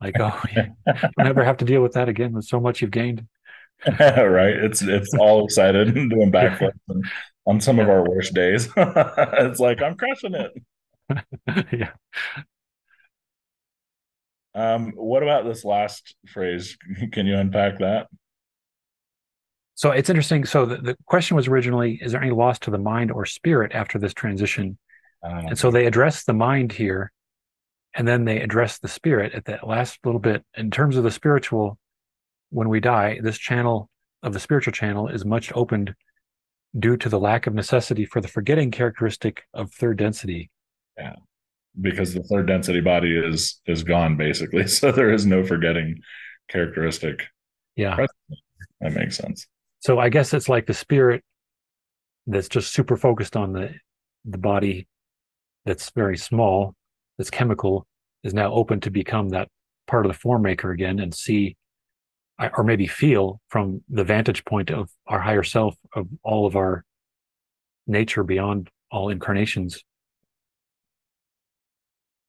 like, 0.00 0.18
oh, 0.18 0.40
yeah, 0.56 0.68
you'll 0.86 1.24
never 1.24 1.44
have 1.44 1.58
to 1.58 1.64
deal 1.64 1.82
with 1.82 1.92
that 1.92 2.08
again. 2.08 2.32
With 2.32 2.44
so 2.44 2.60
much 2.60 2.80
you've 2.80 2.90
gained. 2.90 3.26
right. 4.00 4.56
It's 4.56 4.82
it's 4.82 5.14
all 5.14 5.44
excited 5.44 5.96
and 5.96 6.10
doing 6.10 6.32
backflips 6.32 6.72
on 7.44 7.60
some 7.60 7.76
yeah. 7.76 7.82
of 7.82 7.88
our 7.90 8.08
worst 8.08 8.32
days. 8.34 8.68
it's 8.76 9.60
like 9.60 9.82
I'm 9.82 9.96
crushing 9.96 10.34
it. 10.34 10.52
yeah. 11.72 11.90
Um, 14.54 14.92
what 14.96 15.22
about 15.22 15.44
this 15.44 15.64
last 15.64 16.16
phrase? 16.28 16.78
Can 17.12 17.26
you 17.26 17.36
unpack 17.36 17.78
that? 17.80 18.06
So 19.76 19.90
it's 19.90 20.08
interesting. 20.08 20.46
So 20.46 20.64
the, 20.64 20.78
the 20.78 20.96
question 21.04 21.36
was 21.36 21.48
originally, 21.48 21.98
is 22.02 22.12
there 22.12 22.22
any 22.22 22.32
loss 22.32 22.58
to 22.60 22.70
the 22.70 22.78
mind 22.78 23.12
or 23.12 23.26
spirit 23.26 23.72
after 23.72 23.98
this 23.98 24.14
transition? 24.14 24.78
Um, 25.22 25.48
and 25.48 25.58
so 25.58 25.70
they 25.70 25.84
address 25.84 26.24
the 26.24 26.32
mind 26.32 26.72
here 26.72 27.12
and 27.94 28.08
then 28.08 28.24
they 28.24 28.40
address 28.40 28.78
the 28.78 28.88
spirit 28.88 29.34
at 29.34 29.44
that 29.44 29.68
last 29.68 29.98
little 30.02 30.18
bit. 30.18 30.42
In 30.56 30.70
terms 30.70 30.96
of 30.96 31.04
the 31.04 31.10
spiritual 31.10 31.78
when 32.50 32.68
we 32.70 32.80
die 32.80 33.18
this 33.22 33.36
channel 33.36 33.90
of 34.22 34.32
the 34.32 34.40
spiritual 34.40 34.72
channel 34.72 35.08
is 35.08 35.24
much 35.24 35.52
opened 35.54 35.94
due 36.78 36.96
to 36.96 37.08
the 37.10 37.20
lack 37.20 37.46
of 37.46 37.54
necessity 37.54 38.06
for 38.06 38.20
the 38.22 38.28
forgetting 38.28 38.70
characteristic 38.70 39.42
of 39.52 39.72
third 39.72 39.98
density. 39.98 40.50
Yeah 40.96 41.16
because 41.78 42.14
the 42.14 42.22
third 42.22 42.46
density 42.46 42.80
body 42.80 43.14
is 43.14 43.60
is 43.66 43.82
gone 43.82 44.16
basically. 44.16 44.66
So 44.66 44.90
there 44.90 45.12
is 45.12 45.26
no 45.26 45.44
forgetting 45.44 46.00
characteristic. 46.48 47.26
Yeah. 47.74 48.06
That 48.80 48.94
makes 48.94 49.18
sense 49.18 49.46
so 49.86 50.00
i 50.00 50.08
guess 50.08 50.34
it's 50.34 50.48
like 50.48 50.66
the 50.66 50.74
spirit 50.74 51.22
that's 52.26 52.48
just 52.48 52.72
super 52.72 52.96
focused 52.96 53.36
on 53.36 53.52
the 53.52 53.72
the 54.24 54.38
body 54.38 54.88
that's 55.64 55.90
very 55.90 56.18
small 56.18 56.74
that's 57.16 57.30
chemical 57.30 57.86
is 58.24 58.34
now 58.34 58.52
open 58.52 58.80
to 58.80 58.90
become 58.90 59.28
that 59.28 59.48
part 59.86 60.04
of 60.04 60.10
the 60.10 60.18
form 60.18 60.42
maker 60.42 60.72
again 60.72 60.98
and 60.98 61.14
see 61.14 61.56
or 62.56 62.64
maybe 62.64 62.88
feel 62.88 63.40
from 63.48 63.80
the 63.88 64.02
vantage 64.02 64.44
point 64.44 64.70
of 64.72 64.90
our 65.06 65.20
higher 65.20 65.44
self 65.44 65.76
of 65.94 66.08
all 66.24 66.46
of 66.46 66.56
our 66.56 66.84
nature 67.86 68.24
beyond 68.24 68.68
all 68.90 69.08
incarnations 69.08 69.84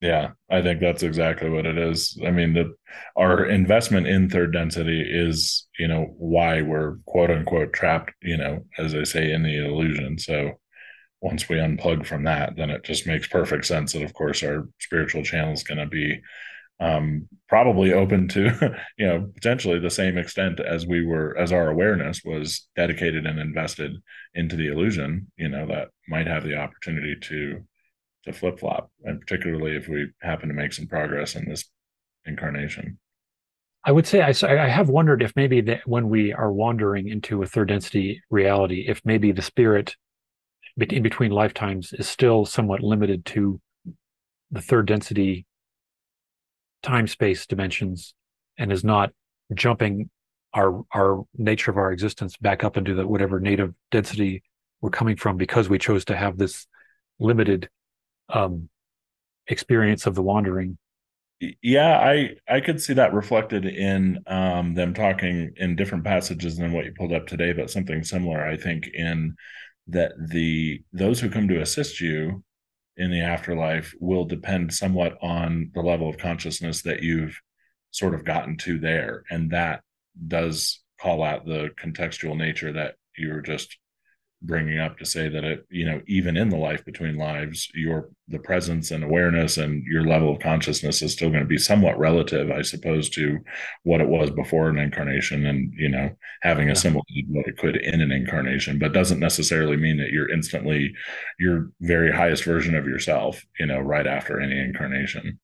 yeah 0.02 0.30
i 0.50 0.62
think 0.62 0.80
that's 0.80 1.04
exactly 1.04 1.50
what 1.50 1.66
it 1.66 1.78
is 1.78 2.20
i 2.26 2.32
mean 2.32 2.74
our 3.16 3.46
investment 3.46 4.06
in 4.08 4.30
third 4.30 4.54
density 4.54 5.02
is 5.02 5.68
you 5.80 5.88
know 5.88 6.14
why 6.18 6.62
we're 6.62 6.98
quote 7.06 7.32
unquote 7.32 7.74
trapped 7.74 8.12
you 8.22 8.38
know 8.38 8.64
as 8.78 8.94
i 8.94 9.04
say 9.04 9.32
in 9.32 9.44
the 9.44 9.66
illusion 9.66 10.18
so 10.20 10.52
once 11.22 11.50
we 11.50 11.58
unplug 11.58 12.06
from 12.06 12.24
that, 12.24 12.56
then 12.56 12.70
it 12.70 12.84
just 12.84 13.08
makes 13.08 13.28
perfect 13.28 13.66
sense 13.66 13.94
that, 13.94 14.04
of 14.04 14.14
course, 14.14 14.44
our 14.44 14.68
spiritual 14.80 15.24
channel 15.24 15.54
is 15.54 15.64
going 15.64 15.80
to 15.80 15.88
be 15.88 16.22
um, 16.80 17.28
probably 17.50 17.92
open 17.92 18.28
to, 18.28 18.76
you 18.98 19.08
know, 19.08 19.32
potentially 19.34 19.80
the 19.80 19.90
same 19.90 20.18
extent 20.18 20.60
as 20.60 20.86
we 20.86 21.04
were, 21.06 21.36
as 21.38 21.52
our 21.52 21.70
awareness 21.70 22.22
was 22.24 22.68
dedicated 22.76 23.26
and 23.26 23.40
invested 23.40 23.98
into 24.36 24.56
the 24.56 24.68
illusion. 24.68 25.32
You 25.38 25.50
know, 25.50 25.66
that 25.68 25.90
might 26.08 26.28
have 26.28 26.44
the 26.44 26.58
opportunity 26.58 27.16
to 27.24 27.64
to 28.28 28.34
flip 28.34 28.60
flop, 28.60 28.92
and 29.04 29.20
particularly 29.20 29.76
if 29.76 29.88
we 29.88 30.08
happen 30.22 30.48
to 30.50 30.56
make 30.56 30.74
some 30.74 30.88
progress 30.88 31.36
in 31.36 31.50
this 31.50 31.66
incarnation. 32.26 33.00
I 33.84 33.92
would 33.92 34.06
say 34.06 34.22
I, 34.22 34.34
I 34.44 34.68
have 34.68 34.90
wondered 34.90 35.24
if 35.24 35.34
maybe 35.36 35.62
that 35.62 35.88
when 35.88 36.10
we 36.10 36.34
are 36.34 36.52
wandering 36.52 37.08
into 37.08 37.42
a 37.42 37.48
third 37.48 37.70
density 37.70 38.22
reality, 38.30 38.86
if 38.88 39.02
maybe 39.06 39.32
the 39.32 39.42
spirit 39.42 39.96
in 40.78 41.02
between 41.02 41.32
lifetimes 41.32 41.94
is 41.94 42.08
still 42.08 42.46
somewhat 42.46 42.82
limited 42.82 43.26
to 43.26 43.60
the 44.52 44.62
third 44.62 44.86
density 44.86 45.46
time 46.84 47.08
space 47.08 47.48
dimensions 47.48 48.14
and 48.58 48.72
is 48.72 48.84
not 48.84 49.12
jumping 49.54 50.10
our 50.54 50.84
our 50.94 51.24
nature 51.38 51.72
of 51.72 51.78
our 51.78 51.92
existence 51.92 52.38
back 52.38 52.64
up 52.64 52.78
into 52.78 52.94
the 52.94 53.08
whatever 53.08 53.40
native 53.40 53.74
density 53.92 54.44
we're 54.82 54.90
coming 54.90 55.16
from 55.16 55.38
because 55.38 55.70
we 55.70 55.78
chose 55.78 56.06
to 56.06 56.16
have 56.16 56.38
this 56.38 56.68
limited 57.20 57.70
um 58.30 58.70
experience 59.48 60.06
of 60.06 60.16
the 60.16 60.22
wandering. 60.22 60.78
Yeah 61.62 62.00
i 62.00 62.32
i 62.50 62.60
could 62.60 62.82
see 62.82 62.94
that 62.94 63.14
reflected 63.14 63.66
in 63.66 64.20
um, 64.26 64.74
them 64.74 64.94
talking 64.94 65.54
in 65.58 65.76
different 65.76 66.04
passages 66.04 66.58
than 66.58 66.74
what 66.74 66.86
you 66.86 66.94
pulled 66.98 67.14
up 67.14 67.28
today 67.28 67.54
but 67.54 67.70
something 67.70 68.04
similar 68.04 68.44
i 68.44 68.58
think 68.58 68.88
in 68.92 69.36
that 69.88 70.14
the 70.30 70.82
those 70.92 71.20
who 71.20 71.30
come 71.30 71.48
to 71.48 71.62
assist 71.62 72.02
you 72.02 72.44
in 72.98 73.12
the 73.12 73.22
afterlife 73.22 73.94
will 74.00 74.26
depend 74.26 74.74
somewhat 74.74 75.16
on 75.22 75.70
the 75.76 75.82
level 75.82 76.10
of 76.10 76.18
consciousness 76.18 76.82
that 76.82 77.04
you've 77.04 77.40
sort 77.92 78.16
of 78.16 78.26
gotten 78.26 78.58
to 78.58 78.80
there 78.80 79.24
and 79.30 79.52
that 79.52 79.82
does 80.28 80.82
call 81.00 81.24
out 81.24 81.46
the 81.46 81.70
contextual 81.80 82.36
nature 82.36 82.74
that 82.74 82.96
you 83.16 83.32
were 83.32 83.42
just 83.42 83.78
bringing 84.44 84.80
up 84.80 84.98
to 84.98 85.06
say 85.06 85.28
that 85.28 85.44
it 85.44 85.66
you 85.70 85.86
know 85.86 86.00
even 86.08 86.38
in 86.38 86.50
the 86.50 86.58
life 86.58 86.86
between 86.86 87.18
lives 87.18 87.70
your 87.74 88.12
the 88.28 88.38
presence 88.38 88.92
and 88.92 89.04
awareness 89.04 89.58
and 89.58 89.84
your 89.86 90.06
level 90.06 90.32
of 90.32 90.40
consciousness 90.40 91.02
is 91.02 91.12
still 91.12 91.30
going 91.30 91.42
to 91.42 91.48
be 91.48 91.58
somewhat 91.58 91.98
relative 91.98 92.52
i 92.52 92.62
suppose 92.62 93.10
to 93.10 93.40
what 93.82 94.00
it 94.00 94.08
was 94.08 94.30
before 94.30 94.70
an 94.70 94.78
incarnation 94.78 95.48
and 95.48 95.74
you 95.76 95.90
know 95.90 96.10
having 96.44 96.70
assimilated 96.70 97.26
what 97.30 97.48
it 97.48 97.58
could 97.58 97.78
in 97.78 98.00
an 98.00 98.12
incarnation 98.12 98.78
but 98.78 98.94
doesn't 98.94 99.20
necessarily 99.20 99.76
mean 99.76 99.98
that 99.98 100.12
you're 100.12 100.32
instantly 100.32 100.94
your 101.40 101.72
very 101.82 102.12
highest 102.12 102.44
version 102.44 102.76
of 102.76 102.86
yourself 102.86 103.44
you 103.60 103.66
know 103.66 103.80
right 103.80 104.08
after 104.08 104.40
any 104.40 104.60
incarnation. 104.60 105.40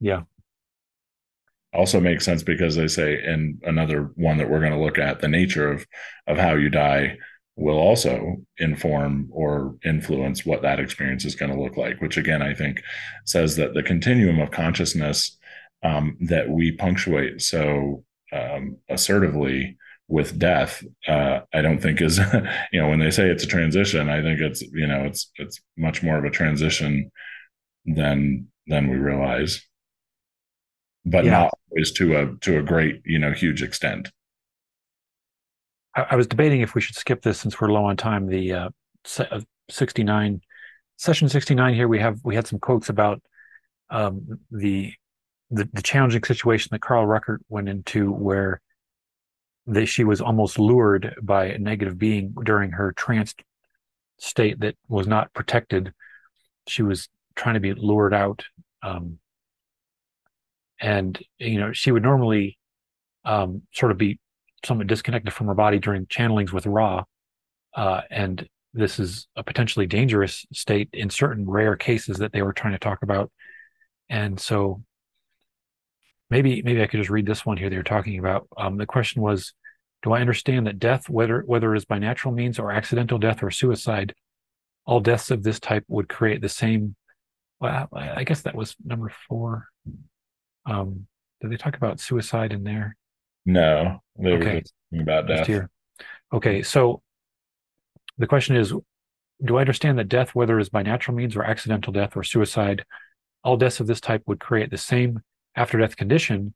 Yeah. 0.00 0.22
Also 1.72 2.00
makes 2.00 2.24
sense 2.24 2.42
because 2.42 2.76
they 2.76 2.86
say 2.86 3.22
in 3.22 3.60
another 3.64 4.12
one 4.14 4.38
that 4.38 4.48
we're 4.48 4.60
going 4.60 4.72
to 4.72 4.78
look 4.78 4.98
at 4.98 5.20
the 5.20 5.28
nature 5.28 5.70
of 5.70 5.86
of 6.26 6.38
how 6.38 6.54
you 6.54 6.70
die 6.70 7.16
will 7.56 7.78
also 7.78 8.36
inform 8.58 9.28
or 9.32 9.76
influence 9.84 10.44
what 10.44 10.62
that 10.62 10.80
experience 10.80 11.24
is 11.24 11.36
going 11.36 11.52
to 11.52 11.60
look 11.60 11.76
like, 11.76 12.00
which 12.00 12.16
again, 12.16 12.42
I 12.42 12.52
think 12.52 12.82
says 13.24 13.56
that 13.56 13.74
the 13.74 13.82
continuum 13.82 14.40
of 14.40 14.50
consciousness 14.50 15.38
um, 15.82 16.16
that 16.20 16.48
we 16.48 16.72
punctuate 16.72 17.42
so 17.42 18.04
um, 18.32 18.78
assertively 18.88 19.76
with 20.08 20.38
death, 20.38 20.82
uh, 21.06 21.40
I 21.52 21.62
don't 21.62 21.80
think 21.80 22.00
is, 22.00 22.18
you 22.72 22.80
know, 22.80 22.88
when 22.88 22.98
they 22.98 23.10
say 23.10 23.28
it's 23.28 23.44
a 23.44 23.48
transition, 23.48 24.10
I 24.10 24.20
think 24.20 24.40
it's, 24.40 24.62
you 24.62 24.86
know, 24.86 25.04
it's, 25.04 25.30
it's 25.36 25.60
much 25.76 26.02
more 26.02 26.18
of 26.18 26.24
a 26.24 26.30
transition 26.30 27.10
than, 27.84 28.48
than 28.66 28.88
we 28.88 28.96
realize, 28.96 29.62
but 31.04 31.24
yeah. 31.24 31.30
not 31.30 31.50
always 31.70 31.92
to 31.92 32.16
a, 32.16 32.36
to 32.40 32.58
a 32.58 32.62
great, 32.62 33.00
you 33.04 33.18
know, 33.18 33.32
huge 33.32 33.62
extent. 33.62 34.10
I, 35.96 36.16
was 36.16 36.26
debating 36.26 36.60
if 36.60 36.74
we 36.74 36.80
should 36.80 36.96
skip 36.96 37.22
this 37.22 37.38
since 37.38 37.60
we're 37.60 37.70
low 37.70 37.84
on 37.84 37.96
time. 37.96 38.26
The 38.26 38.52
uh, 38.52 38.68
uh 39.18 39.40
69 39.70 40.40
session 40.96 41.28
69 41.28 41.74
here 41.74 41.88
we 41.88 41.98
have 41.98 42.20
we 42.22 42.34
had 42.34 42.46
some 42.46 42.58
quotes 42.58 42.88
about 42.88 43.20
um, 43.90 44.38
the, 44.50 44.92
the, 45.50 45.68
the 45.72 45.82
challenging 45.82 46.24
situation 46.24 46.68
that 46.72 46.80
Carla 46.80 47.06
Rueckert 47.06 47.38
went 47.48 47.68
into 47.68 48.10
where 48.10 48.60
that 49.66 49.86
she 49.86 50.04
was 50.04 50.20
almost 50.20 50.58
lured 50.58 51.14
by 51.22 51.46
a 51.46 51.58
negative 51.58 51.98
being 51.98 52.34
during 52.44 52.72
her 52.72 52.92
trance 52.92 53.34
state 54.18 54.60
that 54.60 54.76
was 54.88 55.06
not 55.06 55.32
protected. 55.32 55.92
She 56.66 56.82
was 56.82 57.08
trying 57.34 57.54
to 57.54 57.60
be 57.60 57.72
lured 57.72 58.14
out. 58.14 58.44
Um, 58.82 59.18
and, 60.80 61.18
you 61.38 61.58
know, 61.58 61.72
she 61.72 61.92
would 61.92 62.02
normally 62.02 62.58
um, 63.24 63.62
sort 63.72 63.92
of 63.92 63.98
be 63.98 64.18
somewhat 64.64 64.86
disconnected 64.86 65.32
from 65.32 65.46
her 65.46 65.54
body 65.54 65.78
during 65.78 66.06
channelings 66.06 66.52
with 66.52 66.66
Ra. 66.66 67.04
Uh, 67.74 68.02
and 68.10 68.48
this 68.72 68.98
is 68.98 69.26
a 69.36 69.42
potentially 69.42 69.86
dangerous 69.86 70.46
state 70.52 70.88
in 70.92 71.10
certain 71.10 71.48
rare 71.48 71.76
cases 71.76 72.18
that 72.18 72.32
they 72.32 72.42
were 72.42 72.52
trying 72.52 72.72
to 72.72 72.78
talk 72.78 73.02
about. 73.02 73.30
And 74.08 74.38
so 74.38 74.82
maybe 76.30 76.62
maybe 76.62 76.82
I 76.82 76.86
could 76.86 76.98
just 76.98 77.10
read 77.10 77.26
this 77.26 77.46
one 77.46 77.56
here 77.56 77.70
they 77.70 77.76
were 77.76 77.82
talking 77.82 78.18
about. 78.18 78.48
Um, 78.56 78.76
the 78.76 78.86
question 78.86 79.22
was, 79.22 79.52
do 80.02 80.12
I 80.12 80.20
understand 80.20 80.66
that 80.66 80.78
death, 80.78 81.08
whether 81.08 81.42
whether 81.46 81.74
it 81.74 81.78
is 81.78 81.84
by 81.84 81.98
natural 81.98 82.34
means 82.34 82.58
or 82.58 82.72
accidental 82.72 83.18
death 83.18 83.42
or 83.42 83.50
suicide, 83.50 84.14
all 84.84 85.00
deaths 85.00 85.30
of 85.30 85.42
this 85.42 85.60
type 85.60 85.84
would 85.88 86.08
create 86.08 86.40
the 86.40 86.48
same 86.48 86.96
well, 87.60 87.88
I 87.92 88.24
guess 88.24 88.42
that 88.42 88.54
was 88.54 88.76
number 88.84 89.10
four. 89.28 89.68
Um, 90.66 91.06
did 91.40 91.50
they 91.50 91.56
talk 91.56 91.76
about 91.76 92.00
suicide 92.00 92.52
in 92.52 92.64
there? 92.64 92.96
No, 93.46 94.00
they 94.18 94.32
okay. 94.32 94.54
were 94.54 94.60
talking 94.60 95.02
about 95.02 95.26
death. 95.26 95.46
Here. 95.46 95.70
Okay, 96.32 96.62
so 96.62 97.02
the 98.18 98.26
question 98.26 98.56
is 98.56 98.72
Do 99.44 99.56
I 99.56 99.60
understand 99.60 99.98
that 99.98 100.08
death, 100.08 100.34
whether 100.34 100.58
it 100.58 100.62
is 100.62 100.68
by 100.68 100.82
natural 100.82 101.16
means 101.16 101.36
or 101.36 101.44
accidental 101.44 101.92
death 101.92 102.16
or 102.16 102.22
suicide, 102.22 102.84
all 103.42 103.56
deaths 103.56 103.80
of 103.80 103.86
this 103.86 104.00
type 104.00 104.22
would 104.26 104.40
create 104.40 104.70
the 104.70 104.78
same 104.78 105.20
after 105.54 105.78
death 105.78 105.96
condition 105.96 106.54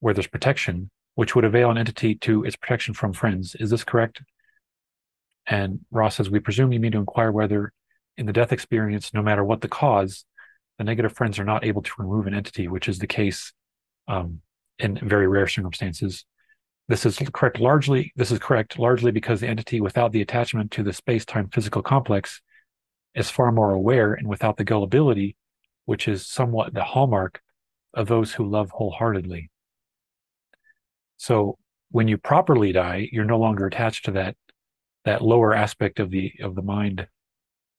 where 0.00 0.14
there's 0.14 0.26
protection, 0.26 0.90
which 1.14 1.34
would 1.34 1.44
avail 1.44 1.70
an 1.70 1.78
entity 1.78 2.14
to 2.16 2.44
its 2.44 2.56
protection 2.56 2.94
from 2.94 3.12
friends? 3.12 3.56
Is 3.58 3.70
this 3.70 3.84
correct? 3.84 4.22
And 5.46 5.80
Ra 5.90 6.08
says, 6.08 6.28
We 6.28 6.40
presume 6.40 6.72
you 6.72 6.80
mean 6.80 6.92
to 6.92 6.98
inquire 6.98 7.32
whether 7.32 7.72
in 8.16 8.26
the 8.26 8.32
death 8.32 8.52
experience, 8.52 9.12
no 9.14 9.22
matter 9.22 9.44
what 9.44 9.60
the 9.60 9.68
cause, 9.68 10.24
the 10.78 10.84
negative 10.84 11.12
friends 11.12 11.38
are 11.38 11.44
not 11.44 11.64
able 11.64 11.82
to 11.82 11.92
remove 11.98 12.26
an 12.26 12.34
entity, 12.34 12.68
which 12.68 12.88
is 12.88 12.98
the 12.98 13.06
case 13.06 13.52
um, 14.08 14.40
in 14.78 14.98
very 15.02 15.26
rare 15.26 15.46
circumstances. 15.46 16.24
This 16.88 17.04
is 17.04 17.18
correct 17.32 17.58
largely. 17.58 18.12
This 18.16 18.30
is 18.30 18.38
correct 18.38 18.78
largely 18.78 19.10
because 19.10 19.40
the 19.40 19.48
entity 19.48 19.80
without 19.80 20.12
the 20.12 20.22
attachment 20.22 20.70
to 20.72 20.82
the 20.82 20.92
space-time 20.92 21.48
physical 21.48 21.82
complex 21.82 22.40
is 23.14 23.30
far 23.30 23.50
more 23.50 23.72
aware 23.72 24.14
and 24.14 24.28
without 24.28 24.56
the 24.56 24.64
gullibility, 24.64 25.36
which 25.86 26.06
is 26.06 26.26
somewhat 26.26 26.74
the 26.74 26.84
hallmark 26.84 27.40
of 27.94 28.06
those 28.06 28.34
who 28.34 28.48
love 28.48 28.70
wholeheartedly. 28.70 29.50
So 31.16 31.58
when 31.90 32.08
you 32.08 32.18
properly 32.18 32.72
die, 32.72 33.08
you're 33.10 33.24
no 33.24 33.38
longer 33.38 33.66
attached 33.66 34.04
to 34.04 34.10
that 34.12 34.36
that 35.04 35.22
lower 35.22 35.54
aspect 35.54 35.98
of 35.98 36.10
the 36.10 36.32
of 36.40 36.54
the 36.54 36.62
mind, 36.62 37.08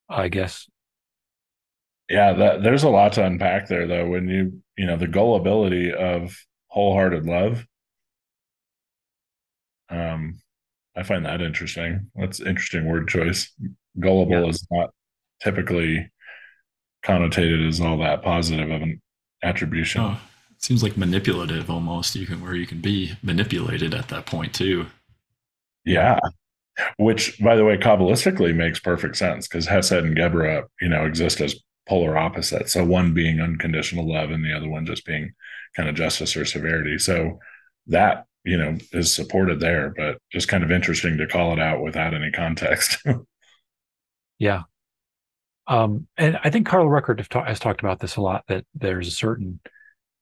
I 0.10 0.30
guess. 0.30 0.68
Yeah, 2.10 2.34
that, 2.34 2.64
there's 2.64 2.84
a 2.84 2.90
lot 2.90 3.14
to 3.14 3.26
unpack 3.26 3.68
there, 3.68 3.86
though. 3.86 4.07
When 4.07 4.28
you 4.28 4.64
you 4.78 4.86
know 4.86 4.98
the 4.98 5.07
gullibility 5.07 5.94
of 5.94 6.36
wholehearted 6.68 7.26
love. 7.26 7.65
Um, 9.89 10.39
I 10.95 11.03
find 11.03 11.26
that 11.26 11.41
interesting. 11.41 12.11
That's 12.15 12.39
interesting 12.39 12.85
word 12.85 13.07
choice. 13.07 13.52
Gullible 13.99 14.44
yeah. 14.44 14.49
is 14.49 14.68
not 14.69 14.89
typically 15.41 16.11
connotated 17.06 17.68
as 17.68 17.80
all 17.80 17.98
that 17.99 18.22
positive 18.22 18.69
of 18.69 18.81
an 18.81 19.02
attribution. 19.44 20.02
Oh, 20.02 20.18
it 20.52 20.64
seems 20.64 20.84
like 20.84 20.98
manipulative 20.98 21.69
almost. 21.69 22.15
You 22.15 22.26
can 22.26 22.41
where 22.41 22.56
you 22.56 22.68
can 22.68 22.81
be 22.81 23.14
manipulated 23.22 23.94
at 23.94 24.10
that 24.10 24.26
point 24.26 24.53
too. 24.53 24.88
Yeah. 25.85 26.19
Which, 26.98 27.39
by 27.39 27.56
the 27.56 27.65
way, 27.65 27.77
kabbalistically 27.77 28.56
makes 28.56 28.80
perfect 28.80 29.15
sense 29.15 29.48
because 29.48 29.68
Hesed 29.68 29.94
and 29.94 30.18
Geburah, 30.18 30.65
you 30.81 30.89
know, 30.89 31.06
exist 31.06 31.41
as 31.41 31.56
polar 31.88 32.18
opposites. 32.18 32.74
So 32.74 32.84
one 32.84 33.14
being 33.14 33.40
unconditional 33.40 34.12
love 34.12 34.32
and 34.32 34.44
the 34.44 34.54
other 34.54 34.70
one 34.70 34.86
just 34.86 35.06
being 35.06 35.34
kind 35.76 35.90
of 35.90 35.96
justice 35.96 36.36
or 36.36 36.46
severity. 36.46 36.98
So 36.98 37.40
that, 37.88 38.26
you 38.44 38.58
know, 38.58 38.78
is 38.92 39.16
supported 39.16 39.60
there, 39.60 39.94
but 39.96 40.18
just 40.32 40.48
kind 40.48 40.64
of 40.64 40.72
interesting 40.72 41.18
to 41.18 41.28
call 41.28 41.54
it 41.54 41.60
out 41.60 41.82
without 41.82 42.14
any 42.14 42.32
context. 42.32 42.98
yeah. 44.40 44.64
Um, 45.68 46.08
and 46.18 46.40
I 46.44 46.50
think 46.50 46.66
Carla 46.66 46.90
Rueckert 46.90 47.46
has 47.48 47.60
talked 47.60 47.82
about 47.82 48.00
this 48.00 48.16
a 48.16 48.22
lot 48.22 48.44
that 48.48 48.66
there's 48.74 49.08
a 49.08 49.12
certain 49.12 49.60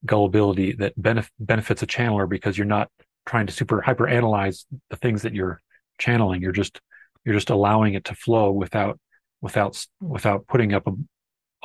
gullibility 0.06 0.74
that 0.74 1.00
benef- 1.00 1.30
benefits 1.40 1.84
a 1.84 1.88
channeler 1.88 2.28
because 2.28 2.58
you're 2.58 2.66
not 2.66 2.90
trying 3.26 3.48
to 3.48 3.54
super 3.54 3.82
hyper 3.82 4.08
analyze 4.08 4.66
the 4.90 4.96
things 4.96 5.24
that 5.24 5.34
you're 5.34 5.62
channeling. 6.00 6.42
You're 6.42 6.52
just 6.52 6.80
you're 7.24 7.36
just 7.36 7.50
allowing 7.50 7.96
it 7.96 8.06
to 8.06 8.16
flow 8.16 8.52
without 8.52 9.00
without 9.42 9.86
without 10.02 10.48
putting 10.48 10.74
up 10.74 10.88
a, 10.88 10.92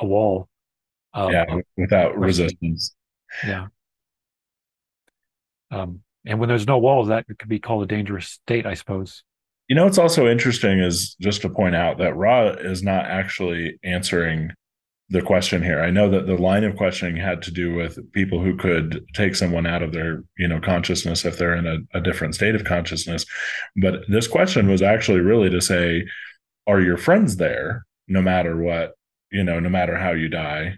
a 0.01 0.05
wall. 0.05 0.47
Um, 1.13 1.31
yeah, 1.31 1.45
without 1.77 2.17
resistance. 2.17 2.95
Yeah. 3.45 3.67
Um, 5.69 6.01
and 6.25 6.39
when 6.39 6.49
there's 6.49 6.67
no 6.67 6.77
walls, 6.77 7.09
that 7.09 7.25
could 7.27 7.49
be 7.49 7.59
called 7.59 7.83
a 7.83 7.87
dangerous 7.87 8.27
state, 8.27 8.65
I 8.65 8.75
suppose. 8.75 9.23
You 9.67 9.75
know, 9.75 9.85
what's 9.85 9.97
also 9.97 10.27
interesting 10.27 10.79
is 10.79 11.15
just 11.19 11.41
to 11.41 11.49
point 11.49 11.75
out 11.75 11.97
that 11.97 12.15
Ra 12.15 12.49
is 12.49 12.83
not 12.83 13.05
actually 13.05 13.79
answering 13.83 14.51
the 15.09 15.21
question 15.21 15.61
here. 15.61 15.81
I 15.81 15.89
know 15.89 16.09
that 16.09 16.25
the 16.25 16.37
line 16.37 16.63
of 16.63 16.77
questioning 16.77 17.17
had 17.17 17.41
to 17.43 17.51
do 17.51 17.73
with 17.73 17.99
people 18.13 18.41
who 18.41 18.55
could 18.55 19.05
take 19.13 19.35
someone 19.35 19.65
out 19.65 19.83
of 19.83 19.91
their, 19.91 20.23
you 20.37 20.47
know, 20.47 20.59
consciousness 20.61 21.25
if 21.25 21.37
they're 21.37 21.55
in 21.55 21.67
a, 21.67 21.79
a 21.97 22.01
different 22.01 22.35
state 22.35 22.55
of 22.55 22.63
consciousness. 22.63 23.25
But 23.75 24.03
this 24.07 24.27
question 24.27 24.69
was 24.69 24.81
actually 24.81 25.19
really 25.19 25.49
to 25.49 25.59
say, 25.59 26.05
are 26.67 26.79
your 26.79 26.97
friends 26.97 27.35
there 27.37 27.85
no 28.07 28.21
matter 28.21 28.57
what, 28.57 28.93
you 29.31 29.43
know, 29.43 29.59
no 29.59 29.69
matter 29.69 29.97
how 29.97 30.11
you 30.11 30.29
die? 30.29 30.77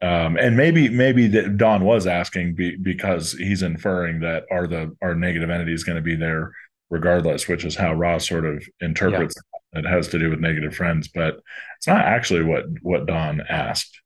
Um, 0.00 0.36
and 0.36 0.56
maybe 0.56 0.88
maybe 0.88 1.28
that 1.28 1.56
Don 1.56 1.84
was 1.84 2.06
asking 2.06 2.56
be, 2.56 2.76
because 2.76 3.32
he's 3.32 3.62
inferring 3.62 4.20
that 4.20 4.44
are 4.50 4.66
the 4.66 4.96
are 5.00 5.14
negative 5.14 5.48
entities 5.48 5.84
going 5.84 5.96
to 5.96 6.02
be 6.02 6.16
there 6.16 6.52
regardless, 6.90 7.48
which 7.48 7.64
is 7.64 7.76
how 7.76 7.94
Ra 7.94 8.18
sort 8.18 8.44
of 8.44 8.64
interprets 8.80 9.34
yeah. 9.72 9.80
it 9.80 9.86
has 9.86 10.08
to 10.08 10.18
do 10.18 10.28
with 10.28 10.40
negative 10.40 10.74
friends, 10.74 11.08
but 11.08 11.40
it's 11.76 11.86
not 11.86 12.04
actually 12.04 12.42
what 12.42 12.64
what 12.82 13.06
Don 13.06 13.40
asked. 13.48 14.00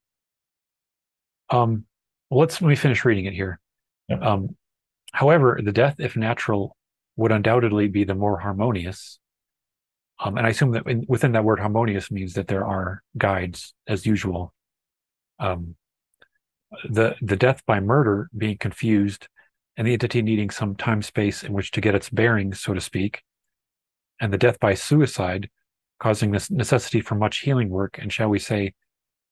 Um, 1.49 1.87
let's 2.31 2.61
let 2.61 2.69
me 2.69 2.77
finish 2.77 3.05
reading 3.05 3.25
it 3.25 3.33
here. 3.33 3.59
Yep. 4.09 4.23
Um, 4.23 4.57
however, 5.13 5.59
the 5.63 5.73
death, 5.73 5.97
if 5.99 6.17
natural, 6.17 6.77
would 7.17 7.33
undoubtedly 7.33 7.89
be 7.89 8.05
the 8.05 8.15
more 8.15 8.39
harmonious. 8.39 9.19
Um, 10.19 10.39
and 10.39 10.47
I 10.47 10.51
assume 10.51 10.73
that 10.73 10.87
in, 10.87 11.05
within 11.09 11.33
that 11.33 11.45
word 11.45 11.61
harmonious 11.61 12.11
means 12.11 12.35
that 12.35 12.49
there 12.49 12.67
are 12.67 13.03
guides 13.19 13.75
as 13.87 14.07
usual. 14.07 14.55
Um, 15.39 15.77
the 16.89 17.15
the 17.21 17.37
death 17.37 17.63
by 17.67 17.81
murder 17.81 18.29
being 18.37 18.59
confused 18.59 19.29
and 19.77 19.87
the 19.87 19.93
entity 19.93 20.23
needing 20.23 20.51
some 20.51 20.75
time 20.75 21.03
space 21.03 21.45
in 21.45 21.53
which 21.53 21.71
to 21.73 21.81
get 21.81 21.95
its 21.95 22.09
bearings, 22.09 22.61
so 22.61 22.73
to 22.73 22.81
speak, 22.81 23.23
and 24.21 24.33
the 24.33 24.39
death 24.39 24.59
by 24.59 24.75
suicide 24.75 25.51
causing 25.99 26.31
this 26.31 26.51
necessity 26.51 27.01
for 27.01 27.15
much 27.15 27.39
healing 27.39 27.69
work, 27.69 27.99
and 27.99 28.13
shall 28.13 28.29
we 28.29 28.39
say, 28.39 28.73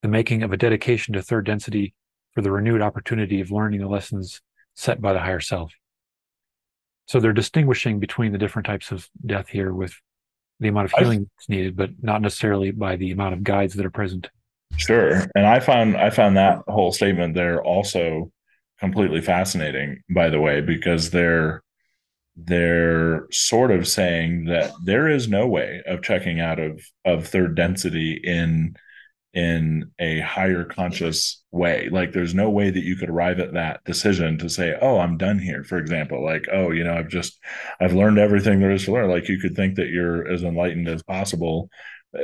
the 0.02 0.08
making 0.08 0.42
of 0.42 0.52
a 0.52 0.56
dedication 0.56 1.14
to 1.14 1.22
third 1.22 1.46
density 1.46 1.94
for 2.32 2.42
the 2.42 2.50
renewed 2.50 2.82
opportunity 2.82 3.40
of 3.40 3.50
learning 3.50 3.80
the 3.80 3.88
lessons 3.88 4.40
set 4.74 5.00
by 5.00 5.12
the 5.12 5.20
higher 5.20 5.40
self. 5.40 5.72
So 7.06 7.20
they're 7.20 7.32
distinguishing 7.32 8.00
between 8.00 8.32
the 8.32 8.38
different 8.38 8.66
types 8.66 8.90
of 8.90 9.08
death 9.24 9.48
here 9.48 9.72
with 9.72 9.94
the 10.64 10.70
amount 10.70 10.86
of 10.86 10.98
healing 10.98 11.30
that's 11.36 11.48
needed, 11.48 11.76
but 11.76 11.90
not 12.00 12.22
necessarily 12.22 12.70
by 12.70 12.96
the 12.96 13.12
amount 13.12 13.34
of 13.34 13.44
guides 13.44 13.74
that 13.74 13.86
are 13.86 13.90
present. 13.90 14.28
Sure. 14.76 15.22
And 15.36 15.46
I 15.46 15.60
found 15.60 15.96
I 15.96 16.10
found 16.10 16.36
that 16.36 16.62
whole 16.66 16.90
statement 16.90 17.34
there 17.34 17.62
also 17.62 18.32
completely 18.80 19.20
fascinating, 19.20 20.02
by 20.10 20.30
the 20.30 20.40
way, 20.40 20.60
because 20.62 21.10
they're 21.10 21.62
they're 22.36 23.26
sort 23.30 23.70
of 23.70 23.86
saying 23.86 24.46
that 24.46 24.72
there 24.84 25.08
is 25.08 25.28
no 25.28 25.46
way 25.46 25.82
of 25.86 26.02
checking 26.02 26.40
out 26.40 26.58
of 26.58 26.82
of 27.04 27.28
third 27.28 27.54
density 27.54 28.20
in 28.24 28.74
in 29.34 29.90
a 29.98 30.20
higher 30.20 30.64
conscious 30.64 31.42
way. 31.50 31.88
Like 31.90 32.12
there's 32.12 32.34
no 32.34 32.50
way 32.50 32.70
that 32.70 32.84
you 32.84 32.96
could 32.96 33.10
arrive 33.10 33.40
at 33.40 33.54
that 33.54 33.84
decision 33.84 34.38
to 34.38 34.48
say 34.48 34.76
oh 34.80 34.98
i'm 34.98 35.16
done 35.16 35.38
here 35.38 35.64
for 35.64 35.78
example. 35.78 36.24
Like 36.24 36.46
oh 36.52 36.70
you 36.70 36.84
know 36.84 36.94
i've 36.94 37.08
just 37.08 37.38
i've 37.80 37.94
learned 37.94 38.18
everything 38.18 38.60
there 38.60 38.70
is 38.70 38.84
to 38.84 38.92
learn. 38.92 39.10
Like 39.10 39.28
you 39.28 39.38
could 39.38 39.56
think 39.56 39.76
that 39.76 39.88
you're 39.88 40.26
as 40.28 40.42
enlightened 40.42 40.88
as 40.88 41.02
possible 41.02 41.68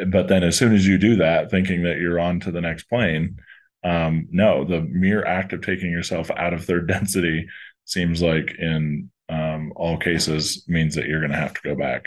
but 0.06 0.28
then 0.28 0.44
as 0.44 0.56
soon 0.56 0.72
as 0.72 0.86
you 0.86 0.98
do 0.98 1.16
that 1.16 1.50
thinking 1.50 1.82
that 1.82 1.98
you're 1.98 2.20
on 2.20 2.38
to 2.38 2.52
the 2.52 2.60
next 2.60 2.84
plane 2.84 3.36
um 3.82 4.28
no 4.30 4.64
the 4.64 4.80
mere 4.82 5.24
act 5.24 5.52
of 5.52 5.60
taking 5.62 5.90
yourself 5.90 6.30
out 6.36 6.54
of 6.54 6.64
third 6.64 6.86
density 6.94 7.44
seems 7.86 8.22
like 8.22 8.54
in 8.56 9.10
um, 9.30 9.72
all 9.76 9.96
cases 9.96 10.64
means 10.68 10.94
that 10.94 11.06
you're 11.06 11.20
going 11.20 11.32
to 11.32 11.38
have 11.38 11.54
to 11.54 11.62
go 11.62 11.74
back. 11.74 12.04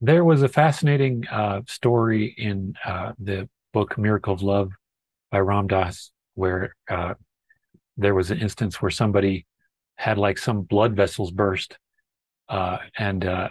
There 0.00 0.24
was 0.24 0.42
a 0.42 0.48
fascinating 0.48 1.26
uh, 1.28 1.62
story 1.66 2.34
in 2.36 2.74
uh, 2.84 3.12
the 3.18 3.48
book 3.72 3.98
Miracle 3.98 4.34
of 4.34 4.42
Love 4.42 4.72
by 5.30 5.38
Ram 5.40 5.66
Dass, 5.66 6.10
where 6.34 6.74
uh, 6.90 7.14
there 7.96 8.14
was 8.14 8.30
an 8.30 8.38
instance 8.38 8.80
where 8.80 8.90
somebody 8.90 9.46
had 9.96 10.18
like 10.18 10.38
some 10.38 10.62
blood 10.62 10.94
vessels 10.94 11.30
burst, 11.30 11.78
uh, 12.48 12.78
and 12.98 13.24
uh, 13.24 13.48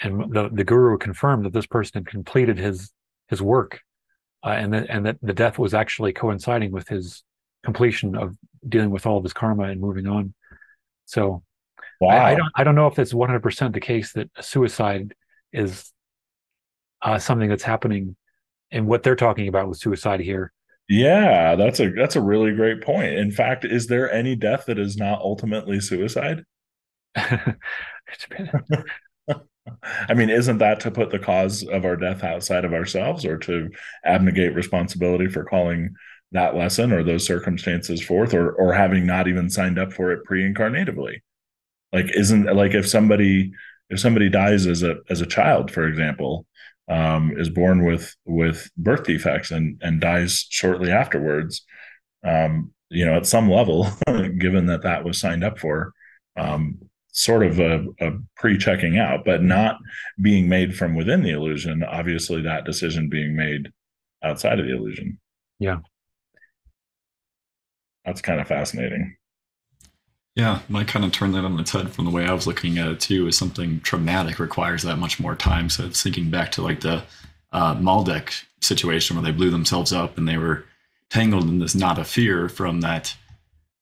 and 0.00 0.32
the 0.32 0.50
the 0.52 0.64
guru 0.64 0.98
confirmed 0.98 1.44
that 1.44 1.52
this 1.52 1.66
person 1.66 2.00
had 2.00 2.06
completed 2.06 2.58
his 2.58 2.92
his 3.28 3.42
work, 3.42 3.80
uh, 4.44 4.50
and 4.50 4.72
that 4.72 4.90
and 4.90 5.06
that 5.06 5.18
the 5.22 5.32
death 5.32 5.58
was 5.58 5.74
actually 5.74 6.12
coinciding 6.12 6.72
with 6.72 6.88
his 6.88 7.22
completion 7.64 8.16
of 8.16 8.36
dealing 8.68 8.90
with 8.90 9.06
all 9.06 9.18
of 9.18 9.24
his 9.24 9.32
karma 9.32 9.64
and 9.64 9.80
moving 9.80 10.06
on. 10.06 10.34
So, 11.04 11.42
wow. 12.00 12.08
I, 12.08 12.32
I 12.32 12.34
don't 12.34 12.52
I 12.56 12.64
don't 12.64 12.74
know 12.74 12.86
if 12.86 12.98
it's 12.98 13.14
one 13.14 13.28
hundred 13.28 13.42
percent 13.42 13.74
the 13.74 13.80
case 13.80 14.12
that 14.12 14.30
suicide 14.40 15.14
is 15.52 15.92
uh, 17.02 17.18
something 17.18 17.48
that's 17.48 17.62
happening 17.62 18.16
and 18.70 18.86
what 18.86 19.02
they're 19.02 19.16
talking 19.16 19.48
about 19.48 19.68
with 19.68 19.78
suicide 19.78 20.20
here. 20.20 20.52
Yeah, 20.88 21.56
that's 21.56 21.80
a 21.80 21.90
that's 21.90 22.16
a 22.16 22.22
really 22.22 22.52
great 22.54 22.80
point. 22.82 23.14
In 23.14 23.32
fact, 23.32 23.64
is 23.64 23.88
there 23.88 24.10
any 24.10 24.36
death 24.36 24.66
that 24.66 24.78
is 24.78 24.96
not 24.96 25.20
ultimately 25.20 25.80
suicide? 25.80 26.44
I 30.08 30.14
mean, 30.14 30.30
isn't 30.30 30.58
that 30.58 30.80
to 30.80 30.90
put 30.90 31.10
the 31.10 31.18
cause 31.18 31.64
of 31.64 31.84
our 31.84 31.96
death 31.96 32.22
outside 32.22 32.64
of 32.64 32.72
ourselves 32.72 33.24
or 33.24 33.36
to 33.38 33.70
abnegate 34.04 34.54
responsibility 34.54 35.28
for 35.28 35.44
calling 35.44 35.94
that 36.32 36.54
lesson 36.54 36.92
or 36.92 37.02
those 37.02 37.26
circumstances 37.26 38.02
forth 38.02 38.34
or 38.34 38.52
or 38.52 38.72
having 38.72 39.06
not 39.06 39.28
even 39.28 39.50
signed 39.50 39.78
up 39.78 39.92
for 39.92 40.12
it 40.12 40.24
pre-incarnatively? 40.24 41.22
Like 41.92 42.14
isn't 42.14 42.44
like 42.54 42.74
if 42.74 42.88
somebody 42.88 43.52
if 43.90 44.00
somebody 44.00 44.28
dies 44.28 44.66
as 44.66 44.82
a 44.82 44.96
as 45.10 45.20
a 45.20 45.26
child, 45.26 45.70
for 45.70 45.86
example, 45.88 46.46
um, 46.88 47.32
is 47.36 47.48
born 47.48 47.84
with 47.84 48.14
with 48.24 48.70
birth 48.76 49.04
defects 49.04 49.50
and 49.50 49.80
and 49.82 50.00
dies 50.00 50.46
shortly 50.50 50.90
afterwards. 50.90 51.64
Um, 52.24 52.72
you 52.88 53.04
know, 53.04 53.16
at 53.16 53.26
some 53.26 53.50
level, 53.50 53.88
given 54.38 54.66
that 54.66 54.82
that 54.82 55.04
was 55.04 55.20
signed 55.20 55.42
up 55.42 55.58
for, 55.58 55.92
um, 56.36 56.78
sort 57.08 57.44
of 57.44 57.58
a, 57.58 57.84
a 58.00 58.12
pre-checking 58.36 58.98
out, 58.98 59.24
but 59.24 59.42
not 59.42 59.78
being 60.20 60.48
made 60.48 60.76
from 60.76 60.94
within 60.94 61.22
the 61.22 61.30
illusion. 61.30 61.82
Obviously, 61.82 62.42
that 62.42 62.64
decision 62.64 63.08
being 63.08 63.34
made 63.34 63.70
outside 64.22 64.60
of 64.60 64.66
the 64.66 64.76
illusion. 64.76 65.18
Yeah, 65.58 65.78
that's 68.04 68.20
kind 68.20 68.40
of 68.40 68.46
fascinating. 68.46 69.16
Yeah, 70.36 70.60
might 70.68 70.86
kind 70.86 71.04
of 71.04 71.12
turn 71.12 71.32
that 71.32 71.46
on 71.46 71.58
its 71.58 71.70
head 71.70 71.90
from 71.90 72.04
the 72.04 72.10
way 72.10 72.26
I 72.26 72.32
was 72.32 72.46
looking 72.46 72.76
at 72.76 72.88
it 72.88 73.00
too. 73.00 73.26
Is 73.26 73.38
something 73.38 73.80
traumatic 73.80 74.38
requires 74.38 74.82
that 74.82 74.98
much 74.98 75.18
more 75.18 75.34
time. 75.34 75.70
So 75.70 75.86
it's 75.86 76.02
thinking 76.02 76.30
back 76.30 76.52
to 76.52 76.62
like 76.62 76.80
the 76.80 77.02
uh, 77.52 77.74
Maldek 77.76 78.44
situation 78.60 79.16
where 79.16 79.24
they 79.24 79.32
blew 79.32 79.48
themselves 79.48 79.94
up 79.94 80.18
and 80.18 80.28
they 80.28 80.36
were 80.36 80.66
tangled 81.08 81.48
in 81.48 81.58
this 81.58 81.74
knot 81.74 81.98
of 81.98 82.06
fear 82.06 82.50
from 82.50 82.82
that 82.82 83.16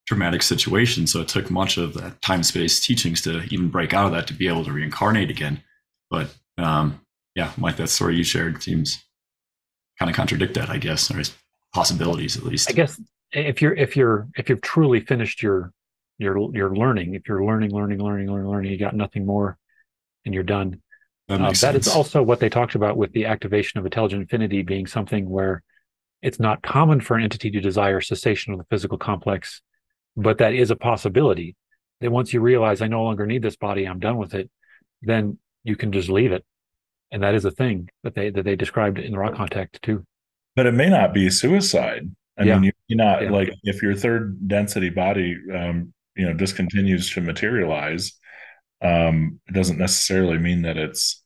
traumatic 0.07 0.43
situation. 0.43 1.09
So 1.09 1.21
it 1.23 1.29
took 1.29 1.51
much 1.51 1.77
of 1.77 1.95
that 1.95 2.23
time 2.23 2.45
space 2.45 2.79
teachings 2.79 3.21
to 3.23 3.43
even 3.51 3.69
break 3.69 3.93
out 3.93 4.07
of 4.07 4.13
that 4.13 4.29
to 4.29 4.35
be 4.35 4.47
able 4.47 4.65
to 4.65 4.73
reincarnate 4.73 5.31
again. 5.31 5.61
But 6.09 6.33
um, 6.57 7.01
yeah, 7.35 7.51
like 7.59 7.77
that 7.79 7.89
story 7.89 8.17
you 8.17 8.23
shared 8.23 8.63
seems 8.63 9.03
kind 9.99 10.09
of 10.09 10.15
contradict 10.15 10.55
that, 10.55 10.71
I 10.71 10.79
guess, 10.79 11.11
or 11.11 11.21
possibilities 11.73 12.37
at 12.37 12.45
least. 12.45 12.71
I 12.71 12.75
guess 12.75 13.01
if 13.33 13.61
you're 13.61 13.75
if 13.75 13.97
you're 13.97 14.29
if 14.37 14.49
you've 14.49 14.61
truly 14.61 15.01
finished 15.01 15.43
your 15.43 15.73
you're 16.19 16.55
you're 16.55 16.75
learning. 16.75 17.15
If 17.15 17.29
you're 17.29 17.45
learning, 17.45 17.73
learning, 17.73 17.99
learning, 18.03 18.31
learning, 18.31 18.49
learning, 18.49 18.73
you 18.73 18.79
got 18.79 18.95
nothing 18.95 19.27
more, 19.27 19.59
and 20.25 20.35
you're 20.35 20.43
done. 20.43 20.81
That, 21.29 21.41
uh, 21.41 21.53
that 21.53 21.75
is 21.75 21.89
also 21.89 22.23
what 22.23 22.41
they 22.41 22.51
talked 22.51 22.75
about 22.75 22.97
with 22.97 23.13
the 23.13 23.27
activation 23.27 23.79
of 23.79 23.87
intelligent 23.87 24.23
infinity 24.23 24.63
being 24.63 24.87
something 24.87 25.29
where 25.29 25.63
it's 26.21 26.39
not 26.39 26.63
common 26.63 27.01
for 27.01 27.17
an 27.17 27.23
entity 27.23 27.51
to 27.51 27.61
desire 27.61 28.01
cessation 28.01 28.53
of 28.53 28.59
the 28.59 28.67
physical 28.71 28.99
complex, 28.99 29.63
but 30.17 30.39
that 30.39 30.55
is 30.55 30.71
a 30.71 30.77
possibility. 30.77 31.57
That 32.01 32.11
once 32.11 32.33
you 32.33 32.41
realize 32.41 32.83
I 32.83 32.89
no 32.89 33.03
longer 33.03 33.25
need 33.25 33.43
this 33.43 33.57
body, 33.57 33.87
I'm 33.87 34.01
done 34.01 34.19
with 34.19 34.35
it, 34.35 34.51
then 35.03 35.39
you 35.63 35.77
can 35.77 35.93
just 35.93 36.09
leave 36.09 36.33
it, 36.33 36.45
and 37.11 37.23
that 37.23 37.35
is 37.35 37.45
a 37.45 37.51
thing 37.51 37.89
that 38.03 38.15
they 38.15 38.31
that 38.31 38.45
they 38.45 38.57
described 38.57 38.99
in 38.99 39.13
the 39.13 39.19
Ra 39.19 39.31
contact 39.33 39.81
too. 39.83 40.05
But 40.57 40.67
it 40.67 40.75
may 40.75 40.91
not 40.91 41.15
be 41.15 41.31
suicide. 41.31 42.11
I 42.37 42.45
yeah. 42.45 42.59
mean, 42.59 42.73
you're 42.89 42.97
not 42.97 43.23
yeah. 43.23 43.31
like 43.31 43.51
if 43.63 43.81
your 43.83 43.95
third 43.95 44.47
density 44.49 44.91
body 44.91 45.37
um, 45.55 45.94
you 46.17 46.27
know 46.27 46.35
discontinues 46.35 47.13
to 47.13 47.21
materialize 47.21 48.13
um 48.83 49.41
it 49.49 49.53
doesn't 49.53 49.79
necessarily 49.79 50.39
mean 50.39 50.63
that 50.63 50.77
it's 50.77 51.23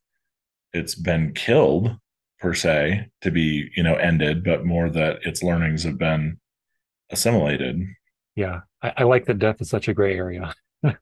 it's 0.73 0.95
been 0.95 1.33
killed 1.35 1.97
per 2.41 2.55
se 2.55 3.09
to 3.21 3.31
be 3.31 3.69
you 3.77 3.83
know 3.83 3.95
ended 3.97 4.45
but 4.45 4.65
more 4.65 4.89
that 4.89 5.19
its 5.23 5.43
learnings 5.43 5.83
have 5.83 5.99
been 5.99 6.39
assimilated. 7.11 7.81
Yeah 8.37 8.61
i, 8.83 8.93
I 8.99 9.03
like 9.05 9.27
that 9.27 9.39
death 9.39 9.61
is 9.61 9.71
such 9.71 9.89
a 9.89 9.95
gray 9.95 10.17
area. 10.17 10.55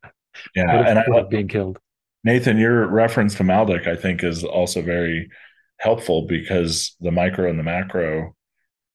Yeah 0.54 0.86
and 0.86 0.98
i 0.98 1.04
love 1.08 1.30
being 1.30 1.48
killed? 1.48 1.78
Nathan 2.22 2.58
your 2.58 2.86
reference 2.88 3.34
to 3.36 3.42
maldek 3.42 3.86
i 3.86 3.96
think 3.96 4.22
is 4.22 4.44
also 4.44 4.82
very 4.82 5.30
helpful 5.78 6.26
because 6.26 6.94
the 7.00 7.10
micro 7.10 7.48
and 7.48 7.58
the 7.58 7.62
macro 7.62 8.34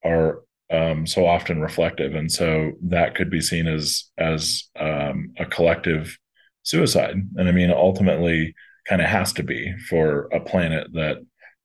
are 0.03 0.43
um, 0.71 1.05
so 1.05 1.25
often 1.25 1.61
reflective, 1.61 2.15
and 2.15 2.31
so 2.31 2.71
that 2.83 3.15
could 3.15 3.29
be 3.29 3.41
seen 3.41 3.67
as 3.67 4.05
as 4.17 4.69
um, 4.79 5.33
a 5.37 5.45
collective 5.45 6.17
suicide. 6.63 7.15
And 7.35 7.47
I 7.47 7.51
mean, 7.51 7.71
ultimately, 7.71 8.55
kind 8.87 9.01
of 9.01 9.07
has 9.07 9.33
to 9.33 9.43
be 9.43 9.73
for 9.89 10.27
a 10.33 10.39
planet 10.39 10.87
that 10.93 11.17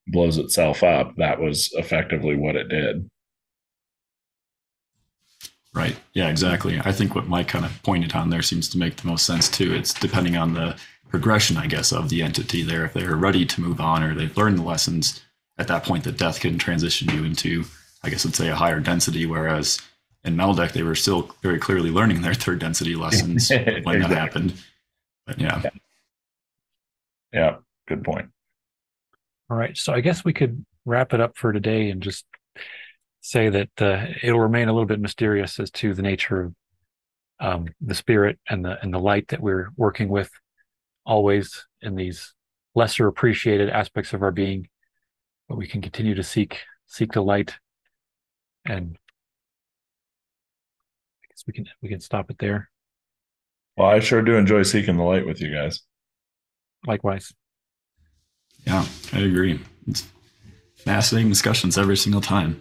blows 0.09 0.39
itself 0.39 0.83
up. 0.83 1.15
That 1.17 1.41
was 1.41 1.71
effectively 1.75 2.37
what 2.37 2.57
it 2.57 2.69
did. 2.69 3.09
Right. 5.75 5.97
Yeah, 6.15 6.31
exactly. 6.31 6.81
I 6.83 6.93
think 6.93 7.15
what 7.15 7.29
Mike 7.29 7.49
kind 7.49 7.67
of 7.67 7.83
pointed 7.83 8.15
on 8.15 8.31
there 8.31 8.41
seems 8.41 8.67
to 8.71 8.79
make 8.79 8.97
the 8.97 9.09
most 9.09 9.27
sense 9.27 9.49
too. 9.49 9.75
It's 9.75 9.93
depending 9.93 10.37
on 10.37 10.55
the 10.55 10.75
progression, 11.11 11.59
I 11.59 11.67
guess, 11.67 11.93
of 11.93 12.09
the 12.09 12.23
entity 12.23 12.63
there. 12.63 12.87
If 12.87 12.95
they're 12.95 13.15
ready 13.15 13.45
to 13.45 13.61
move 13.61 13.79
on 13.79 14.03
or 14.03 14.15
they've 14.15 14.37
learned 14.37 14.59
the 14.59 14.63
lessons, 14.63 15.21
at 15.59 15.69
that 15.69 15.85
point, 15.85 16.05
the 16.05 16.13
death 16.13 16.41
can 16.41 16.59
transition 16.59 17.11
you 17.11 17.25
into 17.25 17.65
I 18.07 18.11
guess 18.11 18.25
I'd 18.25 18.37
say 18.37 18.49
a 18.49 18.55
higher 18.55 18.79
density, 18.79 19.27
whereas 19.27 19.81
in 20.25 20.37
Maldek 20.37 20.73
they 20.73 20.85
were 20.85 20.95
still 20.95 21.35
very 21.43 21.59
clearly 21.59 21.91
learning 21.91 22.23
their 22.23 22.35
third 22.35 22.61
density 22.61 22.95
lessons 22.95 23.51
when 23.51 23.61
exactly. 23.61 23.99
that 23.99 24.11
happened. 24.11 24.55
But 25.27 25.41
yeah. 25.41 25.61
yeah. 25.65 25.71
Yeah, 27.33 27.57
good 27.89 28.05
point. 28.05 28.29
All 29.51 29.57
right. 29.57 29.77
So 29.77 29.93
I 29.93 30.01
guess 30.01 30.25
we 30.25 30.33
could 30.33 30.65
wrap 30.85 31.13
it 31.13 31.21
up 31.21 31.37
for 31.37 31.53
today 31.53 31.91
and 31.91 32.01
just 32.01 32.25
say 33.21 33.49
that 33.49 33.71
uh, 33.81 34.07
it'll 34.23 34.41
remain 34.41 34.69
a 34.69 34.73
little 34.73 34.87
bit 34.87 35.01
mysterious 35.01 35.59
as 35.59 35.71
to 35.73 35.93
the 35.93 36.03
nature 36.03 36.41
of 36.41 36.55
um, 37.41 37.69
the 37.81 37.95
spirit 37.95 38.39
and 38.49 38.65
the 38.65 38.79
and 38.83 38.95
the 38.95 38.99
light 38.99 39.29
that 39.29 39.41
we're 39.41 39.71
working 39.77 40.09
with 40.09 40.31
always 41.05 41.67
in 41.83 41.97
these 41.97 42.33
lesser 42.75 43.09
appreciated 43.09 43.69
aspects 43.69 44.15
of 44.15 44.23
our 44.23 44.31
being 44.31 44.69
but 45.49 45.57
we 45.57 45.67
can 45.67 45.83
continue 45.83 46.15
to 46.15 46.23
seek 46.23 46.61
seek 46.87 47.13
the 47.13 47.21
light 47.21 47.57
and 48.69 48.97
i 51.23 51.27
guess 51.31 51.45
we 51.47 51.53
can 51.53 51.67
we 51.83 51.89
can 51.89 52.01
stop 52.01 52.31
it 52.31 52.39
there 52.39 52.69
Well, 53.77 53.89
I 53.89 54.01
sure 54.01 54.23
do 54.23 54.37
enjoy 54.37 54.63
seeking 54.63 54.97
the 54.97 55.03
light 55.05 55.27
with 55.27 55.41
you 55.41 55.53
guys. 55.53 55.81
likewise 56.87 57.33
Yeah, 58.67 58.85
I 59.13 59.19
agree. 59.21 59.61
It's 59.87 60.05
fascinating 60.77 61.29
discussions 61.31 61.79
every 61.79 61.97
single 61.97 62.21
time. 62.21 62.61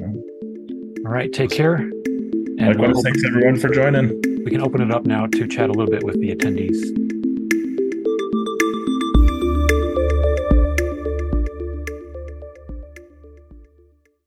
all 0.00 1.10
right 1.12 1.32
take 1.32 1.50
care 1.50 1.76
and 1.76 2.68
Likewise, 2.68 2.94
we'll 2.94 3.02
thanks 3.02 3.22
everyone 3.24 3.56
for 3.58 3.68
joining. 3.68 4.08
we 4.44 4.50
can 4.50 4.60
open 4.62 4.80
it 4.80 4.90
up 4.90 5.04
now 5.06 5.26
to 5.26 5.46
chat 5.46 5.68
a 5.70 5.72
little 5.72 5.90
bit 5.90 6.02
with 6.04 6.18
the 6.20 6.34
attendees 6.34 6.78